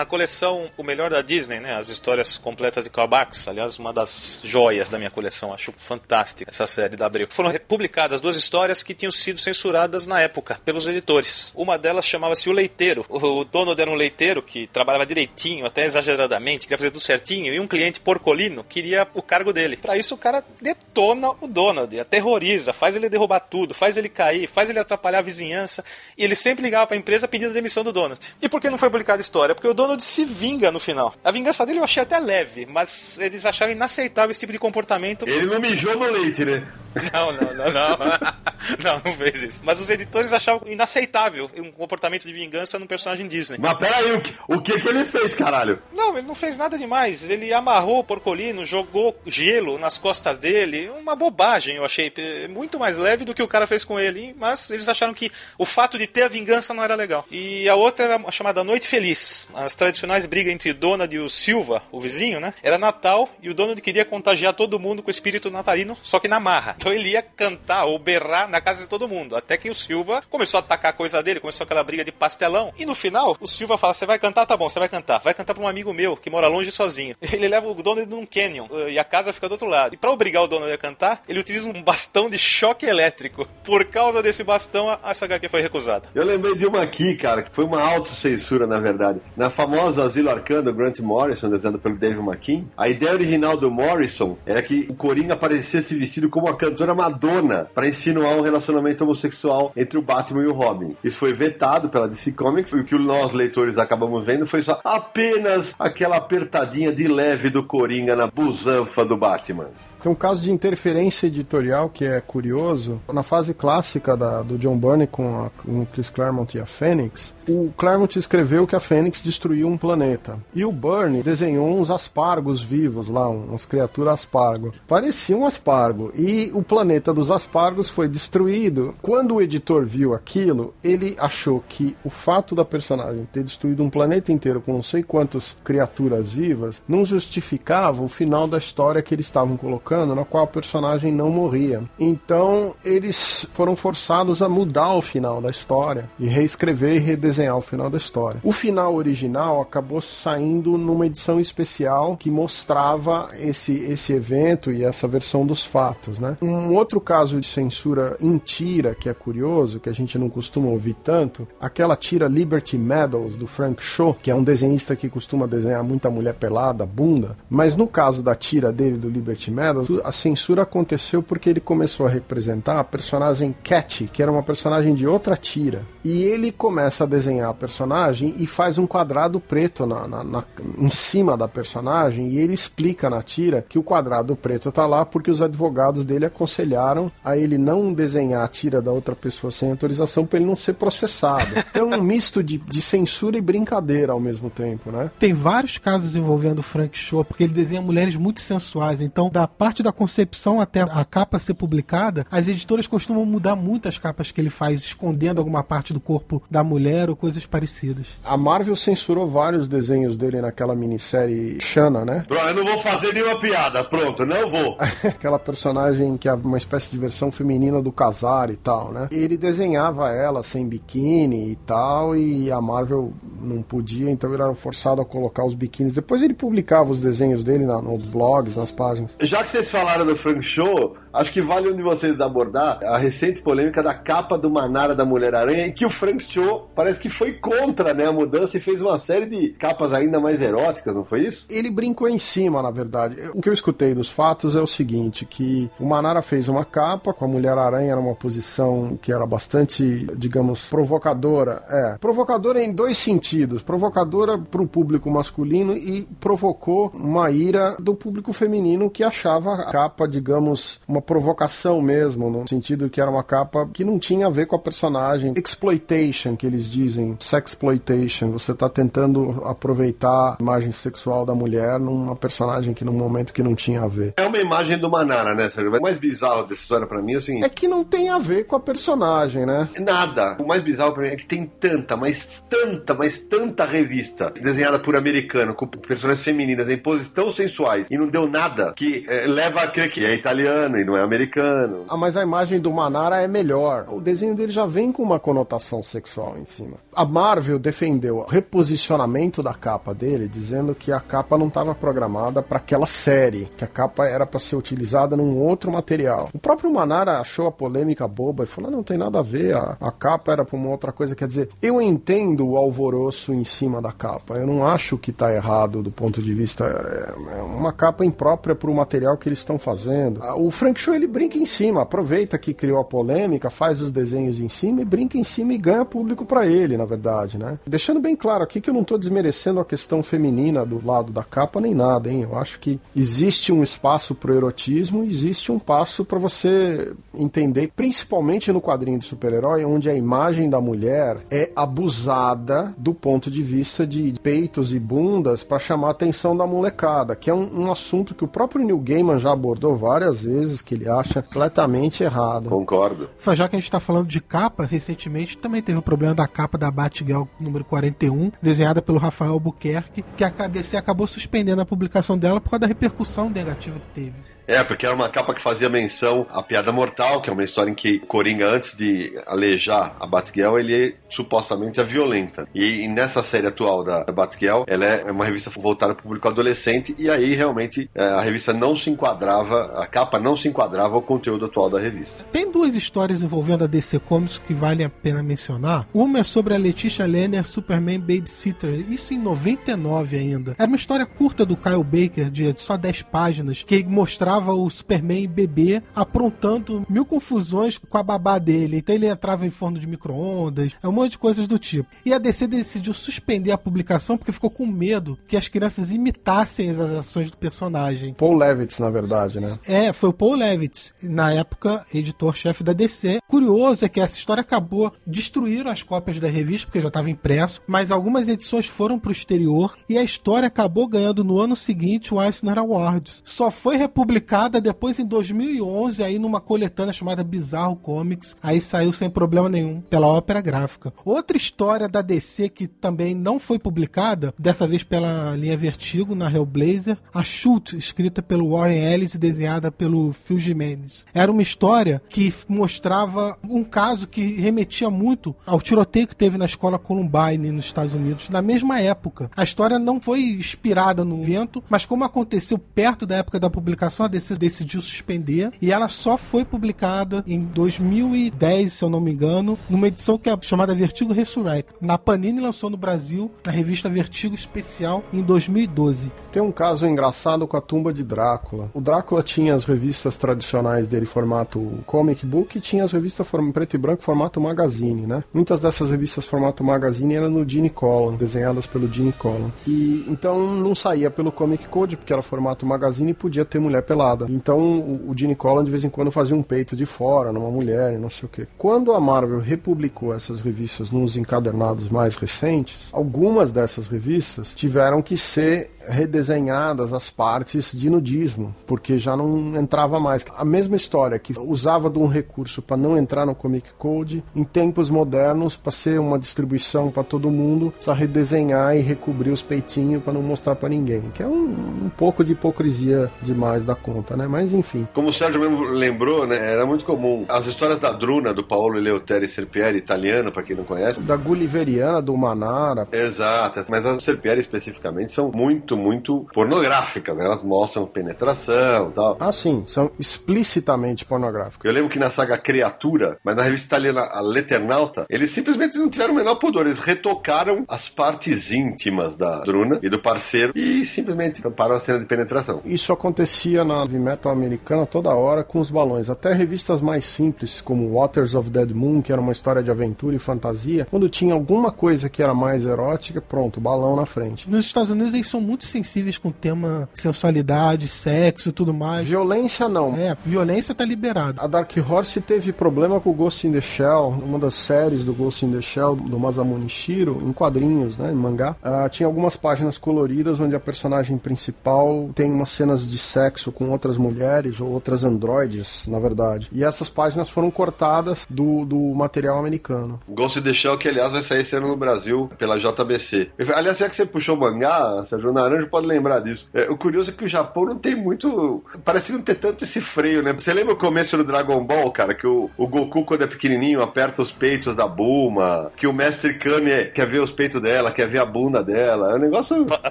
na 0.00 0.06
coleção 0.06 0.70
O 0.78 0.82
Melhor 0.82 1.10
da 1.10 1.20
Disney, 1.20 1.60
né? 1.60 1.76
As 1.76 1.90
histórias 1.90 2.38
completas 2.38 2.84
de 2.84 2.90
Barks, 2.90 3.46
aliás, 3.46 3.78
uma 3.78 3.92
das 3.92 4.40
joias 4.42 4.88
da 4.88 4.96
minha 4.96 5.10
coleção, 5.10 5.52
acho 5.52 5.72
fantástica 5.76 6.50
essa 6.50 6.66
série 6.66 6.96
da 6.96 7.04
Abril. 7.04 7.28
Foram 7.30 7.52
publicadas 7.68 8.18
duas 8.18 8.36
histórias 8.36 8.82
que 8.82 8.94
tinham 8.94 9.12
sido 9.12 9.38
censuradas 9.38 10.06
na 10.06 10.18
época 10.18 10.58
pelos 10.64 10.88
editores. 10.88 11.52
Uma 11.54 11.76
delas 11.76 12.06
chamava-se 12.06 12.48
O 12.48 12.52
Leiteiro. 12.52 13.04
O 13.10 13.44
dono 13.44 13.74
era 13.78 13.90
um 13.90 13.94
leiteiro 13.94 14.42
que 14.42 14.66
trabalhava 14.66 15.04
direitinho, 15.04 15.66
até 15.66 15.84
exageradamente, 15.84 16.66
queria 16.66 16.78
fazer 16.78 16.90
tudo 16.90 17.00
certinho, 17.00 17.52
e 17.52 17.60
um 17.60 17.68
cliente 17.68 18.00
porcolino 18.00 18.64
queria 18.64 19.06
o 19.12 19.20
cargo 19.20 19.52
dele. 19.52 19.76
Para 19.76 19.98
isso 19.98 20.14
o 20.14 20.18
cara 20.18 20.42
detona 20.62 21.30
o 21.42 21.46
Donald, 21.46 21.98
aterroriza, 22.00 22.72
faz 22.72 22.96
ele 22.96 23.10
derrubar 23.10 23.40
tudo, 23.40 23.74
faz 23.74 23.98
ele 23.98 24.08
cair, 24.08 24.46
faz 24.46 24.70
ele 24.70 24.78
atrapalhar 24.78 25.18
a 25.18 25.22
vizinhança, 25.22 25.84
e 26.16 26.24
ele 26.24 26.34
sempre 26.34 26.62
ligava 26.62 26.86
para 26.86 26.96
a 26.96 26.98
empresa 26.98 27.28
pedindo 27.28 27.52
demissão 27.52 27.84
do 27.84 27.92
Donald. 27.92 28.34
E 28.40 28.48
por 28.48 28.62
que 28.62 28.70
não 28.70 28.78
foi 28.78 28.88
publicada 28.88 29.20
a 29.20 29.20
história? 29.20 29.54
Porque 29.54 29.68
o 29.68 29.74
Donald 29.74 29.89
Donald 29.90 30.04
se 30.04 30.24
vinga 30.24 30.70
no 30.70 30.78
final. 30.78 31.14
A 31.24 31.30
vingança 31.30 31.66
dele 31.66 31.80
eu 31.80 31.84
achei 31.84 32.02
até 32.02 32.18
leve, 32.18 32.66
mas 32.66 33.18
eles 33.18 33.44
acharam 33.44 33.72
inaceitável 33.72 34.30
esse 34.30 34.40
tipo 34.40 34.52
de 34.52 34.58
comportamento. 34.58 35.28
Ele 35.28 35.46
não 35.46 35.60
mijou 35.60 35.96
no 35.96 36.10
leite, 36.10 36.44
né? 36.44 36.66
Não, 37.12 37.32
não, 37.32 37.54
não, 37.54 37.70
não. 37.70 37.98
não, 38.82 39.02
não 39.04 39.12
fez 39.12 39.42
isso. 39.42 39.62
Mas 39.64 39.80
os 39.80 39.88
editores 39.90 40.32
achavam 40.32 40.68
inaceitável 40.68 41.50
um 41.56 41.70
comportamento 41.70 42.24
de 42.24 42.32
vingança 42.32 42.78
num 42.78 42.86
personagem 42.86 43.28
Disney. 43.28 43.58
Mas 43.60 43.74
peraí, 43.74 44.12
o 44.12 44.20
que, 44.20 44.34
o 44.48 44.60
que 44.60 44.80
que 44.80 44.88
ele 44.88 45.04
fez, 45.04 45.34
caralho? 45.34 45.80
Não, 45.92 46.18
ele 46.18 46.26
não 46.26 46.34
fez 46.34 46.58
nada 46.58 46.76
demais. 46.76 47.28
Ele 47.30 47.52
amarrou 47.52 48.00
o 48.00 48.04
Porcolino, 48.04 48.64
jogou 48.64 49.16
gelo 49.26 49.78
nas 49.78 49.98
costas 49.98 50.38
dele. 50.38 50.90
Uma 50.90 51.14
bobagem, 51.14 51.76
eu 51.76 51.84
achei. 51.84 52.12
Muito 52.48 52.78
mais 52.78 52.98
leve 52.98 53.24
do 53.24 53.34
que 53.34 53.42
o 53.42 53.48
cara 53.48 53.66
fez 53.66 53.84
com 53.84 53.98
ele. 53.98 54.34
Mas 54.36 54.70
eles 54.70 54.88
acharam 54.88 55.14
que 55.14 55.30
o 55.56 55.64
fato 55.64 55.96
de 55.96 56.06
ter 56.06 56.22
a 56.22 56.28
vingança 56.28 56.74
não 56.74 56.82
era 56.82 56.94
legal. 56.94 57.24
E 57.30 57.68
a 57.68 57.76
outra 57.76 58.04
era 58.04 58.16
a 58.16 58.30
chamada 58.30 58.64
Noite 58.64 58.88
Feliz. 58.88 59.48
Tradicionais 59.74 60.26
brigas 60.26 60.52
entre 60.52 60.72
Donald 60.72 61.14
e 61.14 61.18
o 61.18 61.28
Silva, 61.28 61.82
o 61.90 62.00
vizinho, 62.00 62.40
né? 62.40 62.54
Era 62.62 62.78
Natal 62.78 63.28
e 63.42 63.48
o 63.48 63.54
Donald 63.54 63.80
queria 63.80 64.04
contagiar 64.04 64.54
todo 64.54 64.78
mundo 64.78 65.02
com 65.02 65.08
o 65.08 65.10
espírito 65.10 65.50
natalino, 65.50 65.96
só 66.02 66.18
que 66.18 66.28
na 66.28 66.40
marra. 66.40 66.74
Então 66.78 66.92
ele 66.92 67.10
ia 67.10 67.22
cantar 67.22 67.84
ou 67.84 67.98
berrar 67.98 68.48
na 68.48 68.60
casa 68.60 68.82
de 68.82 68.88
todo 68.88 69.08
mundo. 69.08 69.36
Até 69.36 69.56
que 69.56 69.70
o 69.70 69.74
Silva 69.74 70.22
começou 70.28 70.58
a 70.58 70.60
atacar 70.60 70.90
a 70.90 70.96
coisa 70.96 71.22
dele, 71.22 71.40
começou 71.40 71.64
aquela 71.64 71.82
briga 71.82 72.04
de 72.04 72.12
pastelão. 72.12 72.72
E 72.78 72.86
no 72.86 72.94
final, 72.94 73.36
o 73.40 73.46
Silva 73.46 73.78
fala: 73.78 73.94
Você 73.94 74.06
vai 74.06 74.18
cantar? 74.18 74.46
Tá 74.46 74.56
bom, 74.56 74.68
você 74.68 74.78
vai 74.78 74.88
cantar. 74.88 75.20
Vai 75.20 75.34
cantar 75.34 75.54
pra 75.54 75.62
um 75.62 75.68
amigo 75.68 75.92
meu 75.92 76.16
que 76.16 76.30
mora 76.30 76.48
longe 76.48 76.70
sozinho. 76.70 77.16
Ele 77.32 77.48
leva 77.48 77.68
o 77.68 77.74
dono 77.74 78.04
num 78.06 78.26
canyon 78.26 78.66
e 78.88 78.98
a 78.98 79.04
casa 79.04 79.32
fica 79.32 79.48
do 79.48 79.52
outro 79.52 79.68
lado. 79.68 79.94
E 79.94 79.96
pra 79.96 80.10
obrigar 80.10 80.42
o 80.42 80.46
dono 80.46 80.70
a 80.72 80.78
cantar, 80.78 81.22
ele 81.28 81.40
utiliza 81.40 81.68
um 81.68 81.82
bastão 81.82 82.28
de 82.28 82.38
choque 82.38 82.86
elétrico. 82.86 83.46
Por 83.64 83.84
causa 83.86 84.22
desse 84.22 84.42
bastão, 84.42 84.98
essa 85.04 85.24
HQ 85.24 85.48
foi 85.48 85.60
recusada. 85.60 86.08
Eu 86.14 86.24
lembrei 86.24 86.54
de 86.54 86.66
uma 86.66 86.82
aqui, 86.82 87.14
cara, 87.16 87.42
que 87.42 87.50
foi 87.50 87.64
uma 87.64 87.80
autocensura, 87.82 88.66
na 88.66 88.78
verdade. 88.78 89.20
Na 89.36 89.50
famosa 89.60 90.04
Asilo 90.04 90.30
Arcano, 90.30 90.72
Grant 90.72 91.00
Morrison, 91.00 91.50
desenhado 91.50 91.78
pelo 91.78 91.94
Dave 91.94 92.18
McKean, 92.18 92.64
a 92.74 92.88
ideia 92.88 93.12
original 93.12 93.58
do 93.58 93.70
Morrison 93.70 94.38
era 94.46 94.62
que 94.62 94.86
o 94.88 94.94
Coringa 94.94 95.34
aparecesse 95.34 95.94
vestido 95.94 96.30
como 96.30 96.48
a 96.48 96.56
cantora 96.56 96.94
Madonna 96.94 97.68
para 97.74 97.86
insinuar 97.86 98.38
um 98.38 98.40
relacionamento 98.40 99.04
homossexual 99.04 99.70
entre 99.76 99.98
o 99.98 100.02
Batman 100.02 100.44
e 100.44 100.46
o 100.46 100.54
Robin. 100.54 100.96
Isso 101.04 101.18
foi 101.18 101.34
vetado 101.34 101.90
pela 101.90 102.08
DC 102.08 102.32
Comics, 102.32 102.72
e 102.72 102.76
o 102.76 102.84
que 102.84 102.96
nós, 102.96 103.32
leitores, 103.32 103.76
acabamos 103.76 104.24
vendo 104.24 104.46
foi 104.46 104.62
só 104.62 104.80
apenas 104.82 105.74
aquela 105.78 106.16
apertadinha 106.16 106.90
de 106.90 107.06
leve 107.06 107.50
do 107.50 107.62
Coringa 107.62 108.16
na 108.16 108.26
busanfa 108.26 109.04
do 109.04 109.16
Batman. 109.16 109.68
Tem 110.02 110.10
um 110.10 110.14
caso 110.14 110.40
de 110.40 110.50
interferência 110.50 111.26
editorial 111.26 111.90
que 111.90 112.06
é 112.06 112.22
curioso. 112.22 113.02
Na 113.12 113.22
fase 113.22 113.52
clássica 113.52 114.16
da, 114.16 114.40
do 114.40 114.56
John 114.56 114.78
Byrne 114.78 115.06
com, 115.06 115.50
com 115.58 115.82
o 115.82 115.86
Chris 115.86 116.08
Claremont 116.08 116.56
e 116.56 116.60
a 116.60 116.64
Fênix, 116.64 117.34
o 117.50 117.72
Claremont 117.76 118.18
escreveu 118.18 118.66
que 118.66 118.76
a 118.76 118.80
Fênix 118.80 119.22
destruiu 119.22 119.66
um 119.66 119.76
planeta. 119.76 120.38
E 120.54 120.64
o 120.64 120.72
Byrne 120.72 121.22
desenhou 121.22 121.68
uns 121.68 121.90
aspargos 121.90 122.62
vivos 122.62 123.08
lá, 123.08 123.28
umas 123.28 123.66
criaturas 123.66 124.14
aspargo. 124.14 124.72
Parecia 124.86 125.36
um 125.36 125.46
aspargo. 125.46 126.12
E 126.14 126.50
o 126.54 126.62
planeta 126.62 127.12
dos 127.12 127.30
aspargos 127.30 127.88
foi 127.88 128.08
destruído. 128.08 128.94
Quando 129.02 129.34
o 129.34 129.42
editor 129.42 129.84
viu 129.84 130.14
aquilo, 130.14 130.74
ele 130.82 131.16
achou 131.18 131.62
que 131.68 131.96
o 132.04 132.10
fato 132.10 132.54
da 132.54 132.64
personagem 132.64 133.26
ter 133.32 133.42
destruído 133.42 133.82
um 133.82 133.90
planeta 133.90 134.32
inteiro 134.32 134.60
com 134.60 134.72
não 134.72 134.82
sei 134.82 135.02
quantas 135.02 135.56
criaturas 135.64 136.32
vivas 136.32 136.80
não 136.86 137.04
justificava 137.04 138.02
o 138.02 138.08
final 138.08 138.46
da 138.46 138.58
história 138.58 139.02
que 139.02 139.14
eles 139.14 139.26
estavam 139.26 139.56
colocando 139.56 140.14
na 140.14 140.24
qual 140.24 140.44
a 140.44 140.48
personagem 140.48 141.12
não 141.12 141.30
morria. 141.30 141.82
Então 141.98 142.74
eles 142.84 143.46
foram 143.52 143.74
forçados 143.74 144.42
a 144.42 144.48
mudar 144.48 144.94
o 144.94 145.02
final 145.02 145.40
da 145.40 145.50
história 145.50 146.08
e 146.18 146.26
reescrever 146.26 146.96
e 146.96 146.98
redesenhar 146.98 147.39
o 147.52 147.60
final 147.60 147.88
da 147.88 147.96
história. 147.96 148.40
O 148.42 148.52
final 148.52 148.94
original 148.94 149.62
acabou 149.62 150.00
saindo 150.00 150.76
numa 150.76 151.06
edição 151.06 151.38
especial 151.38 152.16
que 152.16 152.30
mostrava 152.30 153.30
esse, 153.38 153.72
esse 153.72 154.12
evento 154.12 154.72
e 154.72 154.84
essa 154.84 155.06
versão 155.06 155.46
dos 155.46 155.64
fatos. 155.64 156.18
Né? 156.18 156.36
Um 156.42 156.74
outro 156.74 157.00
caso 157.00 157.40
de 157.40 157.46
censura 157.46 158.16
em 158.20 158.38
tira 158.38 158.94
que 158.94 159.08
é 159.08 159.14
curioso, 159.14 159.80
que 159.80 159.88
a 159.88 159.92
gente 159.92 160.18
não 160.18 160.28
costuma 160.28 160.68
ouvir 160.68 160.94
tanto, 161.04 161.46
aquela 161.60 161.96
tira 161.96 162.26
Liberty 162.26 162.76
Medals 162.76 163.36
do 163.36 163.46
Frank 163.46 163.82
Shaw, 163.82 164.14
que 164.14 164.30
é 164.30 164.34
um 164.34 164.42
desenhista 164.42 164.96
que 164.96 165.08
costuma 165.08 165.46
desenhar 165.46 165.82
muita 165.82 166.10
mulher 166.10 166.34
pelada, 166.34 166.84
bunda, 166.84 167.36
mas 167.48 167.76
no 167.76 167.86
caso 167.86 168.22
da 168.22 168.34
tira 168.34 168.72
dele 168.72 168.96
do 168.96 169.08
Liberty 169.08 169.50
Medals 169.50 169.88
a 170.04 170.12
censura 170.12 170.62
aconteceu 170.62 171.22
porque 171.22 171.50
ele 171.50 171.60
começou 171.60 172.06
a 172.06 172.10
representar 172.10 172.78
a 172.78 172.84
personagem 172.84 173.54
Cat, 173.62 174.08
que 174.12 174.22
era 174.22 174.30
uma 174.30 174.42
personagem 174.42 174.94
de 174.94 175.06
outra 175.06 175.36
tira. 175.36 175.82
E 176.04 176.22
ele 176.22 176.50
começa 176.50 177.04
a 177.04 177.06
desenhar 177.06 177.29
a 177.38 177.52
personagem 177.52 178.34
e 178.38 178.46
faz 178.46 178.78
um 178.78 178.86
quadrado 178.86 179.38
preto 179.38 179.86
na, 179.86 180.08
na, 180.08 180.24
na, 180.24 180.44
em 180.78 180.90
cima 180.90 181.36
da 181.36 181.46
personagem. 181.46 182.28
E 182.28 182.38
ele 182.38 182.54
explica 182.54 183.10
na 183.10 183.22
tira 183.22 183.64
que 183.68 183.78
o 183.78 183.82
quadrado 183.82 184.34
preto 184.34 184.72
tá 184.72 184.86
lá 184.86 185.04
porque 185.04 185.30
os 185.30 185.42
advogados 185.42 186.04
dele 186.04 186.24
aconselharam 186.24 187.12
a 187.22 187.36
ele 187.36 187.58
não 187.58 187.92
desenhar 187.92 188.44
a 188.44 188.48
tira 188.48 188.80
da 188.80 188.90
outra 188.90 189.14
pessoa 189.14 189.50
sem 189.50 189.70
autorização 189.70 190.24
para 190.24 190.38
ele 190.38 190.46
não 190.46 190.56
ser 190.56 190.74
processado. 190.74 191.50
Então 191.70 191.92
é 191.92 191.96
um 191.96 192.02
misto 192.02 192.42
de, 192.42 192.58
de 192.58 192.80
censura 192.80 193.38
e 193.38 193.40
brincadeira 193.40 194.12
ao 194.12 194.20
mesmo 194.20 194.50
tempo, 194.50 194.90
né? 194.90 195.10
Tem 195.18 195.32
vários 195.32 195.78
casos 195.78 196.16
envolvendo 196.16 196.60
o 196.60 196.62
Frank 196.62 196.98
Shaw, 196.98 197.24
porque 197.24 197.44
ele 197.44 197.52
desenha 197.52 197.80
mulheres 197.80 198.16
muito 198.16 198.40
sensuais. 198.40 199.00
Então, 199.00 199.30
da 199.30 199.46
parte 199.46 199.82
da 199.82 199.92
concepção 199.92 200.60
até 200.60 200.80
a 200.82 201.04
capa 201.04 201.38
ser 201.38 201.54
publicada, 201.54 202.26
as 202.30 202.48
editoras 202.48 202.86
costumam 202.86 203.26
mudar 203.26 203.56
muito 203.56 203.88
as 203.88 203.98
capas 203.98 204.32
que 204.32 204.40
ele 204.40 204.50
faz, 204.50 204.80
escondendo 204.80 205.38
alguma 205.38 205.62
parte 205.62 205.92
do 205.92 206.00
corpo 206.00 206.42
da 206.50 206.64
mulher 206.64 207.09
ou 207.10 207.16
coisas 207.16 207.46
parecidas. 207.46 208.16
A 208.24 208.36
Marvel 208.36 208.76
censurou 208.76 209.26
vários 209.26 209.68
desenhos 209.68 210.16
dele 210.16 210.40
naquela 210.40 210.74
minissérie 210.74 211.58
Shanna, 211.60 212.04
né? 212.04 212.24
Pronto, 212.26 212.46
eu 212.46 212.54
não 212.54 212.64
vou 212.64 212.78
fazer 212.78 213.12
nenhuma 213.12 213.38
piada, 213.38 213.84
pronto, 213.84 214.24
não 214.24 214.50
vou. 214.50 214.76
Aquela 215.04 215.38
personagem 215.38 216.16
que 216.16 216.28
é 216.28 216.34
uma 216.34 216.58
espécie 216.58 216.90
de 216.90 216.98
versão 216.98 217.30
feminina 217.30 217.82
do 217.82 217.92
casar 217.92 218.50
e 218.50 218.56
tal, 218.56 218.92
né? 218.92 219.08
Ele 219.10 219.36
desenhava 219.36 220.10
ela 220.10 220.42
sem 220.42 220.66
biquíni 220.66 221.50
e 221.50 221.56
tal, 221.56 222.16
e 222.16 222.50
a 222.50 222.60
Marvel 222.60 223.12
não 223.40 223.62
podia, 223.62 224.10
então 224.10 224.32
ele 224.32 224.42
era 224.42 224.54
forçado 224.54 225.00
a 225.00 225.04
colocar 225.04 225.44
os 225.44 225.54
biquínis. 225.54 225.94
Depois 225.94 226.22
ele 226.22 226.34
publicava 226.34 226.90
os 226.90 227.00
desenhos 227.00 227.42
dele 227.42 227.66
na, 227.66 227.80
nos 227.80 228.02
blogs, 228.02 228.56
nas 228.56 228.70
páginas. 228.70 229.10
Já 229.20 229.42
que 229.42 229.50
vocês 229.50 229.70
falaram 229.70 230.06
do 230.06 230.16
Frank 230.16 230.42
Show, 230.42 230.96
acho 231.12 231.32
que 231.32 231.42
vale 231.42 231.70
um 231.70 231.76
de 231.76 231.82
vocês 231.82 232.20
abordar 232.20 232.80
a 232.84 232.96
recente 232.98 233.42
polêmica 233.42 233.82
da 233.82 233.94
capa 233.94 234.38
do 234.38 234.50
Manara 234.50 234.94
da 234.94 235.04
Mulher-Aranha, 235.04 235.66
em 235.66 235.72
que 235.72 235.84
o 235.84 235.90
Frank 235.90 236.24
Show 236.30 236.70
parece 236.74 236.99
que 237.00 237.10
foi 237.10 237.32
contra 237.32 237.94
né, 237.94 238.06
a 238.06 238.12
mudança 238.12 238.56
e 238.56 238.60
fez 238.60 238.80
uma 238.80 239.00
série 239.00 239.26
de 239.26 239.48
capas 239.50 239.92
ainda 239.92 240.20
mais 240.20 240.40
eróticas, 240.40 240.94
não 240.94 241.04
foi 241.04 241.22
isso? 241.22 241.46
Ele 241.48 241.70
brincou 241.70 242.08
em 242.08 242.18
cima, 242.18 242.62
na 242.62 242.70
verdade. 242.70 243.16
O 243.34 243.40
que 243.40 243.48
eu 243.48 243.52
escutei 243.52 243.94
dos 243.94 244.10
fatos 244.10 244.54
é 244.54 244.60
o 244.60 244.66
seguinte, 244.66 245.24
que 245.24 245.70
o 245.78 245.86
Manara 245.86 246.22
fez 246.22 246.48
uma 246.48 246.64
capa 246.64 247.12
com 247.12 247.24
a 247.24 247.28
Mulher-Aranha 247.28 247.96
numa 247.96 248.14
posição 248.14 248.98
que 249.00 249.12
era 249.12 249.26
bastante, 249.26 250.06
digamos, 250.16 250.68
provocadora. 250.68 251.62
É, 251.68 251.98
provocadora 251.98 252.62
em 252.62 252.72
dois 252.72 252.98
sentidos. 252.98 253.62
Provocadora 253.62 254.38
para 254.38 254.62
o 254.62 254.68
público 254.68 255.10
masculino 255.10 255.76
e 255.76 256.06
provocou 256.20 256.90
uma 256.94 257.30
ira 257.30 257.76
do 257.78 257.94
público 257.94 258.32
feminino 258.32 258.90
que 258.90 259.02
achava 259.02 259.54
a 259.54 259.70
capa, 259.70 260.06
digamos, 260.06 260.80
uma 260.86 261.00
provocação 261.00 261.80
mesmo, 261.80 262.30
no 262.30 262.46
sentido 262.48 262.90
que 262.90 263.00
era 263.00 263.10
uma 263.10 263.22
capa 263.22 263.68
que 263.72 263.84
não 263.84 263.98
tinha 263.98 264.26
a 264.26 264.30
ver 264.30 264.46
com 264.46 264.56
a 264.56 264.58
personagem. 264.58 265.32
Exploitation, 265.36 266.36
que 266.36 266.46
eles 266.46 266.64
dizem, 266.64 266.89
sexploitation. 267.18 268.30
Você 268.32 268.52
está 268.52 268.68
tentando 268.68 269.42
aproveitar 269.44 270.32
a 270.32 270.36
imagem 270.40 270.72
sexual 270.72 271.24
da 271.24 271.34
mulher 271.34 271.78
numa 271.78 272.16
personagem 272.16 272.74
que 272.74 272.84
num 272.84 272.92
momento 272.92 273.32
que 273.32 273.42
não 273.42 273.54
tinha 273.54 273.82
a 273.82 273.88
ver. 273.88 274.14
É 274.16 274.26
uma 274.26 274.38
imagem 274.38 274.78
do 274.78 274.90
Manara, 274.90 275.34
né, 275.34 275.50
Sérgio? 275.50 275.76
O 275.76 275.82
mais 275.82 275.96
bizarro 275.98 276.42
dessa 276.42 276.62
história 276.62 276.86
para 276.86 277.02
mim 277.02 277.14
é 277.14 277.18
o 277.18 277.22
seguinte: 277.22 277.44
é 277.44 277.48
que 277.48 277.68
não 277.68 277.84
tem 277.84 278.08
a 278.08 278.18
ver 278.18 278.44
com 278.44 278.56
a 278.56 278.60
personagem, 278.60 279.46
né? 279.46 279.68
Nada. 279.78 280.36
O 280.40 280.46
mais 280.46 280.62
bizarro 280.62 280.92
para 280.92 281.02
mim 281.04 281.10
é 281.10 281.16
que 281.16 281.26
tem 281.26 281.46
tanta, 281.46 281.96
mas 281.96 282.42
tanta, 282.48 282.94
mas 282.94 283.18
tanta 283.18 283.64
revista 283.64 284.30
desenhada 284.30 284.78
por 284.78 284.96
americano 284.96 285.54
com 285.54 285.66
personagens 285.66 286.24
femininas 286.24 286.70
em 286.70 286.76
poses 286.76 287.08
tão 287.08 287.30
sensuais 287.30 287.88
e 287.90 287.96
não 287.96 288.06
deu 288.06 288.26
nada 288.26 288.72
que 288.74 289.04
é, 289.08 289.26
leva 289.26 289.62
a 289.62 289.66
crer 289.66 289.90
que 289.90 290.04
é 290.04 290.14
italiano 290.14 290.78
e 290.78 290.84
não 290.84 290.96
é 290.96 291.02
americano. 291.02 291.84
Ah, 291.88 291.96
mas 291.96 292.16
a 292.16 292.22
imagem 292.22 292.60
do 292.60 292.72
Manara 292.72 293.20
é 293.22 293.28
melhor. 293.28 293.86
O 293.88 294.00
desenho 294.00 294.34
dele 294.34 294.52
já 294.52 294.66
vem 294.66 294.92
com 294.92 295.02
uma 295.02 295.18
conotação 295.18 295.82
sexual 295.82 296.36
em 296.38 296.44
cima. 296.44 296.76
A 296.94 297.04
Marvel 297.04 297.58
defendeu 297.58 298.18
o 298.18 298.24
reposicionamento 298.24 299.42
da 299.42 299.54
capa 299.54 299.94
dele, 299.94 300.26
dizendo 300.26 300.74
que 300.74 300.90
a 300.92 300.98
capa 300.98 301.38
não 301.38 301.46
estava 301.46 301.74
programada 301.74 302.42
para 302.42 302.58
aquela 302.58 302.86
série, 302.86 303.48
que 303.56 303.64
a 303.64 303.68
capa 303.68 304.06
era 304.06 304.26
para 304.26 304.40
ser 304.40 304.56
utilizada 304.56 305.16
num 305.16 305.38
outro 305.38 305.70
material. 305.70 306.28
O 306.34 306.38
próprio 306.38 306.72
Manara 306.72 307.20
achou 307.20 307.46
a 307.46 307.52
polêmica 307.52 308.08
boba 308.08 308.44
e 308.44 308.46
falou: 308.46 308.70
não 308.70 308.82
tem 308.82 308.98
nada 308.98 309.20
a 309.20 309.22
ver, 309.22 309.56
a, 309.56 309.76
a 309.80 309.92
capa 309.92 310.32
era 310.32 310.44
para 310.44 310.56
uma 310.56 310.70
outra 310.70 310.90
coisa. 310.92 311.14
Quer 311.14 311.28
dizer, 311.28 311.48
eu 311.62 311.80
entendo 311.80 312.46
o 312.46 312.56
alvoroço 312.56 313.32
em 313.32 313.44
cima 313.44 313.80
da 313.80 313.92
capa. 313.92 314.34
Eu 314.34 314.46
não 314.46 314.66
acho 314.66 314.98
que 314.98 315.10
está 315.10 315.32
errado 315.32 315.82
do 315.82 315.90
ponto 315.90 316.20
de 316.20 316.34
vista. 316.34 316.64
É, 316.64 317.38
é 317.38 317.42
uma 317.42 317.72
capa 317.72 318.04
imprópria 318.04 318.54
para 318.54 318.70
o 318.70 318.74
material 318.74 319.16
que 319.16 319.28
eles 319.28 319.38
estão 319.38 319.58
fazendo. 319.58 320.20
O 320.36 320.50
Frank 320.50 320.80
Show 320.80 320.94
ele 320.94 321.06
brinca 321.06 321.38
em 321.38 321.46
cima, 321.46 321.82
aproveita 321.82 322.36
que 322.38 322.52
criou 322.52 322.80
a 322.80 322.84
polêmica, 322.84 323.48
faz 323.48 323.80
os 323.80 323.92
desenhos 323.92 324.40
em 324.40 324.48
cima 324.48 324.82
e 324.82 324.84
brinca 324.84 325.16
em 325.16 325.24
cima 325.24 325.52
e 325.52 325.58
ganha 325.58 325.84
público 325.84 326.24
para 326.24 326.46
ele, 326.46 326.69
na 326.76 326.84
verdade, 326.84 327.38
né? 327.38 327.58
Deixando 327.66 328.00
bem 328.00 328.16
claro 328.16 328.44
aqui 328.44 328.60
que 328.60 328.70
eu 328.70 328.74
não 328.74 328.82
estou 328.82 328.98
desmerecendo 328.98 329.60
a 329.60 329.64
questão 329.64 330.02
feminina 330.02 330.64
do 330.64 330.84
lado 330.84 331.12
da 331.12 331.22
capa 331.22 331.60
nem 331.60 331.74
nada, 331.74 332.10
hein? 332.10 332.22
Eu 332.22 332.36
acho 332.36 332.58
que 332.58 332.80
existe 332.94 333.52
um 333.52 333.62
espaço 333.62 334.14
pro 334.14 334.34
erotismo, 334.34 335.04
existe 335.04 335.52
um 335.52 335.58
passo 335.58 336.04
para 336.04 336.18
você 336.18 336.92
entender, 337.14 337.72
principalmente 337.74 338.52
no 338.52 338.60
quadrinho 338.60 338.98
de 338.98 339.06
super-herói, 339.06 339.64
onde 339.64 339.88
a 339.88 339.94
imagem 339.94 340.48
da 340.48 340.60
mulher 340.60 341.18
é 341.30 341.50
abusada 341.54 342.74
do 342.76 342.94
ponto 342.94 343.30
de 343.30 343.42
vista 343.42 343.86
de 343.86 344.14
peitos 344.22 344.72
e 344.72 344.78
bundas 344.78 345.42
para 345.42 345.58
chamar 345.58 345.88
a 345.88 345.92
atenção 345.92 346.36
da 346.36 346.46
molecada, 346.46 347.16
que 347.16 347.30
é 347.30 347.34
um, 347.34 347.64
um 347.64 347.72
assunto 347.72 348.14
que 348.14 348.24
o 348.24 348.28
próprio 348.28 348.64
Neil 348.64 348.78
Gaiman 348.78 349.18
já 349.18 349.32
abordou 349.32 349.76
várias 349.76 350.22
vezes, 350.22 350.62
que 350.62 350.74
ele 350.74 350.88
acha 350.88 351.22
completamente 351.22 352.02
errado. 352.02 352.48
Concordo. 352.48 353.08
Já 353.32 353.48
que 353.48 353.56
a 353.56 353.58
gente 353.58 353.64
está 353.64 353.80
falando 353.80 354.06
de 354.06 354.20
capa, 354.20 354.64
recentemente 354.64 355.38
também 355.38 355.62
teve 355.62 355.78
o 355.78 355.82
problema 355.82 356.14
da 356.14 356.26
capa 356.26 356.58
da 356.60 356.70
Batgirl 356.70 357.24
número 357.40 357.64
41, 357.64 358.30
desenhada 358.40 358.82
pelo 358.82 358.98
Rafael 358.98 359.32
Albuquerque, 359.32 360.04
que 360.16 360.22
a 360.22 360.30
KDC 360.30 360.76
acabou 360.76 361.06
suspendendo 361.06 361.62
a 361.62 361.66
publicação 361.66 362.18
dela 362.18 362.40
por 362.40 362.50
causa 362.50 362.60
da 362.60 362.66
repercussão 362.66 363.30
negativa 363.30 363.80
que 363.80 364.00
teve. 364.02 364.29
É, 364.50 364.64
porque 364.64 364.84
era 364.84 364.92
uma 364.92 365.08
capa 365.08 365.32
que 365.32 365.40
fazia 365.40 365.68
menção 365.68 366.26
à 366.28 366.42
Piada 366.42 366.72
Mortal, 366.72 367.22
que 367.22 367.30
é 367.30 367.32
uma 367.32 367.44
história 367.44 367.70
em 367.70 367.74
que 367.74 368.00
Coringa, 368.00 368.48
antes 368.48 368.76
de 368.76 369.16
alejar 369.24 369.94
a 370.00 370.04
Batgirl, 370.08 370.58
ele 370.58 370.96
supostamente 371.08 371.78
é 371.78 371.84
violenta. 371.84 372.48
E, 372.52 372.82
e 372.82 372.88
nessa 372.88 373.22
série 373.22 373.46
atual 373.46 373.84
da, 373.84 374.02
da 374.02 374.12
Batgirl, 374.12 374.64
ela 374.66 374.84
é 374.84 375.08
uma 375.08 375.24
revista 375.24 375.50
voltada 375.50 375.94
para 375.94 376.00
o 376.00 376.02
público 376.02 376.26
adolescente, 376.26 376.96
e 376.98 377.08
aí 377.08 377.32
realmente 377.32 377.88
é, 377.94 378.02
a 378.02 378.20
revista 378.20 378.52
não 378.52 378.74
se 378.74 378.90
enquadrava, 378.90 379.80
a 379.80 379.86
capa 379.86 380.18
não 380.18 380.36
se 380.36 380.48
enquadrava 380.48 380.96
ao 380.96 381.02
conteúdo 381.02 381.44
atual 381.44 381.70
da 381.70 381.78
revista. 381.78 382.24
Tem 382.32 382.50
duas 382.50 382.74
histórias 382.74 383.22
envolvendo 383.22 383.62
a 383.62 383.68
DC 383.68 384.00
Comics 384.00 384.38
que 384.38 384.52
vale 384.52 384.82
a 384.82 384.90
pena 384.90 385.22
mencionar. 385.22 385.86
Uma 385.94 386.18
é 386.18 386.24
sobre 386.24 386.54
a 386.54 386.58
Letitia 386.58 387.06
Lerner, 387.06 387.46
Superman 387.46 388.00
Babysitter, 388.00 388.84
isso 388.90 389.14
em 389.14 389.18
99 389.18 390.16
ainda. 390.16 390.56
Era 390.58 390.66
uma 390.66 390.76
história 390.76 391.06
curta 391.06 391.46
do 391.46 391.56
Kyle 391.56 391.84
Baker, 391.84 392.28
de 392.28 392.52
só 392.56 392.76
10 392.76 393.02
páginas, 393.02 393.62
que 393.62 393.84
mostrava 393.84 394.39
o 394.48 394.68
Superman 394.70 395.28
bebê 395.28 395.82
aprontando 395.94 396.86
mil 396.88 397.04
confusões 397.04 397.78
com 397.78 397.98
a 397.98 398.02
babá 398.02 398.38
dele. 398.38 398.78
Então 398.78 398.94
ele 398.94 399.06
entrava 399.06 399.46
em 399.46 399.50
forno 399.50 399.78
de 399.78 399.86
micro-ondas, 399.86 400.72
é 400.82 400.88
um 400.88 400.92
monte 400.92 401.12
de 401.12 401.18
coisas 401.18 401.46
do 401.46 401.58
tipo. 401.58 401.88
E 402.04 402.12
a 402.12 402.18
DC 402.18 402.46
decidiu 402.46 402.94
suspender 402.94 403.52
a 403.52 403.58
publicação 403.58 404.16
porque 404.16 404.32
ficou 404.32 404.50
com 404.50 404.66
medo 404.66 405.18
que 405.26 405.36
as 405.36 405.48
crianças 405.48 405.92
imitassem 405.92 406.70
as 406.70 406.80
ações 406.80 407.30
do 407.30 407.36
personagem. 407.36 408.14
Paul 408.14 408.36
Levitz, 408.36 408.78
na 408.78 408.90
verdade, 408.90 409.40
né? 409.40 409.58
É, 409.66 409.92
foi 409.92 410.10
o 410.10 410.12
Paul 410.12 410.34
Levitz, 410.34 410.94
na 411.02 411.32
época 411.32 411.84
editor-chefe 411.92 412.64
da 412.64 412.72
DC. 412.72 413.18
Curioso 413.26 413.84
é 413.84 413.88
que 413.88 414.00
essa 414.00 414.16
história 414.16 414.40
acabou 414.40 414.92
destruíram 415.06 415.70
as 415.70 415.82
cópias 415.82 416.18
da 416.18 416.28
revista 416.28 416.66
porque 416.66 416.80
já 416.80 416.88
estava 416.88 417.10
impresso, 417.10 417.60
mas 417.66 417.90
algumas 417.90 418.28
edições 418.28 418.66
foram 418.66 418.98
para 418.98 419.08
o 419.08 419.12
exterior 419.12 419.76
e 419.88 419.98
a 419.98 420.02
história 420.02 420.46
acabou 420.46 420.86
ganhando 420.88 421.24
no 421.24 421.38
ano 421.38 421.56
seguinte 421.56 422.14
o 422.14 422.22
Eisner 422.22 422.58
Awards. 422.58 423.22
Só 423.24 423.50
foi 423.50 423.76
republicada 423.76 424.29
depois 424.62 424.98
em 425.00 425.04
2011 425.04 426.04
aí 426.04 426.18
numa 426.18 426.40
coletânea 426.40 426.92
chamada 426.92 427.24
Bizarro 427.24 427.74
Comics. 427.74 428.36
Aí 428.40 428.60
saiu 428.60 428.92
sem 428.92 429.10
problema 429.10 429.48
nenhum 429.48 429.80
pela 429.80 430.06
Ópera 430.06 430.40
Gráfica. 430.40 430.92
Outra 431.04 431.36
história 431.36 431.88
da 431.88 432.00
DC 432.00 432.48
que 432.48 432.68
também 432.68 433.14
não 433.14 433.40
foi 433.40 433.58
publicada, 433.58 434.32
dessa 434.38 434.66
vez 434.66 434.84
pela 434.84 435.36
linha 435.36 435.56
Vertigo 435.56 436.14
na 436.14 436.30
Hellblazer, 436.30 436.96
a 437.12 437.24
Shoot, 437.24 437.76
escrita 437.76 438.22
pelo 438.22 438.50
Warren 438.50 438.84
Ellis 438.84 439.14
e 439.14 439.18
desenhada 439.18 439.72
pelo 439.72 440.12
Phil 440.12 440.38
Jimenez. 440.38 441.04
Era 441.12 441.32
uma 441.32 441.42
história 441.42 442.00
que 442.08 442.32
mostrava 442.48 443.36
um 443.48 443.64
caso 443.64 444.06
que 444.06 444.34
remetia 444.34 444.90
muito 444.90 445.34
ao 445.44 445.60
tiroteio 445.60 446.06
que 446.06 446.16
teve 446.16 446.38
na 446.38 446.46
escola 446.46 446.78
Columbine 446.78 447.50
nos 447.50 447.64
Estados 447.64 447.94
Unidos 447.94 448.28
na 448.28 448.40
mesma 448.40 448.80
época. 448.80 449.30
A 449.36 449.42
história 449.42 449.78
não 449.78 450.00
foi 450.00 450.20
inspirada 450.22 451.04
no 451.04 451.22
vento, 451.22 451.62
mas 451.68 451.84
como 451.84 452.04
aconteceu 452.04 452.58
perto 452.58 453.04
da 453.04 453.16
época 453.16 453.40
da 453.40 453.50
publicação, 453.50 454.06
DC 454.10 454.36
decidiu 454.36 454.80
suspender 454.80 455.50
e 455.62 455.72
ela 455.72 455.88
só 455.88 456.16
foi 456.16 456.44
publicada 456.44 457.24
em 457.26 457.40
2010, 457.40 458.72
se 458.72 458.84
eu 458.84 458.90
não 458.90 459.00
me 459.00 459.12
engano, 459.12 459.58
numa 459.68 459.88
edição 459.88 460.18
que 460.18 460.28
é 460.28 460.38
chamada 460.42 460.74
Vertigo 460.74 461.12
Resurrect. 461.12 461.74
Na 461.80 461.96
Panini 461.96 462.40
lançou 462.40 462.68
no 462.68 462.76
Brasil 462.76 463.30
na 463.44 463.52
revista 463.52 463.88
Vertigo 463.88 464.34
Especial 464.34 465.02
em 465.12 465.22
2012. 465.22 466.12
Tem 466.32 466.42
um 466.42 466.52
caso 466.52 466.86
engraçado 466.86 467.46
com 467.46 467.56
a 467.56 467.60
tumba 467.60 467.92
de 467.92 468.04
Drácula. 468.04 468.70
O 468.72 468.80
Drácula 468.80 469.22
tinha 469.22 469.54
as 469.54 469.64
revistas 469.64 470.16
tradicionais 470.16 470.86
dele 470.86 471.06
formato 471.06 471.78
comic 471.86 472.24
book 472.24 472.56
e 472.56 472.60
tinha 472.60 472.84
as 472.84 472.92
revistas 472.92 473.28
preto 473.52 473.74
e 473.74 473.78
branco 473.78 474.02
formato 474.02 474.40
magazine, 474.40 475.06
né? 475.06 475.24
Muitas 475.32 475.60
dessas 475.60 475.90
revistas 475.90 476.26
formato 476.26 476.62
magazine 476.62 477.14
eram 477.14 477.30
no 477.30 477.48
Gene 477.48 477.70
Colan, 477.70 478.14
desenhadas 478.14 478.66
pelo 478.66 478.92
Gene 478.92 479.12
Colan. 479.12 479.50
E 479.66 480.04
então 480.08 480.56
não 480.56 480.74
saía 480.74 481.10
pelo 481.10 481.32
Comic 481.32 481.68
Code, 481.68 481.96
porque 481.96 482.12
era 482.12 482.22
formato 482.22 482.66
magazine 482.66 483.10
e 483.10 483.14
podia 483.14 483.44
ter 483.44 483.58
mulher 483.58 483.82
pelada. 484.00 484.26
Então 484.30 484.58
o, 484.58 485.12
Gene 485.14 485.34
Colan 485.34 485.62
de 485.62 485.70
vez 485.70 485.84
em 485.84 485.90
quando 485.90 486.10
fazia 486.10 486.34
um 486.34 486.42
peito 486.42 486.74
de 486.74 486.86
fora 486.86 487.32
numa 487.32 487.50
mulher 487.50 487.98
não 487.98 488.08
sei 488.08 488.26
o 488.26 488.28
que. 488.28 488.46
Quando 488.56 488.92
a 488.92 489.00
Marvel 489.00 489.40
republicou 489.40 490.14
essas 490.14 490.40
revistas 490.40 490.90
nos 490.90 491.16
encadernados 491.16 491.88
mais 491.88 492.16
recentes, 492.16 492.88
algumas 492.92 493.52
dessas 493.52 493.86
revistas 493.86 494.54
tiveram 494.54 495.02
que 495.02 495.16
ser 495.16 495.70
redesenhadas 495.90 496.92
as 496.92 497.10
partes 497.10 497.72
de 497.72 497.90
nudismo, 497.90 498.54
porque 498.66 498.98
já 498.98 499.16
não 499.16 499.58
entrava 499.58 499.98
mais. 499.98 500.24
A 500.36 500.44
mesma 500.44 500.76
história 500.76 501.18
que 501.18 501.38
usava 501.38 501.90
de 501.90 501.98
um 501.98 502.06
recurso 502.06 502.62
para 502.62 502.76
não 502.76 502.96
entrar 502.96 503.26
no 503.26 503.34
Comic 503.34 503.70
Code, 503.78 504.22
em 504.34 504.44
tempos 504.44 504.90
modernos, 504.90 505.56
para 505.56 505.72
ser 505.72 505.98
uma 505.98 506.18
distribuição 506.18 506.90
para 506.90 507.02
todo 507.02 507.30
mundo, 507.30 507.72
precisa 507.72 507.94
redesenhar 507.94 508.76
e 508.76 508.80
recobrir 508.80 509.30
os 509.30 509.42
peitinhos 509.42 510.02
para 510.02 510.12
não 510.12 510.22
mostrar 510.22 510.54
para 510.54 510.68
ninguém, 510.68 511.02
que 511.14 511.22
é 511.22 511.26
um, 511.26 511.84
um, 511.84 511.90
pouco 511.96 512.22
de 512.22 512.32
hipocrisia 512.32 513.10
demais 513.22 513.64
da 513.64 513.74
conta, 513.74 514.16
né? 514.16 514.26
Mas 514.28 514.52
enfim. 514.52 514.86
Como 514.94 515.08
o 515.08 515.12
Sérgio 515.12 515.40
mesmo 515.40 515.62
lembrou, 515.64 516.26
né? 516.26 516.52
Era 516.52 516.66
muito 516.66 516.84
comum. 516.84 517.24
As 517.28 517.46
histórias 517.46 517.78
da 517.78 517.92
Druna, 517.92 518.32
do 518.32 518.44
Paolo 518.44 518.78
Eleutério 518.78 519.28
Serpieri, 519.28 519.78
italiano, 519.78 520.30
para 520.30 520.42
quem 520.42 520.56
não 520.56 520.64
conhece. 520.64 521.00
Da 521.00 521.16
Gulliveriana, 521.16 522.00
do 522.00 522.16
Manara. 522.16 522.86
Exato, 522.92 523.62
mas 523.70 523.86
as 523.86 524.02
Serpieri 524.10 524.40
especificamente 524.40 525.12
são 525.12 525.30
muito 525.34 525.76
muito 525.80 526.26
pornográficas, 526.32 527.16
né? 527.16 527.24
elas 527.24 527.42
mostram 527.42 527.86
penetração 527.86 528.90
e 528.90 528.92
tal. 528.92 529.16
Ah, 529.18 529.32
sim, 529.32 529.64
são 529.66 529.90
explicitamente 529.98 531.04
pornográficas. 531.04 531.64
Eu 531.64 531.72
lembro 531.72 531.88
que 531.88 531.98
na 531.98 532.10
saga 532.10 532.38
Criatura, 532.38 533.18
mas 533.24 533.36
na 533.36 533.42
revista 533.42 533.66
italiana 533.66 534.08
a 534.10 534.20
Leternauta, 534.20 535.06
eles 535.08 535.30
simplesmente 535.30 535.78
não 535.78 535.88
tiveram 535.88 536.12
o 536.12 536.16
menor 536.16 536.36
pudor, 536.36 536.66
eles 536.66 536.80
retocaram 536.80 537.64
as 537.68 537.88
partes 537.88 538.50
íntimas 538.50 539.16
da 539.16 539.40
Druna 539.40 539.78
e 539.82 539.88
do 539.88 539.98
parceiro 539.98 540.52
e 540.54 540.84
simplesmente 540.84 541.42
tamparam 541.42 541.74
a 541.74 541.80
cena 541.80 541.98
de 541.98 542.06
penetração. 542.06 542.60
Isso 542.64 542.92
acontecia 542.92 543.64
na 543.64 543.80
heavy 543.80 543.98
metal 543.98 544.32
americana 544.32 544.86
toda 544.86 545.14
hora 545.14 545.42
com 545.42 545.60
os 545.60 545.70
balões, 545.70 546.10
até 546.10 546.32
revistas 546.32 546.80
mais 546.80 547.04
simples 547.04 547.60
como 547.60 547.98
Waters 547.98 548.34
of 548.34 548.50
Dead 548.50 548.70
Moon, 548.70 549.02
que 549.02 549.12
era 549.12 549.20
uma 549.20 549.32
história 549.32 549.62
de 549.62 549.70
aventura 549.70 550.16
e 550.16 550.18
fantasia, 550.18 550.86
quando 550.90 551.08
tinha 551.08 551.34
alguma 551.34 551.70
coisa 551.70 552.08
que 552.08 552.22
era 552.22 552.34
mais 552.34 552.64
erótica, 552.64 553.20
pronto, 553.20 553.60
balão 553.60 553.96
na 553.96 554.06
frente. 554.06 554.48
Nos 554.48 554.66
Estados 554.66 554.90
Unidos 554.90 555.14
eles 555.14 555.28
são 555.28 555.40
muito 555.40 555.64
sensíveis 555.70 556.18
com 556.18 556.28
o 556.28 556.32
tema 556.32 556.88
sensualidade, 556.94 557.88
sexo 557.88 558.50
e 558.50 558.52
tudo 558.52 558.74
mais. 558.74 559.06
Violência 559.06 559.68
não. 559.68 559.96
É, 559.96 560.16
violência 560.24 560.74
tá 560.74 560.84
liberada. 560.84 561.40
A 561.42 561.46
Dark 561.46 561.70
Horse 561.88 562.20
teve 562.20 562.52
problema 562.52 563.00
com 563.00 563.10
o 563.10 563.14
Ghost 563.14 563.46
in 563.46 563.52
the 563.52 563.60
Shell, 563.60 564.08
uma 564.22 564.38
das 564.38 564.54
séries 564.54 565.04
do 565.04 565.12
Ghost 565.12 565.44
in 565.44 565.52
the 565.52 565.62
Shell, 565.62 565.96
do 565.96 566.18
Masamune 566.18 566.68
Shiro, 566.68 567.22
em 567.24 567.32
quadrinhos, 567.32 567.96
né, 567.96 568.10
em 568.10 568.14
mangá. 568.14 568.56
Uh, 568.62 568.88
tinha 568.88 569.06
algumas 569.06 569.36
páginas 569.36 569.78
coloridas 569.78 570.40
onde 570.40 570.54
a 570.54 570.60
personagem 570.60 571.16
principal 571.18 572.10
tem 572.14 572.30
umas 572.30 572.50
cenas 572.50 572.88
de 572.88 572.98
sexo 572.98 573.52
com 573.52 573.70
outras 573.70 573.96
mulheres 573.96 574.60
ou 574.60 574.70
outras 574.70 575.04
androides, 575.04 575.86
na 575.86 575.98
verdade. 575.98 576.48
E 576.52 576.64
essas 576.64 576.90
páginas 576.90 577.30
foram 577.30 577.50
cortadas 577.50 578.26
do, 578.28 578.64
do 578.64 578.78
material 578.94 579.38
americano. 579.38 580.00
Ghost 580.08 580.38
in 580.38 580.42
the 580.42 580.52
Shell, 580.52 580.78
que 580.78 580.88
aliás 580.88 581.12
vai 581.12 581.22
sair 581.22 581.40
esse 581.40 581.56
ano 581.56 581.68
no 581.68 581.76
Brasil 581.76 582.30
pela 582.38 582.58
JBC. 582.58 583.30
Aliás, 583.54 583.80
é 583.80 583.88
que 583.88 583.96
você 583.96 584.06
puxou 584.06 584.36
o 584.36 584.40
mangá, 584.40 585.04
Sérgio 585.06 585.32
Naranjo 585.50 585.68
pode 585.68 585.86
lembrar 585.86 586.20
disso. 586.20 586.48
É, 586.54 586.70
o 586.70 586.76
curioso 586.76 587.10
é 587.10 587.12
que 587.12 587.24
o 587.24 587.28
Japão 587.28 587.64
não 587.66 587.76
tem 587.76 587.94
muito. 587.94 588.62
Parece 588.84 589.12
não 589.12 589.20
ter 589.20 589.34
tanto 589.34 589.64
esse 589.64 589.80
freio, 589.80 590.22
né? 590.22 590.32
Você 590.32 590.52
lembra 590.52 590.74
o 590.74 590.76
começo 590.76 591.16
do 591.16 591.24
Dragon 591.24 591.62
Ball, 591.64 591.90
cara? 591.90 592.14
Que 592.14 592.26
o, 592.26 592.50
o 592.56 592.66
Goku, 592.66 593.04
quando 593.04 593.22
é 593.22 593.26
pequenininho, 593.26 593.82
aperta 593.82 594.22
os 594.22 594.30
peitos 594.30 594.74
da 594.74 594.86
Bulma. 594.86 595.70
Que 595.76 595.86
o 595.86 595.92
Mestre 595.92 596.34
Kami 596.34 596.70
é, 596.70 596.84
quer 596.84 597.06
ver 597.06 597.20
os 597.20 597.32
peitos 597.32 597.60
dela, 597.60 597.90
quer 597.90 598.08
ver 598.08 598.18
a 598.18 598.24
bunda 598.24 598.62
dela. 598.62 599.12
É 599.12 599.14
um 599.16 599.18
negócio. 599.18 599.66
A 599.82 599.90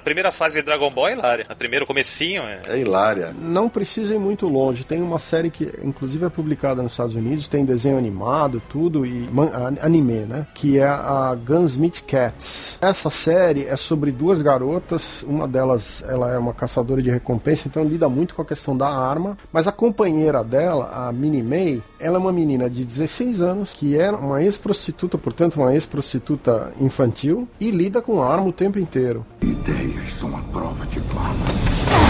primeira 0.00 0.30
fase 0.30 0.60
de 0.60 0.62
Dragon 0.62 0.90
Ball 0.90 1.08
é 1.08 1.12
hilária. 1.12 1.46
A 1.48 1.54
primeira, 1.54 1.84
comecinho 1.84 2.42
é. 2.42 2.60
É 2.66 2.78
hilária. 2.78 3.34
Não 3.38 3.68
precisa 3.68 4.14
ir 4.14 4.18
muito 4.18 4.48
longe. 4.48 4.84
Tem 4.84 5.02
uma 5.02 5.18
série 5.18 5.50
que, 5.50 5.70
inclusive, 5.82 6.24
é 6.24 6.28
publicada 6.28 6.82
nos 6.82 6.92
Estados 6.92 7.14
Unidos, 7.14 7.48
tem 7.48 7.64
desenho 7.64 7.98
animado, 7.98 8.62
tudo, 8.68 9.04
e 9.04 9.28
anime, 9.82 10.20
né? 10.20 10.46
Que 10.54 10.78
é 10.78 10.86
a 10.86 11.36
Gunsmith 11.44 12.02
Cats. 12.06 12.78
Essa 12.80 13.10
série 13.10 13.66
é 13.66 13.76
sobre 13.76 14.10
duas 14.10 14.40
garotas, 14.42 15.22
uma 15.22 15.46
delas 15.50 16.02
ela 16.08 16.32
é 16.32 16.38
uma 16.38 16.54
caçadora 16.54 17.02
de 17.02 17.10
recompensa, 17.10 17.68
então 17.68 17.84
lida 17.84 18.08
muito 18.08 18.34
com 18.34 18.42
a 18.42 18.44
questão 18.44 18.76
da 18.76 18.88
arma, 18.88 19.36
mas 19.52 19.66
a 19.66 19.72
companheira 19.72 20.42
dela, 20.42 20.90
a 20.92 21.12
Minnie 21.12 21.42
May, 21.42 21.82
ela 21.98 22.16
é 22.16 22.20
uma 22.20 22.32
menina 22.32 22.70
de 22.70 22.84
16 22.84 23.40
anos, 23.40 23.74
que 23.74 23.98
é 23.98 24.10
uma 24.10 24.42
ex-prostituta, 24.42 25.18
portanto 25.18 25.56
uma 25.56 25.74
ex-prostituta 25.74 26.72
infantil, 26.80 27.48
e 27.58 27.70
lida 27.70 28.00
com 28.00 28.22
arma 28.22 28.46
o 28.46 28.52
tempo 28.52 28.78
inteiro. 28.78 29.26
Ideias 29.42 30.14
são 30.18 30.36
a 30.36 30.40
prova 30.52 30.86
de 30.86 31.00
bala 31.00 32.09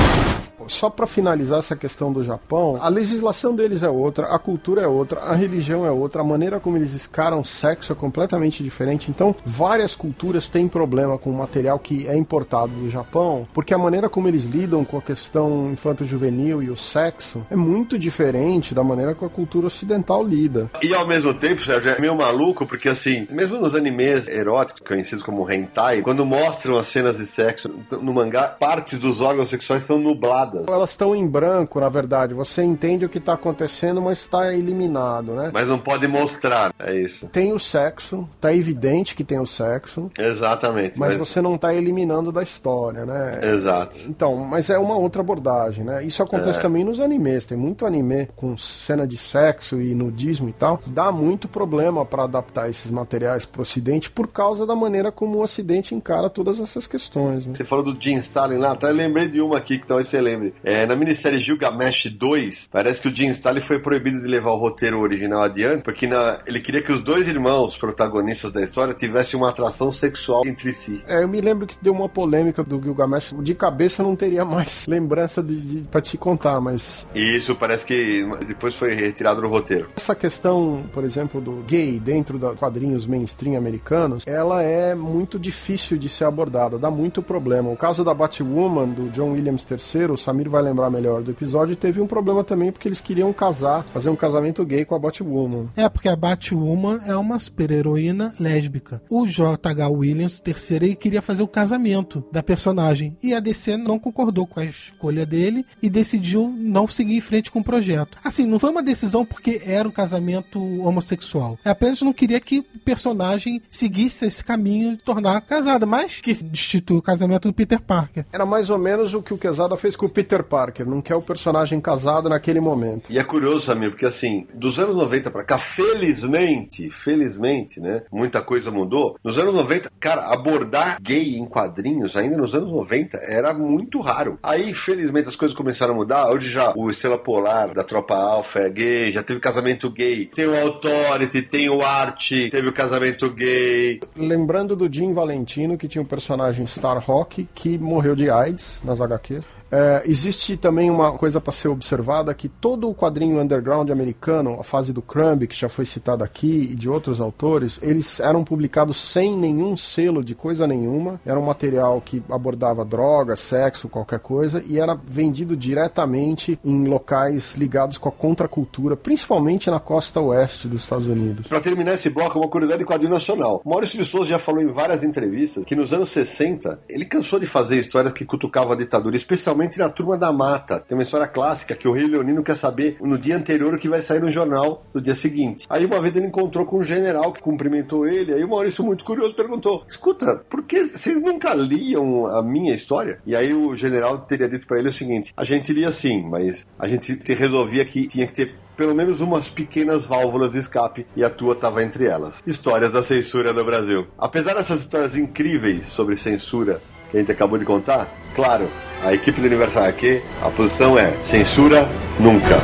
só 0.72 0.88
para 0.88 1.06
finalizar 1.06 1.58
essa 1.58 1.76
questão 1.76 2.12
do 2.12 2.22
Japão, 2.22 2.78
a 2.80 2.88
legislação 2.88 3.54
deles 3.54 3.82
é 3.82 3.88
outra, 3.88 4.26
a 4.26 4.38
cultura 4.38 4.82
é 4.82 4.86
outra, 4.86 5.20
a 5.20 5.34
religião 5.34 5.84
é 5.84 5.90
outra, 5.90 6.22
a 6.22 6.24
maneira 6.24 6.60
como 6.60 6.76
eles 6.76 6.92
escaram 6.92 7.42
sexo 7.44 7.92
é 7.92 7.94
completamente 7.94 8.62
diferente. 8.62 9.10
Então, 9.10 9.34
várias 9.44 9.94
culturas 9.94 10.48
têm 10.48 10.68
problema 10.68 11.18
com 11.18 11.30
o 11.30 11.36
material 11.36 11.78
que 11.78 12.06
é 12.06 12.16
importado 12.16 12.72
do 12.72 12.88
Japão, 12.88 13.46
porque 13.52 13.74
a 13.74 13.78
maneira 13.78 14.08
como 14.08 14.28
eles 14.28 14.44
lidam 14.44 14.84
com 14.84 14.96
a 14.96 15.02
questão 15.02 15.70
infanto-juvenil 15.72 16.62
e 16.62 16.70
o 16.70 16.76
sexo 16.76 17.44
é 17.50 17.56
muito 17.56 17.98
diferente 17.98 18.74
da 18.74 18.84
maneira 18.84 19.14
que 19.14 19.24
a 19.24 19.28
cultura 19.28 19.66
ocidental 19.66 20.24
lida. 20.24 20.70
E 20.82 20.94
ao 20.94 21.06
mesmo 21.06 21.34
tempo, 21.34 21.62
Sérgio, 21.62 21.90
é 21.90 22.00
meio 22.00 22.16
maluco, 22.16 22.66
porque 22.66 22.88
assim, 22.88 23.26
mesmo 23.30 23.58
nos 23.58 23.74
animes 23.74 24.28
eróticos, 24.28 24.82
conhecidos 24.86 25.24
como 25.24 25.50
hentai, 25.50 26.02
quando 26.02 26.24
mostram 26.24 26.78
as 26.78 26.88
cenas 26.88 27.16
de 27.16 27.26
sexo 27.26 27.70
no 27.90 28.12
mangá, 28.12 28.44
partes 28.44 28.98
dos 28.98 29.20
órgãos 29.20 29.50
sexuais 29.50 29.84
são 29.84 29.98
nubladas 29.98 30.59
eliminadas. 30.61 30.74
Elas 30.74 30.90
estão 30.90 31.14
em 31.14 31.26
branco, 31.26 31.80
na 31.80 31.88
verdade. 31.88 32.34
Você 32.34 32.62
entende 32.62 33.04
o 33.04 33.08
que 33.08 33.18
está 33.18 33.34
acontecendo, 33.34 34.00
mas 34.00 34.20
está 34.20 34.52
eliminado, 34.52 35.32
né? 35.32 35.50
Mas 35.52 35.66
não 35.66 35.78
pode 35.78 36.06
mostrar, 36.06 36.72
é 36.78 36.94
isso. 36.96 37.28
Tem 37.28 37.52
o 37.52 37.58
sexo, 37.58 38.28
tá 38.40 38.54
evidente 38.54 39.14
que 39.14 39.24
tem 39.24 39.38
o 39.38 39.46
sexo. 39.46 40.11
Exatamente. 40.18 40.98
Mas, 40.98 41.16
mas... 41.16 41.28
você 41.28 41.40
não 41.40 41.54
está 41.54 41.74
eliminando 41.74 42.32
da 42.32 42.42
história, 42.42 43.04
né? 43.04 43.40
Exato. 43.42 43.98
Então, 44.08 44.36
mas 44.36 44.70
é 44.70 44.78
uma 44.78 44.96
outra 44.96 45.22
abordagem, 45.22 45.84
né? 45.84 46.04
Isso 46.04 46.22
acontece 46.22 46.58
é. 46.58 46.62
também 46.62 46.84
nos 46.84 47.00
animes. 47.00 47.46
Tem 47.46 47.56
muito 47.56 47.86
anime 47.86 48.28
com 48.36 48.56
cena 48.56 49.06
de 49.06 49.16
sexo 49.16 49.80
e 49.80 49.94
nudismo 49.94 50.48
e 50.48 50.52
tal. 50.52 50.80
Dá 50.86 51.12
muito 51.12 51.48
problema 51.48 52.04
para 52.04 52.24
adaptar 52.24 52.68
esses 52.68 52.90
materiais 52.90 53.44
pro 53.44 53.62
ocidente 53.62 54.11
por 54.11 54.28
causa 54.28 54.66
da 54.66 54.74
maneira 54.74 55.12
como 55.12 55.38
o 55.38 55.42
ocidente 55.42 55.94
encara 55.94 56.30
todas 56.30 56.61
essas 56.61 56.86
questões. 56.86 57.46
Né? 57.46 57.54
Você 57.54 57.64
falou 57.64 57.84
do 57.84 58.00
Jim 58.00 58.16
Stalin 58.18 58.56
lá, 58.56 58.72
até 58.72 58.90
lembrei 58.90 59.28
de 59.28 59.40
uma 59.40 59.58
aqui 59.58 59.78
que 59.78 59.86
talvez 59.86 60.08
você 60.08 60.20
lembre. 60.20 60.49
É, 60.62 60.86
na 60.86 60.96
minissérie 60.96 61.40
Gilgamesh 61.40 62.07
2, 62.07 62.68
parece 62.70 63.01
que 63.01 63.09
o 63.09 63.14
Jim 63.14 63.28
Stalin 63.28 63.61
foi 63.61 63.78
proibido 63.78 64.20
de 64.20 64.26
levar 64.26 64.51
o 64.51 64.57
roteiro 64.57 65.01
original 65.01 65.42
adiante, 65.42 65.82
porque 65.82 66.07
na, 66.07 66.38
ele 66.46 66.61
queria 66.61 66.82
que 66.82 66.92
os 66.92 67.01
dois 67.01 67.28
irmãos 67.28 67.76
protagonistas 67.76 68.53
da 68.53 68.62
história 68.62 68.94
tivessem 68.94 69.38
uma 69.38 69.51
atração 69.51 69.90
sexual 69.92 70.42
entre 70.46 70.72
si. 70.72 71.03
É, 71.07 71.22
eu 71.22 71.28
me 71.28 71.40
lembro 71.40 71.66
que 71.66 71.76
deu 71.80 71.92
uma 71.92 72.09
polêmica 72.09 72.62
do 72.62 72.80
Gilgamesh. 72.80 73.34
De 73.40 73.55
cabeça 73.55 74.03
não 74.03 74.16
teria 74.16 74.45
mais 74.45 74.87
lembrança 74.88 75.42
de, 75.42 75.61
de 75.61 75.88
para 75.88 76.00
te 76.00 76.16
contar, 76.16 76.61
mas. 76.61 77.07
Isso 77.14 77.54
parece 77.54 77.87
que 77.87 78.24
depois 78.46 78.74
foi 78.74 78.95
retirado 78.95 79.41
do 79.41 79.49
roteiro. 79.49 79.88
Essa 79.96 80.14
questão, 80.14 80.84
por 80.92 81.04
exemplo, 81.04 81.41
do 81.41 81.62
gay 81.66 81.99
dentro 81.99 82.38
dos 82.38 82.58
quadrinhos 82.58 83.07
mainstream 83.07 83.57
americanos, 83.57 84.24
ela 84.26 84.62
é 84.62 84.95
muito 84.95 85.38
difícil 85.38 85.99
de 85.99 86.08
ser 86.08 86.24
abordada, 86.24 86.79
dá 86.79 86.91
muito 86.91 87.22
problema. 87.22 87.70
O 87.70 87.76
caso 87.76 88.04
da 88.04 88.14
Batwoman, 88.14 88.88
do 88.88 89.11
John 89.11 89.33
Williams 89.33 89.66
III, 89.70 90.07
o 90.07 90.16
Samir 90.30 90.48
vai 90.48 90.62
lembrar 90.62 90.88
melhor 90.90 91.22
do 91.22 91.32
episódio, 91.32 91.74
teve 91.74 92.00
um 92.00 92.07
problema 92.07 92.44
também 92.44 92.70
porque 92.70 92.86
eles 92.86 93.00
queriam 93.00 93.32
casar, 93.32 93.84
fazer 93.92 94.11
um 94.11 94.16
casamento 94.16 94.64
gay 94.64 94.84
com 94.84 94.94
a 94.94 94.98
Batwoman. 94.98 95.66
É, 95.76 95.88
porque 95.88 96.08
a 96.08 96.14
Batwoman 96.14 97.00
é 97.04 97.16
uma 97.16 97.36
super-heroína 97.38 98.32
lésbica. 98.38 99.02
O 99.11 99.26
J.H. 99.26 99.88
Williams 99.88 100.40
III 100.46 100.94
queria 100.94 101.20
fazer 101.20 101.42
o 101.42 101.48
casamento 101.48 102.24
da 102.30 102.44
personagem 102.44 103.16
e 103.20 103.34
a 103.34 103.40
DC 103.40 103.76
não 103.76 103.98
concordou 103.98 104.46
com 104.46 104.61
a 104.61 104.64
escolha 104.64 105.26
dele 105.26 105.66
e 105.82 105.90
decidiu 105.90 106.54
não 106.57 106.86
seguir 106.86 107.16
em 107.16 107.20
frente 107.20 107.50
com 107.50 107.58
o 107.58 107.64
projeto. 107.64 108.16
Assim, 108.22 108.46
não 108.46 108.61
foi 108.61 108.70
uma 108.70 108.84
decisão 108.84 109.26
porque 109.26 109.61
era 109.66 109.88
um 109.88 109.92
casamento 109.92 110.61
homossexual. 110.80 111.58
É 111.64 111.70
apenas 111.70 112.02
não 112.02 112.12
queria 112.12 112.38
que 112.38 112.61
o 112.61 112.64
personagem 112.84 113.61
seguisse 113.68 114.24
esse 114.26 114.44
caminho 114.44 114.92
de 114.92 115.02
tornar 115.02 115.40
casada, 115.40 115.84
mas 115.86 116.20
que 116.20 116.32
destitui 116.44 116.98
o 116.98 117.02
casamento 117.02 117.48
do 117.48 117.54
Peter 117.54 117.80
Parker. 117.80 118.24
Era 118.32 118.46
mais 118.46 118.70
ou 118.70 118.78
menos 118.78 119.12
o 119.12 119.20
que 119.20 119.34
o 119.34 119.38
Quesada 119.38 119.76
fez 119.76 119.96
com 119.96 120.07
o 120.07 120.11
Peter 120.21 120.45
Parker, 120.45 120.87
não 120.87 121.01
quer 121.01 121.14
o 121.14 121.22
personagem 121.22 121.80
casado 121.80 122.29
naquele 122.29 122.61
momento. 122.61 123.11
E 123.11 123.18
é 123.18 123.25
curioso, 123.25 123.64
Samir, 123.64 123.88
porque 123.88 124.05
assim, 124.05 124.47
dos 124.53 124.79
anos 124.79 124.95
90 124.95 125.30
para 125.30 125.45
cá, 125.45 125.57
felizmente, 125.57 126.91
felizmente, 126.91 127.80
né, 127.80 128.03
muita 128.13 128.42
coisa 128.42 128.71
mudou. 128.71 129.17
Nos 129.25 129.38
anos 129.38 129.55
90, 129.55 129.91
cara, 129.99 130.30
abordar 130.30 130.99
gay 131.01 131.38
em 131.38 131.47
quadrinhos, 131.47 132.18
ainda 132.18 132.37
nos 132.37 132.55
anos 132.55 132.71
90, 132.71 133.17
era 133.17 133.55
muito 133.55 133.99
raro. 133.99 134.38
Aí, 134.42 134.75
felizmente, 134.75 135.30
as 135.30 135.37
coisas 135.37 135.57
começaram 135.57 135.95
a 135.95 135.97
mudar. 135.97 136.30
Hoje 136.30 136.51
já 136.51 136.75
o 136.76 136.91
Estrela 136.91 137.17
Polar 137.17 137.72
da 137.72 137.83
Tropa 137.83 138.14
Alpha 138.14 138.59
é 138.59 138.68
gay, 138.68 139.13
já 139.13 139.22
teve 139.22 139.41
casamento 139.41 139.88
gay. 139.88 140.26
Tem 140.26 140.47
o 140.47 140.61
Authority, 140.61 141.41
tem 141.41 141.71
o 141.71 141.80
Art, 141.80 142.29
teve 142.51 142.68
o 142.68 142.72
casamento 142.75 143.30
gay. 143.30 144.01
Lembrando 144.14 144.76
do 144.76 144.92
Jim 144.92 145.14
Valentino, 145.14 145.79
que 145.79 145.88
tinha 145.88 146.03
um 146.03 146.07
personagem 146.07 146.67
Starhawk 146.67 147.49
que 147.55 147.79
morreu 147.79 148.14
de 148.14 148.29
AIDS 148.29 148.83
nas 148.84 149.01
HQs. 149.01 149.59
É, 149.71 150.03
existe 150.05 150.57
também 150.57 150.91
uma 150.91 151.13
coisa 151.13 151.41
para 151.41 151.53
ser 151.53 151.68
observada 151.68 152.34
que 152.34 152.49
todo 152.49 152.88
o 152.88 152.95
quadrinho 152.95 153.41
underground 153.41 153.91
americano, 153.91 154.59
a 154.59 154.64
fase 154.64 154.92
do 154.92 155.01
Crumb, 155.01 155.47
que 155.47 155.57
já 155.57 155.68
foi 155.68 155.87
citado 155.87 156.25
aqui, 156.25 156.71
e 156.72 156.75
de 156.75 156.88
outros 156.88 157.21
autores, 157.21 157.79
eles 157.83 158.18
eram 158.18 158.42
publicados 158.42 158.97
sem 158.97 159.37
nenhum 159.37 159.76
selo 159.76 160.25
de 160.25 160.34
coisa 160.34 160.67
nenhuma. 160.67 161.21
Era 161.25 161.38
um 161.38 161.45
material 161.45 162.01
que 162.01 162.22
abordava 162.29 162.84
droga, 162.84 163.37
sexo, 163.37 163.88
qualquer 163.88 164.18
coisa, 164.18 164.63
e 164.67 164.79
era 164.79 164.95
vendido 164.95 165.57
diretamente 165.57 166.59
em 166.64 166.87
locais 166.87 167.55
ligados 167.55 167.97
com 167.97 168.09
a 168.09 168.13
contracultura, 168.13 168.97
principalmente 168.97 169.71
na 169.71 169.79
costa 169.79 170.21
oeste 170.21 170.67
dos 170.67 170.83
Estados 170.83 171.07
Unidos. 171.07 171.47
Para 171.47 171.61
terminar 171.61 171.95
esse 171.95 172.11
bloco, 172.11 172.38
uma 172.38 172.49
curiosidade 172.49 172.80
de 172.80 172.88
quadrinho 172.88 173.13
nacional. 173.13 173.63
Maurício 173.64 173.99
de 173.99 174.05
Souza 174.05 174.30
já 174.30 174.38
falou 174.38 174.61
em 174.61 174.72
várias 174.72 175.05
entrevistas 175.05 175.64
que 175.64 175.76
nos 175.76 175.92
anos 175.92 176.09
60 176.09 176.80
ele 176.88 177.05
cansou 177.05 177.38
de 177.38 177.47
fazer 177.47 177.79
histórias 177.79 178.13
que 178.13 178.25
cutucavam 178.25 178.72
a 178.72 178.76
ditadura, 178.76 179.17
especialmente 179.17 179.59
principalmente 179.61 179.78
na 179.78 179.88
Turma 179.88 180.16
da 180.16 180.32
Mata. 180.32 180.80
Tem 180.80 180.96
uma 180.96 181.03
história 181.03 181.26
clássica 181.26 181.74
que 181.74 181.87
o 181.87 181.92
rei 181.92 182.07
Leonino 182.07 182.42
quer 182.42 182.57
saber 182.57 182.96
no 183.00 183.18
dia 183.18 183.37
anterior 183.37 183.74
o 183.74 183.78
que 183.78 183.88
vai 183.88 184.00
sair 184.00 184.20
no 184.20 184.30
jornal 184.30 184.87
no 184.95 185.00
dia 185.00 185.14
seguinte. 185.14 185.66
Aí 185.68 185.84
uma 185.84 186.00
vez 186.00 186.16
ele 186.16 186.26
encontrou 186.26 186.64
com 186.64 186.78
um 186.78 186.84
general 186.84 187.32
que 187.32 187.42
cumprimentou 187.42 188.07
ele, 188.07 188.32
aí 188.32 188.42
o 188.42 188.49
Maurício, 188.49 188.84
muito 188.84 189.04
curioso, 189.04 189.34
perguntou: 189.34 189.84
Escuta, 189.88 190.37
por 190.49 190.62
que 190.62 190.88
vocês 190.88 191.20
nunca 191.20 191.53
liam 191.53 192.26
a 192.26 192.42
minha 192.42 192.74
história? 192.74 193.20
E 193.26 193.37
aí 193.37 193.53
o 193.53 193.76
general 193.76 194.18
teria 194.20 194.49
dito 194.49 194.66
para 194.66 194.78
ele 194.78 194.88
o 194.88 194.92
seguinte: 194.92 195.32
A 195.37 195.45
gente 195.45 195.72
lia 195.72 195.92
sim, 195.92 196.22
mas 196.22 196.66
a 196.78 196.88
gente 196.88 197.20
resolvia 197.34 197.84
que 197.84 198.07
tinha 198.07 198.26
que 198.26 198.32
ter 198.32 198.54
pelo 198.76 198.95
menos 198.95 199.20
umas 199.20 199.50
pequenas 199.50 200.07
válvulas 200.07 200.53
de 200.53 200.58
escape 200.58 201.07
e 201.14 201.22
a 201.22 201.28
tua 201.28 201.53
estava 201.53 201.82
entre 201.82 202.07
elas. 202.07 202.42
Histórias 202.46 202.92
da 202.92 203.03
censura 203.03 203.53
no 203.53 203.62
Brasil. 203.62 204.07
Apesar 204.16 204.54
dessas 204.54 204.80
histórias 204.80 205.16
incríveis 205.18 205.87
sobre 205.87 206.16
censura 206.16 206.80
que 207.11 207.16
a 207.16 207.20
gente 207.20 207.32
acabou 207.32 207.58
de 207.58 207.64
contar, 207.64 208.08
claro, 208.34 208.68
a 209.04 209.12
equipe 209.12 209.41
do 209.41 209.46
Universal 209.46 209.84
aqui, 209.84 210.22
a 210.41 210.50
posição 210.50 210.99
é 210.99 211.12
censura 211.22 211.88
nunca. 212.18 212.61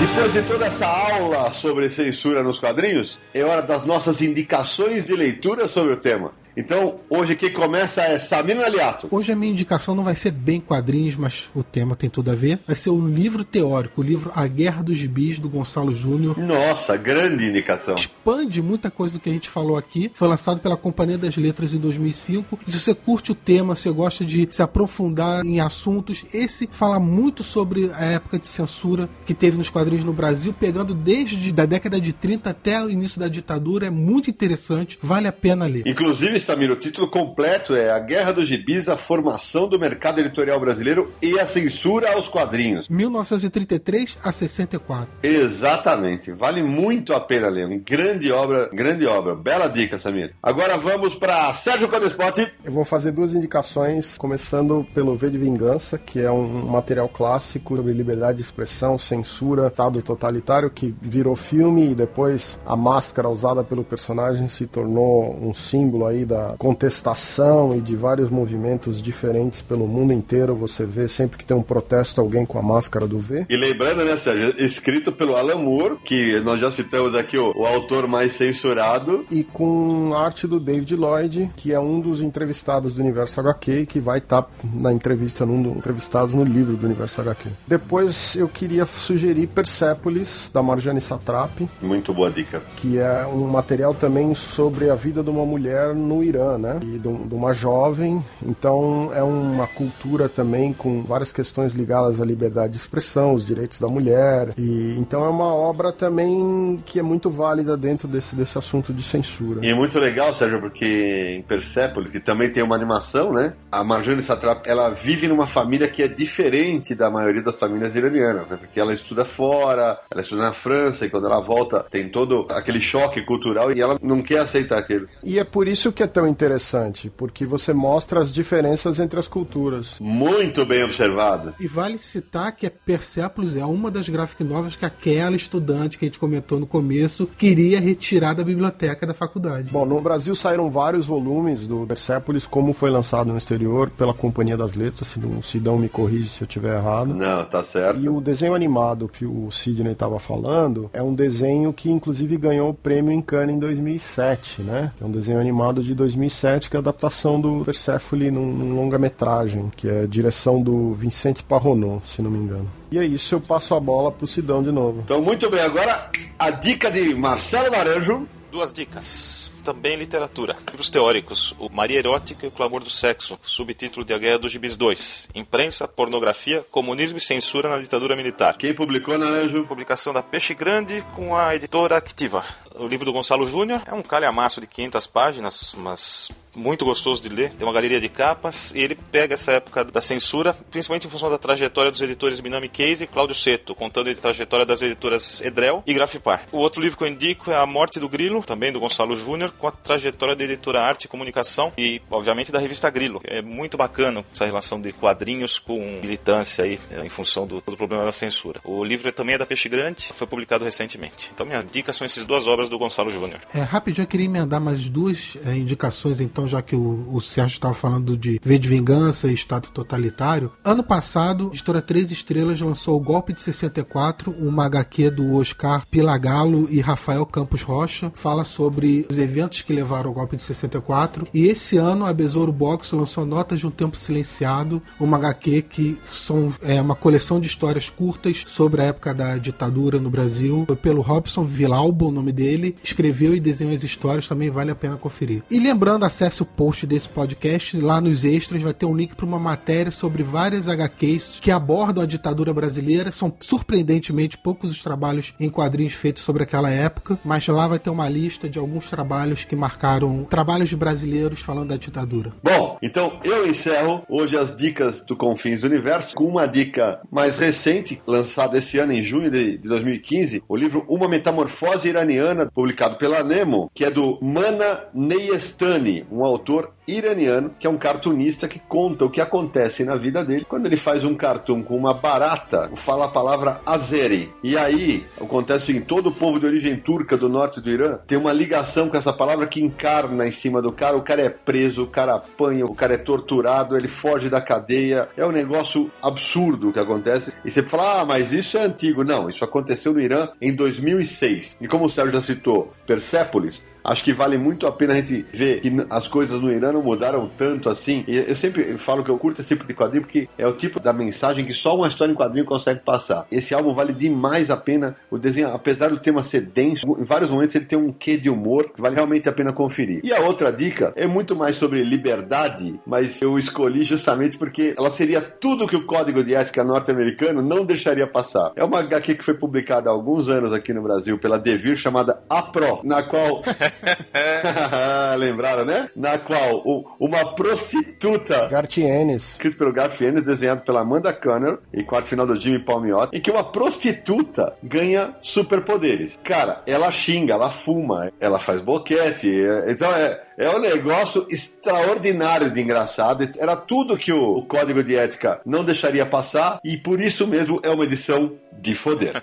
Depois 0.00 0.32
de 0.32 0.42
toda 0.42 0.66
essa 0.66 0.86
aula 0.86 1.52
sobre 1.52 1.88
censura 1.88 2.42
nos 2.42 2.58
quadrinhos, 2.58 3.18
é 3.32 3.42
hora 3.44 3.62
das 3.62 3.86
nossas 3.86 4.20
indicações 4.20 5.06
de 5.06 5.14
leitura 5.14 5.66
sobre 5.66 5.94
o 5.94 5.96
tema. 5.96 6.32
Então, 6.58 6.96
hoje 7.08 7.36
quem 7.36 7.52
começa 7.52 8.02
é 8.02 8.18
Samir 8.18 8.58
Aliato. 8.58 9.06
Hoje 9.12 9.30
a 9.30 9.36
minha 9.36 9.52
indicação 9.52 9.94
não 9.94 10.02
vai 10.02 10.16
ser 10.16 10.32
bem 10.32 10.60
quadrinhos, 10.60 11.14
mas 11.14 11.44
o 11.54 11.62
tema 11.62 11.94
tem 11.94 12.10
tudo 12.10 12.32
a 12.32 12.34
ver. 12.34 12.58
Vai 12.66 12.74
ser 12.74 12.90
o 12.90 12.98
livro 13.00 13.44
teórico, 13.44 14.00
o 14.00 14.04
livro 14.04 14.32
A 14.34 14.44
Guerra 14.48 14.82
dos 14.82 14.96
Gibis, 14.96 15.38
do 15.38 15.48
Gonçalo 15.48 15.94
Júnior. 15.94 16.36
Nossa, 16.36 16.96
grande 16.96 17.44
indicação. 17.44 17.94
Expande 17.94 18.60
muita 18.60 18.90
coisa 18.90 19.16
do 19.16 19.20
que 19.20 19.30
a 19.30 19.32
gente 19.32 19.48
falou 19.48 19.76
aqui. 19.76 20.10
Foi 20.12 20.26
lançado 20.26 20.60
pela 20.60 20.76
Companhia 20.76 21.16
das 21.16 21.36
Letras 21.36 21.72
em 21.74 21.78
2005. 21.78 22.58
E 22.66 22.72
se 22.72 22.80
você 22.80 22.92
curte 22.92 23.30
o 23.30 23.36
tema, 23.36 23.76
você 23.76 23.92
gosta 23.92 24.24
de 24.24 24.48
se 24.50 24.60
aprofundar 24.60 25.46
em 25.46 25.60
assuntos, 25.60 26.24
esse 26.34 26.68
fala 26.72 26.98
muito 26.98 27.44
sobre 27.44 27.88
a 27.94 28.04
época 28.04 28.36
de 28.36 28.48
censura 28.48 29.08
que 29.24 29.32
teve 29.32 29.56
nos 29.56 29.70
quadrinhos 29.70 30.04
no 30.04 30.12
Brasil, 30.12 30.52
pegando 30.52 30.92
desde 30.92 31.54
a 31.56 31.64
década 31.64 32.00
de 32.00 32.12
30 32.12 32.50
até 32.50 32.82
o 32.82 32.90
início 32.90 33.20
da 33.20 33.28
ditadura. 33.28 33.86
É 33.86 33.90
muito 33.90 34.28
interessante, 34.28 34.98
vale 35.00 35.28
a 35.28 35.32
pena 35.32 35.64
ler. 35.64 35.86
Inclusive, 35.86 36.47
Samir, 36.48 36.70
o 36.70 36.76
título 36.76 37.08
completo 37.08 37.74
é 37.74 37.90
A 37.90 37.98
Guerra 37.98 38.32
dos 38.32 38.48
Gibis, 38.48 38.88
a 38.88 38.96
formação 38.96 39.68
do 39.68 39.78
mercado 39.78 40.20
editorial 40.20 40.58
brasileiro 40.58 41.12
e 41.20 41.38
a 41.38 41.46
censura 41.46 42.12
aos 42.14 42.28
quadrinhos. 42.28 42.88
1933 42.88 44.16
a 44.22 44.32
64. 44.32 45.08
Exatamente. 45.22 46.32
Vale 46.32 46.62
muito 46.62 47.12
a 47.12 47.20
pena 47.20 47.48
ler. 47.48 47.68
Grande 47.80 48.30
obra, 48.30 48.70
grande 48.72 49.04
obra. 49.06 49.34
Bela 49.34 49.68
dica, 49.68 49.98
Samir. 49.98 50.34
Agora 50.42 50.78
vamos 50.78 51.14
para 51.14 51.52
Sérgio 51.52 51.88
Codespot. 51.88 52.50
Eu 52.64 52.72
vou 52.72 52.84
fazer 52.84 53.12
duas 53.12 53.34
indicações, 53.34 54.16
começando 54.16 54.86
pelo 54.94 55.16
V 55.16 55.30
de 55.30 55.38
Vingança, 55.38 55.98
que 55.98 56.20
é 56.20 56.30
um 56.30 56.66
material 56.66 57.08
clássico 57.08 57.76
sobre 57.76 57.92
liberdade 57.92 58.38
de 58.38 58.42
expressão, 58.42 58.96
censura, 58.98 59.68
Estado 59.68 60.00
totalitário, 60.02 60.70
que 60.70 60.94
virou 61.00 61.36
filme 61.36 61.90
e 61.90 61.94
depois 61.94 62.58
a 62.66 62.76
máscara 62.76 63.28
usada 63.28 63.62
pelo 63.62 63.84
personagem 63.84 64.48
se 64.48 64.66
tornou 64.66 65.36
um 65.40 65.54
símbolo 65.54 66.06
aí 66.06 66.24
da 66.24 66.37
contestação 66.58 67.76
e 67.76 67.80
de 67.80 67.96
vários 67.96 68.30
movimentos 68.30 69.00
diferentes 69.02 69.62
pelo 69.62 69.86
mundo 69.86 70.12
inteiro. 70.12 70.54
Você 70.56 70.84
vê 70.84 71.08
sempre 71.08 71.38
que 71.38 71.44
tem 71.44 71.56
um 71.56 71.62
protesto 71.62 72.20
alguém 72.20 72.44
com 72.44 72.58
a 72.58 72.62
máscara 72.62 73.06
do 73.06 73.18
V. 73.18 73.46
E 73.48 73.56
lembrando, 73.56 74.04
né, 74.04 74.16
Sérgio, 74.16 74.54
escrito 74.58 75.12
pelo 75.12 75.36
Alan 75.36 75.56
Moore, 75.56 75.96
que 76.04 76.40
nós 76.40 76.60
já 76.60 76.70
citamos 76.70 77.14
aqui 77.14 77.38
o, 77.38 77.52
o 77.56 77.66
autor 77.66 78.06
mais 78.06 78.32
censurado. 78.32 79.24
E 79.30 79.44
com 79.44 80.14
arte 80.14 80.46
do 80.46 80.60
David 80.60 80.96
Lloyd, 80.96 81.50
que 81.56 81.72
é 81.72 81.80
um 81.80 82.00
dos 82.00 82.20
entrevistados 82.20 82.94
do 82.94 83.02
Universo 83.02 83.40
HQ, 83.40 83.86
que 83.86 84.00
vai 84.00 84.18
estar 84.18 84.42
tá 84.42 84.48
na 84.74 84.92
entrevista, 84.92 85.44
num 85.44 85.62
dos 85.62 85.76
entrevistados 85.76 86.34
no 86.34 86.44
livro 86.44 86.76
do 86.76 86.86
Universo 86.86 87.20
HQ. 87.20 87.48
Depois 87.66 88.36
eu 88.36 88.48
queria 88.48 88.86
sugerir 88.86 89.46
Persepolis, 89.48 90.50
da 90.52 90.62
Marjane 90.62 91.00
Satrapi. 91.00 91.68
Muito 91.80 92.12
boa 92.12 92.30
dica. 92.30 92.62
Que 92.76 92.98
é 92.98 93.26
um 93.26 93.46
material 93.46 93.94
também 93.94 94.34
sobre 94.34 94.90
a 94.90 94.94
vida 94.94 95.22
de 95.22 95.30
uma 95.30 95.44
mulher 95.44 95.94
no 95.94 96.22
Irã, 96.28 96.58
né? 96.58 96.78
E 96.82 96.98
de, 96.98 96.98
de 96.98 97.34
uma 97.34 97.52
jovem. 97.52 98.24
Então 98.44 99.10
é 99.14 99.22
uma 99.22 99.66
cultura 99.66 100.28
também 100.28 100.72
com 100.72 101.02
várias 101.02 101.32
questões 101.32 101.74
ligadas 101.74 102.20
à 102.20 102.24
liberdade 102.24 102.72
de 102.72 102.78
expressão, 102.78 103.34
os 103.34 103.44
direitos 103.44 103.80
da 103.80 103.88
mulher. 103.88 104.54
E 104.56 104.96
então 104.98 105.24
é 105.24 105.28
uma 105.28 105.52
obra 105.52 105.92
também 105.92 106.82
que 106.84 106.98
é 106.98 107.02
muito 107.02 107.30
válida 107.30 107.76
dentro 107.76 108.06
desse, 108.08 108.34
desse 108.34 108.58
assunto 108.58 108.92
de 108.92 109.02
censura. 109.02 109.60
E 109.64 109.68
é 109.68 109.74
muito 109.74 109.98
legal, 109.98 110.34
Sérgio, 110.34 110.60
porque 110.60 111.36
em 111.38 111.42
Persepolis, 111.42 112.10
que 112.10 112.20
também 112.20 112.50
tem 112.50 112.62
uma 112.62 112.74
animação, 112.74 113.32
né? 113.32 113.54
A 113.70 113.82
Marjane 113.82 114.22
Satrap, 114.22 114.66
ela 114.66 114.90
vive 114.90 115.28
numa 115.28 115.46
família 115.46 115.88
que 115.88 116.02
é 116.02 116.08
diferente 116.08 116.94
da 116.94 117.10
maioria 117.10 117.42
das 117.42 117.56
famílias 117.56 117.94
iranianas, 117.94 118.46
né? 118.48 118.56
Porque 118.56 118.78
ela 118.78 118.92
estuda 118.92 119.24
fora, 119.24 119.98
ela 120.10 120.20
estuda 120.20 120.42
na 120.42 120.52
França 120.52 121.06
e 121.06 121.10
quando 121.10 121.26
ela 121.26 121.40
volta 121.40 121.86
tem 121.90 122.08
todo 122.08 122.46
aquele 122.50 122.80
choque 122.80 123.22
cultural 123.22 123.72
e 123.72 123.80
ela 123.80 123.98
não 124.02 124.22
quer 124.22 124.38
aceitar 124.38 124.78
aquilo. 124.78 125.08
E 125.22 125.38
é 125.38 125.44
por 125.44 125.68
isso 125.68 125.92
que 125.92 126.02
é 126.02 126.06
tão 126.08 126.26
interessante, 126.26 127.10
porque 127.16 127.44
você 127.44 127.72
mostra 127.72 128.20
as 128.20 128.32
diferenças 128.32 128.98
entre 128.98 129.18
as 129.18 129.28
culturas. 129.28 129.94
Muito 130.00 130.64
bem 130.64 130.82
observado. 130.82 131.54
E 131.60 131.66
vale 131.66 131.98
citar 131.98 132.52
que 132.52 132.66
a 132.66 132.70
Persepolis 132.70 133.56
é 133.56 133.64
uma 133.64 133.90
das 133.90 134.08
graphic 134.08 134.42
novels 134.42 134.76
que 134.76 134.84
aquela 134.84 135.36
estudante 135.36 135.98
que 135.98 136.04
a 136.04 136.08
gente 136.08 136.18
comentou 136.18 136.58
no 136.58 136.66
começo 136.66 137.26
queria 137.26 137.80
retirar 137.80 138.34
da 138.34 138.44
biblioteca 138.44 139.06
da 139.06 139.14
faculdade. 139.14 139.70
Bom, 139.70 139.84
no 139.84 140.00
Brasil 140.00 140.34
saíram 140.34 140.70
vários 140.70 141.06
volumes 141.06 141.66
do 141.66 141.86
Persepolis, 141.86 142.46
como 142.46 142.72
foi 142.72 142.90
lançado 142.90 143.30
no 143.30 143.38
exterior 143.38 143.90
pela 143.90 144.14
Companhia 144.14 144.56
das 144.56 144.74
Letras, 144.74 145.08
se 145.08 145.18
o 145.18 145.42
Sidão 145.42 145.78
me 145.78 145.88
corrige 145.88 146.28
se 146.28 146.42
eu 146.42 146.46
estiver 146.46 146.76
errado. 146.76 147.14
Não, 147.14 147.44
tá 147.44 147.62
certo. 147.62 148.04
E 148.04 148.08
o 148.08 148.20
desenho 148.20 148.54
animado 148.54 149.08
que 149.08 149.24
o 149.24 149.50
Sidney 149.50 149.92
estava 149.92 150.18
falando 150.18 150.90
é 150.92 151.02
um 151.02 151.14
desenho 151.14 151.72
que 151.72 151.90
inclusive 151.90 152.36
ganhou 152.36 152.70
o 152.70 152.74
prêmio 152.74 153.12
em 153.12 153.20
Cannes 153.20 153.56
em 153.56 153.58
2007, 153.58 154.62
né? 154.62 154.92
É 155.00 155.04
um 155.04 155.10
desenho 155.10 155.40
animado 155.40 155.82
de 155.82 155.94
2007 155.98 156.70
que 156.70 156.76
é 156.76 156.78
a 156.78 156.80
adaptação 156.80 157.40
do 157.40 157.64
Persepolis 157.64 158.32
num, 158.32 158.46
num 158.46 158.74
longa-metragem, 158.74 159.70
que 159.76 159.88
é 159.88 160.02
a 160.02 160.06
direção 160.06 160.62
do 160.62 160.94
Vicente 160.94 161.42
Parronon, 161.42 162.00
se 162.04 162.22
não 162.22 162.30
me 162.30 162.38
engano. 162.38 162.70
E 162.90 162.98
é 162.98 163.04
isso, 163.04 163.34
eu 163.34 163.40
passo 163.40 163.74
a 163.74 163.80
bola 163.80 164.10
pro 164.10 164.26
Sidão 164.26 164.62
de 164.62 164.72
novo. 164.72 165.02
Então, 165.04 165.20
muito 165.20 165.50
bem. 165.50 165.60
Agora, 165.60 166.10
a 166.38 166.50
dica 166.50 166.90
de 166.90 167.14
Marcelo 167.14 167.70
Naranjo. 167.70 168.26
Duas 168.50 168.72
dicas. 168.72 169.52
Também 169.62 169.96
literatura. 169.96 170.56
Livros 170.70 170.88
teóricos. 170.88 171.54
O 171.58 171.68
Maria 171.68 171.98
Erótica 171.98 172.46
e 172.46 172.48
o 172.48 172.50
Clamor 172.50 172.80
do 172.80 172.88
Sexo. 172.88 173.38
Subtítulo 173.42 174.06
de 174.06 174.14
A 174.14 174.18
Guerra 174.18 174.38
dos 174.38 174.50
Gibis 174.50 174.74
2. 174.78 175.28
Imprensa, 175.34 175.86
pornografia, 175.86 176.64
comunismo 176.70 177.18
e 177.18 177.20
censura 177.20 177.68
na 177.68 177.78
ditadura 177.78 178.16
militar. 178.16 178.56
Quem 178.56 178.72
publicou, 178.72 179.18
Naranjo? 179.18 179.66
Publicação 179.66 180.14
da 180.14 180.22
Peixe 180.22 180.54
Grande 180.54 181.04
com 181.14 181.36
a 181.36 181.54
editora 181.54 181.98
Activa. 181.98 182.42
O 182.78 182.86
livro 182.86 183.04
do 183.04 183.12
Gonçalo 183.12 183.44
Júnior 183.44 183.82
é 183.86 183.92
um 183.92 184.02
calhamaço 184.02 184.60
de 184.60 184.66
500 184.68 185.06
páginas, 185.08 185.74
mas 185.76 186.30
muito 186.58 186.84
gostoso 186.84 187.22
de 187.22 187.28
ler. 187.28 187.50
Tem 187.50 187.66
uma 187.66 187.72
galeria 187.72 188.00
de 188.00 188.08
capas 188.08 188.74
e 188.74 188.80
ele 188.80 188.94
pega 188.94 189.34
essa 189.34 189.52
época 189.52 189.84
da 189.84 190.00
censura, 190.00 190.52
principalmente 190.70 191.06
em 191.06 191.10
função 191.10 191.30
da 191.30 191.38
trajetória 191.38 191.90
dos 191.90 192.02
editores 192.02 192.40
Minami 192.40 192.68
Case 192.68 193.04
e 193.04 193.06
Cláudio 193.06 193.34
Seto, 193.34 193.74
contando 193.74 194.10
a 194.10 194.14
trajetória 194.14 194.66
das 194.66 194.82
editoras 194.82 195.40
Edrel 195.40 195.82
e 195.86 195.94
Grafipar. 195.94 196.42
O 196.52 196.58
outro 196.58 196.82
livro 196.82 196.98
que 196.98 197.04
eu 197.04 197.08
indico 197.08 197.50
é 197.50 197.56
A 197.56 197.66
Morte 197.66 198.00
do 198.00 198.08
Grilo, 198.08 198.42
também 198.42 198.72
do 198.72 198.80
Gonçalo 198.80 199.16
Júnior, 199.16 199.52
com 199.52 199.68
a 199.68 199.72
trajetória 199.72 200.34
da 200.34 200.44
editora 200.44 200.80
Arte 200.80 201.04
e 201.04 201.08
Comunicação 201.08 201.72
e, 201.78 202.00
obviamente, 202.10 202.52
da 202.52 202.58
revista 202.58 202.90
Grilo. 202.90 203.20
É 203.24 203.40
muito 203.40 203.76
bacana 203.76 204.24
essa 204.32 204.44
relação 204.44 204.80
de 204.80 204.92
quadrinhos 204.92 205.58
com 205.58 205.78
militância 206.02 206.64
aí, 206.64 206.78
em 207.04 207.08
função 207.08 207.46
do, 207.46 207.56
do 207.60 207.76
problema 207.76 208.04
da 208.04 208.12
censura. 208.12 208.60
O 208.64 208.84
livro 208.84 209.10
também 209.12 209.34
é 209.34 209.38
da 209.38 209.46
Peixe 209.46 209.68
Grande, 209.68 210.10
foi 210.12 210.26
publicado 210.26 210.64
recentemente. 210.64 211.30
Então, 211.32 211.46
minha 211.46 211.62
dica 211.62 211.92
são 211.92 212.04
essas 212.04 212.24
duas 212.24 212.46
obras 212.46 212.67
do 212.68 212.78
Gonçalo 212.78 213.10
Júnior. 213.10 213.40
É, 213.54 213.62
rapidinho, 213.62 214.04
eu 214.04 214.08
queria 214.08 214.26
emendar 214.26 214.60
mais 214.60 214.88
duas 214.88 215.36
é, 215.44 215.56
indicações, 215.56 216.20
então, 216.20 216.46
já 216.46 216.62
que 216.62 216.76
o, 216.76 217.06
o 217.10 217.20
Sérgio 217.20 217.56
estava 217.56 217.74
falando 217.74 218.16
de 218.16 218.40
V 218.42 218.58
de 218.58 218.68
Vingança 218.68 219.28
e 219.28 219.34
Estado 219.34 219.68
Totalitário. 219.70 220.52
Ano 220.64 220.82
passado, 220.82 221.48
a 221.48 221.48
editora 221.48 221.82
Três 221.82 222.10
Estrelas 222.10 222.60
lançou 222.60 222.96
O 222.96 223.00
Golpe 223.00 223.32
de 223.32 223.40
64, 223.40 224.30
uma 224.32 224.66
HQ 224.66 225.10
do 225.10 225.36
Oscar 225.36 225.86
Pilagalo 225.90 226.68
e 226.70 226.80
Rafael 226.80 227.24
Campos 227.26 227.62
Rocha. 227.62 228.10
Fala 228.14 228.44
sobre 228.44 229.06
os 229.10 229.18
eventos 229.18 229.62
que 229.62 229.72
levaram 229.72 230.08
ao 230.08 230.14
golpe 230.14 230.36
de 230.36 230.42
64. 230.42 231.26
E 231.32 231.44
esse 231.44 231.76
ano, 231.76 232.04
a 232.04 232.12
Besouro 232.12 232.52
Box 232.52 232.92
lançou 232.92 233.24
Notas 233.24 233.60
de 233.60 233.66
um 233.66 233.70
Tempo 233.70 233.96
Silenciado, 233.96 234.82
uma 234.98 235.16
HQ 235.16 235.62
que 235.62 235.98
são 236.10 236.52
é, 236.62 236.80
uma 236.80 236.94
coleção 236.94 237.40
de 237.40 237.46
histórias 237.46 237.88
curtas 237.90 238.44
sobre 238.46 238.82
a 238.82 238.86
época 238.86 239.14
da 239.14 239.36
ditadura 239.36 239.98
no 239.98 240.10
Brasil. 240.10 240.64
Foi 240.66 240.76
pelo 240.76 241.00
Robson 241.00 241.44
Villalbo, 241.44 242.08
o 242.08 242.12
nome 242.12 242.32
dele. 242.32 242.57
Escreveu 242.82 243.34
e 243.34 243.40
desenhou 243.40 243.74
as 243.74 243.82
histórias, 243.82 244.28
também 244.28 244.50
vale 244.50 244.70
a 244.70 244.74
pena 244.74 244.96
conferir. 244.96 245.42
E 245.50 245.58
lembrando, 245.58 246.04
acesse 246.04 246.42
o 246.42 246.46
post 246.46 246.86
desse 246.86 247.08
podcast, 247.08 247.76
lá 247.78 248.00
nos 248.00 248.24
extras 248.24 248.62
vai 248.62 248.74
ter 248.74 248.86
um 248.86 248.96
link 248.96 249.14
para 249.14 249.26
uma 249.26 249.38
matéria 249.38 249.90
sobre 249.90 250.22
várias 250.22 250.68
HQs 250.68 251.38
que 251.40 251.50
abordam 251.50 252.02
a 252.02 252.06
ditadura 252.06 252.52
brasileira. 252.52 253.12
São 253.12 253.32
surpreendentemente 253.40 254.38
poucos 254.38 254.70
os 254.70 254.82
trabalhos 254.82 255.34
em 255.38 255.48
quadrinhos 255.48 255.94
feitos 255.94 256.22
sobre 256.22 256.42
aquela 256.42 256.70
época, 256.70 257.18
mas 257.24 257.46
lá 257.46 257.68
vai 257.68 257.78
ter 257.78 257.90
uma 257.90 258.08
lista 258.08 258.48
de 258.48 258.58
alguns 258.58 258.88
trabalhos 258.88 259.44
que 259.44 259.56
marcaram 259.56 260.24
trabalhos 260.24 260.68
de 260.68 260.76
brasileiros 260.76 261.40
falando 261.40 261.68
da 261.68 261.76
ditadura. 261.76 262.32
Bom, 262.42 262.78
então 262.82 263.20
eu 263.24 263.46
encerro 263.46 264.02
hoje 264.08 264.36
as 264.36 264.56
dicas 264.56 265.00
do 265.02 265.16
Confins 265.16 265.60
do 265.60 265.66
Universo 265.66 266.14
com 266.14 266.24
uma 266.24 266.46
dica 266.46 267.00
mais 267.10 267.38
recente, 267.38 268.00
lançada 268.06 268.58
esse 268.58 268.78
ano 268.78 268.92
em 268.92 269.02
junho 269.02 269.30
de 269.30 269.58
2015, 269.58 270.42
o 270.48 270.56
livro 270.56 270.84
Uma 270.88 271.08
Metamorfose 271.08 271.88
Iraniana, 271.88 272.47
publicado 272.52 272.96
pela 272.96 273.22
Nemo, 273.22 273.70
que 273.74 273.84
é 273.84 273.90
do 273.90 274.18
Mana 274.20 274.84
Neyestani, 274.94 276.06
um 276.10 276.24
autor 276.24 276.72
iraniano, 276.88 277.54
que 277.58 277.66
é 277.66 277.70
um 277.70 277.78
cartunista 277.78 278.48
que 278.48 278.58
conta 278.58 279.04
o 279.04 279.10
que 279.10 279.20
acontece 279.20 279.84
na 279.84 279.94
vida 279.94 280.24
dele 280.24 280.46
quando 280.48 280.66
ele 280.66 280.76
faz 280.76 281.04
um 281.04 281.14
cartoon 281.14 281.62
com 281.62 281.76
uma 281.76 281.94
barata, 281.94 282.70
fala 282.74 283.04
a 283.04 283.08
palavra 283.08 283.60
azeri. 283.64 284.32
E 284.42 284.56
aí 284.56 285.06
acontece 285.20 285.72
em 285.76 285.80
todo 285.80 286.08
o 286.08 286.14
povo 286.14 286.40
de 286.40 286.46
origem 286.46 286.76
turca 286.76 287.16
do 287.16 287.28
norte 287.28 287.60
do 287.60 287.70
Irã 287.70 287.98
tem 288.06 288.18
uma 288.18 288.32
ligação 288.32 288.88
com 288.88 288.96
essa 288.96 289.12
palavra 289.12 289.46
que 289.46 289.62
encarna 289.62 290.26
em 290.26 290.32
cima 290.32 290.62
do 290.62 290.72
cara. 290.72 290.96
O 290.96 291.02
cara 291.02 291.22
é 291.22 291.28
preso, 291.28 291.82
o 291.82 291.86
cara 291.86 292.14
apanha, 292.14 292.64
o 292.64 292.74
cara 292.74 292.94
é 292.94 292.98
torturado, 292.98 293.76
ele 293.76 293.88
foge 293.88 294.28
da 294.30 294.40
cadeia. 294.40 295.08
É 295.16 295.26
um 295.26 295.30
negócio 295.30 295.90
absurdo 296.02 296.72
que 296.72 296.80
acontece. 296.80 297.32
E 297.44 297.50
você 297.50 297.62
fala, 297.62 298.00
ah, 298.00 298.04
mas 298.04 298.32
isso 298.32 298.56
é 298.56 298.62
antigo. 298.62 299.04
Não, 299.04 299.28
isso 299.28 299.44
aconteceu 299.44 299.92
no 299.92 300.00
Irã 300.00 300.28
em 300.40 300.54
2006. 300.54 301.56
E 301.60 301.68
como 301.68 301.84
o 301.84 301.90
Sérgio 301.90 302.14
já 302.14 302.20
citou, 302.20 302.72
Persépolis 302.86 303.62
acho 303.88 304.04
que 304.04 304.12
vale 304.12 304.36
muito 304.36 304.66
a 304.66 304.72
pena 304.72 304.92
a 304.92 304.96
gente 304.96 305.24
ver 305.32 305.60
que 305.60 305.72
as 305.88 306.06
coisas 306.06 306.40
no 306.40 306.52
Irã 306.52 306.72
não 306.72 306.82
mudaram 306.82 307.28
tanto 307.36 307.68
assim. 307.68 308.04
E 308.06 308.16
eu 308.16 308.36
sempre 308.36 308.76
falo 308.78 309.02
que 309.02 309.10
eu 309.10 309.18
curto 309.18 309.40
esse 309.40 309.48
tipo 309.48 309.66
de 309.66 309.74
quadrinho 309.74 310.02
porque 310.02 310.28
é 310.36 310.46
o 310.46 310.52
tipo 310.52 310.78
da 310.78 310.92
mensagem 310.92 311.44
que 311.44 311.54
só 311.54 311.74
uma 311.74 311.88
história 311.88 312.12
em 312.12 312.14
quadrinho 312.14 312.44
consegue 312.44 312.80
passar. 312.80 313.26
Esse 313.30 313.54
álbum 313.54 313.74
vale 313.74 313.92
demais 313.92 314.50
a 314.50 314.56
pena. 314.56 314.96
O 315.10 315.18
desenho, 315.18 315.48
apesar 315.48 315.88
do 315.88 315.98
tema 315.98 316.22
ser 316.22 316.42
denso, 316.42 316.84
em 316.98 317.04
vários 317.04 317.30
momentos 317.30 317.54
ele 317.54 317.64
tem 317.64 317.78
um 317.78 317.92
quê 317.92 318.16
de 318.16 318.28
humor 318.28 318.70
que 318.74 318.80
vale 318.80 318.94
realmente 318.94 319.28
a 319.28 319.32
pena 319.32 319.52
conferir. 319.52 320.00
E 320.04 320.12
a 320.12 320.20
outra 320.20 320.52
dica 320.52 320.92
é 320.94 321.06
muito 321.06 321.34
mais 321.34 321.56
sobre 321.56 321.82
liberdade, 321.82 322.78
mas 322.86 323.20
eu 323.22 323.38
escolhi 323.38 323.84
justamente 323.84 324.36
porque 324.36 324.74
ela 324.76 324.90
seria 324.90 325.20
tudo 325.20 325.66
que 325.66 325.76
o 325.76 325.86
Código 325.86 326.22
de 326.22 326.34
Ética 326.34 326.62
norte-americano 326.62 327.40
não 327.40 327.64
deixaria 327.64 328.06
passar. 328.06 328.52
É 328.54 328.64
uma 328.64 328.80
HQ 328.80 329.14
que 329.14 329.24
foi 329.24 329.34
publicada 329.34 329.88
há 329.88 329.92
alguns 329.92 330.28
anos 330.28 330.52
aqui 330.52 330.72
no 330.72 330.82
Brasil 330.82 331.18
pela 331.18 331.38
Devir 331.38 331.76
chamada 331.76 332.22
APRO, 332.28 332.80
na 332.84 333.02
qual 333.02 333.42
Lembraram, 335.18 335.64
né? 335.64 335.88
Na 335.94 336.18
qual 336.18 336.62
o, 336.64 336.84
uma 336.98 337.34
prostituta. 337.34 338.48
Gartienes. 338.48 339.32
Escrito 339.32 339.56
pelo 339.56 339.72
Garfienes, 339.72 340.22
desenhado 340.22 340.62
pela 340.62 340.80
Amanda 340.80 341.12
Conner 341.12 341.58
e 341.72 341.82
quarto 341.82 342.06
final 342.06 342.26
do 342.26 342.38
Jimmy 342.40 342.64
Palmiotti, 342.64 343.16
em 343.16 343.20
que 343.20 343.30
uma 343.30 343.44
prostituta 343.44 344.54
ganha 344.62 345.14
superpoderes. 345.22 346.18
Cara, 346.22 346.62
ela 346.66 346.90
xinga, 346.90 347.34
ela 347.34 347.50
fuma, 347.50 348.10
ela 348.20 348.38
faz 348.38 348.60
boquete. 348.60 349.28
Então 349.66 349.90
é, 349.92 350.20
é 350.36 350.50
um 350.50 350.60
negócio 350.60 351.26
extraordinário 351.30 352.50
de 352.50 352.60
engraçado. 352.60 353.28
Era 353.38 353.56
tudo 353.56 353.98
que 353.98 354.12
o, 354.12 354.38
o 354.38 354.46
código 354.46 354.82
de 354.82 354.96
ética 354.96 355.40
não 355.44 355.64
deixaria 355.64 356.06
passar 356.06 356.60
e 356.64 356.76
por 356.76 357.00
isso 357.00 357.26
mesmo 357.26 357.60
é 357.62 357.70
uma 357.70 357.84
edição 357.84 358.32
de 358.52 358.74
foder. 358.74 359.22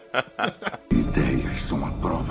Ideias 0.91 1.57
são 1.67 1.85
a 1.85 1.91
prova. 2.01 2.24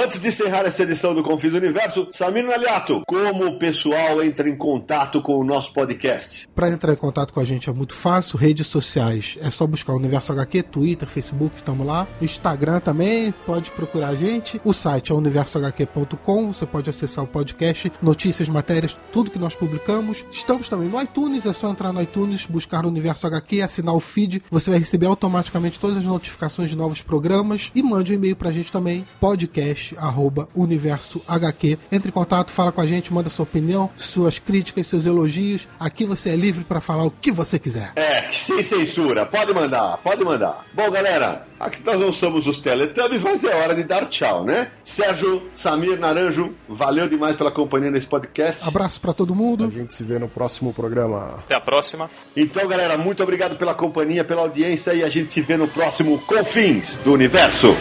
Antes 0.00 0.20
de 0.20 0.28
encerrar 0.28 0.60
essa 0.60 0.84
edição 0.84 1.12
do 1.12 1.24
Confis 1.24 1.52
Universo, 1.52 2.06
Samir 2.12 2.46
Naliato, 2.46 3.02
como 3.04 3.46
o 3.46 3.58
pessoal 3.58 4.22
entra 4.22 4.48
em 4.48 4.54
contato 4.54 5.20
com 5.20 5.36
o 5.36 5.42
nosso 5.42 5.72
podcast? 5.72 6.46
Para 6.54 6.70
entrar 6.70 6.92
em 6.92 6.96
contato 6.96 7.34
com 7.34 7.40
a 7.40 7.44
gente 7.44 7.68
é 7.68 7.72
muito 7.72 7.94
fácil, 7.94 8.38
redes 8.38 8.68
sociais, 8.68 9.36
é 9.40 9.50
só 9.50 9.66
buscar 9.66 9.94
o 9.94 9.96
Universo 9.96 10.30
HQ, 10.30 10.62
Twitter, 10.62 11.08
Facebook, 11.08 11.56
estamos 11.56 11.84
lá. 11.84 12.06
Instagram 12.22 12.78
também, 12.78 13.34
pode 13.44 13.72
procurar 13.72 14.10
a 14.10 14.14
gente. 14.14 14.60
O 14.64 14.72
site 14.72 15.10
é 15.10 15.14
universohq.com, 15.16 16.52
você 16.52 16.64
pode 16.64 16.88
acessar 16.88 17.24
o 17.24 17.26
podcast, 17.26 17.90
notícias, 18.00 18.48
matérias, 18.48 18.96
tudo 19.12 19.32
que 19.32 19.38
nós 19.38 19.56
publicamos. 19.56 20.24
Estamos 20.30 20.68
também 20.68 20.88
no 20.88 21.02
iTunes, 21.02 21.44
é 21.44 21.52
só 21.52 21.70
entrar 21.70 21.92
no 21.92 22.00
iTunes, 22.00 22.46
buscar 22.46 22.84
o 22.84 22.88
Universo 22.88 23.26
HQ, 23.26 23.62
assinar 23.62 23.96
o 23.96 24.00
feed, 24.00 24.44
você 24.48 24.70
vai 24.70 24.78
receber 24.78 25.06
automaticamente 25.06 25.80
todas 25.80 25.96
as 25.96 26.04
notificações 26.04 26.70
de 26.70 26.76
novos 26.76 27.02
programas 27.02 27.72
e 27.74 27.82
mande 27.82 28.12
um 28.12 28.14
e-mail 28.14 28.36
pra 28.36 28.52
gente 28.52 28.70
também, 28.70 29.04
podcast 29.18 29.87
arroba 29.96 30.48
universo 30.54 31.22
HQ. 31.26 31.78
Entre 31.90 32.08
em 32.08 32.12
contato, 32.12 32.50
fala 32.50 32.72
com 32.72 32.80
a 32.80 32.86
gente, 32.86 33.12
manda 33.12 33.30
sua 33.30 33.44
opinião, 33.44 33.90
suas 33.96 34.38
críticas, 34.38 34.86
seus 34.86 35.06
elogios. 35.06 35.68
Aqui 35.78 36.04
você 36.04 36.30
é 36.30 36.36
livre 36.36 36.64
para 36.64 36.80
falar 36.80 37.04
o 37.04 37.10
que 37.10 37.30
você 37.30 37.58
quiser. 37.58 37.92
É, 37.96 38.30
sem 38.32 38.62
censura. 38.62 39.24
Pode 39.26 39.52
mandar, 39.52 39.98
pode 39.98 40.24
mandar. 40.24 40.66
Bom, 40.72 40.90
galera, 40.90 41.46
aqui 41.58 41.82
nós 41.84 42.00
não 42.00 42.12
somos 42.12 42.46
os 42.46 42.58
Teletubbies, 42.58 43.22
mas 43.22 43.44
é 43.44 43.54
hora 43.54 43.74
de 43.74 43.84
dar 43.84 44.06
tchau, 44.06 44.44
né? 44.44 44.70
Sérgio, 44.84 45.48
Samir, 45.54 45.98
Naranjo, 45.98 46.54
valeu 46.68 47.08
demais 47.08 47.36
pela 47.36 47.50
companhia 47.50 47.90
nesse 47.90 48.06
podcast. 48.06 48.66
Abraço 48.66 49.00
para 49.00 49.12
todo 49.12 49.34
mundo. 49.34 49.64
A 49.64 49.78
gente 49.78 49.94
se 49.94 50.02
vê 50.02 50.18
no 50.18 50.28
próximo 50.28 50.72
programa. 50.72 51.36
Até 51.38 51.54
a 51.54 51.60
próxima. 51.60 52.10
Então, 52.36 52.66
galera, 52.66 52.96
muito 52.96 53.22
obrigado 53.22 53.56
pela 53.56 53.74
companhia, 53.74 54.24
pela 54.24 54.42
audiência 54.42 54.94
e 54.94 55.02
a 55.02 55.08
gente 55.08 55.30
se 55.30 55.40
vê 55.40 55.56
no 55.56 55.68
próximo 55.68 56.18
Confins 56.20 56.96
do 57.04 57.12
Universo. 57.12 57.74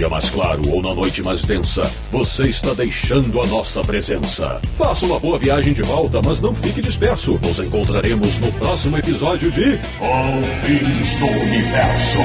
Dia 0.00 0.08
mais 0.08 0.30
claro 0.30 0.62
ou 0.70 0.80
na 0.80 0.94
noite 0.94 1.22
mais 1.22 1.42
densa, 1.42 1.82
você 2.10 2.48
está 2.48 2.72
deixando 2.72 3.38
a 3.38 3.46
nossa 3.46 3.82
presença. 3.82 4.58
Faça 4.78 5.04
uma 5.04 5.20
boa 5.20 5.38
viagem 5.38 5.74
de 5.74 5.82
volta, 5.82 6.22
mas 6.24 6.40
não 6.40 6.54
fique 6.54 6.80
disperso. 6.80 7.38
Nos 7.42 7.58
encontraremos 7.58 8.38
no 8.38 8.50
próximo 8.52 8.96
episódio 8.96 9.52
de 9.52 9.76
Confins 9.98 11.16
do 11.18 11.26
Universo. 11.26 12.18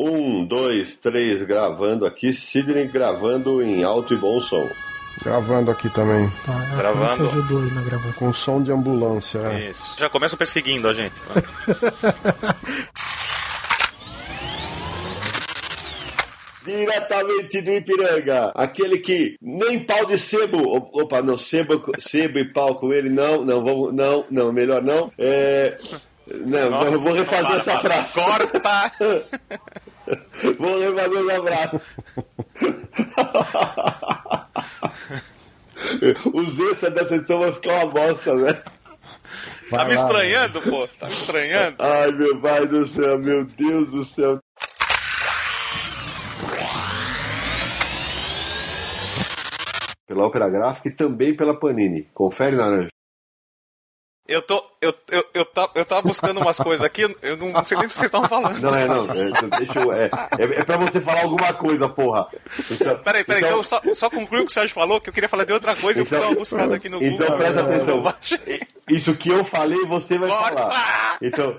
Um, 0.00 0.44
dois, 0.44 0.96
três, 0.96 1.44
gravando 1.44 2.04
aqui. 2.04 2.32
Sidney 2.32 2.88
gravando 2.88 3.62
em 3.62 3.84
alto 3.84 4.12
e 4.12 4.16
bom 4.16 4.40
som. 4.40 4.68
Gravando 5.22 5.70
aqui 5.70 5.88
também. 5.90 6.30
Tá, 6.44 6.52
a 6.52 6.76
Gravando. 6.76 7.14
Você 7.14 7.22
ajudou 7.22 7.62
aí 7.62 7.72
na 7.72 7.82
gravação. 7.82 8.28
Com 8.28 8.32
som 8.32 8.62
de 8.62 8.72
ambulância. 8.72 9.38
é. 9.38 9.70
Isso. 9.70 9.94
Já 9.98 10.08
começa 10.08 10.36
perseguindo 10.36 10.88
a 10.88 10.92
gente. 10.92 11.14
Diretamente 16.64 17.62
do 17.62 17.70
Ipiranga, 17.72 18.52
aquele 18.54 18.98
que 18.98 19.36
nem 19.40 19.78
pau 19.78 20.04
de 20.04 20.18
sebo, 20.18 20.58
opa, 20.92 21.22
não, 21.22 21.38
sebo, 21.38 21.82
sebo 21.98 22.38
e 22.38 22.44
pau 22.44 22.74
com 22.74 22.92
ele, 22.92 23.08
não, 23.08 23.42
não, 23.42 23.64
vamos, 23.64 23.94
não, 23.94 24.26
não, 24.30 24.52
melhor 24.52 24.82
não. 24.82 25.10
É, 25.16 25.78
não, 26.44 26.82
eu 26.82 26.98
vou 27.00 27.14
refazer 27.14 27.56
essa 27.56 27.78
frase. 27.78 28.12
Corta! 28.12 28.92
Vou 30.58 30.78
refazer 30.78 31.22
essa 31.30 31.42
frase. 31.42 31.80
Os 36.34 36.58
extras 36.58 36.94
dessa 36.94 37.16
edição 37.16 37.38
vão 37.38 37.52
ficar 37.52 37.84
uma 37.84 37.86
bosta, 37.86 38.34
né? 38.34 38.62
Tá 39.70 39.84
me 39.84 39.94
estranhando, 39.94 40.60
pô? 40.62 40.88
Tá 40.88 41.06
me 41.06 41.12
estranhando? 41.12 41.76
Ai, 41.78 42.10
meu 42.12 42.40
pai 42.40 42.66
do 42.66 42.86
céu, 42.86 43.18
meu 43.18 43.44
Deus 43.44 43.90
do 43.90 44.04
céu. 44.04 44.38
Pela 50.06 50.26
Ópera 50.26 50.48
Gráfica 50.48 50.88
e 50.88 50.92
também 50.92 51.36
pela 51.36 51.58
Panini. 51.58 52.08
Confere, 52.14 52.56
Naranja. 52.56 52.88
Eu 54.28 54.42
tô. 54.42 54.62
Eu, 54.80 54.92
eu, 55.10 55.24
eu, 55.32 55.44
tava, 55.46 55.70
eu 55.74 55.84
tava 55.86 56.02
buscando 56.02 56.38
umas 56.38 56.58
coisas 56.58 56.84
aqui, 56.84 57.00
eu- 57.00 57.16
eu 57.22 57.36
não 57.38 57.64
sei 57.64 57.78
nem 57.78 57.86
o 57.86 57.88
que 57.88 57.94
vocês 57.94 58.04
estavam 58.08 58.28
falando. 58.28 58.60
Não, 58.60 58.74
é, 58.74 58.86
não. 58.86 59.10
É, 59.10 59.28
então 59.30 59.48
deixa 59.48 59.78
eu, 59.80 59.92
é, 59.92 60.10
é, 60.38 60.60
é 60.60 60.64
pra 60.64 60.76
você 60.76 61.00
falar 61.00 61.22
alguma 61.22 61.52
coisa, 61.54 61.88
porra. 61.88 62.28
Então, 62.70 62.98
Peraí, 62.98 63.24
peraí, 63.24 63.42
então, 63.42 63.64
só, 63.64 63.80
só 63.94 64.10
conclui 64.10 64.42
o 64.42 64.44
que 64.44 64.50
o 64.50 64.54
Sérgio 64.54 64.74
falou, 64.74 65.00
que 65.00 65.08
eu 65.08 65.14
queria 65.14 65.30
falar 65.30 65.44
de 65.44 65.52
outra 65.54 65.74
coisa 65.74 65.98
e 65.98 66.02
eu 66.02 66.06
fui 66.06 66.18
dar 66.18 66.26
uma 66.26 66.36
buscada 66.36 66.76
aqui 66.76 66.90
no 66.90 67.02
Então 67.02 67.26
Google. 67.26 67.36
presta 67.38 67.60
Eu 67.60 67.64
atenção. 67.66 68.14
Isso 68.90 69.14
que 69.14 69.30
eu 69.30 69.44
falei, 69.44 69.84
você 69.86 70.18
vai 70.18 70.28
Corta! 70.28 70.56
falar. 70.56 71.18
Então, 71.22 71.56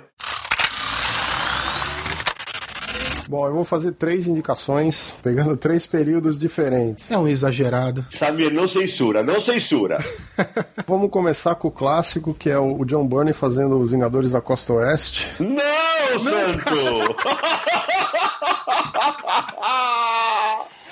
Bom, 3.30 3.46
eu 3.46 3.54
vou 3.54 3.64
fazer 3.64 3.92
três 3.92 4.26
indicações, 4.26 5.14
pegando 5.22 5.56
três 5.56 5.86
períodos 5.86 6.36
diferentes. 6.36 7.12
É 7.12 7.16
um 7.16 7.28
exagerado. 7.28 8.04
Samir, 8.10 8.52
não 8.52 8.68
censura, 8.68 9.22
não 9.22 9.40
censura. 9.40 10.00
Vamos 10.88 11.12
começar 11.12 11.54
com 11.54 11.68
o 11.68 11.72
clássico, 11.72 12.34
que 12.34 12.50
é 12.50 12.58
o 12.58 12.84
John 12.86 13.06
Burney 13.06 13.32
fazendo 13.32 13.78
Os 13.80 13.92
Vingadores 13.92 14.32
da 14.32 14.42
Costa 14.42 14.74
Oeste. 14.74 15.28
Não, 15.40 16.24
Santo! 16.24 17.16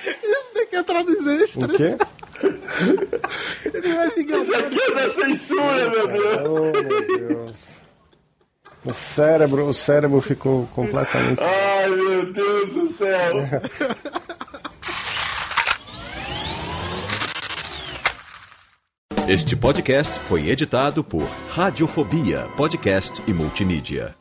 Isso 0.24 0.52
tem 0.54 0.68
que 0.68 0.76
entrar 0.76 1.04
nos 1.04 1.26
O 1.26 1.32
extras. 1.32 1.72
quê? 1.76 1.98
Ele 3.74 3.94
vai 3.96 4.10
ligar 4.16 4.44
Isso 4.44 4.56
aqui 4.56 4.80
é 4.80 4.92
da 4.94 5.10
censura, 5.10 5.90
meu 5.90 6.08
Deus. 6.08 6.38
Oh, 6.46 6.72
meu 6.84 7.18
Deus. 7.18 7.87
O 8.88 8.94
cérebro, 8.94 9.66
o 9.68 9.74
cérebro 9.74 10.22
ficou 10.22 10.66
completamente. 10.74 11.44
Ai, 11.44 11.90
meu 11.90 12.32
Deus 12.32 12.70
do 12.70 12.90
céu. 12.90 13.34
Este 19.28 19.58
podcast 19.58 20.18
foi 20.22 20.48
editado 20.50 21.04
por 21.04 21.28
Radiofobia, 21.50 22.48
podcast 22.56 23.22
e 23.28 23.34
multimídia. 23.34 24.17